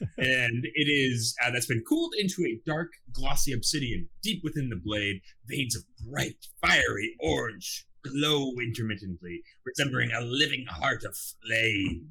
and 0.16 0.64
it 0.64 0.88
is 0.88 1.36
uh, 1.44 1.50
that's 1.50 1.66
been 1.66 1.84
cooled 1.86 2.14
into 2.18 2.46
a 2.46 2.58
dark, 2.64 2.92
glossy 3.12 3.52
obsidian. 3.52 4.08
Deep 4.22 4.42
within 4.42 4.70
the 4.70 4.80
blade, 4.82 5.20
veins 5.44 5.76
of 5.76 5.82
bright, 6.08 6.46
fiery 6.62 7.14
orange 7.20 7.86
glow 8.02 8.52
intermittently, 8.58 9.42
resembling 9.66 10.10
a 10.10 10.22
living 10.22 10.64
heart 10.66 11.04
of 11.04 11.14
flame. 11.14 12.08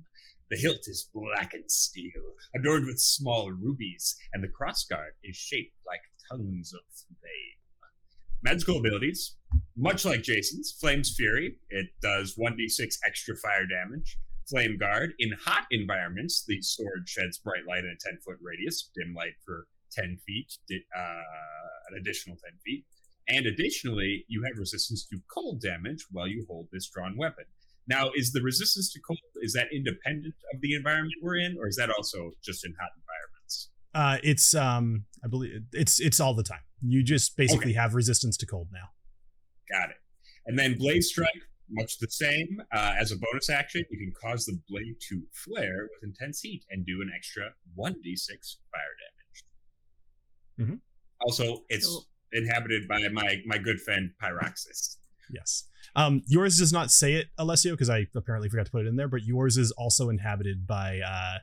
The 0.52 0.58
hilt 0.58 0.88
is 0.88 1.10
blackened 1.12 1.72
steel, 1.72 2.36
adorned 2.56 2.86
with 2.86 3.00
small 3.00 3.52
rubies, 3.52 4.16
and 4.32 4.44
the 4.44 4.48
crossguard 4.48 5.14
is 5.24 5.36
shaped 5.36 5.76
like 5.88 6.02
tongues 6.30 6.72
of 6.72 6.82
flame. 6.94 7.58
Magical 8.44 8.78
abilities, 8.78 9.36
much 9.76 10.06
like 10.06 10.24
Jason's, 10.24 10.72
Flame's 10.80 11.16
Fury, 11.16 11.56
it 11.70 11.88
does 12.02 12.36
1d6 12.36 12.96
extra 13.06 13.36
fire 13.38 13.66
damage. 13.66 14.18
Flame 14.50 14.78
Guard, 14.78 15.14
in 15.20 15.32
hot 15.46 15.66
environments, 15.70 16.44
the 16.48 16.60
sword 16.62 17.08
sheds 17.08 17.38
bright 17.38 17.68
light 17.68 17.84
in 17.84 17.92
a 17.92 18.10
10 18.10 18.20
foot 18.26 18.38
radius, 18.42 18.90
dim 18.96 19.14
light 19.14 19.34
for 19.46 19.68
10 19.92 20.18
feet, 20.26 20.52
uh, 20.98 21.02
an 21.92 21.98
additional 22.00 22.36
10 22.36 22.54
feet. 22.66 22.84
And 23.28 23.46
additionally, 23.46 24.26
you 24.28 24.44
have 24.44 24.58
resistance 24.58 25.06
to 25.10 25.20
cold 25.32 25.62
damage 25.62 26.06
while 26.12 26.28
you 26.28 26.46
hold 26.50 26.68
this 26.72 26.90
drawn 26.90 27.16
weapon. 27.16 27.46
Now, 27.88 28.10
is 28.16 28.32
the 28.32 28.42
resistance 28.42 28.92
to 28.94 29.00
cold 29.00 29.20
is 29.42 29.54
that 29.54 29.68
independent 29.72 30.34
of 30.54 30.62
the 30.62 30.74
environment 30.74 31.14
we're 31.22 31.38
in, 31.38 31.56
or 31.60 31.68
is 31.68 31.76
that 31.76 31.92
also 31.92 32.32
just 32.44 32.66
in 32.66 32.74
hot 32.80 32.90
environments? 32.98 33.70
uh 33.96 34.18
it's 34.24 34.54
um 34.54 35.06
i 35.24 35.28
believe 35.28 35.64
it's 35.74 36.00
it's 36.00 36.20
all 36.20 36.34
the 36.34 36.44
time 36.44 36.60
you 36.82 37.04
just 37.04 37.36
basically 37.36 37.74
have 37.74 37.96
resistance 37.96 38.38
to 38.38 38.46
cold 38.46 38.68
now 38.72 38.90
Got 39.72 39.90
it. 39.92 39.98
And 40.46 40.58
then 40.58 40.78
Blade 40.78 41.04
Strike, 41.04 41.30
much 41.70 42.00
the 42.00 42.10
same. 42.10 42.62
Uh, 42.74 42.94
as 43.00 43.12
a 43.12 43.16
bonus 43.18 43.50
action, 43.50 43.84
you 43.92 43.98
can 43.98 44.14
cause 44.20 44.46
the 44.46 44.60
blade 44.68 44.96
to 45.10 45.22
flare 45.34 45.88
with 45.92 46.04
intense 46.10 46.42
heat 46.42 46.66
and 46.72 46.86
do 46.86 47.02
an 47.02 47.12
extra 47.16 47.54
1d6 47.78 48.58
fire 48.72 48.96
damage. 50.58 50.70
Mhm. 50.72 50.82
Also, 51.22 51.66
it's 51.70 51.86
Cool. 51.86 52.08
inhabited 52.32 52.88
by 52.88 53.08
my, 53.10 53.42
my 53.46 53.58
good 53.58 53.80
friend 53.82 54.12
Pyroxis. 54.22 54.98
yes 55.32 55.66
um 55.96 56.22
yours 56.26 56.58
does 56.58 56.74
not 56.74 56.90
say 56.90 57.14
it 57.14 57.28
alessio 57.38 57.74
because 57.74 57.88
i 57.90 58.08
apparently 58.16 58.50
forgot 58.50 58.66
to 58.66 58.72
put 58.72 58.84
it 58.84 58.88
in 58.88 58.96
there 58.96 59.08
but 59.08 59.22
yours 59.24 59.58
is 59.58 59.72
also 59.74 60.10
inhabited 60.10 60.66
by 60.66 61.00
uh 61.02 61.38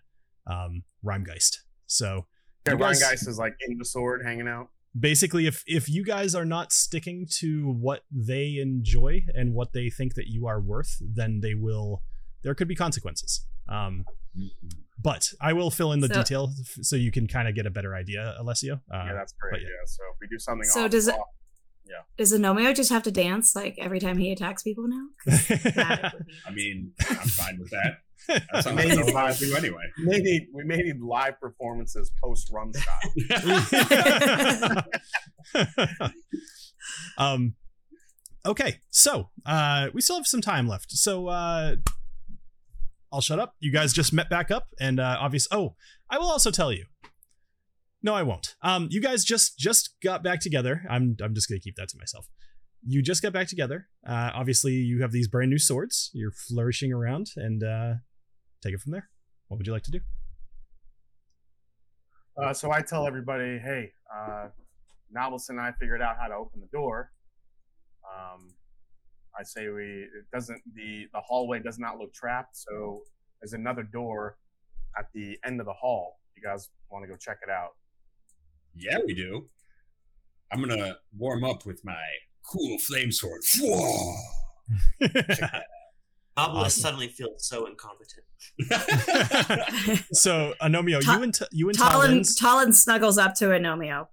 um 0.52 0.82
rhymegeist 1.04 1.58
so 1.86 2.26
Yeah, 2.66 2.74
guys- 2.74 3.00
Geist 3.00 3.28
is 3.28 3.38
like 3.38 3.54
in 3.68 3.78
the 3.78 3.84
sword 3.84 4.22
hanging 4.24 4.48
out. 4.48 4.70
Basically 4.98 5.46
if 5.46 5.62
if 5.66 5.88
you 5.88 6.04
guys 6.04 6.34
are 6.34 6.44
not 6.44 6.72
sticking 6.72 7.26
to 7.28 7.70
what 7.72 8.02
they 8.10 8.56
enjoy 8.60 9.22
and 9.34 9.52
what 9.54 9.72
they 9.72 9.90
think 9.90 10.14
that 10.14 10.26
you 10.28 10.46
are 10.46 10.60
worth 10.60 10.96
then 11.00 11.40
they 11.40 11.54
will 11.54 12.02
there 12.42 12.54
could 12.54 12.68
be 12.68 12.74
consequences 12.74 13.44
um 13.68 14.04
but 15.02 15.28
i 15.40 15.52
will 15.52 15.70
fill 15.70 15.92
in 15.92 16.00
the 16.00 16.08
So- 16.08 16.14
detail 16.14 16.52
f- 16.60 16.78
so 16.82 16.96
you 16.96 17.10
can 17.10 17.26
kind 17.26 17.48
of 17.48 17.54
get 17.54 17.66
a 17.66 17.70
better 17.70 17.94
idea 17.94 18.34
alessio 18.38 18.74
uh, 18.74 19.04
yeah, 19.06 19.12
that's 19.14 19.34
great. 19.40 19.62
Yeah. 19.62 19.68
yeah. 19.68 19.84
so 19.86 20.02
if 20.12 20.16
we 20.20 20.26
do 20.28 20.38
something 20.38 20.64
So 20.68 20.84
off, 20.84 20.90
does 20.90 21.08
it- 21.08 21.14
off, 21.14 21.26
Does 22.18 22.32
Anomio 22.32 22.74
just 22.74 22.90
have 22.90 23.02
to 23.04 23.10
dance 23.12 23.54
like 23.54 23.76
every 23.78 24.00
time 24.00 24.18
he 24.18 24.32
attacks 24.32 24.62
people 24.62 24.86
now 24.88 25.06
be- 25.26 25.32
I 26.46 26.50
mean, 26.52 26.92
I'm 27.08 27.28
fine 27.28 27.58
with 27.60 27.70
that. 27.70 27.98
That's 28.28 28.64
something 28.64 28.88
Maybe 28.88 29.02
I 29.02 29.12
five. 29.12 29.38
do 29.38 29.54
anyway. 29.54 29.82
We 29.98 30.04
may 30.06 30.18
need 30.18 30.48
we 30.52 30.64
may 30.64 30.76
need 30.78 31.00
live 31.00 31.38
performances 31.40 32.10
post 32.22 32.50
rum 32.52 32.72
shot. 32.74 34.84
um 37.18 37.54
okay 38.44 38.80
so 38.90 39.30
uh 39.44 39.88
we 39.92 40.00
still 40.00 40.16
have 40.16 40.26
some 40.26 40.40
time 40.40 40.68
left. 40.68 40.90
So 40.92 41.28
uh 41.28 41.76
i'll 43.12 43.20
shut 43.20 43.38
up. 43.38 43.54
You 43.60 43.72
guys 43.72 43.92
just 43.92 44.12
met 44.12 44.28
back 44.30 44.50
up 44.50 44.68
and 44.80 45.00
uh 45.00 45.16
obvious 45.20 45.46
oh 45.50 45.74
i 46.10 46.18
will 46.18 46.30
also 46.30 46.50
tell 46.50 46.72
you. 46.72 46.86
No 48.02 48.14
i 48.14 48.22
won't. 48.22 48.54
Um 48.62 48.88
you 48.90 49.00
guys 49.00 49.24
just 49.24 49.58
just 49.58 49.94
got 50.02 50.22
back 50.22 50.40
together. 50.40 50.82
I'm 50.90 51.16
i'm 51.22 51.34
just 51.34 51.48
gonna 51.48 51.60
keep 51.60 51.76
that 51.76 51.88
to 51.90 51.98
myself. 51.98 52.26
You 52.88 53.02
just 53.02 53.22
got 53.22 53.32
back 53.32 53.48
together. 53.48 53.88
Uh 54.06 54.30
obviously 54.34 54.72
you 54.72 55.02
have 55.02 55.12
these 55.12 55.28
brand 55.28 55.50
new 55.50 55.58
swords. 55.58 56.10
You're 56.12 56.32
flourishing 56.32 56.92
around 56.92 57.28
and 57.36 57.62
uh 57.64 57.94
take 58.66 58.74
it 58.74 58.80
from 58.80 58.92
there 58.92 59.08
what 59.48 59.58
would 59.58 59.66
you 59.66 59.72
like 59.72 59.88
to 59.90 59.96
do 59.98 60.00
Uh, 62.36 62.52
so 62.52 62.70
I 62.70 62.82
tell 62.82 63.06
everybody, 63.06 63.58
hey, 63.58 63.92
uh, 64.14 64.48
Nobilis 65.16 65.48
and 65.48 65.58
I 65.58 65.72
figured 65.80 66.02
out 66.02 66.16
how 66.20 66.26
to 66.28 66.34
open 66.34 66.60
the 66.60 66.66
door. 66.80 67.10
Um, 68.04 68.40
I 69.38 69.42
say 69.42 69.68
we 69.68 69.88
it 70.18 70.26
doesn't 70.32 70.60
the 70.74 71.06
the 71.14 71.20
hallway 71.20 71.60
does 71.60 71.78
not 71.78 71.98
look 71.98 72.12
trapped, 72.12 72.56
so 72.56 73.02
there's 73.40 73.52
another 73.52 73.82
door 73.82 74.36
at 74.98 75.06
the 75.14 75.38
end 75.46 75.60
of 75.60 75.66
the 75.66 75.72
hall. 75.72 76.18
You 76.36 76.42
guys 76.42 76.68
want 76.90 77.04
to 77.04 77.08
go 77.08 77.16
check 77.16 77.38
it 77.42 77.50
out? 77.50 77.72
Yeah, 78.74 78.98
we 79.06 79.14
do. 79.14 79.48
I'm 80.52 80.60
gonna 80.60 80.96
warm 81.16 81.42
up 81.44 81.64
with 81.64 81.80
my 81.84 82.04
cool 82.50 82.78
flame 82.78 83.12
sword. 83.12 83.42
Whoa! 83.58 84.14
Nobilis 86.38 86.54
Awesome. 86.66 86.82
suddenly 86.82 87.08
feels 87.08 87.46
so 87.48 87.66
incompetent. 87.66 88.24
so 90.12 90.52
anomio 90.60 91.00
Ta- 91.00 91.16
you 91.16 91.22
and 91.22 91.34
T- 91.34 91.44
you 91.52 91.68
and 91.68 91.78
Talin, 91.78 92.20
Talin 92.20 92.38
Talin 92.40 92.74
snuggles 92.74 93.18
up 93.18 93.34
to 93.36 93.46
Anomio. 93.46 94.06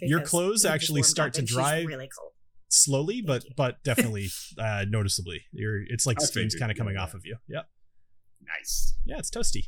Your 0.00 0.20
clothes 0.20 0.64
actually 0.64 1.02
start 1.02 1.34
to 1.34 1.42
dry 1.42 1.82
Really 1.82 2.08
cold. 2.16 2.32
slowly 2.68 3.20
but 3.22 3.44
you. 3.44 3.50
but 3.56 3.82
definitely 3.84 4.28
uh 4.58 4.84
noticeably 4.88 5.42
you're 5.52 5.80
it's 5.88 6.06
like 6.06 6.20
I 6.20 6.24
steam's 6.24 6.54
kind 6.54 6.70
of 6.70 6.78
coming 6.78 6.94
yeah. 6.94 7.02
off 7.02 7.14
of 7.14 7.22
you 7.24 7.36
yeah 7.48 7.62
nice. 8.46 8.96
yeah 9.06 9.18
it's 9.18 9.30
toasty 9.30 9.64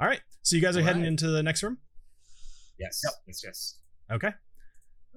all 0.00 0.06
right 0.06 0.20
so 0.42 0.56
you 0.56 0.62
guys 0.62 0.76
are 0.76 0.82
heading 0.82 1.02
Alright. 1.02 1.08
into 1.08 1.28
the 1.28 1.42
next 1.42 1.62
room 1.62 1.78
Yes. 2.78 3.00
Yep. 3.04 3.12
Yes. 3.26 3.42
Yes. 3.44 3.78
okay 4.12 4.30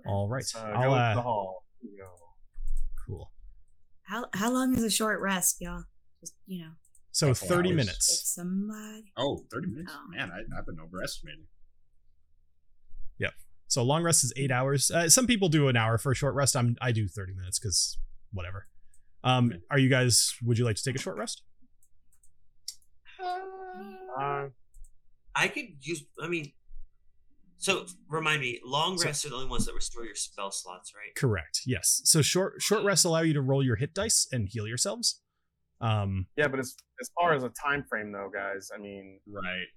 all 0.07 0.27
right 0.29 0.45
Uh, 0.55 0.59
i'll 0.59 0.73
go 0.73 0.93
into 0.93 0.95
uh 1.05 1.15
the 1.15 1.21
hall. 1.21 1.63
You 1.81 2.05
cool 3.05 3.31
How 4.09 4.25
how 4.33 4.51
long 4.51 4.75
is 4.75 4.83
a 4.83 4.89
short 4.89 5.21
rest, 5.21 5.57
y'all? 5.59 5.83
Just 6.19 6.33
you 6.47 6.63
know, 6.63 6.71
so 7.11 7.33
30 7.33 7.53
hours. 7.53 7.69
if 7.69 7.75
minutes 7.75 8.33
somebody. 8.35 9.11
Oh, 9.17 9.45
30 9.51 9.67
minutes. 9.67 9.93
Oh. 9.95 10.09
Man, 10.09 10.31
I, 10.31 10.57
I've 10.57 10.65
been 10.65 10.79
overestimating. 10.83 11.45
Yep. 13.19 13.33
So 13.67 13.83
long 13.83 14.03
rest 14.03 14.23
is 14.23 14.33
eight 14.35 14.51
hours 14.51 14.89
uh, 14.89 15.09
some 15.09 15.27
people 15.27 15.47
do 15.47 15.67
an 15.67 15.77
hour 15.77 15.97
for 15.99 16.11
a 16.11 16.15
short 16.15 16.33
rest 16.33 16.55
i'm 16.55 16.75
i 16.81 16.91
do 16.91 17.07
30 17.07 17.33
minutes 17.35 17.59
because 17.59 17.99
whatever 18.33 18.65
um 19.23 19.53
are 19.69 19.77
you 19.77 19.89
guys 19.89 20.33
would 20.43 20.57
you 20.57 20.65
like 20.65 20.75
to 20.75 20.83
take 20.83 20.95
a 20.95 20.99
short 20.99 21.17
rest 21.17 21.43
Uh, 24.19 24.47
I 25.35 25.47
could 25.47 25.67
use. 25.81 26.03
I 26.21 26.27
mean, 26.27 26.51
so 27.59 27.85
remind 28.09 28.41
me. 28.41 28.59
Long 28.65 28.97
So- 28.97 29.05
rests 29.05 29.25
are 29.25 29.29
the 29.29 29.35
only 29.35 29.47
ones 29.47 29.65
that 29.67 29.75
restore 29.75 30.03
your 30.05 30.15
spell 30.15 30.51
slots, 30.51 30.91
right? 30.95 31.13
correct 31.15 31.61
yes 31.65 32.01
so 32.05 32.21
short 32.21 32.61
short 32.61 32.83
rests 32.83 33.05
allow 33.05 33.19
you 33.21 33.33
to 33.33 33.41
roll 33.41 33.63
your 33.63 33.75
hit 33.75 33.93
dice 33.93 34.27
and 34.31 34.47
heal 34.49 34.65
yourselves 34.67 35.21
um 35.81 36.25
yeah, 36.35 36.47
but 36.49 36.59
as 36.59 36.75
as 37.01 37.09
far 37.19 37.33
as 37.33 37.43
a 37.43 37.49
time 37.49 37.85
frame 37.89 38.11
though, 38.11 38.29
guys, 38.33 38.69
I 38.75 38.77
mean, 38.79 39.19
Right. 39.27 39.67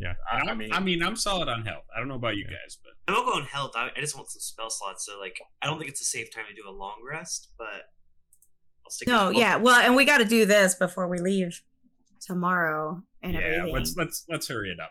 Yeah. 0.00 0.14
I, 0.30 0.50
I 0.50 0.54
mean, 0.54 0.72
I 0.72 0.80
mean, 0.80 1.02
I'm 1.02 1.16
solid 1.16 1.48
on 1.48 1.64
health. 1.64 1.84
I 1.94 1.98
don't 2.00 2.08
know 2.08 2.16
about 2.16 2.36
you 2.36 2.44
Yeah. 2.50 2.56
guys, 2.56 2.76
but 2.82 2.92
I'm 3.08 3.14
not 3.14 3.24
going 3.32 3.44
health. 3.46 3.70
I, 3.76 3.88
I 3.96 4.00
just 4.00 4.14
want 4.16 4.28
some 4.28 4.40
spell 4.40 4.68
slots. 4.70 5.06
So 5.06 5.18
like, 5.20 5.38
I 5.62 5.66
don't 5.66 5.78
think 5.78 5.88
it's 5.90 6.00
a 6.00 6.04
safe 6.04 6.34
time 6.34 6.44
to 6.48 6.54
do 6.54 6.68
a 6.68 6.72
long 6.72 6.96
rest, 7.08 7.48
but 7.56 7.66
I'll 8.84 8.90
stick. 8.90 9.06
No, 9.08 9.28
with- 9.28 9.36
yeah. 9.38 9.56
Well, 9.56 9.76
and 9.80 9.94
we 9.96 10.04
got 10.04 10.18
to 10.18 10.24
do 10.24 10.44
this 10.46 10.74
before 10.74 11.08
we 11.08 11.18
leave 11.20 11.62
tomorrow 12.20 13.02
and 13.22 13.34
yeah, 13.34 13.40
everything. 13.40 13.72
let's 13.74 13.94
let's 13.96 14.24
let's 14.28 14.48
hurry 14.48 14.70
it 14.70 14.80
up. 14.80 14.90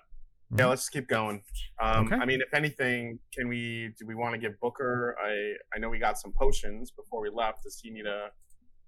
Yeah, 0.58 0.68
let's 0.68 0.88
keep 0.90 1.08
going. 1.08 1.42
Um, 1.82 2.06
Okay. 2.08 2.16
I 2.16 2.26
mean, 2.26 2.40
if 2.42 2.54
anything, 2.54 3.20
can 3.34 3.48
we? 3.48 3.94
Do 4.00 4.06
we 4.06 4.16
want 4.16 4.34
to 4.34 4.40
give 4.40 4.60
Booker? 4.60 5.16
I 5.24 5.54
I 5.76 5.80
know 5.80 5.90
we 5.90 5.98
got 6.00 6.18
some 6.20 6.32
potions 6.34 6.92
before 6.92 7.22
we 7.22 7.30
left. 7.30 7.64
Does 7.64 7.80
he 7.82 7.90
need 7.90 8.06
a 8.06 8.30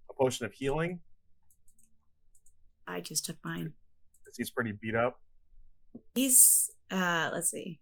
a 0.10 0.14
potion 0.14 0.46
of 0.46 0.54
healing? 0.54 1.00
I 2.88 3.02
just 3.02 3.26
took 3.26 3.38
mine. 3.44 3.74
Because 4.24 4.38
he's 4.38 4.50
pretty 4.52 4.72
beat 4.82 4.96
up. 4.96 5.20
He's 6.16 6.70
uh 6.92 7.32
let's 7.34 7.50
see. 7.50 7.80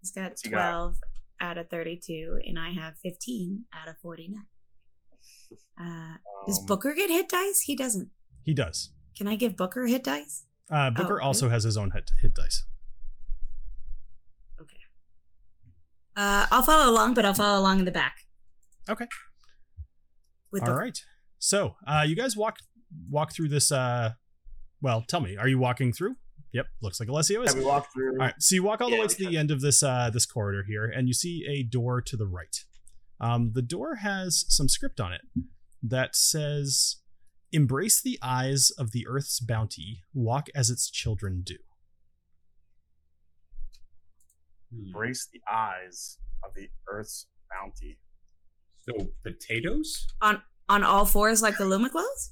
He's 0.00 0.10
got 0.12 0.30
What's 0.30 0.42
he 0.42 0.50
got? 0.50 0.70
12 0.70 0.96
out 1.40 1.58
of 1.58 1.68
32 1.70 2.38
and 2.46 2.58
I 2.58 2.70
have 2.70 2.94
15 3.02 3.64
out 3.72 3.88
of 3.88 3.96
49. 3.98 4.44
Uh 5.80 6.18
does 6.46 6.58
Um, 6.60 6.66
Booker 6.66 6.94
get 6.94 7.10
hit 7.10 7.28
dice? 7.28 7.60
He 7.62 7.74
doesn't. 7.74 8.10
he 8.44 8.52
does 8.54 8.92
Can 9.16 9.26
I 9.26 9.34
give 9.34 9.56
Booker 9.56 9.86
hit 9.86 10.04
dice? 10.04 10.44
uh 10.70 10.90
booker 10.90 11.20
Oh, 11.20 11.26
also 11.26 11.48
has 11.48 11.64
his 11.64 11.76
own 11.76 11.90
hit, 11.90 12.10
hit 12.20 12.34
dice 12.34 12.64
Okay. 14.60 14.78
Uh 16.16 16.46
I'll 16.50 16.62
follow 16.62 16.90
along, 16.90 17.14
but 17.14 17.24
I'll 17.24 17.34
follow 17.34 17.60
along 17.60 17.78
in 17.80 17.84
the 17.84 17.90
back. 17.90 18.16
Okay. 18.88 19.06
With 20.52 20.62
All 20.62 20.68
Booker. 20.68 20.78
right. 20.78 20.98
So, 21.38 21.74
uh, 21.86 22.04
you 22.06 22.14
guys 22.16 22.36
walk 22.36 22.58
walk 23.10 23.32
through 23.32 23.48
this. 23.48 23.72
Uh, 23.72 24.12
well, 24.80 25.02
tell 25.06 25.20
me, 25.20 25.36
are 25.36 25.48
you 25.48 25.58
walking 25.58 25.92
through? 25.92 26.16
Yep, 26.52 26.66
looks 26.82 27.00
like 27.00 27.08
Alessio 27.08 27.42
is. 27.42 27.52
Have 27.52 27.58
we 27.62 27.66
walked 27.68 27.92
through? 27.92 28.12
All 28.12 28.18
right, 28.18 28.34
so 28.38 28.54
you 28.54 28.62
walk 28.62 28.80
all 28.80 28.88
the 28.88 28.94
Yeah, 28.96 29.02
way 29.02 29.08
to 29.08 29.18
the 29.18 29.24
can. 29.26 29.36
end 29.36 29.50
of 29.50 29.60
this 29.60 29.82
uh, 29.82 30.10
this 30.12 30.24
corridor 30.26 30.62
here, 30.66 30.84
and 30.84 31.08
you 31.08 31.14
see 31.14 31.44
a 31.48 31.62
door 31.64 32.00
to 32.02 32.16
the 32.16 32.26
right. 32.26 32.56
Um, 33.20 33.52
the 33.54 33.62
door 33.62 33.96
has 33.96 34.44
some 34.48 34.68
script 34.68 35.00
on 35.00 35.12
it 35.12 35.22
that 35.82 36.14
says, 36.14 36.96
"Embrace 37.50 38.00
the 38.00 38.18
eyes 38.22 38.70
of 38.78 38.92
the 38.92 39.04
earth's 39.08 39.40
bounty. 39.40 40.02
Walk 40.14 40.48
as 40.54 40.70
its 40.70 40.88
children 40.88 41.42
do." 41.44 41.56
Hmm. 44.74 44.86
Embrace 44.86 45.28
the 45.32 45.40
eyes 45.50 46.18
of 46.44 46.52
the 46.54 46.68
Earth's 46.88 47.26
bounty. 47.50 47.98
So 48.88 49.08
potatoes? 49.22 50.06
On 50.20 50.42
on 50.68 50.82
all 50.82 51.04
fours 51.06 51.42
like 51.42 51.58
the 51.58 51.64
Lumiclos? 51.64 52.30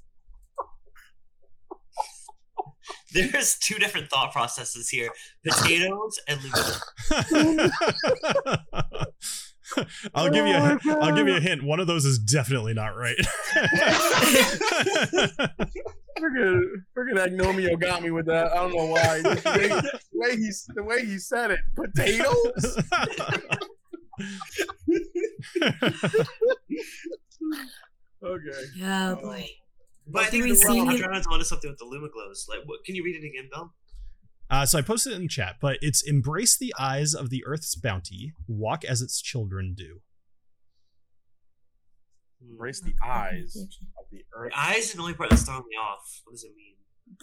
There's 3.13 3.59
two 3.59 3.77
different 3.77 4.11
thought 4.11 4.33
processes 4.33 4.89
here: 4.89 5.09
potatoes 5.47 6.19
and 6.29 6.41
lumina. 6.43 7.71
I'll 10.15 10.31
give 10.31 10.47
you. 10.47 10.55
A, 10.55 10.79
oh 10.87 11.01
I'll 11.01 11.15
give 11.17 11.27
you 11.29 11.37
a 11.37 11.41
hint. 11.41 11.63
One 11.63 11.81
of 11.81 11.87
those 11.87 12.05
is 12.05 12.19
definitely 12.19 12.75
not 12.75 12.97
right. 12.97 13.17
Freaking, 16.21 16.63
freaking 16.97 17.17
Anomio 17.19 17.81
got 17.81 18.03
me 18.03 18.11
with 18.13 18.27
that. 18.27 18.53
I 18.53 18.57
don't 18.57 18.73
know 18.77 18.87
why. 18.87 19.21
The 19.23 19.29
way, 19.59 19.69
the 19.69 20.01
way 20.15 20.37
he 20.37 20.51
the 20.75 20.83
way 20.85 21.05
he 21.05 21.19
said 21.19 21.51
it, 21.51 21.61
potatoes. 21.75 22.79
Okay. 28.25 28.63
Oh 28.85 29.17
boy. 29.17 29.47
But 30.07 30.23
I 30.23 30.27
think 30.27 30.45
we 30.45 30.51
the 30.51 30.57
see 30.57 30.67
world 30.81 30.99
you- 30.99 31.05
I'm 31.05 31.23
onto 31.31 31.45
something 31.45 31.71
with 31.71 31.79
the 31.79 31.85
lumiglows. 31.87 32.49
Like, 32.49 32.61
what? 32.67 32.85
Can 32.85 32.95
you 32.95 33.03
read 33.05 33.17
it 33.17 33.27
again, 33.27 33.49
Bill? 33.53 33.73
Uh, 34.53 34.67
so 34.67 34.79
I 34.79 34.83
posted 34.83 35.15
it 35.15 35.21
in 35.21 35.29
chat, 35.29 35.57
but 35.63 35.79
it's 35.81 36.03
embrace 36.03 36.59
the 36.59 36.75
eyes 36.79 37.15
of 37.15 37.31
the 37.31 37.43
earth's 37.47 37.75
bounty, 37.75 38.35
walk 38.47 38.85
as 38.85 39.01
its 39.01 39.23
children 39.23 39.75
do. 39.75 40.03
Embrace 42.51 42.81
the 42.83 42.93
eyes 43.03 43.57
of 43.57 44.05
the 44.11 44.19
Earth. 44.37 44.53
The 44.53 44.59
eyes 44.61 44.85
is 44.89 44.93
the 44.95 45.01
only 45.01 45.15
part 45.15 45.31
that's 45.31 45.43
throwing 45.45 45.63
me 45.71 45.77
off. 45.77 46.21
What 46.25 46.33
does 46.33 46.45
it 46.45 46.51
mean? 46.57 46.75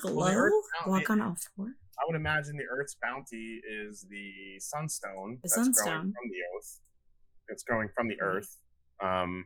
Glow? 0.02 0.26
the 0.26 0.34
Earth 0.34 0.54
Walk 0.88 1.10
on 1.10 1.22
all 1.22 1.36
four? 1.56 1.68
I 1.68 2.04
would 2.08 2.16
imagine 2.16 2.56
the 2.56 2.64
Earth's 2.72 2.96
bounty 3.04 3.60
is 3.70 4.06
the 4.10 4.32
sunstone 4.60 5.40
The 5.44 5.50
that's 5.50 5.56
growing 5.56 5.74
sunstone. 5.74 6.02
from 6.14 6.30
the 6.30 6.40
Earth. 6.58 6.80
It's 7.50 7.64
growing 7.64 7.90
from 7.94 8.08
the 8.08 8.16
Earth. 8.22 8.58
Um, 9.04 9.46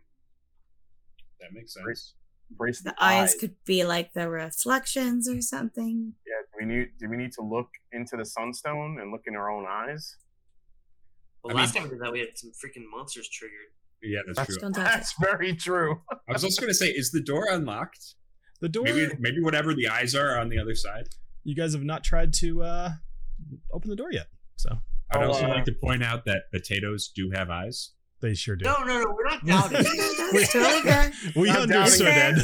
That 1.41 1.49
makes 1.53 1.75
Embrace, 1.75 1.99
sense. 1.99 2.13
Embrace 2.49 2.81
the, 2.81 2.91
The 2.91 3.03
eyes 3.03 3.35
could 3.35 3.55
be 3.65 3.83
like 3.83 4.13
the 4.13 4.29
reflections 4.29 5.27
or 5.29 5.41
something. 5.41 6.13
Yeah. 6.27 6.33
Do 6.59 6.65
we 6.67 6.73
need? 6.73 6.87
Do 6.99 7.09
we 7.09 7.17
need 7.17 7.31
to 7.33 7.41
look 7.41 7.69
into 7.91 8.15
the 8.17 8.25
sunstone 8.25 8.97
and 9.01 9.11
look 9.11 9.21
in 9.27 9.35
our 9.35 9.49
own 9.51 9.65
eyes? 9.67 10.17
Well, 11.43 11.55
I 11.57 11.61
last 11.61 11.73
mean- 11.73 11.83
time 11.83 11.91
we 11.91 11.97
did 11.97 12.05
that, 12.05 12.11
we 12.11 12.19
had 12.19 12.29
some 12.37 12.51
freaking 12.51 12.83
monsters 12.89 13.27
triggered. 13.29 13.57
Yeah, 14.01 14.19
that's, 14.25 14.37
That's- 14.37 14.57
true. 14.57 14.61
Don't 14.69 14.77
it. 14.77 14.83
That's 14.83 15.13
very 15.19 15.55
true. 15.55 16.01
I 16.11 16.33
was 16.33 16.43
also 16.43 16.61
gonna 16.61 16.73
say, 16.73 16.87
is 16.89 17.11
the 17.11 17.21
door 17.21 17.47
unlocked? 17.49 18.15
The 18.61 18.69
door. 18.69 18.83
Maybe 18.85 19.09
maybe 19.19 19.41
whatever 19.41 19.73
the 19.73 19.87
eyes 19.87 20.13
are 20.15 20.37
on 20.39 20.49
the 20.49 20.59
other 20.59 20.75
side. 20.75 21.07
You 21.43 21.55
guys 21.55 21.73
have 21.73 21.83
not 21.83 22.03
tried 22.03 22.33
to 22.35 22.63
uh, 22.63 22.89
open 23.73 23.89
the 23.89 23.95
door 23.95 24.11
yet. 24.11 24.27
So 24.55 24.77
I'd 25.11 25.21
Oh, 25.23 25.27
also 25.27 25.45
uh, 25.45 25.49
like 25.49 25.65
to 25.65 25.73
point 25.73 26.01
out 26.03 26.23
that 26.25 26.43
potatoes 26.51 27.09
do 27.13 27.31
have 27.31 27.49
eyes. 27.49 27.91
They 28.23 28.33
sure 28.35 28.55
do. 28.55 28.63
No, 28.63 28.77
no, 28.85 29.01
no. 29.01 29.13
We're 29.13 29.29
not 29.29 29.45
doubting. 29.45 29.83
That's 30.31 30.53
totally 30.53 30.81
fair. 30.81 31.11
we 31.35 31.49
Not 31.49 31.69
understood 31.69 32.07
doubting 32.07 32.41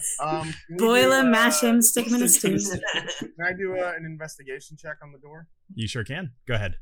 Um, 0.22 0.54
Boil 0.78 1.10
do, 1.10 1.16
him, 1.16 1.26
uh, 1.26 1.30
mash 1.30 1.60
him, 1.60 1.82
stick 1.82 2.06
him 2.06 2.14
in 2.14 2.22
a 2.22 2.28
stew. 2.28 2.56
Can 3.18 3.32
I 3.44 3.52
do 3.52 3.76
uh, 3.76 3.94
an 3.98 4.04
investigation 4.04 4.76
check 4.80 4.98
on 5.02 5.10
the 5.10 5.18
door? 5.18 5.48
you 5.74 5.88
sure 5.88 6.04
can. 6.04 6.30
Go 6.46 6.54
ahead. 6.54 6.76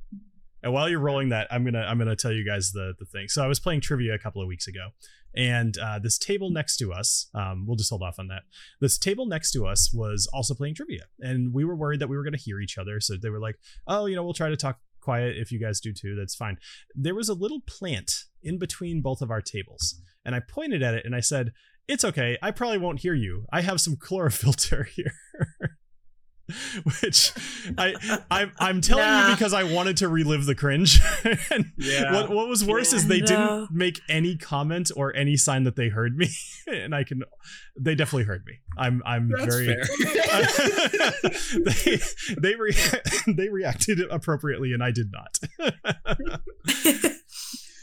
And 0.62 0.74
while 0.74 0.90
you're 0.90 1.00
rolling 1.00 1.30
that, 1.30 1.48
I'm 1.50 1.64
gonna 1.64 1.80
I'm 1.80 1.96
gonna 1.96 2.14
tell 2.14 2.32
you 2.32 2.44
guys 2.44 2.72
the 2.72 2.92
the 2.98 3.06
thing. 3.06 3.28
So 3.28 3.42
I 3.42 3.46
was 3.46 3.58
playing 3.58 3.80
trivia 3.80 4.12
a 4.12 4.18
couple 4.18 4.42
of 4.42 4.48
weeks 4.48 4.68
ago, 4.68 4.88
and 5.34 5.78
uh, 5.78 5.98
this 5.98 6.18
table 6.18 6.50
next 6.50 6.76
to 6.76 6.92
us, 6.92 7.30
um, 7.34 7.64
we'll 7.66 7.76
just 7.76 7.88
hold 7.88 8.02
off 8.02 8.18
on 8.18 8.28
that. 8.28 8.42
This 8.82 8.98
table 8.98 9.24
next 9.24 9.52
to 9.52 9.66
us 9.66 9.90
was 9.94 10.28
also 10.34 10.52
playing 10.52 10.74
trivia, 10.74 11.06
and 11.20 11.54
we 11.54 11.64
were 11.64 11.74
worried 11.74 12.00
that 12.00 12.08
we 12.08 12.18
were 12.18 12.24
gonna 12.24 12.36
hear 12.36 12.60
each 12.60 12.76
other. 12.76 13.00
So 13.00 13.16
they 13.16 13.30
were 13.30 13.40
like, 13.40 13.56
"Oh, 13.86 14.04
you 14.04 14.14
know, 14.14 14.22
we'll 14.22 14.34
try 14.34 14.50
to 14.50 14.56
talk 14.58 14.80
quiet 15.10 15.36
if 15.36 15.50
you 15.52 15.58
guys 15.58 15.80
do 15.80 15.92
too. 15.92 16.14
That's 16.16 16.34
fine." 16.34 16.58
There 16.94 17.14
was 17.14 17.28
a 17.28 17.34
little 17.34 17.60
plant 17.66 18.12
in 18.42 18.58
between 18.58 19.02
both 19.02 19.22
of 19.22 19.30
our 19.30 19.40
tables, 19.40 20.00
and 20.24 20.34
I 20.34 20.40
pointed 20.40 20.82
at 20.82 20.94
it 20.94 21.04
and 21.04 21.14
I 21.14 21.20
said, 21.20 21.52
"It's 21.88 22.04
okay. 22.04 22.38
I 22.42 22.50
probably 22.50 22.78
won't 22.78 23.00
hear 23.00 23.14
you. 23.14 23.46
I 23.52 23.62
have 23.62 23.80
some 23.80 23.96
chlorophyll 24.00 24.54
here." 24.84 25.14
Which 27.02 27.32
I, 27.78 27.94
I 28.30 28.50
I'm 28.58 28.80
telling 28.80 29.04
Nah. 29.04 29.28
you 29.28 29.34
because 29.34 29.52
I 29.52 29.62
wanted 29.64 29.96
to 29.98 30.08
relive 30.08 30.46
the 30.46 30.54
cringe. 30.54 31.00
and 31.50 31.72
Yeah. 31.76 32.12
what 32.12 32.30
what 32.30 32.48
was 32.48 32.64
worse 32.64 32.92
is 32.92 33.06
they 33.06 33.20
No. 33.20 33.26
didn't 33.26 33.70
make 33.72 34.00
any 34.08 34.36
comment 34.36 34.90
or 34.96 35.14
any 35.14 35.36
sign 35.36 35.64
that 35.64 35.76
they 35.76 35.88
heard 35.88 36.16
me, 36.16 36.28
and 36.66 36.94
I 36.94 37.04
can, 37.04 37.22
they 37.78 37.94
definitely 37.94 38.24
heard 38.24 38.44
me. 38.46 38.54
I'm 38.76 39.02
I'm 39.04 39.28
That's 39.30 39.54
very. 39.54 39.66
fair. 39.66 39.84
they 41.64 42.00
they 42.40 42.54
re- 42.56 42.76
they 43.36 43.48
reacted 43.48 44.00
appropriately, 44.10 44.72
and 44.72 44.82
I 44.82 44.90
did 44.90 45.10
not. 45.12 45.38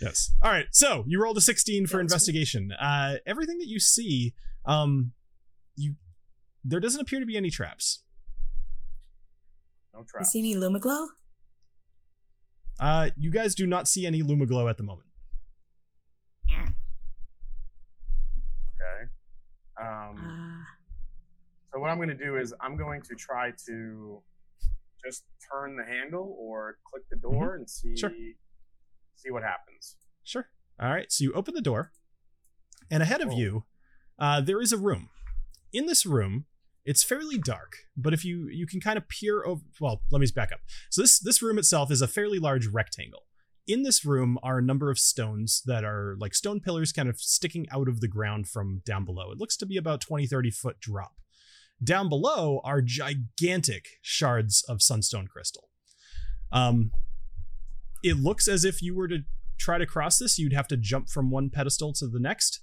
yes. 0.01 0.31
All 0.41 0.51
right. 0.51 0.65
So 0.71 1.03
you 1.07 1.21
rolled 1.21 1.37
a 1.37 1.41
16 1.41 1.87
for 1.87 1.97
That's 1.97 2.01
investigation. 2.13 2.71
Uh, 2.71 3.15
everything 3.25 3.57
that 3.59 3.67
you 3.67 3.79
see, 3.79 4.33
um, 4.65 5.11
you 5.75 5.95
there 6.63 6.79
doesn't 6.79 6.99
appear 7.01 7.19
to 7.19 7.25
be 7.25 7.37
any 7.37 7.49
traps. 7.49 8.03
No 9.97 10.03
You 10.19 10.25
see 10.25 10.39
any 10.39 10.55
Lumaglow? 10.55 11.07
Uh, 12.79 13.09
you 13.17 13.31
guys 13.31 13.55
do 13.55 13.65
not 13.65 13.87
see 13.87 14.05
any 14.05 14.21
Lumaglow 14.21 14.69
at 14.69 14.77
the 14.77 14.83
moment. 14.83 15.07
Okay. 18.69 19.09
Um, 19.81 20.17
Uh, 20.17 20.63
so 21.73 21.79
what 21.79 21.89
I'm 21.89 21.97
going 21.97 22.09
to 22.09 22.15
do 22.15 22.37
is 22.37 22.53
I'm 22.61 22.77
going 22.77 23.01
to 23.03 23.15
try 23.15 23.51
to 23.65 24.21
just 25.03 25.23
turn 25.51 25.75
the 25.75 25.83
handle 25.83 26.35
or 26.39 26.77
click 26.85 27.03
the 27.09 27.17
door 27.17 27.55
and 27.55 27.69
see 27.69 27.89
Mm-hmm. 27.89 27.95
Sure. 27.97 28.11
see 29.15 29.31
what 29.31 29.43
happens. 29.43 29.95
Sure. 30.23 30.47
All 30.79 30.89
right. 30.91 31.11
So 31.11 31.23
you 31.23 31.33
open 31.33 31.53
the 31.55 31.61
door, 31.61 31.91
and 32.91 33.01
ahead 33.01 33.21
of 33.21 33.29
Whoa. 33.29 33.37
you, 33.37 33.63
uh, 34.19 34.41
there 34.41 34.61
is 34.61 34.71
a 34.71 34.77
room. 34.77 35.09
In 35.73 35.85
this 35.87 36.05
room, 36.05 36.45
it's 36.87 37.03
fairly 37.03 37.37
dark, 37.37 37.73
but 37.97 38.13
if 38.13 38.23
you 38.23 38.47
you 38.47 38.65
can 38.65 38.79
kind 38.79 38.97
of 38.97 39.09
peer 39.09 39.45
over. 39.45 39.61
Well, 39.81 40.01
let 40.09 40.19
me 40.19 40.25
just 40.25 40.33
back 40.33 40.53
up. 40.53 40.61
So 40.89 41.01
this 41.01 41.19
this 41.19 41.41
room 41.41 41.59
itself 41.59 41.91
is 41.91 42.01
a 42.01 42.07
fairly 42.07 42.39
large 42.39 42.65
rectangle. 42.65 43.25
In 43.67 43.83
this 43.83 44.05
room 44.05 44.39
are 44.41 44.59
a 44.59 44.63
number 44.63 44.89
of 44.89 44.97
stones 44.97 45.61
that 45.65 45.83
are 45.83 46.15
like 46.17 46.33
stone 46.33 46.61
pillars 46.61 46.93
kind 46.93 47.09
of 47.09 47.19
sticking 47.19 47.67
out 47.73 47.89
of 47.89 47.99
the 47.99 48.07
ground 48.07 48.47
from 48.47 48.81
down 48.85 49.03
below. 49.03 49.31
It 49.33 49.37
looks 49.37 49.57
to 49.57 49.65
be 49.65 49.75
about 49.75 49.99
20, 49.99 50.27
30 50.27 50.49
foot 50.51 50.79
drop. 50.79 51.15
Down 51.83 52.07
below 52.07 52.61
are 52.63 52.81
gigantic 52.81 53.99
shards 54.01 54.63
of 54.69 54.81
sunstone 54.81 55.27
crystal. 55.27 55.69
Um, 56.53 56.91
it 58.01 58.15
looks 58.15 58.47
as 58.47 58.63
if 58.63 58.81
you 58.81 58.95
were 58.95 59.09
to 59.09 59.25
try 59.59 59.77
to 59.77 59.85
cross 59.85 60.19
this, 60.19 60.39
you'd 60.39 60.53
have 60.53 60.69
to 60.69 60.77
jump 60.77 61.09
from 61.09 61.29
one 61.29 61.49
pedestal 61.49 61.91
to 61.93 62.07
the 62.07 62.19
next. 62.19 62.61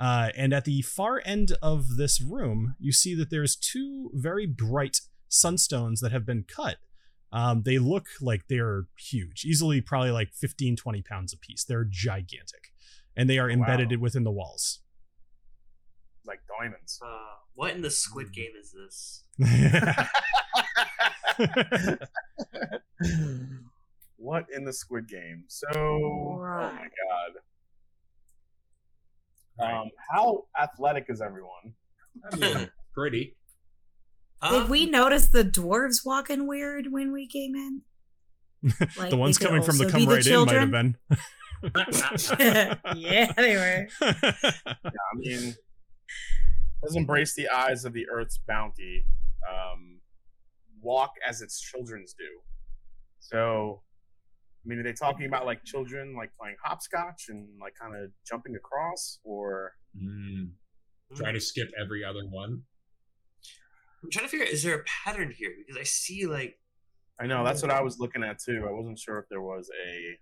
Uh, 0.00 0.30
and 0.34 0.54
at 0.54 0.64
the 0.64 0.80
far 0.80 1.20
end 1.26 1.52
of 1.62 1.96
this 1.98 2.22
room, 2.22 2.74
you 2.80 2.90
see 2.90 3.14
that 3.14 3.28
there's 3.30 3.54
two 3.54 4.10
very 4.14 4.46
bright 4.46 5.02
sunstones 5.30 6.00
that 6.00 6.10
have 6.10 6.24
been 6.24 6.42
cut. 6.44 6.78
Um, 7.32 7.62
they 7.64 7.78
look 7.78 8.06
like 8.20 8.48
they're 8.48 8.86
huge, 8.98 9.44
easily 9.44 9.80
probably 9.82 10.10
like 10.10 10.32
15, 10.34 10.74
20 10.76 11.02
pounds 11.02 11.32
apiece. 11.34 11.64
They're 11.64 11.84
gigantic. 11.88 12.72
And 13.16 13.28
they 13.28 13.38
are 13.38 13.50
Oh, 13.50 13.52
embedded 13.52 13.90
wow. 13.92 13.98
within 14.00 14.24
the 14.24 14.30
walls. 14.32 14.80
Like 16.24 16.40
diamonds. 16.58 16.98
Uh, 17.04 17.34
what 17.54 17.74
in 17.74 17.82
the 17.82 17.90
Squid 17.90 18.32
Game 18.32 18.52
is 18.58 18.72
this? 18.72 19.24
what 24.16 24.46
in 24.54 24.64
the 24.64 24.72
Squid 24.72 25.08
Game? 25.08 25.44
So, 25.48 25.66
oh 25.74 26.38
my 26.40 26.88
Right. 29.60 29.74
Um, 29.74 29.90
how 30.10 30.44
athletic 30.60 31.06
is 31.08 31.20
everyone? 31.20 31.74
I 32.32 32.36
mean, 32.36 32.70
pretty. 32.94 33.36
Uh, 34.42 34.60
Did 34.60 34.70
we 34.70 34.86
notice 34.86 35.26
the 35.26 35.44
dwarves 35.44 36.04
walking 36.04 36.46
weird 36.46 36.86
when 36.90 37.12
we 37.12 37.26
came 37.26 37.54
in? 37.54 37.82
Like, 38.98 39.08
the 39.10 39.16
ones 39.16 39.38
coming 39.38 39.62
from 39.62 39.78
the 39.78 39.84
also 39.84 39.92
come 39.92 40.00
be 40.00 40.06
the 40.06 40.14
right 40.14 40.26
in 40.26 40.44
might 40.44 40.56
have 40.56 40.70
been. 40.70 40.96
yeah, 42.96 43.32
they 43.32 43.56
were. 43.56 43.88
I 44.02 44.74
mean, 45.16 45.54
let's 46.82 46.94
embrace 46.94 47.34
the 47.34 47.48
eyes 47.48 47.84
of 47.84 47.92
the 47.92 48.06
earth's 48.10 48.38
bounty. 48.46 49.04
Um, 49.48 50.00
walk 50.82 51.12
as 51.26 51.40
its 51.40 51.60
children's 51.60 52.14
do. 52.14 52.24
So, 53.20 53.82
I 54.64 54.68
mean, 54.68 54.78
are 54.78 54.82
they 54.82 54.92
talking 54.92 55.26
about 55.26 55.46
like 55.46 55.64
children 55.64 56.14
like 56.16 56.30
playing 56.38 56.56
hopscotch 56.62 57.26
and 57.28 57.48
like 57.60 57.74
kind 57.80 57.96
of 57.96 58.10
jumping 58.26 58.56
across, 58.56 59.18
or 59.24 59.72
Mm, 59.96 60.50
try 61.16 61.32
to 61.32 61.40
skip 61.40 61.70
every 61.80 62.04
other 62.04 62.24
one. 62.28 62.62
I'm 64.02 64.10
trying 64.10 64.26
to 64.26 64.30
figure 64.30 64.46
out 64.46 64.52
is 64.52 64.62
there 64.62 64.76
a 64.76 64.84
pattern 64.84 65.32
here 65.36 65.52
because 65.58 65.78
I 65.78 65.84
see 65.84 66.26
like 66.26 66.58
I 67.20 67.26
know 67.26 67.44
that's 67.44 67.60
what 67.60 67.70
I 67.70 67.82
was 67.82 67.98
looking 67.98 68.22
at 68.22 68.38
too. 68.38 68.64
I 68.66 68.72
wasn't 68.72 68.98
sure 68.98 69.18
if 69.18 69.28
there 69.28 69.42
was 69.42 69.68
a. 69.70 70.18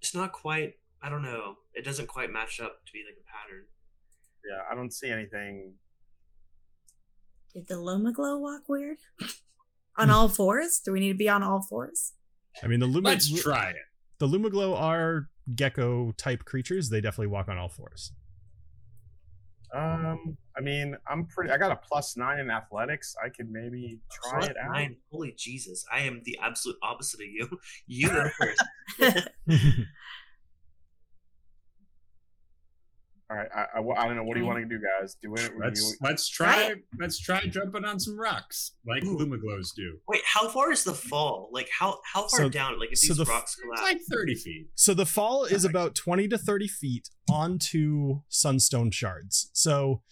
it's 0.00 0.14
not 0.14 0.32
quite. 0.32 0.74
I 1.02 1.10
don't 1.10 1.22
know. 1.22 1.56
It 1.74 1.84
doesn't 1.84 2.08
quite 2.08 2.30
match 2.30 2.60
up 2.60 2.84
to 2.86 2.92
be 2.92 3.04
like 3.06 3.16
a 3.20 3.26
pattern. 3.30 3.64
Yeah, 4.48 4.62
I 4.70 4.74
don't 4.74 4.92
see 4.92 5.10
anything. 5.10 5.74
Did 7.52 7.68
the 7.68 7.74
Lumaglow 7.74 8.40
walk 8.40 8.68
weird? 8.68 8.98
on 9.96 10.10
all 10.10 10.28
fours? 10.28 10.80
Do 10.84 10.92
we 10.92 11.00
need 11.00 11.12
to 11.12 11.18
be 11.18 11.28
on 11.28 11.42
all 11.42 11.62
fours? 11.62 12.12
I 12.62 12.66
mean, 12.66 12.80
the 12.80 12.86
Luma, 12.86 13.10
Let's 13.10 13.42
try 13.42 13.70
it. 13.70 13.76
the 14.18 14.26
Lumaglow 14.28 14.78
are 14.78 15.28
gecko 15.54 16.12
type 16.12 16.44
creatures. 16.44 16.88
They 16.88 17.00
definitely 17.00 17.26
walk 17.28 17.48
on 17.48 17.58
all 17.58 17.68
fours. 17.68 18.12
Um, 19.74 20.36
I 20.56 20.60
mean, 20.60 20.96
I'm 21.08 21.26
pretty. 21.26 21.50
I 21.50 21.58
got 21.58 21.72
a 21.72 21.76
plus 21.76 22.16
nine 22.16 22.38
in 22.38 22.48
athletics. 22.48 23.16
I 23.24 23.28
could 23.28 23.50
maybe 23.50 23.98
try 24.12 24.38
Plus 24.38 24.50
it 24.50 24.56
out. 24.56 24.70
nine. 24.72 24.96
Holy 25.10 25.32
Jesus! 25.36 25.84
I 25.92 26.00
am 26.02 26.20
the 26.24 26.38
absolute 26.40 26.76
opposite 26.82 27.20
of 27.20 27.26
you. 27.26 27.48
You 27.88 28.08
go 28.08 28.28
first. 28.38 28.62
All 33.30 33.38
right, 33.38 33.48
I, 33.54 33.78
I, 33.78 34.02
I 34.04 34.06
don't 34.06 34.16
know. 34.16 34.24
What 34.24 34.34
do 34.34 34.40
you 34.40 34.46
want 34.46 34.58
to 34.58 34.66
do, 34.66 34.78
guys? 35.00 35.16
Do 35.22 35.34
it. 35.34 35.52
Let's 35.58 35.96
let's 36.02 36.28
try 36.28 36.74
let's 37.00 37.18
try 37.18 37.46
jumping 37.46 37.84
on 37.84 37.98
some 37.98 38.18
rocks 38.20 38.72
like 38.86 39.02
Ooh. 39.02 39.16
Lumaglows 39.16 39.74
do. 39.74 39.96
Wait, 40.06 40.20
how 40.26 40.46
far 40.48 40.70
is 40.70 40.84
the 40.84 40.92
fall? 40.92 41.48
Like 41.50 41.70
how 41.70 42.00
how 42.12 42.22
far 42.28 42.40
So- 42.40 42.48
down? 42.50 42.78
Like 42.78 42.92
if 42.92 42.98
so 42.98 43.08
these 43.14 43.16
the 43.16 43.22
f- 43.22 43.28
rocks 43.30 43.52
It's 43.56 43.62
collapse. 43.62 43.82
like 43.82 44.00
thirty 44.10 44.34
feet. 44.34 44.68
So 44.74 44.92
the 44.92 45.06
fall 45.06 45.44
is 45.46 45.64
Nice. 45.64 45.70
about 45.70 45.94
20 45.94 46.28
to 46.28 46.36
30 46.38 46.68
feet 46.68 47.08
onto 47.30 48.20
sunstone 48.28 48.90
shards. 48.90 49.48
So 49.54 50.02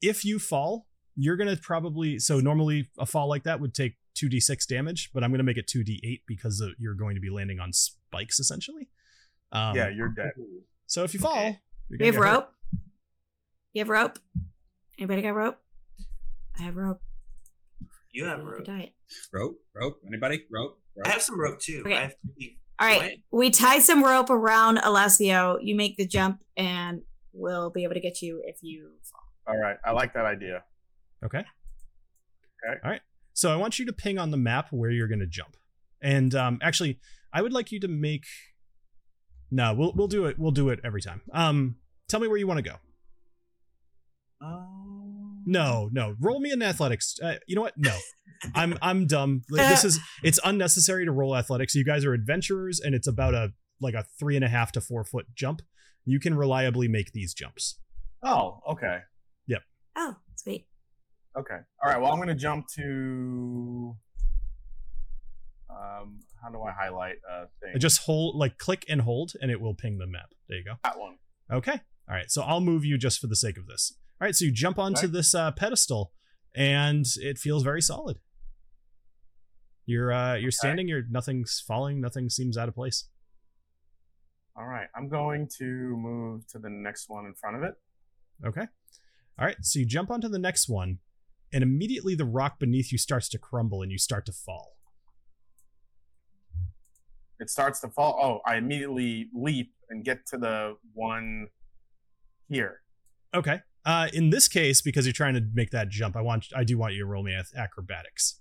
if 0.00 0.24
you 0.24 0.38
fall, 0.38 0.86
you're 1.16 1.36
going 1.36 1.54
to 1.54 1.60
probably. 1.60 2.18
So 2.20 2.38
normally 2.38 2.88
a 2.98 3.04
fall 3.06 3.28
like 3.28 3.42
that 3.44 3.60
would 3.60 3.74
take 3.74 3.96
2d6 4.16 4.66
damage, 4.68 5.10
but 5.12 5.24
I'm 5.24 5.30
going 5.30 5.38
to 5.38 5.44
make 5.44 5.56
it 5.58 5.66
2d8 5.66 6.20
because 6.26 6.60
of, 6.60 6.70
you're 6.78 6.94
going 6.94 7.14
to 7.16 7.20
be 7.20 7.30
landing 7.30 7.58
on 7.58 7.72
spikes 7.72 8.38
essentially. 8.38 8.88
Um, 9.52 9.74
yeah, 9.76 9.88
you're 9.88 10.08
dead. 10.10 10.32
So 10.86 11.02
if 11.04 11.14
you 11.14 11.20
fall, 11.20 11.36
Okay. 11.36 11.58
you're 11.90 12.06
have 12.12 12.16
rope? 12.16 12.52
You 13.72 13.80
have 13.80 13.88
rope? 13.88 14.18
Anybody 14.98 15.22
got 15.22 15.34
rope? 15.34 15.58
I 16.58 16.62
have 16.62 16.76
rope. 16.76 17.00
you 18.12 18.24
have 18.24 18.40
rope. 18.40 18.56
could 18.56 18.66
tie 18.66 18.80
it. 18.80 18.92
Rope, 19.32 19.60
rope. 19.74 20.00
Anybody? 20.06 20.44
Rope, 20.50 20.78
rope. 20.96 21.06
I 21.06 21.10
have 21.10 21.22
some 21.22 21.40
rope 21.40 21.60
too. 21.60 21.82
Okay. 21.86 21.96
I 21.96 22.00
have 22.00 22.14
All 22.80 22.88
right. 22.88 23.22
We 23.30 23.50
tie 23.50 23.78
some 23.78 24.02
rope 24.02 24.28
around 24.28 24.78
Alessio. 24.78 25.58
You 25.62 25.76
make 25.76 25.96
the 25.96 26.06
jump, 26.06 26.42
and 26.56 27.02
we'll 27.32 27.70
be 27.70 27.84
able 27.84 27.94
to 27.94 28.00
get 28.00 28.22
you 28.22 28.42
if 28.44 28.56
you 28.60 28.90
fall. 29.04 29.54
All 29.54 29.60
right, 29.60 29.76
I 29.84 29.92
like 29.92 30.14
that 30.14 30.24
idea. 30.24 30.64
Okay. 31.24 31.38
Okay. 31.38 32.80
All 32.84 32.90
right. 32.90 33.02
So 33.34 33.52
I 33.52 33.56
want 33.56 33.78
you 33.78 33.86
to 33.86 33.92
ping 33.92 34.18
on 34.18 34.32
the 34.32 34.36
map 34.36 34.72
where 34.72 34.90
you're 34.90 35.08
going 35.08 35.20
to 35.20 35.26
jump. 35.26 35.56
And 36.02 36.34
um, 36.34 36.58
actually, 36.60 36.98
I 37.32 37.40
would 37.40 37.52
like 37.52 37.70
you 37.70 37.78
to 37.80 37.88
make. 37.88 38.24
No, 39.52 39.74
we'll 39.74 39.92
we'll 39.94 40.08
do 40.08 40.26
it. 40.26 40.38
We'll 40.40 40.50
do 40.50 40.70
it 40.70 40.80
every 40.84 41.02
time. 41.02 41.22
Um, 41.32 41.76
tell 42.08 42.18
me 42.18 42.26
where 42.26 42.36
you 42.36 42.48
want 42.48 42.58
to 42.58 42.68
go. 42.68 42.76
Um, 44.40 45.42
No, 45.46 45.88
no. 45.92 46.14
Roll 46.20 46.40
me 46.40 46.50
an 46.50 46.62
athletics. 46.62 47.16
Uh, 47.22 47.34
you 47.46 47.54
know 47.56 47.62
what? 47.62 47.74
No. 47.76 47.96
I'm 48.54 48.78
I'm 48.80 49.06
dumb. 49.06 49.42
Like, 49.50 49.68
this 49.68 49.84
is 49.84 50.00
it's 50.22 50.40
unnecessary 50.44 51.04
to 51.04 51.12
roll 51.12 51.36
athletics. 51.36 51.74
You 51.74 51.84
guys 51.84 52.04
are 52.04 52.14
adventurers, 52.14 52.80
and 52.80 52.94
it's 52.94 53.06
about 53.06 53.34
a 53.34 53.52
like 53.80 53.94
a 53.94 54.04
three 54.18 54.36
and 54.36 54.44
a 54.44 54.48
half 54.48 54.72
to 54.72 54.80
four 54.80 55.04
foot 55.04 55.26
jump. 55.34 55.60
You 56.06 56.18
can 56.20 56.34
reliably 56.34 56.88
make 56.88 57.12
these 57.12 57.34
jumps. 57.34 57.78
Oh, 58.22 58.60
okay. 58.70 59.00
Yep. 59.46 59.62
Oh, 59.96 60.16
sweet. 60.36 60.66
Okay. 61.38 61.56
All 61.84 61.90
right. 61.90 62.00
Well, 62.00 62.10
I'm 62.12 62.16
going 62.18 62.28
to 62.28 62.34
jump 62.34 62.66
to. 62.76 63.96
Um, 65.70 66.20
how 66.42 66.50
do 66.50 66.60
I 66.62 66.72
highlight 66.72 67.16
a 67.30 67.46
thing? 67.62 67.78
Just 67.78 68.02
hold, 68.02 68.36
like 68.36 68.58
click 68.58 68.84
and 68.88 69.02
hold, 69.02 69.32
and 69.40 69.50
it 69.50 69.60
will 69.60 69.74
ping 69.74 69.98
the 69.98 70.06
map. 70.06 70.30
There 70.48 70.58
you 70.58 70.64
go. 70.64 70.74
that 70.82 70.98
one. 70.98 71.16
Okay. 71.52 71.80
All 72.08 72.14
right. 72.16 72.30
So 72.30 72.42
I'll 72.42 72.60
move 72.60 72.84
you 72.84 72.98
just 72.98 73.18
for 73.20 73.26
the 73.26 73.36
sake 73.36 73.56
of 73.56 73.66
this. 73.66 73.94
All 74.20 74.26
right. 74.26 74.34
So 74.34 74.44
you 74.44 74.52
jump 74.52 74.78
onto 74.78 75.06
Okay. 75.06 75.12
this 75.12 75.34
uh, 75.34 75.50
pedestal, 75.52 76.12
and 76.54 77.06
it 77.16 77.38
feels 77.38 77.62
very 77.62 77.80
solid. 77.80 78.18
You're 79.86 80.12
uh, 80.12 80.34
you're 80.34 80.50
standing. 80.50 80.88
You're 80.88 81.04
nothing's 81.10 81.62
falling. 81.66 82.00
Nothing 82.00 82.28
seems 82.28 82.56
out 82.58 82.68
of 82.68 82.74
place. 82.74 83.08
All 84.56 84.66
right. 84.66 84.88
I'm 84.94 85.08
going 85.08 85.48
to 85.58 85.64
move 85.64 86.46
to 86.48 86.58
the 86.58 86.68
next 86.68 87.08
one 87.08 87.24
in 87.24 87.34
front 87.34 87.56
of 87.56 87.62
it. 87.62 87.74
Okay. 88.44 88.66
All 89.38 89.46
right. 89.46 89.56
So 89.62 89.78
you 89.78 89.86
jump 89.86 90.10
onto 90.10 90.28
the 90.28 90.38
next 90.38 90.68
one, 90.68 90.98
and 91.52 91.62
immediately 91.62 92.14
the 92.14 92.26
rock 92.26 92.58
beneath 92.58 92.92
you 92.92 92.98
starts 92.98 93.28
to 93.30 93.38
crumble, 93.38 93.80
and 93.82 93.90
you 93.90 93.98
start 93.98 94.26
to 94.26 94.32
fall. 94.32 94.76
It 97.38 97.48
starts 97.48 97.80
to 97.80 97.88
fall. 97.88 98.18
Oh, 98.22 98.40
I 98.50 98.56
immediately 98.56 99.30
leap 99.34 99.72
and 99.88 100.04
get 100.04 100.26
to 100.26 100.36
the 100.36 100.76
one 100.92 101.48
here. 102.50 102.82
Okay. 103.34 103.60
Uh, 103.84 104.08
in 104.12 104.30
this 104.30 104.46
case, 104.48 104.82
because 104.82 105.06
you're 105.06 105.12
trying 105.12 105.34
to 105.34 105.42
make 105.54 105.70
that 105.70 105.88
jump, 105.88 106.16
I 106.16 106.20
want 106.20 106.46
I 106.54 106.64
do 106.64 106.76
want 106.78 106.92
you 106.94 107.00
to 107.00 107.06
roll 107.06 107.22
me 107.22 107.34
ac- 107.34 107.56
acrobatics. 107.56 108.40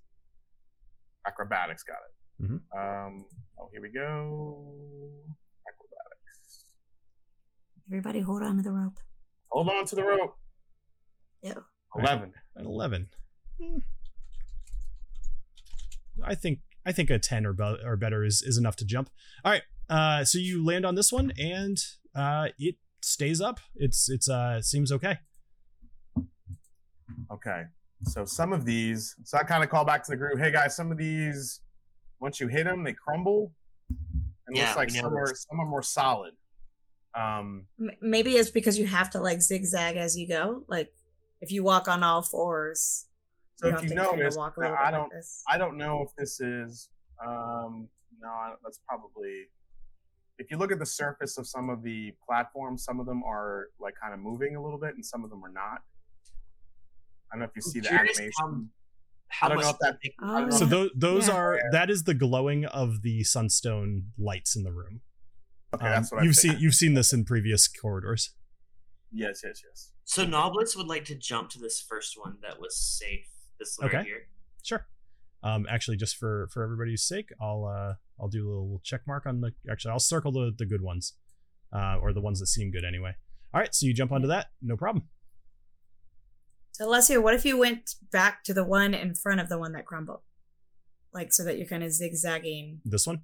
Acrobatics 1.26 1.84
got 1.84 1.98
it. 2.08 2.44
Mhm. 2.44 2.62
Um. 3.08 3.26
Oh, 3.60 3.70
here 3.72 3.82
we 3.82 3.90
go. 3.90 5.12
Acrobatics. 5.68 6.66
Everybody 7.90 8.20
hold 8.22 8.44
on 8.44 8.58
to 8.58 8.64
the 8.64 8.72
rope. 8.72 9.00
Hold 9.52 9.70
on 9.70 9.86
to 9.86 9.96
the 9.96 10.04
rope. 10.04 10.38
Yeah. 11.42 11.54
Eleven. 11.96 12.34
An 12.56 12.66
eleven. 12.66 13.08
Hmm. 13.62 13.78
I 16.24 16.36
think 16.36 16.60
I 16.86 16.92
think 16.92 17.10
a 17.10 17.18
ten 17.20 17.46
or, 17.46 17.54
be- 17.54 17.78
or 17.86 17.96
better 17.96 18.24
is 18.26 18.42
is 18.42 18.58
enough 18.58 18.76
to 18.78 18.86
jump. 18.86 19.10
All 19.46 19.52
right. 19.52 19.64
Uh, 19.90 20.24
so 20.26 20.38
you 20.38 20.64
land 20.64 20.86
on 20.86 20.96
this 20.96 21.12
one, 21.12 21.32
and 21.40 21.78
uh, 22.14 22.50
it 22.60 22.76
stays 23.02 23.42
up. 23.42 23.60
It's 23.76 24.10
it's 24.10 24.30
uh 24.30 24.62
seems 24.62 24.92
okay. 24.92 25.20
Okay. 27.32 27.64
So 28.04 28.26
some 28.26 28.54
of 28.54 28.66
these, 28.66 29.16
so 29.24 29.38
I 29.38 29.44
kind 29.44 29.64
of 29.64 29.70
call 29.70 29.86
back 29.86 30.04
to 30.04 30.12
the 30.12 30.18
group. 30.18 30.40
Hey 30.40 30.52
guys, 30.52 30.76
some 30.76 30.92
of 30.92 30.98
these, 30.98 31.62
once 32.20 32.40
you 32.40 32.48
hit 32.48 32.64
them, 32.64 32.84
they 32.84 32.94
crumble. 32.94 33.52
And 34.48 34.56
Yeah, 34.56 34.66
looks 34.66 34.78
like 34.78 34.90
some 34.92 35.14
are 35.16 35.34
some 35.36 35.60
are 35.60 35.66
more 35.66 35.84
solid. 35.84 36.34
Um. 37.14 37.66
Maybe 38.02 38.38
it's 38.38 38.50
because 38.50 38.80
you 38.80 38.86
have 38.88 39.10
to 39.12 39.20
like 39.20 39.42
zigzag 39.42 39.98
as 39.98 40.18
you 40.18 40.28
go. 40.28 40.64
Like 40.68 40.92
if 41.42 41.52
you 41.52 41.64
walk 41.64 41.88
on 41.88 42.04
all 42.04 42.22
fours, 42.22 43.06
So 43.58 43.68
you 43.68 43.76
if 43.76 43.84
you 43.84 43.90
to 43.90 43.96
kinda 43.96 44.12
notice, 44.18 44.38
walk 44.38 44.56
a 44.58 44.62
I 44.62 44.92
don't, 44.92 45.14
like. 45.14 45.24
I 45.48 45.58
don't 45.58 45.78
know 45.78 46.04
if 46.08 46.16
this 46.16 46.40
is. 46.40 46.90
Um. 47.26 47.90
No, 48.22 48.30
that's 48.64 48.80
probably. 48.88 49.48
If 50.38 50.50
you 50.52 50.58
look 50.58 50.72
at 50.72 50.80
the 50.80 50.86
surface 50.86 51.38
of 51.38 51.48
some 51.48 51.70
of 51.70 51.84
the 51.84 52.14
platforms, 52.26 52.86
some 52.86 53.00
of 53.00 53.06
them 53.06 53.24
are 53.24 53.68
like 53.80 53.96
kind 54.02 54.14
of 54.14 54.20
moving 54.20 54.56
a 54.56 54.64
little 54.64 54.80
bit, 54.80 54.96
and 54.96 55.06
some 55.06 55.24
of 55.24 55.30
them 55.30 55.44
are 55.44 55.52
not. 55.52 55.82
I 57.32 57.36
don't 57.36 57.40
know 57.40 57.46
if 57.46 57.52
you 57.56 57.62
see 57.62 57.80
the 57.80 57.88
curious 57.90 58.18
animation. 58.20 58.34
how- 58.40 58.68
How 59.32 59.46
I 59.46 59.50
don't 59.50 59.56
much 59.58 59.64
know 59.66 59.70
if 59.72 59.80
that- 59.80 60.00
they- 60.04 60.16
I 60.20 60.40
don't 60.40 60.50
know 60.50 60.56
Oh. 60.56 60.58
So 60.60 60.64
if- 60.66 60.70
those 60.72 60.90
those 60.96 61.28
Yeah. 61.28 61.36
are 61.36 61.60
that 61.72 61.90
is 61.92 62.04
the 62.06 62.14
glowing 62.16 62.66
of 62.66 63.02
the 63.04 63.24
sunstone 63.24 64.12
lights 64.18 64.56
in 64.56 64.64
the 64.64 64.72
room. 64.74 65.02
okay, 65.74 65.86
Um, 65.86 65.92
that's 65.92 66.12
what 66.12 66.24
you've 66.24 66.36
think. 66.36 66.54
seen 66.54 66.62
you've 66.64 66.74
seen 66.76 66.94
this 66.96 67.14
in 67.14 67.26
previous 67.26 67.68
corridors. 67.68 68.34
Yes, 69.12 69.42
yes, 69.44 69.62
yes. 69.64 69.92
So 70.06 70.26
Nobilis 70.26 70.76
would 70.76 70.88
like 70.88 71.06
to 71.06 71.16
jump 71.16 71.50
to 71.52 71.60
this 71.60 71.80
first 71.82 72.18
one 72.18 72.38
that 72.42 72.60
was 72.60 72.76
safe. 72.78 73.28
This 73.60 73.78
one 73.78 73.90
right 73.90 74.00
Okay. 74.00 74.08
here. 74.10 74.30
Sure. 74.64 74.88
Um, 75.44 75.68
actually, 75.70 75.98
just 75.98 76.18
for 76.18 76.48
for 76.52 76.64
everybody's 76.64 77.04
sake, 77.04 77.30
I'll 77.40 77.66
uh 77.66 77.96
I'll 78.20 78.30
do 78.30 78.48
a 78.48 78.50
little 78.50 78.82
check 78.84 79.06
mark 79.08 79.26
on 79.28 79.42
the. 79.42 79.54
Actually, 79.70 79.92
I'll 79.92 80.00
circle 80.00 80.32
the 80.32 80.52
the 80.58 80.66
good 80.66 80.82
ones, 80.82 81.14
uh, 81.72 81.98
or 82.02 82.14
the 82.14 82.22
ones 82.22 82.40
that 82.40 82.48
seem 82.48 82.72
good 82.72 82.84
anyway. 82.84 83.16
All 83.54 83.62
right, 83.62 83.74
so 83.74 83.86
you 83.86 83.94
jump 83.94 84.12
onto 84.12 84.28
that, 84.28 84.52
no 84.62 84.76
problem. 84.76 85.08
So 86.80 86.88
Alessio, 86.88 87.20
what 87.20 87.34
if 87.34 87.44
you 87.44 87.58
went 87.58 87.96
back 88.10 88.42
to 88.46 88.54
the 88.54 88.64
one 88.64 88.94
in 88.94 89.14
front 89.14 89.42
of 89.42 89.50
the 89.50 89.60
one 89.60 89.74
that 89.74 89.86
crumbled? 89.86 90.22
Like 91.14 91.34
so 91.34 91.44
that 91.44 91.58
you're 91.58 91.68
kind 91.68 91.84
of 91.84 91.92
zigzagging 91.92 92.80
This 92.86 93.06
one. 93.06 93.24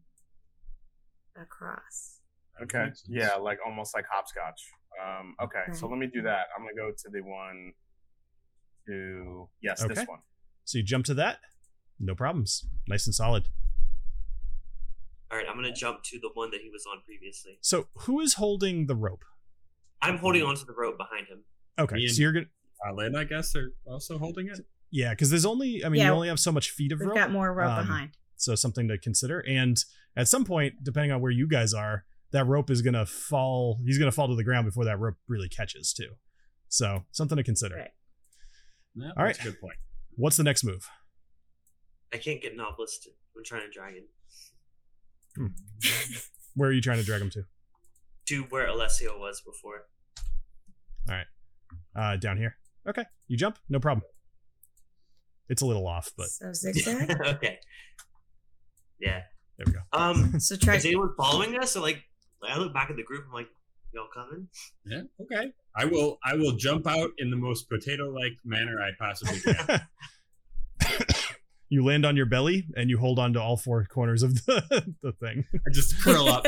across. 1.42 2.20
Okay. 2.62 2.88
Yeah, 3.08 3.36
like 3.36 3.60
almost 3.66 3.96
like 3.96 4.04
hopscotch. 4.12 4.62
Um, 5.02 5.36
okay, 5.42 5.72
so 5.72 5.88
let 5.88 5.98
me 5.98 6.08
do 6.14 6.22
that. 6.24 6.48
I'm 6.54 6.64
gonna 6.66 6.76
go 6.76 6.92
to 6.92 7.10
the 7.10 7.22
one 7.22 7.72
to 8.88 9.48
yes, 9.62 9.82
Okay. 9.82 9.94
this 9.94 10.06
one. 10.06 10.20
So 10.66 10.78
you 10.80 10.84
jump 10.84 11.06
to 11.06 11.14
that, 11.14 11.40
no 11.98 12.14
problems, 12.14 12.66
nice 12.90 13.06
and 13.08 13.16
solid. 13.16 13.48
All 15.32 15.38
right, 15.38 15.48
I'm 15.50 15.56
gonna 15.56 15.72
jump 15.74 16.04
to 16.04 16.20
the 16.20 16.30
one 16.34 16.52
that 16.52 16.60
he 16.60 16.70
was 16.70 16.86
on 16.86 17.02
previously. 17.06 17.58
So 17.62 17.88
who 18.00 18.20
is 18.20 18.34
holding 18.34 18.88
the 18.88 18.96
rope? 18.98 19.24
I'm 20.02 20.18
holding 20.18 20.44
onto 20.44 20.66
the 20.66 20.74
rope 20.78 20.98
behind 20.98 21.28
him. 21.28 21.46
Okay, 21.80 21.96
Me 21.96 22.08
so 22.10 22.22
you're 22.22 22.34
gonna 22.34 22.46
Uh, 22.48 22.50
Lynn, 22.92 23.16
I 23.16 23.24
guess, 23.24 23.56
are 23.56 23.72
also 23.88 24.18
holding 24.18 24.48
it. 24.48 24.60
yeah, 24.92 25.12
because 25.12 25.30
there's 25.30 25.46
only 25.46 25.84
I 25.86 25.90
mean 25.90 26.00
Yeah. 26.02 26.08
you 26.08 26.14
only 26.14 26.28
have 26.28 26.40
so 26.40 26.52
much 26.52 26.70
feet 26.72 26.92
of 26.92 27.00
We've 27.00 27.10
rope. 27.10 27.18
got 27.18 27.32
more 27.32 27.54
rope 27.54 27.72
um, 27.72 27.86
behind. 27.86 28.12
so 28.38 28.56
something 28.56 28.88
to 28.88 28.98
consider 28.98 29.40
and 29.48 29.78
at 30.16 30.28
some 30.28 30.46
point 30.46 30.76
depending 30.84 31.12
on 31.12 31.22
where 31.22 31.32
you 31.32 31.48
guys 31.48 31.74
are 31.74 32.06
that 32.32 32.46
rope 32.46 32.70
is 32.70 32.82
gonna 32.82 33.06
fall 33.06 33.80
he's 33.86 33.98
gonna 33.98 34.12
fall 34.12 34.28
to 34.28 34.36
the 34.36 34.44
ground 34.44 34.66
before 34.66 34.86
that 34.86 35.00
rope 35.00 35.16
really 35.28 35.50
catches 35.50 35.94
too 35.94 36.12
so 36.70 37.04
something 37.12 37.38
to 37.38 37.44
consider 37.44 37.76
Right. 37.76 37.92
Yeah, 38.96 39.12
All 39.18 39.26
that's 39.26 39.40
a 39.40 39.44
good 39.44 39.60
point. 39.60 39.78
what's 40.16 40.38
the 40.38 40.44
next 40.44 40.64
move 40.64 40.88
I 42.14 42.18
can't 42.18 42.42
get 42.42 42.56
Nobilis. 42.58 43.02
To, 43.04 43.10
I'm 43.36 43.44
trying 43.44 43.64
to 43.64 43.70
drag 43.72 43.96
him 43.96 45.54
where 46.56 46.70
are 46.70 46.74
you 46.74 46.82
trying 46.82 47.00
to 47.00 47.04
drag 47.06 47.22
him 47.22 47.30
to 47.32 47.44
to 48.28 48.44
where 48.50 48.66
Alessio 48.68 49.20
was 49.20 49.40
before. 49.42 49.82
All 51.10 51.16
right. 51.16 51.26
Uh 51.96 52.16
down 52.18 52.38
here 52.38 52.56
okay 52.88 53.04
you 53.28 53.38
jump 53.38 53.58
no 53.70 53.80
problem 53.80 54.04
it's 55.50 55.62
a 55.62 55.66
little 55.66 55.88
off 55.88 56.12
but 56.18 56.28
So 56.28 56.52
zigzag. 56.54 57.12
okay. 57.26 57.60
Yeah. 59.00 59.22
there 59.58 59.66
we 59.68 59.74
go 59.74 59.80
Um. 59.94 60.40
so 60.40 60.56
try. 60.56 60.76
Is 60.76 60.86
anyone 60.86 61.12
following 61.18 61.58
us? 61.60 61.72
So 61.72 61.82
like, 61.82 62.02
I 62.44 62.58
look 62.58 62.74
back 62.74 62.90
at 62.90 62.96
the 62.96 63.04
group. 63.04 63.26
I'm 63.28 63.34
like, 63.34 63.48
y'all 63.94 64.08
coming? 64.14 64.48
Yeah. 64.86 65.02
Okay. 65.22 65.52
I 65.76 65.86
will. 65.86 66.18
I 66.24 66.36
will 66.36 66.54
jump 66.54 66.88
out 66.88 67.12
in 67.20 67.30
the 67.30 67.36
most 67.38 67.70
potato-like 67.70 68.34
manner 68.44 68.78
I 68.82 68.90
possibly 68.98 69.40
can. 69.40 69.82
you 71.70 71.84
land 71.86 72.06
on 72.06 72.16
your 72.16 72.26
belly 72.26 72.66
and 72.76 72.90
you 72.90 72.98
hold 72.98 73.20
on 73.20 73.34
to 73.34 73.42
all 73.42 73.58
four 73.58 73.86
corners 73.86 74.24
of 74.24 74.34
the, 74.46 74.96
the 75.04 75.12
thing 75.14 75.46
I 75.54 75.70
just 75.72 76.00
curl 76.02 76.28
up. 76.30 76.46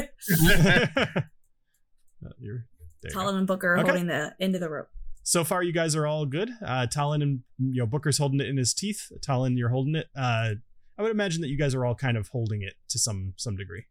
Uh, 2.25 2.29
you're, 2.39 2.65
there 3.03 3.11
you 3.13 3.19
and 3.29 3.45
Booker 3.47 3.73
are 3.73 3.77
Okay. 3.79 3.87
holding 3.89 4.07
the 4.07 4.33
end 4.39 4.55
of 4.55 4.61
the 4.61 4.69
rope. 4.69 4.89
So 5.29 5.43
far 5.43 5.61
you 5.61 5.73
guys 5.73 5.93
are 5.93 6.07
all 6.07 6.25
good 6.25 6.49
uh 6.65 6.87
talon 6.87 7.21
and 7.21 7.41
you 7.59 7.81
know 7.81 7.85
booker's 7.85 8.17
holding 8.17 8.39
it 8.39 8.47
in 8.47 8.55
his 8.55 8.73
teeth 8.73 9.11
talon 9.21 9.57
you're 9.57 9.67
holding 9.69 9.93
it 9.95 10.07
uh 10.15 10.51
i 10.97 11.01
would 11.01 11.11
imagine 11.11 11.41
that 11.41 11.49
you 11.49 11.57
guys 11.57 11.75
are 11.75 11.85
all 11.85 11.93
kind 11.95 12.15
of 12.15 12.29
holding 12.29 12.61
it 12.61 12.75
to 12.87 12.97
some 12.97 13.33
some 13.35 13.57
degree 13.57 13.83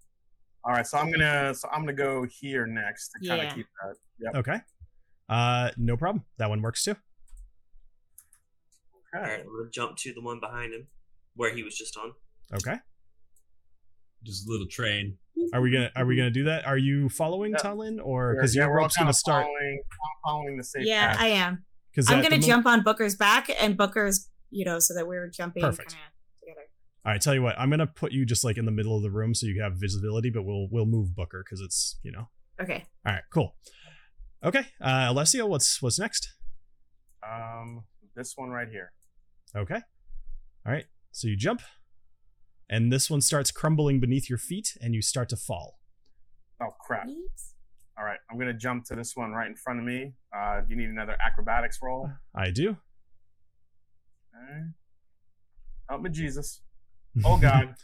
All 0.65 0.73
right, 0.73 0.87
so 0.87 0.97
I'm 0.97 1.11
gonna 1.13 1.53
so 1.55 1.69
I'm 1.71 1.83
gonna 1.83 1.93
go 1.93 2.25
here 2.41 2.67
next 2.67 3.11
to 3.11 3.29
kind 3.29 3.41
of 3.43 3.47
Yeah. 3.49 3.55
keep 3.55 3.67
that. 3.83 3.97
Yep. 4.25 4.35
okay 4.37 4.61
uh 5.29 5.71
no 5.77 5.97
problem 5.99 6.25
that 6.39 6.49
one 6.49 6.63
works 6.63 6.83
too 6.85 6.97
All 9.15 9.21
right, 9.21 9.31
Okay. 9.33 9.43
I'm 9.43 9.47
gonna 9.59 9.71
jump 9.71 9.97
to 9.99 10.13
the 10.15 10.23
one 10.23 10.41
behind 10.41 10.73
him, 10.73 10.87
where 11.35 11.55
he 11.55 11.63
was 11.63 11.77
just 11.77 11.97
on. 11.99 12.13
okay 12.55 12.77
Just 14.27 14.47
a 14.47 14.51
little 14.51 14.67
train. 14.67 15.17
are 15.55 15.61
we 15.61 15.71
gonna 15.71 15.91
are 15.97 16.05
we 16.05 16.17
gonna 16.17 16.31
do 16.31 16.45
that 16.45 16.67
are 16.67 16.77
you 16.79 17.09
following 17.09 17.53
Yeah. 17.53 17.59
talon 17.59 18.01
or 18.01 18.35
because 18.35 18.55
yeah, 18.55 18.63
your 18.63 18.71
we're 18.73 18.79
all 18.81 18.85
rope's 18.85 18.97
gonna 18.97 19.13
start 19.13 19.45
Following, 19.45 19.83
I'm 19.93 20.11
following 20.31 20.57
the 20.57 20.65
safe 20.65 20.87
Yeah, 20.87 21.13
path. 21.13 21.21
I 21.21 21.27
am. 21.29 21.65
because 21.93 22.11
I'm 22.11 22.21
gonna 22.23 22.39
jump 22.41 22.67
on 22.67 22.83
Booker's 22.83 23.15
back 23.15 23.49
and 23.61 23.77
Booker's, 23.77 24.29
you 24.51 24.65
know, 24.65 24.79
so 24.81 24.95
that 24.95 25.07
we're 25.07 25.29
jumping 25.29 25.63
Perfect. 25.63 25.91
kinda 25.91 26.03
together. 26.43 26.67
all 27.05 27.13
right 27.13 27.21
tell 27.21 27.35
you 27.35 27.43
what 27.43 27.55
i'm 27.59 27.71
gonna 27.71 27.87
put 27.87 28.11
you 28.13 28.27
just 28.27 28.43
like 28.45 28.57
in 28.59 28.65
the 28.65 28.73
middle 28.73 28.97
of 28.97 29.03
the 29.03 29.11
room 29.11 29.35
so 29.35 29.47
you 29.47 29.61
have 29.63 29.75
visibility 29.77 30.31
but 30.31 30.43
we'll 30.43 30.67
we'll 30.71 30.87
move 30.87 31.15
booker 31.15 31.45
because 31.45 31.61
it's 31.61 31.99
you 32.03 32.11
know 32.11 32.29
Okay. 32.61 32.85
all 33.07 33.13
right 33.13 33.23
cool 33.33 33.55
okay 34.43 34.65
uh 34.81 35.07
alessio 35.11 35.47
what's 35.47 35.81
what's 35.83 35.99
next 35.99 36.29
Um, 37.23 37.85
this 38.17 38.33
one 38.37 38.51
right 38.51 38.69
here. 38.69 38.93
Okay. 39.55 39.81
All 40.65 40.73
right. 40.73 40.85
So 41.13 41.29
you 41.29 41.37
jump, 41.37 41.61
and 42.69 42.93
this 42.93 43.11
one 43.11 43.21
starts 43.21 43.51
crumbling 43.51 44.01
beneath 44.01 44.29
your 44.29 44.39
feet, 44.39 44.77
and 44.81 44.95
you 44.95 45.03
start 45.03 45.29
to 45.31 45.37
fall. 45.37 45.79
Oh 46.63 46.75
crap! 46.81 47.09
Oops. 47.09 47.55
All 47.99 48.05
right, 48.05 48.19
I'm 48.31 48.39
gonna 48.39 48.53
jump 48.55 48.85
to 48.87 48.95
this 48.95 49.13
one 49.15 49.33
right 49.33 49.47
in 49.47 49.57
front 49.57 49.79
of 49.79 49.85
me. 49.85 50.15
Uh, 50.37 50.61
do 50.61 50.67
you 50.71 50.77
need 50.77 50.91
another 50.91 51.17
acrobatics 51.25 51.79
roll? 51.83 52.11
I 52.35 52.51
do. 52.51 52.77
Okay. 54.35 54.61
Help 55.89 56.03
me, 56.03 56.11
Jesus. 56.11 56.61
Oh 57.25 57.39
God. 57.41 57.75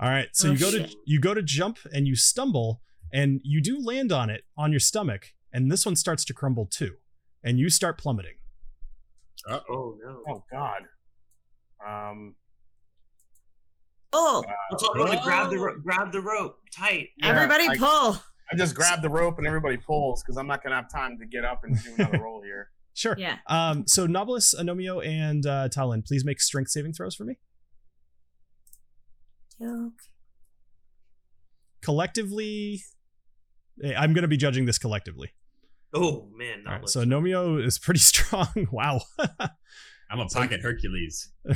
All 0.00 0.10
right, 0.10 0.28
so 0.32 0.48
Oh, 0.48 0.52
you 0.52 0.58
go 0.58 0.70
to 0.70 0.88
you 1.06 1.20
go 1.20 1.34
to 1.34 1.42
jump 1.42 1.78
and 1.92 2.06
you 2.06 2.16
stumble 2.16 2.82
and 3.12 3.40
you 3.44 3.62
do 3.62 3.78
land 3.80 4.12
on 4.12 4.28
it 4.28 4.42
on 4.56 4.72
your 4.72 4.80
stomach 4.80 5.28
and 5.52 5.70
this 5.70 5.86
one 5.86 5.96
starts 5.96 6.24
to 6.26 6.34
crumble 6.34 6.66
too 6.66 6.96
and 7.42 7.58
you 7.58 7.70
start 7.70 7.96
plummeting. 7.96 8.34
Oh 9.48 9.96
no. 10.02 10.22
Oh 10.28 10.44
God. 10.50 10.82
Um. 11.86 12.34
Pull. 14.14 14.44
I'm 14.70 14.78
talking 14.78 15.02
about 15.02 15.22
grab 15.24 15.50
the 15.50 15.58
Whoa. 15.58 15.76
grab 15.82 16.12
the 16.12 16.20
rope 16.20 16.58
tight. 16.72 17.08
yeah, 17.16 17.28
Everybody 17.28 17.68
I, 17.68 17.76
pull. 17.76 18.16
I 18.52 18.56
just 18.56 18.74
grab 18.74 19.02
the 19.02 19.08
rope 19.10 19.38
and 19.38 19.46
everybody 19.46 19.76
pulls 19.76 20.22
because 20.22 20.36
I'm 20.36 20.46
not 20.46 20.62
gonna 20.62 20.76
have 20.76 20.90
time 20.90 21.18
to 21.18 21.26
get 21.26 21.44
up 21.44 21.62
and 21.64 21.76
do 21.82 21.94
another 21.98 22.20
roll 22.22 22.42
here. 22.42 22.70
Sure. 22.96 23.16
Yeah. 23.18 23.38
Um 23.48 23.88
so 23.88 24.06
Nobilis, 24.06 24.54
Anomio 24.54 25.04
and 25.04 25.44
uh 25.46 25.68
Talin, 25.68 26.06
please 26.06 26.24
make 26.24 26.40
strength 26.40 26.70
saving 26.70 26.92
throws 26.92 27.16
for 27.16 27.24
me. 27.24 27.38
Collectively 31.82 32.82
eh, 33.82 33.94
I'm 33.96 34.12
going 34.12 34.22
to 34.22 34.28
be 34.28 34.36
judging 34.36 34.64
this 34.66 34.78
collectively. 34.78 35.32
Oh 35.92 36.28
man. 36.36 36.64
All 36.66 36.72
right. 36.74 36.88
So 36.88 37.00
much. 37.00 37.08
Anomio 37.08 37.64
is 37.64 37.78
pretty 37.78 38.00
strong. 38.12 38.68
wow. 38.70 39.00
I'm 40.10 40.20
a 40.20 40.26
pocket 40.26 40.60
Hercules. 40.60 41.30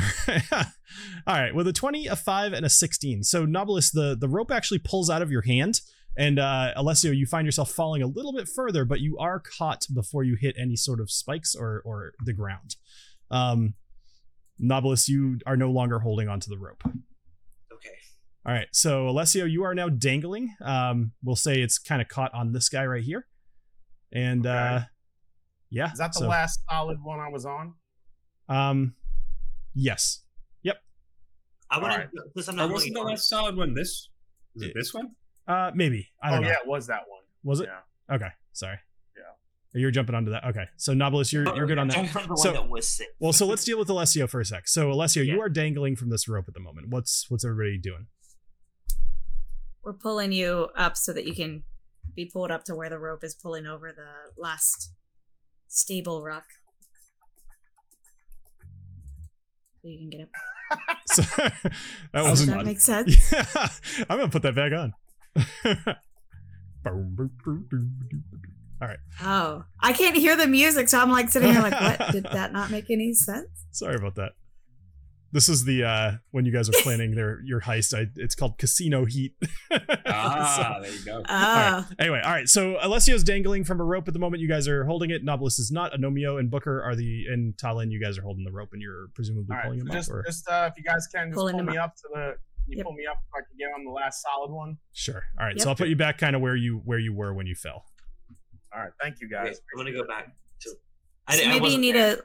All 1.27 1.35
right, 1.35 1.55
with 1.55 1.69
a 1.69 1.73
20, 1.73 2.07
a 2.07 2.17
5, 2.17 2.53
and 2.53 2.65
a 2.67 2.69
16. 2.69 3.23
So, 3.23 3.47
Nobilis, 3.47 3.93
the, 3.93 4.17
the 4.19 4.29
rope 4.29 4.51
actually 4.51 4.79
pulls 4.79 5.11
out 5.11 5.23
of 5.23 5.31
your 5.31 5.43
hand. 5.43 5.81
And 6.17 6.39
uh, 6.39 6.73
Alessio, 6.75 7.13
you 7.13 7.27
find 7.27 7.47
yourself 7.47 7.71
falling 7.71 8.03
a 8.03 8.07
little 8.07 8.33
bit 8.33 8.49
further, 8.49 8.85
but 8.85 9.01
you 9.01 9.17
are 9.19 9.39
caught 9.41 9.87
before 9.95 10.25
you 10.25 10.37
hit 10.41 10.57
any 10.59 10.75
sort 10.75 10.99
of 11.01 11.11
spikes 11.11 11.55
or, 11.55 11.81
or 11.85 12.13
the 12.25 12.33
ground. 12.33 12.75
Um, 13.31 13.75
Nobilis, 14.61 15.09
you 15.09 15.39
are 15.47 15.57
no 15.57 15.71
longer 15.71 16.01
holding 16.01 16.29
onto 16.29 16.51
the 16.51 16.59
rope. 16.59 16.83
Okay. 16.85 17.95
All 18.45 18.53
right, 18.53 18.67
so 18.73 19.09
Alessio, 19.09 19.45
you 19.45 19.63
are 19.63 19.75
now 19.75 19.89
dangling. 19.89 20.55
Um, 20.65 21.13
we'll 21.23 21.37
say 21.37 21.61
it's 21.61 21.79
kind 21.79 22.03
of 22.03 22.09
caught 22.09 22.35
on 22.35 22.53
this 22.53 22.69
guy 22.69 22.85
right 22.87 23.05
here. 23.05 23.27
And 24.13 24.45
Okay. 24.47 24.57
uh, 24.57 24.81
yeah. 25.71 25.93
Is 25.93 25.99
that 25.99 26.15
the 26.15 26.21
so, 26.21 26.29
last 26.29 26.61
solid 26.69 26.99
one 27.03 27.21
I 27.21 27.29
was 27.29 27.45
on? 27.45 27.75
Um, 28.49 28.95
yes. 29.75 30.23
Yep. 30.63 30.77
I 31.71 31.79
want 31.81 31.93
Alright. 31.93 32.11
to. 32.13 32.23
Plus, 32.33 32.49
I'm 32.49 32.55
Or 32.55 32.59
not 32.59 32.71
wasn't 32.71 32.95
the 32.95 33.03
last 33.03 33.29
solid 33.29 33.57
one 33.57 33.75
this? 33.75 34.09
Was 34.55 34.63
It- 34.65 34.69
it 34.71 34.75
this 34.75 34.95
one? 34.95 35.15
Uh, 35.47 35.71
maybe. 35.75 36.09
I 36.23 36.29
Oh 36.29 36.33
don't 36.35 36.43
know. 36.43 36.49
yeah, 36.49 36.55
it 36.63 36.67
was 36.67 36.87
that 36.89 37.03
one. 37.09 37.23
Was 37.43 37.61
it? 37.61 37.69
Yeah. 38.09 38.15
Okay, 38.17 38.29
sorry. 38.53 38.79
Yeah. 39.17 39.23
You're 39.81 39.91
jumping 39.91 40.15
onto 40.15 40.31
that. 40.33 40.45
Okay, 40.47 40.65
so 40.77 40.93
Nobilis, 40.93 41.33
you're 41.33 41.45
you're 41.57 41.67
good 41.67 41.79
on 41.79 41.89
that. 41.89 41.95
Jump 41.97 42.09
from 42.11 42.29
the 42.29 42.37
So- 42.37 42.53
one 42.53 42.63
that 42.63 42.69
was 42.71 42.89
sick. 42.89 43.09
Well, 43.19 43.33
so 43.33 43.47
let's 43.47 43.65
deal 43.65 43.79
with 43.79 43.89
Alessio 43.89 44.27
for 44.27 44.41
a 44.41 44.45
sec. 44.45 44.67
So 44.69 44.91
Alessio, 44.91 45.23
you 45.23 45.41
are 45.41 45.49
dangling 45.49 45.97
from 45.97 46.11
this 46.11 46.27
rope 46.29 46.47
at 46.49 46.55
the 46.55 46.61
moment. 46.61 46.89
What's 46.89 47.31
what's 47.31 47.45
everybody 47.45 47.79
doing? 47.79 48.07
We're 49.83 49.93
pulling 49.95 50.33
you 50.33 50.69
up 50.77 50.97
so 50.97 51.13
that 51.13 51.25
you 51.27 51.35
can 51.35 51.63
be 52.15 52.25
pulled 52.27 52.51
up 52.51 52.65
to 52.65 52.75
where 52.75 52.91
the 52.91 52.99
rope 52.99 53.23
is 53.25 53.35
pulling 53.35 53.67
over 53.67 53.93
the 53.93 54.41
last 54.41 54.93
stable 55.69 56.23
rock. 56.23 56.45
So 59.89 59.93
you 59.93 59.99
can 59.99 60.11
get 60.11 60.21
up. 60.23 60.29
So 61.07 61.23
that 61.23 61.53
Does 62.13 62.29
wasn't. 62.29 62.51
that 62.51 62.67
make 62.67 62.79
sense? 62.83 63.33
Yeah, 63.33 63.47
I'm 64.11 64.19
gonna 64.19 64.29
put 64.29 64.43
that 64.43 64.55
back 64.55 64.73
on. 64.73 64.93
All 68.81 68.87
right, 68.87 68.99
Oh, 69.23 69.65
I 69.81 69.93
can't 69.93 70.15
hear 70.17 70.37
the 70.37 70.47
music, 70.47 70.89
so 70.89 71.01
I'm 71.01 71.11
like 71.11 71.31
sitting 71.31 71.51
here 71.53 71.63
like, 71.63 71.73
what? 71.81 72.13
Did 72.13 72.25
that 72.25 72.53
not 72.53 72.71
make 72.71 72.91
any 72.91 73.13
sense? 73.15 73.49
sorry 73.73 73.97
about 73.97 74.15
that. 74.17 74.33
This 75.31 75.49
is 75.49 75.65
the 75.65 75.85
uh 75.85 76.13
when 76.31 76.45
you 76.47 76.53
guys 76.53 76.69
are 76.69 76.73
planning 76.83 77.15
their 77.15 77.41
your 77.45 77.61
heist. 77.61 77.93
I, 77.97 78.07
it's 78.17 78.35
called 78.35 78.59
Casino 78.59 79.05
Heat. 79.05 79.35
Ah, 80.11 80.79
there 80.83 80.91
you 80.91 81.05
go. 81.05 81.23
Oh, 81.29 81.35
All 81.35 81.55
right. 81.55 81.85
Anyway, 81.99 82.21
all 82.25 82.33
right. 82.33 82.49
So 82.49 82.77
Alessio's 82.83 83.23
dangling 83.23 83.65
from 83.65 83.81
a 83.81 83.85
rope 83.85 84.09
at 84.09 84.15
the 84.15 84.21
moment. 84.21 84.41
You 84.43 84.49
guys 84.49 84.67
are 84.69 84.85
holding 84.85 85.11
it. 85.11 85.25
Nobilis 85.25 85.59
is 85.59 85.71
not. 85.71 85.93
Anomio 85.93 86.39
and 86.41 86.51
Booker 86.51 86.83
are 86.83 86.97
the 86.97 87.27
and 87.31 87.55
Talin. 87.57 87.91
You 87.91 88.01
guys 88.03 88.19
are 88.19 88.23
holding 88.23 88.45
the 88.45 88.51
rope, 88.53 88.71
and 88.73 88.81
you're 88.83 89.09
presumably 89.15 89.47
All 89.51 89.57
right, 89.59 89.65
pulling 89.65 89.81
so 89.81 89.87
him 89.87 89.93
just, 89.93 90.11
up. 90.11 90.17
Or 90.17 90.23
just 90.25 90.49
uh, 90.49 90.71
if 90.73 90.79
you 90.79 90.85
guys 90.85 91.07
can, 91.15 91.29
just 91.29 91.35
Pulling 91.37 91.57
pull 91.57 91.65
me 91.65 91.77
up. 91.77 91.95
to 91.97 92.03
the. 92.15 92.33
You 92.67 92.77
Yep. 92.79 92.85
pull 92.85 92.93
me 92.95 93.07
up 93.11 93.17
if 93.17 93.35
I 93.35 93.41
can 93.49 93.57
get 93.59 93.67
on 93.79 93.85
the 93.85 93.91
last 93.91 94.23
solid 94.23 94.51
one. 94.51 94.77
sure. 94.93 95.23
All 95.39 95.47
right. 95.47 95.57
Yep. 95.57 95.63
So 95.63 95.69
I'll 95.71 95.77
put 95.77 95.89
you 95.89 95.97
back, 95.97 96.19
kind 96.19 96.35
of 96.37 96.43
where 96.43 96.57
you 96.57 96.83
where 96.85 96.99
you 96.99 97.15
were 97.15 97.33
when 97.33 97.47
you 97.47 97.55
fell. 97.55 97.85
All 98.75 98.81
right, 98.83 98.91
thank 99.01 99.21
you 99.21 99.27
Okay, 99.33 99.47
guys. 99.49 99.61
I'm 99.73 99.79
gonna 99.79 99.93
go 99.97 100.07
back 100.07 100.27
to. 100.63 100.71
I, 101.27 101.37
so 101.37 101.49
maybe 101.49 101.69
you 101.69 101.79
need 101.79 101.97
a 101.97 102.19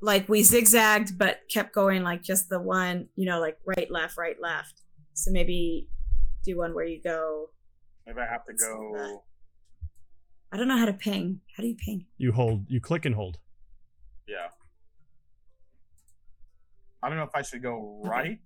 like 0.00 0.28
we 0.28 0.42
zigzagged 0.42 1.18
but 1.18 1.40
kept 1.52 1.74
going 1.74 2.02
like 2.02 2.22
just 2.22 2.48
the 2.48 2.60
one, 2.60 3.08
you 3.16 3.26
know, 3.26 3.40
like 3.40 3.58
right, 3.66 3.90
left, 3.90 4.16
right, 4.16 4.36
left. 4.40 4.82
So 5.14 5.30
maybe 5.30 5.88
do 6.44 6.56
one 6.56 6.74
where 6.74 6.84
you 6.86 7.00
go. 7.02 7.50
Maybe 8.06 8.20
I 8.20 8.26
have 8.26 8.44
to 8.46 8.54
go. 8.54 9.22
I 10.52 10.56
don't 10.56 10.68
know 10.68 10.78
how 10.78 10.86
to 10.86 10.92
ping. 10.92 11.40
How 11.56 11.62
do 11.62 11.68
you 11.68 11.76
ping? 11.76 12.06
You 12.18 12.32
hold. 12.32 12.64
You 12.68 12.80
click 12.80 13.04
and 13.04 13.14
hold. 13.14 13.38
Yeah. 14.26 14.48
I 17.02 17.08
don't 17.08 17.16
know 17.18 17.24
if 17.24 17.34
I 17.34 17.42
should 17.42 17.62
go 17.62 18.00
right. 18.04 18.38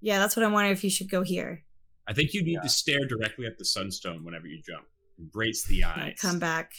Yeah, 0.00 0.18
that's 0.18 0.34
what 0.36 0.44
I'm 0.44 0.52
wondering 0.52 0.72
if 0.72 0.82
you 0.82 0.90
should 0.90 1.10
go 1.10 1.22
here. 1.22 1.64
I 2.08 2.12
think 2.12 2.34
you 2.34 2.42
need 2.42 2.54
Yeah. 2.54 2.60
to 2.62 2.68
stare 2.68 3.04
directly 3.06 3.46
at 3.46 3.58
the 3.58 3.64
sunstone 3.64 4.24
whenever 4.24 4.46
you 4.46 4.60
jump. 4.62 4.86
Embrace 5.18 5.64
the 5.64 5.76
Yeah, 5.76 5.92
eyes. 5.94 6.18
come 6.20 6.38
back. 6.40 6.72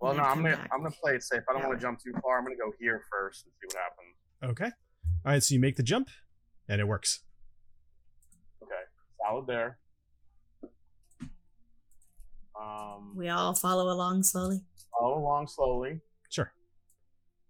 Well, 0.00 0.14
no, 0.14 0.22
I'm 0.22 0.42
gonna 0.42 0.56
back. 0.56 0.70
I'm 0.72 0.82
gonna 0.82 0.94
play 1.02 1.14
it 1.14 1.22
safe. 1.22 1.40
I 1.48 1.52
don't 1.52 1.62
That 1.62 1.68
want 1.68 1.80
to 1.80 1.86
jump 1.86 2.00
too 2.02 2.12
far. 2.22 2.38
I'm 2.38 2.44
gonna 2.44 2.56
go 2.56 2.72
here 2.78 3.02
first 3.10 3.44
and 3.44 3.52
see 3.60 3.66
what 3.66 3.76
happens. 3.84 4.58
Okay. 4.58 4.76
All 5.26 5.32
right. 5.32 5.42
So 5.42 5.52
you 5.54 5.60
make 5.60 5.76
the 5.76 5.82
jump, 5.82 6.08
and 6.68 6.80
it 6.80 6.84
works. 6.88 7.20
Okay, 8.62 8.72
solid 9.26 9.46
there. 9.46 9.78
Um, 12.60 13.14
We 13.16 13.28
all 13.28 13.54
follow 13.54 13.90
along 13.92 14.22
slowly. 14.24 14.60
follow 14.98 15.18
along 15.18 15.46
slowly. 15.48 16.00
Sure. 16.30 16.52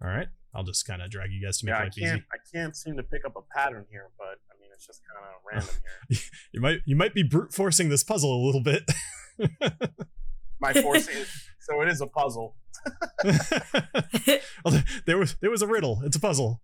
All 0.02 0.08
right. 0.08 0.28
I'll 0.54 0.64
just 0.64 0.86
kind 0.86 1.00
of 1.02 1.10
drag 1.10 1.30
you 1.32 1.44
guys 1.44 1.58
to 1.58 1.66
make 1.66 1.72
Yeah, 1.74 1.78
I 1.78 1.82
can't 1.82 1.96
easy. 1.96 2.24
I 2.32 2.36
can't 2.52 2.76
seem 2.76 2.96
to 2.96 3.02
pick 3.04 3.24
up 3.24 3.34
a 3.36 3.42
pattern 3.56 3.86
here, 3.90 4.08
but 4.18 4.38
I 4.50 4.60
mean 4.60 4.70
it's 4.74 4.86
just 4.86 5.00
kind 5.06 5.24
of 5.24 5.40
random 5.52 5.74
here. 6.08 6.18
You 6.52 6.60
might 6.60 6.80
you 6.86 6.96
might 6.96 7.14
be 7.14 7.22
brute 7.22 7.52
forcing 7.54 7.88
this 7.88 8.02
puzzle 8.04 8.34
a 8.34 8.42
little 8.44 8.62
bit. 8.62 8.90
My 10.60 10.72
forcing 10.74 11.16
is 11.16 11.28
so 11.70 11.80
it 11.82 11.88
is 11.88 12.00
a 12.00 12.06
puzzle. 12.06 12.56
Well, 14.64 14.82
there 15.06 15.16
was 15.18 15.36
there 15.40 15.50
was 15.50 15.62
a 15.62 15.66
riddle. 15.66 16.00
It's 16.04 16.16
a 16.16 16.20
puzzle. 16.20 16.60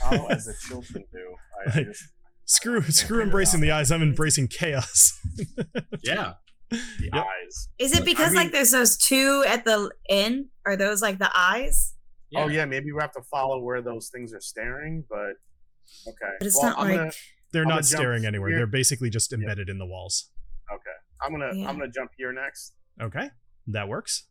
Follow 0.00 0.26
as 0.28 0.46
the 0.46 0.54
children 0.68 1.04
do. 1.12 1.34
I, 1.66 1.70
I 1.70 1.76
Like, 1.76 1.86
just, 1.86 2.04
Screw 2.44 2.80
can't 2.80 2.94
screw 2.94 3.22
embracing 3.22 3.60
the 3.60 3.70
eyes. 3.70 3.90
I'm 3.92 4.02
embracing 4.02 4.48
chaos. 4.48 5.18
Yeah. 6.02 6.34
the 6.70 6.78
Yep. 7.12 7.14
eyes. 7.14 7.68
Is 7.78 7.92
it 7.92 8.02
I 8.02 8.04
because 8.04 8.28
mean- 8.28 8.36
like 8.36 8.52
there's 8.52 8.70
those 8.70 8.96
two 8.96 9.44
at 9.46 9.64
the 9.64 9.90
end? 10.08 10.46
Are 10.66 10.76
those 10.76 11.02
like 11.02 11.18
the 11.18 11.30
eyes? 11.36 11.94
Oh 12.36 12.48
yeah, 12.48 12.64
maybe 12.64 12.92
we 12.92 13.00
have 13.00 13.12
to 13.12 13.22
follow 13.22 13.60
where 13.60 13.82
those 13.82 14.08
things 14.08 14.32
are 14.32 14.40
staring, 14.40 15.04
but 15.10 15.32
okay. 16.06 16.34
But 16.38 16.46
it's 16.46 16.56
Well, 16.56 16.70
not 16.70 16.78
I'm 16.78 16.88
like 16.88 16.96
gonna 16.96 17.10
They're 17.52 17.62
I'm 17.62 17.68
not 17.68 17.84
staring 17.84 18.24
anywhere. 18.24 18.50
here. 18.50 18.58
They're 18.60 18.66
basically 18.66 19.10
just 19.10 19.32
embedded 19.32 19.68
in 19.68 19.78
the 19.78 19.86
walls. 19.86 20.30
okay. 20.72 20.82
I'm 21.22 21.32
gonna 21.32 21.54
Yeah. 21.54 21.68
I'm 21.68 21.78
gonna 21.78 21.90
jump 21.90 22.12
here 22.16 22.32
next. 22.32 22.74
Okay, 23.00 23.30
that 23.68 23.88
works. 23.88 24.26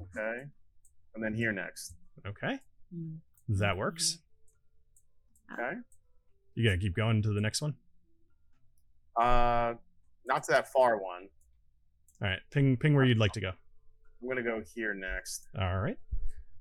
Okay, 0.00 0.44
and 1.14 1.22
then 1.24 1.34
here 1.34 1.52
next. 1.52 1.94
Okay, 2.26 2.60
Hmm. 2.92 3.16
that 3.48 3.76
works. 3.76 4.18
Okay. 5.52 5.72
You 6.54 6.64
gonna 6.64 6.78
keep 6.78 6.94
going 6.94 7.22
to 7.22 7.32
the 7.32 7.40
next 7.40 7.60
one? 7.62 7.76
Uh, 9.16 9.74
not 10.24 10.42
to 10.44 10.52
that 10.52 10.68
far 10.72 10.96
one. 11.02 11.28
All 12.22 12.28
right, 12.28 12.40
ping 12.50 12.76
ping 12.76 12.94
where 12.94 13.04
you'd 13.04 13.18
like 13.18 13.32
to 13.32 13.40
go. 13.40 13.52
I'm 14.22 14.28
gonna 14.28 14.42
go 14.42 14.62
here 14.74 14.94
next. 14.94 15.48
All 15.58 15.80
right, 15.80 15.98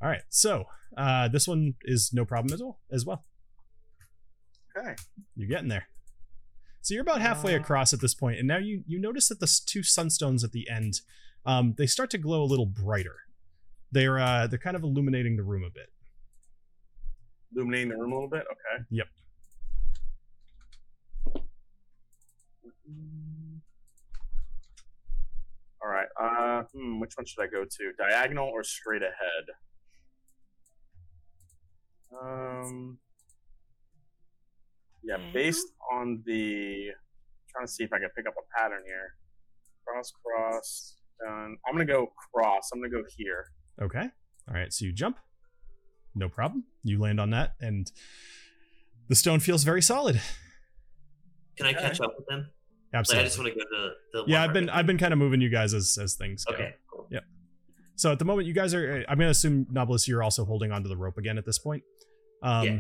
all 0.02 0.10
right. 0.10 0.24
So 0.30 0.66
uh, 0.98 1.28
this 1.28 1.48
one 1.48 1.76
is 1.84 2.12
no 2.14 2.26
problem 2.26 2.54
as 2.54 2.62
well. 2.62 2.80
As 2.92 3.06
well, 3.06 3.24
Okay. 4.76 4.96
you're 5.36 5.48
getting 5.50 5.70
there. 5.70 5.88
So 6.82 6.96
you're 6.96 7.02
about 7.02 7.22
halfway 7.22 7.54
across 7.54 7.94
at 7.94 8.02
this 8.02 8.16
point, 8.16 8.40
and 8.40 8.48
now 8.48 8.58
you 8.58 8.84
you 8.88 9.00
notice 9.00 9.28
that 9.28 9.40
the 9.40 9.60
two 9.66 9.82
sunstones 9.82 10.44
at 10.44 10.52
the 10.52 10.68
end, 10.70 11.02
um, 11.46 11.76
they 11.78 11.86
start 11.86 12.10
to 12.12 12.18
glow 12.18 12.42
a 12.42 12.46
little 12.46 12.66
brighter. 12.66 13.18
They're 13.92 14.20
uh, 14.20 14.48
they're 14.48 14.58
kind 14.58 14.76
of 14.76 14.84
illuminating 14.84 15.38
the 15.38 15.44
room 15.44 15.64
a 15.64 15.70
bit. 15.70 15.92
Illuminating 17.56 17.90
the 17.90 17.98
room 17.98 18.12
a 18.12 18.16
little 18.16 18.30
bit. 18.30 18.46
Okay. 18.52 18.84
Yep. 18.90 19.08
All 25.84 25.90
right. 25.90 26.08
Uh, 26.20 26.64
hmm, 26.74 27.00
which 27.00 27.14
one 27.16 27.26
should 27.26 27.44
I 27.44 27.48
go 27.48 27.64
to? 27.64 27.94
Diagonal 27.98 28.48
or 28.48 28.64
straight 28.64 29.02
ahead? 29.04 29.46
Um. 32.20 32.98
Yeah, 35.04 35.18
based 35.34 35.68
on 35.92 36.22
the, 36.26 36.90
I'm 36.90 37.48
trying 37.50 37.66
to 37.66 37.72
see 37.72 37.84
if 37.84 37.92
I 37.94 38.00
can 38.00 38.10
pick 38.16 38.28
up 38.28 38.34
a 38.38 38.60
pattern 38.60 38.82
here. 38.86 39.16
Cross, 39.86 40.14
cross, 40.24 40.96
done. 41.26 41.58
I'm 41.68 41.74
gonna 41.74 41.86
go 41.86 42.12
cross. 42.34 42.70
I'm 42.74 42.80
gonna 42.82 42.92
go 42.92 43.04
here. 43.18 43.46
Okay. 43.82 44.08
All 44.48 44.54
right. 44.54 44.72
So 44.72 44.86
you 44.86 44.94
jump. 44.94 45.18
no 46.16 46.30
problem. 46.30 46.66
You 46.84 47.00
land 47.00 47.20
on 47.20 47.32
that, 47.32 47.56
and 47.60 47.92
the 49.10 49.16
stone 49.16 49.40
feels 49.40 49.64
very 49.64 49.82
solid. 49.82 50.22
Can 51.58 51.66
I 51.66 51.74
catch 51.74 52.00
up 52.00 52.14
with 52.18 52.28
them? 52.28 52.40
Like, 52.94 53.00
Absolutely. 53.00 53.22
I 53.22 53.26
just 53.28 53.38
want 53.40 53.54
to 53.54 53.56
go 53.56 53.62
to 53.62 53.92
the. 54.14 54.24
yeah, 54.32 54.44
I've 54.44 54.54
been. 54.54 54.70
I've 54.70 54.86
been 54.86 54.98
kind 54.98 55.14
of 55.14 55.20
moving 55.20 55.42
you 55.42 55.50
guys 55.50 55.74
as 55.74 55.98
as 56.02 56.16
things 56.16 56.46
go. 56.46 56.54
Okay, 56.54 56.76
cool. 56.92 57.08
So 57.96 58.12
at 58.12 58.18
the 58.18 58.26
moment, 58.26 58.48
you 58.48 58.54
guys 58.54 58.74
are. 58.74 59.06
I'm 59.08 59.18
gonna 59.20 59.30
assume 59.30 59.66
Nobilis, 59.66 60.08
you're 60.08 60.24
also 60.24 60.44
holding 60.44 60.72
onto 60.72 60.90
the 60.90 60.98
rope 60.98 61.18
again 61.20 61.38
at 61.38 61.46
this 61.46 61.60
point. 61.60 61.84
Um, 62.42 62.66
Yeah. 62.68 62.80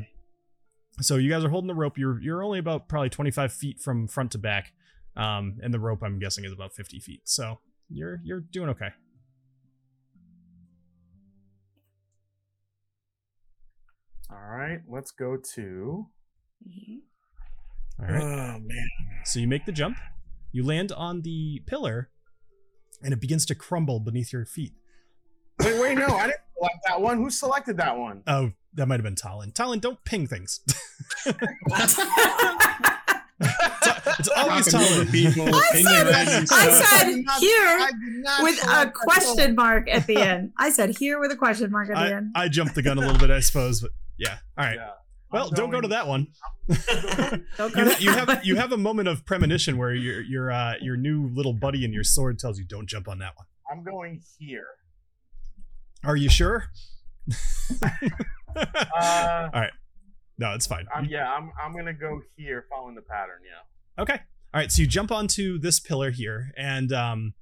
So 0.99 1.15
you 1.15 1.29
guys 1.29 1.43
are 1.43 1.49
holding 1.49 1.67
the 1.67 1.75
rope. 1.75 1.97
You're 1.97 2.19
you're 2.21 2.43
only 2.43 2.59
about 2.59 2.87
probably 2.87 3.09
25 3.09 3.53
feet 3.53 3.79
from 3.79 4.07
front 4.07 4.31
to 4.31 4.37
back, 4.37 4.73
um, 5.15 5.57
and 5.63 5.73
the 5.73 5.79
rope 5.79 6.03
I'm 6.03 6.19
guessing 6.19 6.45
is 6.45 6.51
about 6.51 6.73
50 6.73 6.99
feet. 6.99 7.21
So 7.23 7.59
you're 7.89 8.19
you're 8.23 8.41
doing 8.41 8.69
okay. 8.69 8.89
All 14.29 14.57
right, 14.57 14.79
let's 14.87 15.11
go 15.11 15.37
to. 15.55 16.07
All 17.99 18.05
right. 18.05 18.21
Oh 18.21 18.59
man. 18.59 18.87
So 19.25 19.39
you 19.39 19.47
make 19.47 19.65
the 19.65 19.71
jump. 19.71 19.97
You 20.51 20.65
land 20.65 20.91
on 20.91 21.21
the 21.21 21.61
pillar, 21.65 22.09
and 23.01 23.13
it 23.13 23.21
begins 23.21 23.45
to 23.47 23.55
crumble 23.55 23.99
beneath 23.99 24.33
your 24.33 24.45
feet. 24.45 24.73
Wait, 25.59 25.79
wait, 25.79 25.97
no, 25.97 26.07
I 26.07 26.27
didn't 26.27 26.41
select 26.57 26.77
that 26.87 27.01
one. 27.01 27.17
Who 27.17 27.29
selected 27.29 27.77
that 27.77 27.97
one? 27.97 28.23
Oh, 28.27 28.51
that 28.75 28.87
might 28.87 28.95
have 28.95 29.03
been 29.03 29.15
Talin. 29.15 29.53
Talin, 29.53 29.81
don't 29.81 30.03
ping 30.05 30.27
things. 30.27 30.61
it's 31.25 31.97
always 34.29 34.71
Talking 34.71 34.87
Talin. 34.87 35.11
people, 35.11 35.49
I 35.53 35.81
said, 35.81 36.07
I 36.07 36.45
said 36.45 37.07
here 37.39 37.57
I 37.57 37.91
not 37.93 38.43
with 38.43 38.63
a 38.63 38.67
that 38.67 38.93
question 38.93 39.55
mark 39.55 39.89
at 39.89 40.07
the 40.07 40.17
end. 40.17 40.53
I 40.57 40.69
said 40.69 40.97
here 40.97 41.19
with 41.19 41.31
a 41.31 41.35
question 41.35 41.71
mark 41.71 41.89
at 41.89 41.95
the 41.95 42.15
end. 42.15 42.31
I 42.35 42.47
jumped 42.47 42.75
the 42.75 42.81
gun 42.81 42.97
a 42.97 43.01
little 43.01 43.19
bit, 43.19 43.31
I 43.31 43.39
suppose, 43.39 43.81
but 43.81 43.91
yeah. 44.17 44.37
All 44.57 44.65
right. 44.65 44.75
Yeah. 44.75 44.89
Well, 45.31 45.47
I'm 45.47 45.53
don't 45.53 45.69
go 45.69 45.81
to 45.81 45.87
that 45.89 46.07
one. 46.07 46.27
Go 47.57 47.67
you, 47.75 47.91
you 47.99 48.11
have 48.11 48.45
you 48.45 48.55
have 48.57 48.71
a 48.71 48.77
moment 48.77 49.07
of 49.07 49.25
premonition 49.25 49.77
where 49.77 49.93
your 49.93 50.21
your 50.21 50.51
uh, 50.51 50.75
your 50.81 50.97
new 50.97 51.29
little 51.33 51.53
buddy 51.53 51.85
and 51.85 51.93
your 51.93 52.03
sword 52.03 52.37
tells 52.37 52.59
you 52.59 52.65
don't 52.65 52.87
jump 52.87 53.07
on 53.07 53.19
that 53.19 53.33
one. 53.35 53.45
I'm 53.71 53.83
going 53.83 54.21
here. 54.37 54.67
Are 56.03 56.15
you 56.15 56.29
sure? 56.29 56.65
Uh, 58.55 59.67
no, 60.37 60.53
it's 60.53 60.65
fine. 60.65 60.87
I'm, 60.93 61.05
yeah, 61.05 61.31
I'm. 61.31 61.51
I'm 61.63 61.75
gonna 61.75 61.93
go 61.93 62.21
here, 62.35 62.65
following 62.69 62.95
the 62.95 63.01
pattern. 63.01 63.41
Yeah. 63.45 64.01
Okay. 64.01 64.19
All 64.53 64.59
right. 64.59 64.71
So 64.71 64.81
you 64.81 64.87
jump 64.87 65.11
onto 65.11 65.59
this 65.59 65.79
pillar 65.79 66.09
here, 66.09 66.51
and 66.57 66.91
um, 66.91 67.33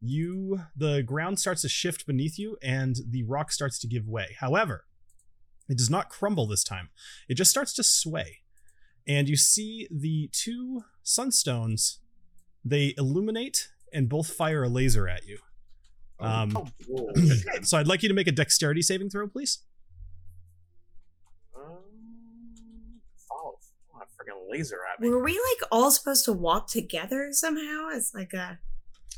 you 0.00 0.60
the 0.76 1.02
ground 1.02 1.40
starts 1.40 1.62
to 1.62 1.68
shift 1.68 2.06
beneath 2.06 2.38
you, 2.38 2.56
and 2.62 2.96
the 3.08 3.24
rock 3.24 3.50
starts 3.50 3.78
to 3.80 3.88
give 3.88 4.06
way. 4.06 4.36
However, 4.38 4.84
it 5.68 5.78
does 5.78 5.90
not 5.90 6.10
crumble 6.10 6.46
this 6.46 6.62
time. 6.62 6.90
It 7.28 7.34
just 7.34 7.50
starts 7.50 7.72
to 7.74 7.82
sway, 7.82 8.42
and 9.06 9.28
you 9.28 9.36
see 9.36 9.88
the 9.90 10.30
two 10.32 10.84
sunstones. 11.04 11.98
They 12.64 12.94
illuminate 12.96 13.68
and 13.92 14.08
both 14.08 14.32
fire 14.32 14.62
a 14.62 14.68
laser 14.68 15.08
at 15.08 15.26
you. 15.26 15.38
Um, 16.20 16.56
oh, 16.96 17.10
so 17.62 17.78
I'd 17.78 17.86
like 17.86 18.02
you 18.02 18.08
to 18.08 18.14
make 18.14 18.26
a 18.26 18.32
dexterity 18.32 18.82
saving 18.82 19.10
throw, 19.10 19.26
please. 19.26 19.58
Freaking 24.24 24.50
laser 24.50 24.78
at 24.92 25.00
me. 25.00 25.08
Were 25.10 25.22
we 25.22 25.32
like 25.32 25.68
all 25.70 25.90
supposed 25.90 26.24
to 26.26 26.32
walk 26.32 26.68
together 26.68 27.28
somehow 27.32 27.88
as 27.94 28.12
like 28.14 28.32
a 28.32 28.58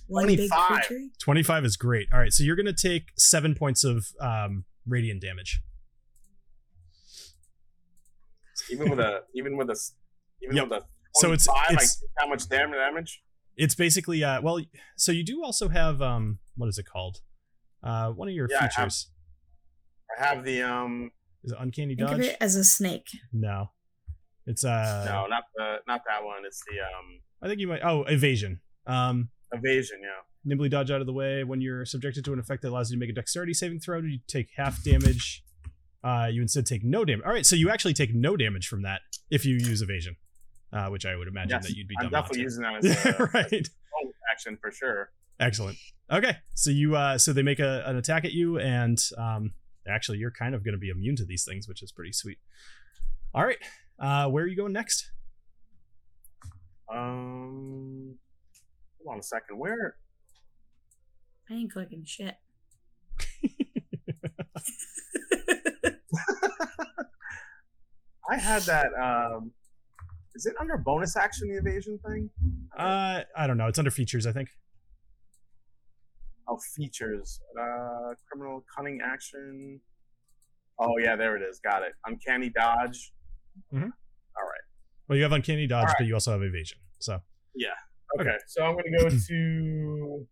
one 0.09 0.27
big 0.27 0.39
25. 0.49 0.69
creature? 0.87 1.05
Twenty-five 1.21 1.65
is 1.65 1.77
great. 1.77 2.09
All 2.13 2.19
right, 2.19 2.33
so 2.33 2.43
you're 2.45 2.57
gonna 2.57 2.73
take 2.73 3.05
seven 3.17 3.55
points 3.55 3.85
of 3.85 4.07
um, 4.21 4.65
radiant 4.87 5.21
damage. 5.23 5.61
Even 8.71 8.91
with 8.91 8.99
a, 8.99 9.21
even 9.35 9.57
with 9.57 9.69
a, 9.69 9.73
s- 9.73 9.95
even 10.43 10.57
Yep. 10.57 10.69
with 10.71 10.83
a. 10.83 10.87
So 11.15 11.33
it's- 11.33 11.47
it's- 11.71 12.01
like 12.03 12.11
how 12.19 12.29
much 12.29 12.49
damage? 12.49 12.77
Damage? 12.77 13.23
It's 13.57 13.75
basically 13.75 14.23
uh 14.23 14.43
well 14.43 14.61
so 14.99 15.13
you 15.13 15.25
do 15.25 15.43
also 15.43 15.69
have 15.71 16.03
um 16.03 16.41
what 16.57 16.69
is 16.69 16.77
it 16.79 16.85
called? 16.85 17.19
Uh 17.83 18.11
one 18.11 18.29
of 18.29 18.35
your 18.35 18.49
Yeah, 18.51 18.59
I 18.59 18.61
have- 18.65 18.73
features. 18.75 19.11
I 20.19 20.25
have 20.25 20.45
the 20.45 20.63
um. 20.63 21.11
Is 21.43 21.53
it 21.53 21.59
uncanny 21.61 21.95
Think 21.97 22.11
of 22.11 22.17
dodge? 22.19 22.27
it 22.27 22.37
as 22.41 22.57
a 22.57 22.65
snake. 22.65 23.07
No. 23.33 23.71
It's 24.47 24.65
uh 24.65 25.05
no, 25.07 25.27
not 25.27 25.45
the, 25.57 25.77
not 25.87 26.03
that 26.07 26.25
one. 26.25 26.45
It's 26.47 26.63
the 26.71 26.79
um 26.81 27.21
I 27.43 27.49
think 27.49 27.61
you 27.61 27.69
might 27.69 27.83
oh 27.83 28.03
evasion. 28.05 28.61
Um 28.87 29.31
evasion. 29.53 29.99
Yeah. 30.03 30.23
nimbly 30.45 30.69
dodge 30.69 30.91
out 30.91 31.01
of 31.01 31.07
the 31.07 31.13
way 31.13 31.45
when 31.45 31.61
you're 31.61 31.85
subjected 31.85 32.25
to 32.27 32.33
an 32.33 32.39
effect 32.39 32.63
that 32.63 32.69
allows 32.69 32.91
you 32.91 32.97
to 32.97 33.01
make 33.01 33.11
a 33.11 33.13
dexterity 33.13 33.55
saving 33.55 33.81
throw, 33.81 33.99
you 34.01 34.19
take 34.29 34.49
half 34.57 34.83
damage. 34.83 35.43
Uh 36.05 36.29
you 36.31 36.43
instead 36.43 36.67
take 36.67 36.85
no 36.85 37.05
damage. 37.05 37.25
Alright, 37.27 37.47
so 37.47 37.57
you 37.57 37.71
actually 37.71 37.95
take 37.95 38.15
no 38.15 38.37
damage 38.37 38.69
from 38.69 38.83
that 38.83 39.01
if 39.31 39.45
you 39.45 39.55
use 39.55 39.83
evasion. 39.83 40.17
Uh, 40.73 40.89
which 40.89 41.07
I 41.07 41.15
would 41.17 41.29
imagine 41.29 41.51
Yes, 41.51 41.67
that 41.69 41.77
you'd 41.77 41.87
be 41.89 41.95
I'm 42.01 42.11
definitely 42.11 42.43
using 42.43 42.63
that 42.63 42.85
as 42.85 43.07
a 43.07 43.31
right. 43.33 43.51
bonus 43.51 44.17
action 44.31 44.59
for 44.61 44.71
sure. 44.73 45.11
Excellent. 45.39 45.79
Okay, 46.13 46.37
so 46.55 46.71
you 46.71 46.97
uh 46.97 47.19
so 47.19 47.33
they 47.33 47.43
make 47.43 47.61
a, 47.61 47.83
an 47.87 47.97
attack 47.97 48.25
at 48.25 48.33
you, 48.33 48.59
and 48.59 48.99
um 49.17 49.53
actually 49.89 50.19
you're 50.19 50.33
kind 50.33 50.55
of 50.55 50.65
going 50.65 50.75
to 50.75 50.79
be 50.79 50.89
immune 50.91 51.15
to 51.17 51.25
these 51.25 51.45
things, 51.45 51.69
which 51.69 51.83
is 51.83 51.93
pretty 51.93 52.13
sweet. 52.13 52.39
All 53.33 53.45
right, 53.45 53.59
uh 53.99 54.29
where 54.29 54.45
are 54.45 54.47
you 54.47 54.57
going 54.57 54.73
next? 54.73 55.11
Um, 56.93 58.17
hold 59.03 59.15
on 59.15 59.19
a 59.19 59.23
second. 59.23 59.59
Where? 59.59 59.97
I 61.51 61.55
ain't 61.55 61.73
clicking 61.73 62.05
shit. 62.05 62.37
I 68.29 68.37
had 68.39 68.63
that. 68.63 68.89
Um, 69.01 69.53
is 70.35 70.47
it 70.47 70.55
under 70.61 70.77
bonus 70.77 71.17
action 71.17 71.49
the 71.49 71.59
evasion 71.59 71.99
thing? 72.07 72.31
Uh 72.77 73.23
I 73.37 73.47
don't 73.47 73.57
know. 73.57 73.67
It's 73.67 73.79
under 73.79 73.91
features, 73.91 74.27
I 74.27 74.33
think. 74.33 74.49
Oh, 76.49 76.59
features. 76.77 77.41
Uh, 77.61 78.15
criminal 78.31 78.65
cunning 78.75 79.01
action. 79.05 79.81
Oh 80.79 80.99
yeah, 80.99 81.17
there 81.17 81.37
it 81.37 81.43
is. 81.43 81.61
Got 81.65 81.83
it. 81.83 81.93
Uncanny 82.07 82.51
dodge. 82.51 83.13
Mhm. 83.73 83.83
All 83.83 84.43
right. 84.43 84.65
Well, 85.09 85.17
you 85.17 85.23
have 85.23 85.33
uncanny 85.33 85.67
dodge, 85.67 85.81
All 85.83 85.87
right. 85.89 85.97
but 85.99 86.07
you 86.07 86.15
also 86.15 86.33
have 86.33 86.43
evasion. 86.43 86.79
So 86.99 87.21
Yeah. 87.55 87.69
Okay. 88.21 88.37
So 88.47 88.63
I'm 88.65 88.77
gonna 88.77 88.97
go 88.99 89.09
to. 89.29 90.27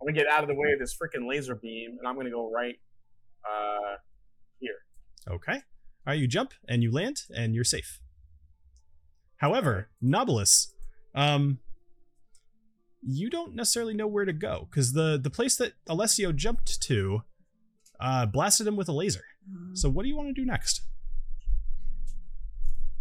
I'm 0.00 0.06
gonna 0.06 0.12
get 0.16 0.26
out 0.28 0.42
of 0.42 0.48
the 0.48 0.54
way 0.54 0.72
of 0.72 0.78
this 0.78 0.96
freaking 0.96 1.28
laser 1.28 1.54
beam, 1.56 1.96
and 1.98 2.06
I'm 2.06 2.14
gonna 2.16 2.30
go 2.30 2.50
right. 2.50 2.76
Uh, 3.48 3.96
here. 4.60 4.74
okay. 5.28 5.54
All 5.54 5.60
right, 6.06 6.18
you 6.18 6.26
jump 6.28 6.52
and 6.68 6.82
you 6.82 6.90
land 6.90 7.22
and 7.34 7.54
you're 7.54 7.64
safe. 7.64 8.00
However, 9.36 9.88
Nobilis, 10.02 10.72
um, 11.14 11.60
you 13.02 13.30
don't 13.30 13.54
necessarily 13.54 13.94
know 13.94 14.06
where 14.08 14.24
to 14.24 14.32
go 14.32 14.66
because 14.70 14.92
the 14.92 15.18
the 15.22 15.30
place 15.30 15.56
that 15.56 15.74
Alessio 15.86 16.32
jumped 16.32 16.80
to, 16.82 17.22
uh, 18.00 18.26
blasted 18.26 18.66
him 18.66 18.76
with 18.76 18.88
a 18.88 18.92
laser. 18.92 19.24
So 19.74 19.88
what 19.88 20.02
do 20.02 20.08
you 20.08 20.16
want 20.16 20.28
to 20.28 20.34
do 20.34 20.44
next? 20.44 20.82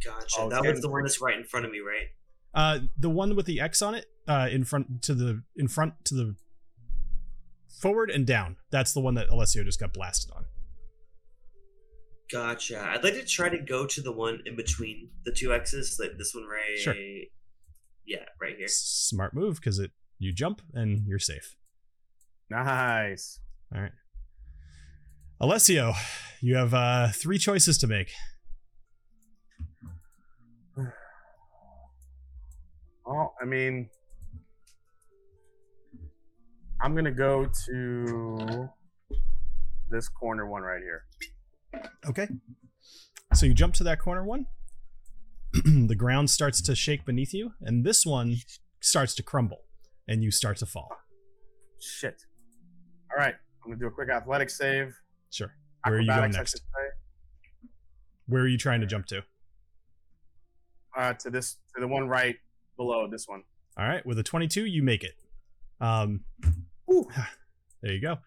Gotcha. 0.03 0.35
Oh, 0.39 0.49
that 0.49 0.63
was 0.63 0.81
the 0.81 0.89
one 0.89 1.03
that's 1.03 1.21
right 1.21 1.37
in 1.37 1.43
front 1.43 1.65
of 1.65 1.71
me, 1.71 1.79
right? 1.79 2.07
Uh, 2.53 2.79
the 2.97 3.09
one 3.09 3.35
with 3.35 3.45
the 3.45 3.59
X 3.59 3.81
on 3.81 3.95
it, 3.95 4.05
uh, 4.27 4.47
in 4.51 4.63
front 4.63 5.01
to 5.03 5.13
the 5.13 5.43
in 5.55 5.67
front 5.67 5.93
to 6.05 6.15
the 6.15 6.35
forward 7.81 8.09
and 8.09 8.25
down. 8.25 8.57
That's 8.71 8.93
the 8.93 8.99
one 8.99 9.15
that 9.15 9.29
Alessio 9.29 9.63
just 9.63 9.79
got 9.79 9.93
blasted 9.93 10.31
on. 10.35 10.45
Gotcha. 12.31 12.81
I'd 12.81 13.03
like 13.03 13.13
to 13.13 13.25
try 13.25 13.49
to 13.49 13.57
go 13.57 13.85
to 13.85 14.01
the 14.01 14.11
one 14.11 14.41
in 14.45 14.55
between 14.55 15.09
the 15.23 15.31
two 15.31 15.53
X's, 15.53 15.97
like 15.99 16.17
this 16.17 16.33
one 16.35 16.43
right. 16.45 16.77
Sure. 16.77 16.95
Yeah, 18.05 18.25
right 18.41 18.55
here. 18.57 18.67
Smart 18.67 19.33
move 19.33 19.55
because 19.55 19.79
it 19.79 19.91
you 20.19 20.33
jump 20.33 20.61
and 20.73 21.05
you're 21.07 21.19
safe. 21.19 21.55
nice. 22.49 23.39
All 23.73 23.81
right, 23.81 23.91
Alessio, 25.39 25.93
you 26.41 26.55
have 26.55 26.73
uh, 26.73 27.09
three 27.09 27.37
choices 27.37 27.77
to 27.79 27.87
make. 27.87 28.11
Well, 33.07 33.33
I 33.41 33.45
mean, 33.45 33.89
I'm 36.81 36.93
gonna 36.93 37.09
go 37.09 37.49
to 37.65 38.69
this 39.89 40.09
corner 40.09 40.45
one 40.45 40.61
right 40.61 40.81
here. 40.81 41.85
Okay. 42.05 42.27
So 43.33 43.45
you 43.45 43.53
jump 43.53 43.75
to 43.75 43.85
that 43.85 44.01
corner 44.01 44.25
one. 44.25 44.47
the 45.53 45.95
ground 45.95 46.29
starts 46.29 46.61
to 46.63 46.75
shake 46.75 47.05
beneath 47.05 47.33
you, 47.33 47.53
and 47.61 47.85
this 47.85 48.05
one 48.05 48.35
starts 48.81 49.15
to 49.15 49.23
crumble, 49.23 49.63
and 50.05 50.21
you 50.21 50.29
start 50.29 50.57
to 50.57 50.65
fall. 50.65 50.89
Shit. 51.79 52.25
All 53.09 53.17
right, 53.17 53.35
I'm 53.63 53.71
gonna 53.71 53.79
do 53.79 53.87
a 53.87 53.91
quick 53.91 54.09
athletic 54.09 54.49
save. 54.49 54.93
Sure. 55.29 55.53
Where 55.85 55.95
are 55.95 56.01
you 56.01 56.07
going 56.07 56.31
next? 56.31 56.61
Where 58.27 58.41
are 58.41 58.47
you 58.47 58.57
trying 58.57 58.81
to 58.81 58.87
jump 58.87 59.05
to? 59.05 59.23
Uh, 60.97 61.13
to 61.13 61.29
this, 61.29 61.55
to 61.73 61.79
the 61.79 61.87
one 61.87 62.09
right 62.09 62.35
below 62.77 63.07
this 63.09 63.27
one. 63.27 63.43
All 63.77 63.87
right, 63.87 64.05
with 64.05 64.17
a 64.19 64.23
22, 64.23 64.65
you 64.65 64.81
make 64.81 65.03
it. 65.03 65.15
Um, 65.81 66.21
there 66.87 67.91
you 67.93 68.01
go. 68.01 68.17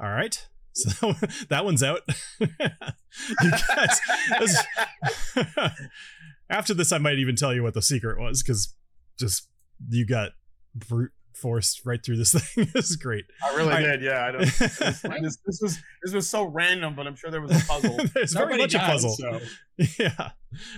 All 0.00 0.08
right. 0.08 0.46
So 0.72 1.14
that 1.48 1.64
one's 1.64 1.82
out. 1.82 2.00
you 2.40 2.48
guys, 2.60 4.00
this- 4.38 4.64
after 6.50 6.74
this, 6.74 6.92
I 6.92 6.98
might 6.98 7.18
even 7.18 7.36
tell 7.36 7.54
you 7.54 7.62
what 7.62 7.74
the 7.74 7.82
secret 7.82 8.18
was 8.18 8.42
because 8.42 8.74
just 9.18 9.48
you 9.88 10.06
got 10.06 10.30
brute 10.74 11.12
forced 11.40 11.84
right 11.86 12.04
through 12.04 12.16
this 12.16 12.32
thing. 12.54 12.68
this 12.74 12.90
is 12.90 12.96
great. 12.96 13.24
I 13.44 13.54
really 13.56 13.72
I- 13.72 13.80
did. 13.82 14.02
Yeah, 14.02 14.26
I 14.26 14.30
don't. 14.32 14.40
This, 14.42 14.58
this, 14.78 15.02
this 15.46 15.60
was 15.62 15.78
this 16.02 16.12
was 16.14 16.28
so 16.28 16.44
random, 16.44 16.94
but 16.94 17.06
I'm 17.06 17.16
sure 17.16 17.30
there 17.30 17.40
was 17.40 17.50
a 17.52 17.66
puzzle. 17.66 17.96
There's 18.14 18.32
very 18.32 18.46
Nobody 18.56 18.62
much 18.62 18.74
a 18.74 18.78
puzzle. 18.78 19.10
so- 19.16 19.40
Yeah. 19.98 20.30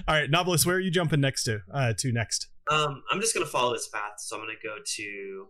All 0.08 0.14
right, 0.14 0.30
Nobilis, 0.30 0.64
where 0.66 0.76
are 0.76 0.80
you 0.80 0.90
jumping 0.90 1.20
next 1.20 1.44
to? 1.44 1.60
Uh, 1.72 1.92
to 1.98 2.12
next. 2.12 2.48
Um, 2.70 3.02
I'm 3.10 3.20
just 3.20 3.34
gonna 3.34 3.46
follow 3.46 3.72
this 3.72 3.88
path, 3.88 4.12
so 4.18 4.36
I'm 4.36 4.42
gonna 4.42 4.52
go 4.62 4.76
to 4.96 5.46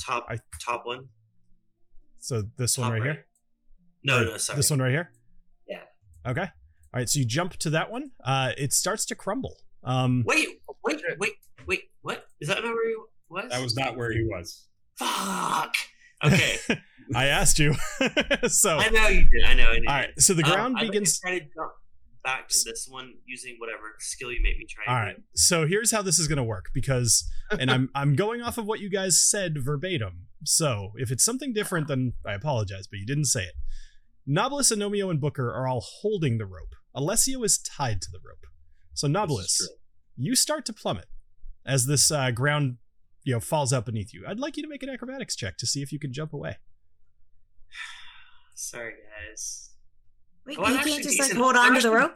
top 0.00 0.26
I- 0.28 0.38
top 0.64 0.86
one. 0.86 1.08
So 2.18 2.42
this 2.56 2.78
one 2.78 2.92
right 2.92 3.00
right. 3.00 3.12
here. 3.12 3.26
No, 4.04 4.22
no, 4.24 4.36
sorry. 4.36 4.56
This 4.56 4.70
one 4.70 4.80
right 4.80 4.90
here. 4.90 5.10
Yeah. 5.68 5.82
Okay. 6.26 6.40
All 6.42 6.48
right. 6.94 7.08
So 7.08 7.18
you 7.18 7.24
jump 7.24 7.52
to 7.58 7.70
that 7.70 7.90
one. 7.90 8.10
Uh, 8.24 8.52
it 8.56 8.72
starts 8.72 9.04
to 9.06 9.14
crumble. 9.14 9.56
Um, 9.84 10.22
Wait, 10.26 10.60
wait, 10.84 11.02
wait, 11.18 11.32
wait. 11.66 11.80
What 12.02 12.26
is 12.40 12.48
that? 12.48 12.62
Where 12.62 12.88
he 12.88 12.94
was? 13.32 13.50
That 13.50 13.62
was 13.62 13.76
not 13.76 13.96
where 13.96 14.12
he 14.12 14.22
was. 14.24 14.66
fuck. 14.98 15.74
Okay, 16.24 16.56
I 17.16 17.26
asked 17.26 17.58
you. 17.58 17.74
so 18.48 18.78
I 18.78 18.88
know 18.90 19.08
you 19.08 19.24
did. 19.24 19.44
I 19.44 19.54
know. 19.54 19.64
I 19.64 19.78
know. 19.78 19.88
all 19.88 19.94
right. 19.94 20.10
So 20.18 20.34
the 20.34 20.44
Um, 20.44 20.50
ground 20.50 20.66
I'm 20.76 20.82
gonna 20.82 20.92
begins. 20.92 21.18
Try 21.18 21.38
to 21.40 21.44
jump 21.44 21.72
back 22.24 22.48
to 22.48 22.58
this 22.64 22.86
one 22.88 23.14
using 23.26 23.56
whatever 23.58 23.82
skill 23.98 24.30
you 24.30 24.38
make 24.40 24.56
me 24.56 24.64
try. 24.68 24.84
All 24.94 25.00
right. 25.00 25.16
So 25.34 25.66
here's 25.66 25.90
how 25.90 26.02
this 26.02 26.20
is 26.20 26.28
going 26.28 26.36
to 26.36 26.44
work 26.44 26.66
because, 26.72 27.28
and 27.58 27.68
I'm 27.68 27.90
I'm 27.96 28.14
going 28.14 28.40
off 28.42 28.58
of 28.58 28.66
what 28.66 28.78
you 28.78 28.88
guys 28.88 29.20
said 29.20 29.54
verbatim. 29.58 30.28
So 30.44 30.92
if 30.96 31.10
it's 31.10 31.24
something 31.24 31.52
different, 31.52 31.88
then 31.88 32.12
I 32.24 32.34
apologize, 32.34 32.86
but 32.86 32.98
you 33.00 33.06
didn't 33.06 33.24
say 33.26 33.42
it. 33.42 33.54
Nobilis, 34.28 34.70
Anomio, 34.72 35.10
and 35.10 35.20
Booker 35.20 35.50
are 35.52 35.66
all 35.66 35.84
holding 36.02 36.38
the 36.38 36.46
rope. 36.46 36.76
Alessio 36.94 37.42
is 37.42 37.58
tied 37.58 38.00
to 38.02 38.08
the 38.12 38.20
rope. 38.24 38.46
So 38.94 39.08
Nobilis, 39.08 39.60
you 40.16 40.36
start 40.36 40.64
to 40.66 40.72
plummet 40.72 41.06
as 41.66 41.86
this 41.86 42.08
uh, 42.12 42.30
ground, 42.30 42.76
you 43.24 43.32
know, 43.34 43.40
falls 43.40 43.72
out 43.72 43.86
beneath 43.86 44.12
you. 44.14 44.24
I'd 44.26 44.38
like 44.40 44.56
you 44.56 44.62
to 44.62 44.68
make 44.68 44.82
an 44.82 44.88
acrobatics 44.90 45.36
check 45.36 45.56
to 45.58 45.66
see 45.66 45.82
if 45.82 45.92
you 45.92 45.98
can 45.98 46.12
jump 46.12 46.32
away. 46.32 46.56
Sorry, 48.54 48.92
guys. 49.28 49.70
Wait, 50.46 50.58
Well, 50.58 50.66
I'm 50.66 50.72
you 50.72 50.78
actually 50.78 50.92
can't 50.92 51.04
just 51.04 51.18
like 51.18 51.28
decent. 51.28 51.42
hold 51.42 51.56
I'm 51.56 51.72
on 51.74 51.80
to 51.80 51.88
the 51.88 51.94
rope. 51.94 52.14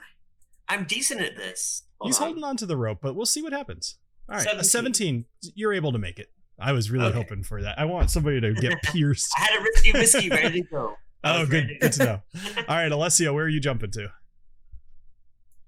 I'm 0.69 0.85
decent 0.85 1.21
at 1.21 1.37
this. 1.37 1.85
Hold 2.01 2.09
He's 2.11 2.19
on. 2.19 2.25
holding 2.27 2.45
on 2.45 2.57
to 2.59 2.67
the 2.67 2.77
rope, 2.77 2.99
but 3.01 3.15
we'll 3.15 3.27
see 3.27 3.43
what 3.43 3.53
happens. 3.53 3.97
All 4.29 4.37
right, 4.37 4.47
a 4.47 4.65
17. 4.65 5.25
17. 5.25 5.25
You're 5.55 5.73
able 5.73 5.93
to 5.93 5.99
make 5.99 6.19
it. 6.19 6.29
I 6.59 6.73
was 6.73 6.91
really 6.91 7.07
Okay. 7.07 7.17
hoping 7.19 7.45
for 7.45 7.63
that. 7.63 7.79
I 7.79 7.85
want 7.85 8.11
somebody 8.11 8.41
to 8.41 8.53
get 8.55 8.83
pierced. 8.83 9.31
I 9.39 9.43
had 9.43 9.61
a 9.61 9.63
risky 9.63 9.93
whiskey 9.93 10.29
ready 10.31 10.63
to 10.63 10.69
go. 10.69 10.95
Oh, 11.25 11.45
good. 11.45 11.69
Good 11.81 11.93
to 11.95 12.05
know. 12.05 12.23
All 12.69 12.77
right, 12.77 12.93
Alessio, 12.93 13.33
where 13.35 13.47
are 13.47 13.49
you 13.49 13.59
jumping 13.59 13.91
to? 13.93 14.09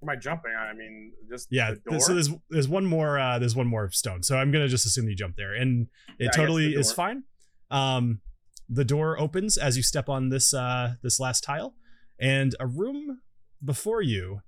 Am 0.03 0.09
I 0.09 0.17
jumping? 0.17 0.53
I 0.53 0.73
mean, 0.75 1.13
just 1.29 1.49
Yeah. 1.51 1.73
The 1.73 1.91
door? 1.91 2.01
So 2.01 2.15
there's 2.15 2.31
there's 2.51 2.69
one 2.69 2.85
more 2.87 3.19
uh 3.19 3.39
there's 3.39 3.57
one 3.57 3.67
more 3.67 3.91
stone. 3.91 4.23
So 4.23 4.37
I'm 4.37 4.51
gonna 4.53 4.69
just 4.69 4.87
assume 4.87 5.09
you 5.09 5.17
jump 5.17 5.37
there, 5.37 5.55
and 5.55 5.89
it 6.19 6.27
guess 6.27 6.37
totally 6.37 6.75
is 6.75 6.93
fine. 6.93 7.25
Um, 7.71 8.21
the 8.69 8.85
door 8.85 9.19
opens 9.19 9.57
as 9.59 9.77
you 9.77 9.83
step 9.83 10.09
on 10.09 10.29
this 10.29 10.55
uh 10.55 10.95
this 11.03 11.19
last 11.19 11.43
tile, 11.43 11.75
and 12.21 12.55
a 12.61 12.67
room 12.67 13.21
before 13.65 14.03
you 14.03 14.41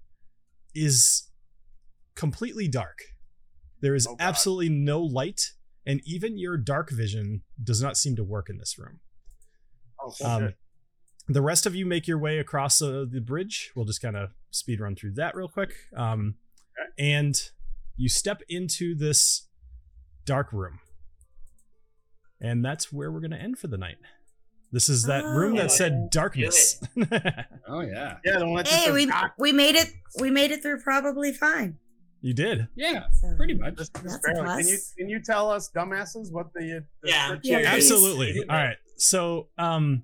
is 0.74 1.28
completely 2.14 2.68
dark. 2.68 2.98
There 3.81 3.94
is 3.94 4.06
Oh, 4.06 4.16
absolutely 4.20 4.68
no 4.68 5.02
light, 5.02 5.52
and 5.85 6.01
even 6.05 6.39
your 6.39 6.56
dark 6.56 6.90
vision 6.90 7.43
does 7.62 7.82
not 7.82 7.97
seem 7.97 8.14
to 8.16 8.22
work 8.24 8.48
in 8.48 8.59
this 8.59 8.78
room. 8.78 9.01
oh, 9.98 10.14
Um, 10.24 10.55
the 11.28 11.43
rest 11.43 11.66
of 11.66 11.74
you 11.74 11.86
make 11.86 12.06
your 12.06 12.18
way 12.18 12.39
across 12.39 12.81
uh, 12.82 13.05
the 13.10 13.20
bridge. 13.20 13.72
We'll 13.74 13.85
just 13.85 14.02
kind 14.02 14.16
of 14.16 14.31
speed 14.51 14.81
run 14.81 14.97
through 14.97 15.12
that 15.14 15.35
real 15.35 15.48
quick. 15.48 15.72
Um, 15.97 16.36
And 16.98 17.40
you 17.97 18.09
step 18.09 18.43
into 18.48 18.94
this 18.94 19.47
dark 20.24 20.52
room. 20.52 20.81
And 22.40 22.64
that's 22.64 22.93
where 22.93 23.10
we're 23.12 23.20
going 23.20 23.32
to 23.32 23.40
end 23.40 23.59
for 23.59 23.66
the 23.68 23.77
night. 23.77 23.97
This 24.72 24.89
is 24.89 25.05
that 25.05 25.24
room 25.24 25.55
Oh. 25.55 25.62
that 25.62 25.70
said 25.72 26.10
darkness. 26.10 26.81
Oh 27.72 27.81
yeah. 27.82 28.16
yeah, 28.24 28.39
the 28.39 28.47
one 28.48 28.56
that 28.56 28.66
just 28.66 28.77
Hey, 28.85 28.90
we 28.90 29.06
doc- 29.06 29.35
we 29.39 29.52
made 29.52 29.77
it. 29.77 29.93
We 30.20 30.31
made 30.31 30.51
it 30.51 30.60
through 30.62 30.81
probably 30.81 31.32
fine. 31.32 31.78
you 32.20 32.35
did. 32.35 32.66
Yeah. 32.74 33.05
So- 33.12 33.35
Pretty 33.36 33.55
much. 33.55 33.77
just- 33.77 33.93
just 33.94 34.05
That's 34.05 34.16
a 34.39 34.43
barely. 34.43 34.62
Can 34.64 34.68
you 34.72 34.78
can 34.98 35.09
you 35.09 35.20
tell 35.22 35.51
us 35.51 35.70
dumbasses 35.74 36.32
what 36.32 36.52
the, 36.55 36.85
the 37.02 37.09
Yeah. 37.09 37.36
Yeah. 37.43 37.59
Absolutely. 37.66 38.40
All 38.48 38.56
right. 38.56 38.77
So, 38.97 39.48
um, 39.59 40.02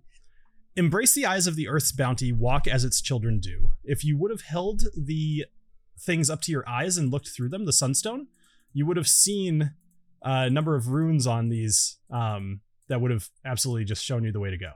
embrace 0.77 1.15
the 1.15 1.27
eyes 1.27 1.47
of 1.47 1.57
the 1.57 1.69
earth's 1.69 1.93
bounty, 1.93 2.32
walk 2.32 2.66
as 2.66 2.85
its 2.85 3.01
children 3.01 3.39
do. 3.40 3.70
If 3.85 4.05
you 4.05 4.16
would 4.19 4.31
have 4.31 4.43
held 4.43 4.82
the 4.97 5.47
things 5.98 6.28
up 6.28 6.43
to 6.43 6.53
your 6.53 6.69
eyes 6.69 6.98
and 6.98 7.11
looked 7.11 7.28
through 7.28 7.48
them, 7.48 7.65
the 7.65 7.73
sunstone, 7.73 8.28
you 8.73 8.85
would 8.86 8.97
have 8.97 9.09
seen 9.09 9.73
a 10.23 10.51
number 10.51 10.74
of 10.77 10.89
runes 10.89 11.27
on 11.27 11.48
these 11.48 11.97
um, 12.11 12.61
that 12.89 13.01
would 13.01 13.11
have 13.11 13.28
absolutely 13.44 13.85
just 13.85 14.05
shown 14.05 14.24
you 14.24 14.32
the 14.32 14.40
way 14.40 14.51
to 14.51 14.59
go. 14.59 14.73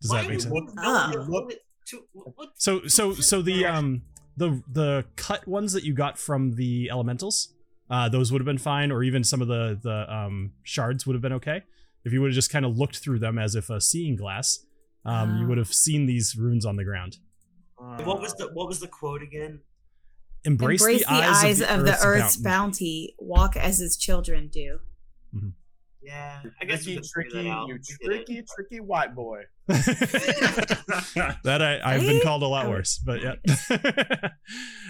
Does 0.00 0.10
Why 0.10 0.22
that 0.22 0.28
make 0.30 0.40
sense? 0.40 0.52
Look- 0.52 0.74
no, 0.74 0.82
Ah. 0.84 1.12
look 1.28 1.52
to- 1.86 2.04
what- 2.12 2.52
So, 2.56 2.86
so, 2.86 3.12
so 3.14 3.42
the 3.42 3.64
um, 3.66 4.02
the 4.36 4.62
the 4.70 5.04
cut 5.16 5.46
ones 5.48 5.72
that 5.72 5.84
you 5.84 5.94
got 5.94 6.18
from 6.18 6.54
the 6.54 6.88
elementals, 6.90 7.54
uh, 7.90 8.08
those 8.08 8.30
would 8.30 8.40
have 8.40 8.46
been 8.46 8.58
fine, 8.58 8.92
or 8.92 9.02
even 9.02 9.24
some 9.24 9.40
of 9.42 9.48
the 9.48 9.78
the 9.82 10.12
um 10.12 10.52
shards 10.62 11.06
would 11.06 11.14
have 11.14 11.22
been 11.22 11.32
okay 11.34 11.62
if 12.04 12.12
you 12.12 12.20
would 12.20 12.30
have 12.30 12.34
just 12.34 12.50
kind 12.50 12.64
of 12.64 12.76
looked 12.76 12.98
through 12.98 13.18
them 13.18 13.38
as 13.38 13.54
if 13.54 13.70
a 13.70 13.80
seeing 13.80 14.16
glass. 14.16 14.60
Um, 15.04 15.38
you 15.38 15.44
Ah. 15.44 15.48
would 15.48 15.58
have 15.58 15.72
seen 15.72 16.06
these 16.06 16.36
runes 16.36 16.66
on 16.66 16.76
the 16.76 16.84
ground. 16.84 17.18
What 17.76 18.20
was 18.20 18.34
the 18.34 18.48
what 18.52 18.66
was 18.68 18.80
the 18.80 18.88
quote 18.88 19.22
again? 19.22 19.60
Embrace, 20.44 20.80
Embrace 20.80 21.04
the, 21.06 21.12
eyes, 21.12 21.60
of 21.60 21.84
the 21.84 21.98
earth's, 22.04 22.36
bounty. 22.36 23.14
bounty. 23.14 23.14
Walk 23.18 23.56
as 23.56 23.80
its 23.80 23.96
children 23.96 24.48
do. 24.48 24.78
Yeah, 26.00 26.42
I 26.60 26.64
guess 26.64 26.86
we 26.86 26.94
tricky, 27.12 27.30
tricky, 27.30 27.48
you 27.48 27.66
We 27.66 27.72
did 27.74 27.80
it. 28.20 28.26
tricky, 28.26 28.42
tricky 28.56 28.80
white 28.80 29.14
boy. 29.14 29.42
that 29.66 31.60
I, 31.62 31.80
I've 31.84 32.00
been 32.02 32.20
called 32.22 32.42
a 32.42 32.46
lot 32.46 32.68
worse, 32.68 32.98
but 32.98 33.20
yeah. 33.22 33.34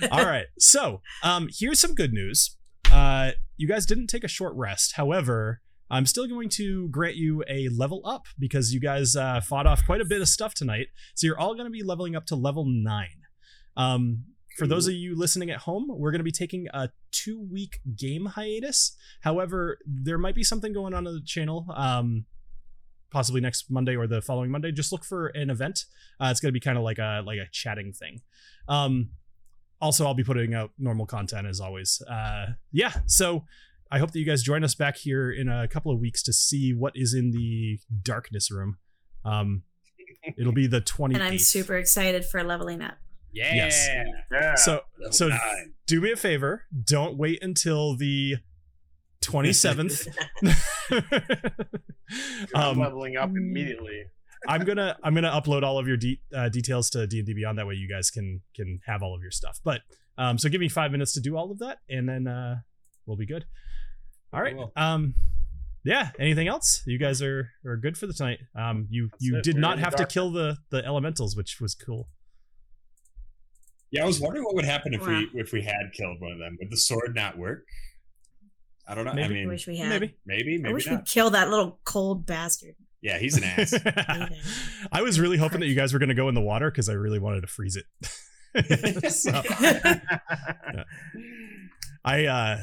All 0.10 0.24
right. 0.24 0.46
So 0.58 1.00
um, 1.22 1.48
here's 1.50 1.80
some 1.80 1.94
good 1.94 2.12
news. 2.12 2.56
Uh, 2.90 3.32
you 3.56 3.66
guys 3.68 3.86
didn't 3.86 4.06
take 4.08 4.24
a 4.24 4.28
short 4.28 4.54
rest. 4.54 4.92
However, 4.96 5.60
I'm 5.90 6.06
still 6.06 6.26
going 6.26 6.48
to 6.50 6.88
grant 6.88 7.16
you 7.16 7.44
a 7.48 7.68
level 7.68 8.02
up 8.04 8.26
because 8.38 8.72
you 8.74 8.80
guys 8.80 9.16
uh, 9.16 9.40
fought 9.40 9.66
off 9.66 9.84
quite 9.86 10.00
a 10.00 10.04
bit 10.04 10.20
of 10.20 10.28
stuff 10.28 10.54
tonight. 10.54 10.88
So 11.14 11.26
you're 11.26 11.38
all 11.38 11.54
going 11.54 11.66
to 11.66 11.70
be 11.70 11.82
leveling 11.82 12.14
up 12.14 12.26
to 12.26 12.36
level 12.36 12.64
nine. 12.66 13.22
Um, 13.76 14.24
for 14.56 14.66
those 14.66 14.88
of 14.88 14.94
you 14.94 15.16
listening 15.16 15.50
at 15.50 15.58
home, 15.58 15.86
we're 15.88 16.10
going 16.10 16.18
to 16.18 16.24
be 16.24 16.32
taking 16.32 16.66
a 16.74 16.90
two 17.12 17.40
week 17.40 17.78
game 17.96 18.26
hiatus. 18.26 18.96
However, 19.20 19.78
there 19.86 20.18
might 20.18 20.34
be 20.34 20.42
something 20.42 20.72
going 20.72 20.94
on 20.94 21.06
on 21.06 21.14
the 21.14 21.22
channel. 21.24 21.66
Um, 21.74 22.26
possibly 23.10 23.40
next 23.40 23.70
Monday 23.70 23.96
or 23.96 24.06
the 24.06 24.20
following 24.20 24.50
Monday. 24.50 24.72
Just 24.72 24.92
look 24.92 25.04
for 25.04 25.28
an 25.28 25.48
event. 25.50 25.84
Uh, 26.20 26.28
it's 26.30 26.40
going 26.40 26.48
to 26.48 26.52
be 26.52 26.60
kind 26.60 26.76
of 26.76 26.84
like 26.84 26.98
a 26.98 27.22
like 27.24 27.38
a 27.38 27.46
chatting 27.52 27.92
thing. 27.92 28.20
Um, 28.68 29.10
also, 29.80 30.04
I'll 30.04 30.14
be 30.14 30.24
putting 30.24 30.54
out 30.54 30.72
normal 30.78 31.06
content 31.06 31.46
as 31.46 31.60
always. 31.60 32.02
Uh, 32.02 32.54
yeah, 32.72 32.92
so 33.06 33.44
I 33.90 33.98
hope 33.98 34.10
that 34.12 34.18
you 34.18 34.26
guys 34.26 34.42
join 34.42 34.64
us 34.64 34.74
back 34.74 34.96
here 34.96 35.30
in 35.30 35.48
a 35.48 35.66
couple 35.66 35.92
of 35.92 35.98
weeks 35.98 36.22
to 36.24 36.32
see 36.32 36.72
what 36.72 36.92
is 36.94 37.14
in 37.14 37.30
the 37.30 37.78
darkness 38.02 38.50
room. 38.50 38.78
Um, 39.24 39.62
it'll 40.36 40.52
be 40.52 40.66
the 40.66 40.80
28th. 40.80 41.14
And 41.14 41.22
I'm 41.22 41.38
super 41.38 41.76
excited 41.76 42.24
for 42.24 42.42
leveling 42.44 42.82
up. 42.82 42.98
Yeah. 43.32 43.54
Yes. 43.54 43.88
Yeah. 44.32 44.54
So 44.56 44.80
Level 44.98 45.12
so 45.12 45.28
nine. 45.28 45.74
do 45.86 46.00
me 46.00 46.12
a 46.12 46.16
favor. 46.16 46.64
Don't 46.84 47.16
wait 47.16 47.42
until 47.42 47.96
the 47.96 48.36
27th. 49.22 50.08
I'm 52.54 52.54
um, 52.54 52.78
leveling 52.78 53.16
up 53.16 53.30
immediately. 53.30 54.04
I'm 54.46 54.64
gonna 54.64 54.96
I'm 55.02 55.14
gonna 55.14 55.30
upload 55.30 55.62
all 55.64 55.78
of 55.78 55.88
your 55.88 55.96
de- 55.96 56.20
uh, 56.34 56.48
details 56.48 56.90
to 56.90 57.06
D 57.06 57.18
and 57.18 57.26
D 57.26 57.34
Beyond. 57.34 57.58
That 57.58 57.66
way, 57.66 57.74
you 57.74 57.88
guys 57.88 58.10
can 58.10 58.40
can 58.54 58.80
have 58.86 59.02
all 59.02 59.14
of 59.14 59.20
your 59.20 59.32
stuff. 59.32 59.58
But 59.64 59.80
um, 60.16 60.38
so 60.38 60.48
give 60.48 60.60
me 60.60 60.68
five 60.68 60.92
minutes 60.92 61.12
to 61.14 61.20
do 61.20 61.36
all 61.36 61.50
of 61.50 61.58
that, 61.58 61.78
and 61.90 62.08
then 62.08 62.28
uh, 62.28 62.60
we'll 63.04 63.16
be 63.16 63.26
good. 63.26 63.46
All 64.32 64.42
right. 64.42 64.54
Cool. 64.54 64.72
Um, 64.76 65.14
yeah. 65.84 66.10
Anything 66.18 66.48
else? 66.48 66.82
You 66.86 66.98
guys 66.98 67.22
are 67.22 67.50
are 67.64 67.76
good 67.76 67.96
for 67.96 68.06
the 68.06 68.12
tonight. 68.12 68.40
Um, 68.54 68.86
you 68.90 69.08
That's 69.10 69.22
you 69.24 69.36
it. 69.38 69.44
did 69.44 69.54
We're 69.54 69.60
not 69.62 69.72
in 69.74 69.78
the 69.80 69.84
have 69.84 69.96
to 69.96 70.06
kill 70.06 70.30
the 70.30 70.56
the 70.70 70.84
elementals, 70.84 71.36
which 71.36 71.60
was 71.60 71.74
cool. 71.74 72.08
Yeah, 73.90 74.02
I 74.02 74.06
was 74.06 74.20
wondering 74.20 74.44
what 74.44 74.54
would 74.54 74.66
happen 74.66 74.92
if 74.92 75.00
Wow. 75.00 75.22
we 75.32 75.40
if 75.40 75.52
we 75.52 75.62
had 75.62 75.92
killed 75.94 76.20
one 76.20 76.32
of 76.32 76.38
them. 76.38 76.56
Would 76.60 76.70
the 76.70 76.76
sword 76.76 77.14
not 77.14 77.38
work? 77.38 77.64
I 78.86 78.94
don't 78.94 79.04
know. 79.06 79.12
Maybe. 79.14 79.34
I 79.34 79.38
mean, 79.38 79.48
wish 79.48 79.66
we 79.66 79.78
had. 79.78 79.88
Maybe. 79.88 80.14
maybe, 80.26 80.56
I 80.56 80.58
maybe 80.62 80.74
wish 80.74 80.86
not. 80.86 80.96
we'd 81.00 81.06
kill 81.06 81.30
that 81.30 81.48
little 81.48 81.78
cold 81.84 82.26
bastard. 82.26 82.74
Yeah, 83.00 83.18
he's 83.18 83.36
an 83.36 83.44
ass. 83.44 83.72
I 84.92 85.02
was 85.02 85.20
really 85.20 85.36
hoping 85.38 85.60
that 85.60 85.66
you 85.68 85.74
guys 85.76 85.92
were 85.92 85.98
going 86.00 86.08
to 86.08 86.14
go 86.14 86.28
in 86.28 86.34
the 86.34 86.40
water 86.42 86.70
because 86.70 86.88
I 86.88 86.94
really 86.94 87.18
wanted 87.20 87.42
to 87.42 87.46
freeze 87.46 87.76
it. 87.76 87.84
So, 89.12 89.30
I 92.08 92.24
uh, 92.24 92.58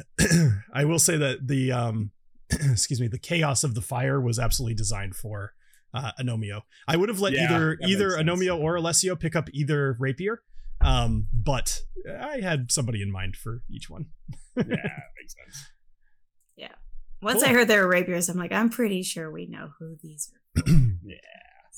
I 0.73 0.85
will 0.85 0.97
say 0.97 1.17
that 1.17 1.47
the 1.47 1.71
um, 1.71 2.11
excuse 2.49 2.99
me, 2.99 3.07
the 3.07 3.19
chaos 3.19 3.63
of 3.63 3.75
the 3.75 3.81
fire 3.81 4.19
was 4.19 4.39
absolutely 4.39 4.73
designed 4.73 5.15
for 5.15 5.53
uh, 5.93 6.11
Anomio. 6.19 6.61
I 6.87 6.97
would 6.97 7.09
have 7.09 7.19
let 7.19 7.33
Yeah, 7.33 7.45
either 7.45 7.77
either 7.85 8.07
makes 8.07 8.15
sense. 8.17 8.29
Anomio 8.29 8.59
or 8.59 8.75
Alessio 8.75 9.15
pick 9.15 9.35
up 9.35 9.49
either 9.53 9.95
rapier, 9.99 10.41
um, 10.81 11.27
but 11.31 11.81
I 12.19 12.41
had 12.41 12.71
somebody 12.71 13.03
in 13.03 13.11
mind 13.11 13.35
for 13.35 13.61
each 13.69 13.87
one. 13.87 14.07
Yeah, 14.57 14.63
makes 14.65 15.35
sense. 15.35 15.69
Yeah. 16.55 16.73
Once 17.21 17.43
Cool. 17.43 17.49
I 17.51 17.53
heard 17.53 17.67
they 17.67 17.77
were 17.77 17.87
rapiers, 17.87 18.29
I'm 18.29 18.37
like, 18.37 18.51
I'm 18.51 18.69
pretty 18.69 19.03
sure 19.03 19.31
we 19.31 19.45
know 19.45 19.69
who 19.79 19.95
these 20.01 20.31
are. 20.33 20.63
Yeah. 21.03 21.17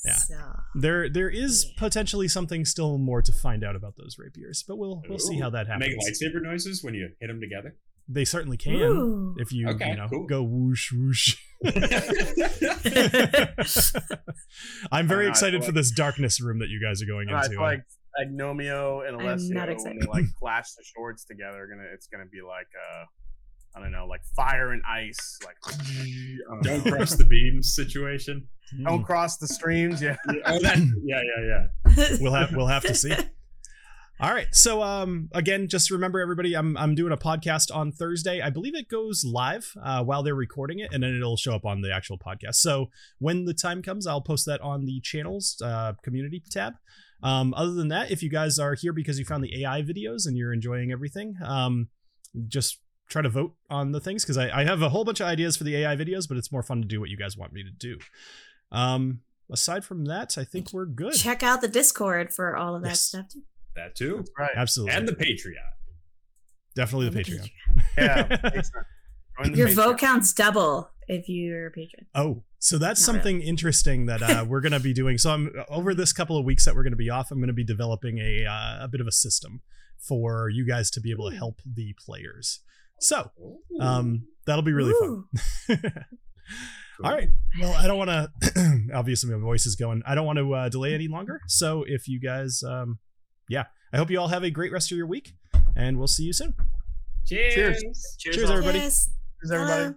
So, 0.04 0.34
There 0.74 1.08
there 1.08 1.28
is 1.28 1.64
Yeah. 1.66 1.72
potentially 1.78 2.28
something 2.28 2.64
still 2.64 2.98
more 2.98 3.20
to 3.22 3.32
find 3.32 3.64
out 3.64 3.74
about 3.76 3.96
those 3.96 4.16
rapiers, 4.18 4.62
but 4.66 4.76
we'll 4.76 5.02
we'll 5.08 5.18
see 5.18 5.38
how 5.38 5.50
that 5.50 5.66
happens. 5.66 5.94
Make 5.96 5.98
lightsaber 5.98 6.40
noises 6.42 6.82
when 6.84 6.94
you 6.94 7.10
hit 7.20 7.26
them 7.28 7.40
together. 7.40 7.76
They 8.10 8.24
certainly 8.24 8.56
can 8.56 8.74
Ooh. 8.76 9.34
if 9.38 9.52
you 9.52 9.68
Okay, 9.68 9.90
you 9.90 9.96
know 9.96 10.08
cool. 10.08 10.26
go 10.26 10.42
whoosh 10.42 10.92
whoosh. 10.92 11.36
I'm 14.92 15.06
very 15.08 15.24
know, 15.24 15.28
I 15.28 15.30
excited 15.30 15.60
feel 15.60 15.66
for 15.66 15.72
like- 15.72 15.74
this 15.74 15.90
darkness 15.90 16.40
room 16.40 16.58
that 16.60 16.68
you 16.68 16.80
guys 16.80 17.02
are 17.02 17.06
going 17.06 17.28
And 17.28 17.36
I 17.36 17.40
into. 17.44 17.50
feel 17.56 17.60
like 17.60 17.82
Anomio 18.20 19.06
and 19.06 19.16
I'm 19.16 19.26
Alessio 19.26 19.54
not 19.54 19.68
when 19.68 19.98
they 19.98 20.06
like 20.06 20.24
clash 20.38 20.72
the 20.72 20.82
swords 20.94 21.24
together, 21.24 21.66
gonna 21.70 21.86
it's 21.92 22.06
gonna 22.06 22.26
be 22.26 22.40
like 22.40 22.66
uh 22.74 23.04
I 23.76 23.80
don't 23.80 23.92
know, 23.92 24.06
like 24.06 24.22
fire 24.36 24.72
and 24.72 24.82
ice, 24.88 25.38
like 25.44 25.56
Don't 26.62 26.82
cross 26.84 27.14
the 27.16 27.24
beams 27.24 27.74
situation. 27.74 28.48
don't 28.84 29.02
cross 29.04 29.36
the 29.38 29.46
streams. 29.48 30.02
Yeah, 30.02 30.16
Oh, 30.28 30.58
that. 30.60 30.78
Yeah, 31.04 31.20
yeah, 31.38 31.66
yeah. 31.96 32.16
we'll 32.20 32.32
have 32.34 32.54
we'll 32.54 32.66
have 32.66 32.82
to 32.82 32.94
see. 32.94 33.14
All 34.20 34.32
right. 34.32 34.48
So 34.52 34.82
um 34.82 35.28
again, 35.32 35.68
just 35.68 35.90
remember 35.92 36.20
everybody, 36.20 36.54
I'm 36.54 36.76
I'm 36.76 36.94
doing 36.96 37.12
a 37.12 37.16
podcast 37.16 37.72
on 37.72 37.92
Thursday. 37.92 38.40
I 38.40 38.50
believe 38.50 38.74
it 38.74 38.88
goes 38.88 39.24
live 39.24 39.72
uh, 39.82 40.02
while 40.02 40.24
they're 40.24 40.34
recording 40.34 40.80
it, 40.80 40.92
and 40.92 41.02
then 41.02 41.14
it'll 41.14 41.36
show 41.36 41.54
up 41.54 41.64
on 41.64 41.82
the 41.82 41.94
actual 41.94 42.18
podcast. 42.18 42.56
So 42.56 42.90
when 43.20 43.44
the 43.44 43.54
time 43.54 43.80
comes, 43.80 44.08
I'll 44.08 44.20
post 44.20 44.44
that 44.46 44.60
on 44.60 44.86
the 44.86 45.00
channels 45.00 45.56
uh, 45.64 45.92
community 46.02 46.42
tab. 46.50 46.74
Um, 47.22 47.54
other 47.54 47.72
than 47.72 47.88
that, 47.88 48.10
if 48.10 48.22
you 48.22 48.28
guys 48.30 48.58
are 48.58 48.74
here 48.74 48.92
because 48.92 49.18
you 49.20 49.24
found 49.24 49.44
the 49.44 49.62
AI 49.62 49.82
videos 49.82 50.26
and 50.26 50.36
you're 50.36 50.52
enjoying 50.52 50.90
everything, 50.92 51.34
um, 51.44 51.88
just 52.48 52.78
try 53.08 53.22
to 53.22 53.28
vote 53.28 53.54
on 53.70 53.92
the 53.92 54.00
things 54.00 54.24
because 54.24 54.36
I, 54.38 54.60
I 54.60 54.64
have 54.64 54.82
a 54.82 54.88
whole 54.90 55.04
bunch 55.04 55.20
of 55.20 55.26
ideas 55.26 55.56
for 55.56 55.64
the 55.64 55.76
AI 55.76 55.96
videos, 55.96 56.28
but 56.28 56.36
it's 56.36 56.52
more 56.52 56.62
fun 56.62 56.82
to 56.82 56.86
do 56.88 57.00
what 57.00 57.08
you 57.10 57.16
guys 57.16 57.36
want 57.36 57.52
me 57.52 57.62
to 57.62 57.70
do. 57.70 57.98
Um, 58.70 59.20
aside 59.50 59.84
from 59.84 60.04
that, 60.06 60.36
I 60.38 60.44
think 60.44 60.72
we're 60.72 60.86
good. 60.86 61.14
Check 61.14 61.42
out 61.42 61.60
the 61.60 61.68
Discord 61.68 62.32
for 62.32 62.56
all 62.56 62.74
of 62.76 62.82
that 62.82 62.88
Yes. 62.90 63.00
stuff. 63.00 63.28
Too. 63.30 63.42
That 63.76 63.94
too. 63.94 64.16
that's 64.18 64.30
right. 64.38 64.50
Absolutely. 64.56 64.94
And 64.96 65.08
the 65.08 65.12
Patreon. 65.12 65.54
Definitely 66.74 67.08
the 67.10 67.18
And 67.18 67.26
Patreon. 67.26 67.50
Yeah, 67.96 68.22
Patreon. 68.36 68.70
Join 69.42 69.52
the 69.52 69.58
Your 69.58 69.68
Patreon. 69.68 69.74
vote 69.74 69.98
counts 69.98 70.32
double 70.32 70.90
if 71.06 71.28
you're 71.28 71.68
a 71.68 71.70
patron. 71.70 72.06
Oh, 72.14 72.42
so 72.58 72.76
that's 72.76 73.00
Not 73.06 73.14
really. 73.14 73.18
something 73.22 73.40
interesting 73.42 74.06
that 74.06 74.22
uh, 74.22 74.44
we're 74.46 74.60
going 74.60 74.72
to 74.72 74.80
be 74.80 74.92
doing. 74.92 75.16
So 75.16 75.30
I'm 75.30 75.50
over 75.68 75.94
this 75.94 76.12
couple 76.12 76.36
of 76.36 76.44
weeks 76.44 76.64
that 76.66 76.74
we're 76.74 76.82
going 76.82 76.92
to 76.92 76.96
be 76.96 77.08
off. 77.08 77.30
I'm 77.30 77.38
going 77.38 77.46
to 77.48 77.52
be 77.54 77.64
developing 77.64 78.18
a 78.18 78.44
uh, 78.44 78.84
a 78.84 78.88
bit 78.88 79.00
of 79.00 79.06
a 79.06 79.12
system 79.12 79.62
for 79.96 80.48
you 80.48 80.66
guys 80.66 80.90
to 80.90 81.00
be 81.00 81.10
able 81.10 81.30
to 81.30 81.36
help 81.36 81.60
the 81.64 81.94
players. 82.04 82.60
So 83.00 83.30
um, 83.80 84.26
that'll 84.46 84.62
be 84.62 84.72
really 84.72 84.92
fun. 84.92 85.24
Ooh. 85.70 85.76
All 87.04 87.12
right. 87.12 87.30
Well, 87.60 87.72
I 87.74 87.86
don't 87.86 87.98
want 87.98 88.10
to. 88.42 88.88
obviously, 88.94 89.30
my 89.30 89.38
voice 89.38 89.66
is 89.66 89.76
going. 89.76 90.02
I 90.06 90.14
don't 90.14 90.26
want 90.26 90.38
to 90.38 90.52
uh, 90.52 90.68
delay 90.68 90.94
any 90.94 91.06
longer. 91.06 91.40
So 91.46 91.84
if 91.86 92.08
you 92.08 92.18
guys, 92.20 92.62
um, 92.64 92.98
yeah, 93.48 93.64
I 93.92 93.98
hope 93.98 94.10
you 94.10 94.18
all 94.18 94.28
have 94.28 94.42
a 94.42 94.50
great 94.50 94.72
rest 94.72 94.90
of 94.90 94.98
your 94.98 95.06
week, 95.06 95.34
and 95.76 95.96
we'll 95.98 96.08
see 96.08 96.24
you 96.24 96.32
soon. 96.32 96.54
Cheers. 97.26 97.54
Cheers. 97.54 98.16
Cheers, 98.18 98.50
all. 98.50 98.56
everybody. 98.56 98.78
Yes. 98.78 99.10
Cheers, 99.40 99.52
everybody. 99.52 99.82
Hello. 99.82 99.94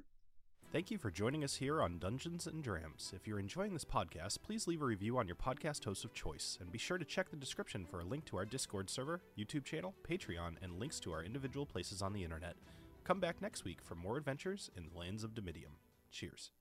Thank 0.71 0.89
you 0.89 0.97
for 0.97 1.11
joining 1.11 1.43
us 1.43 1.55
here 1.55 1.81
on 1.81 1.99
Dungeons 1.99 2.47
and 2.47 2.63
Drams. 2.63 3.11
If 3.13 3.27
you're 3.27 3.39
enjoying 3.39 3.73
this 3.73 3.83
podcast, 3.83 4.37
please 4.41 4.67
leave 4.67 4.81
a 4.81 4.85
review 4.85 5.17
on 5.17 5.27
your 5.27 5.35
podcast 5.35 5.83
host 5.83 6.05
of 6.05 6.13
choice, 6.13 6.57
and 6.61 6.71
be 6.71 6.77
sure 6.77 6.97
to 6.97 7.03
check 7.03 7.29
the 7.29 7.35
description 7.35 7.85
for 7.89 7.99
a 7.99 8.05
link 8.05 8.23
to 8.25 8.37
our 8.37 8.45
Discord 8.45 8.89
server, 8.89 9.21
YouTube 9.37 9.65
channel, 9.65 9.95
Patreon, 10.09 10.55
and 10.61 10.79
links 10.79 10.99
to 11.01 11.11
our 11.11 11.23
individual 11.23 11.65
places 11.65 12.01
on 12.01 12.13
the 12.13 12.23
internet. 12.23 12.55
Come 13.03 13.19
back 13.19 13.41
next 13.41 13.63
week 13.63 13.81
for 13.81 13.95
more 13.95 14.17
adventures 14.17 14.69
in 14.75 14.89
the 14.91 14.97
lands 14.97 15.23
of 15.23 15.31
Dimidium. 15.31 15.77
Cheers. 16.11 16.51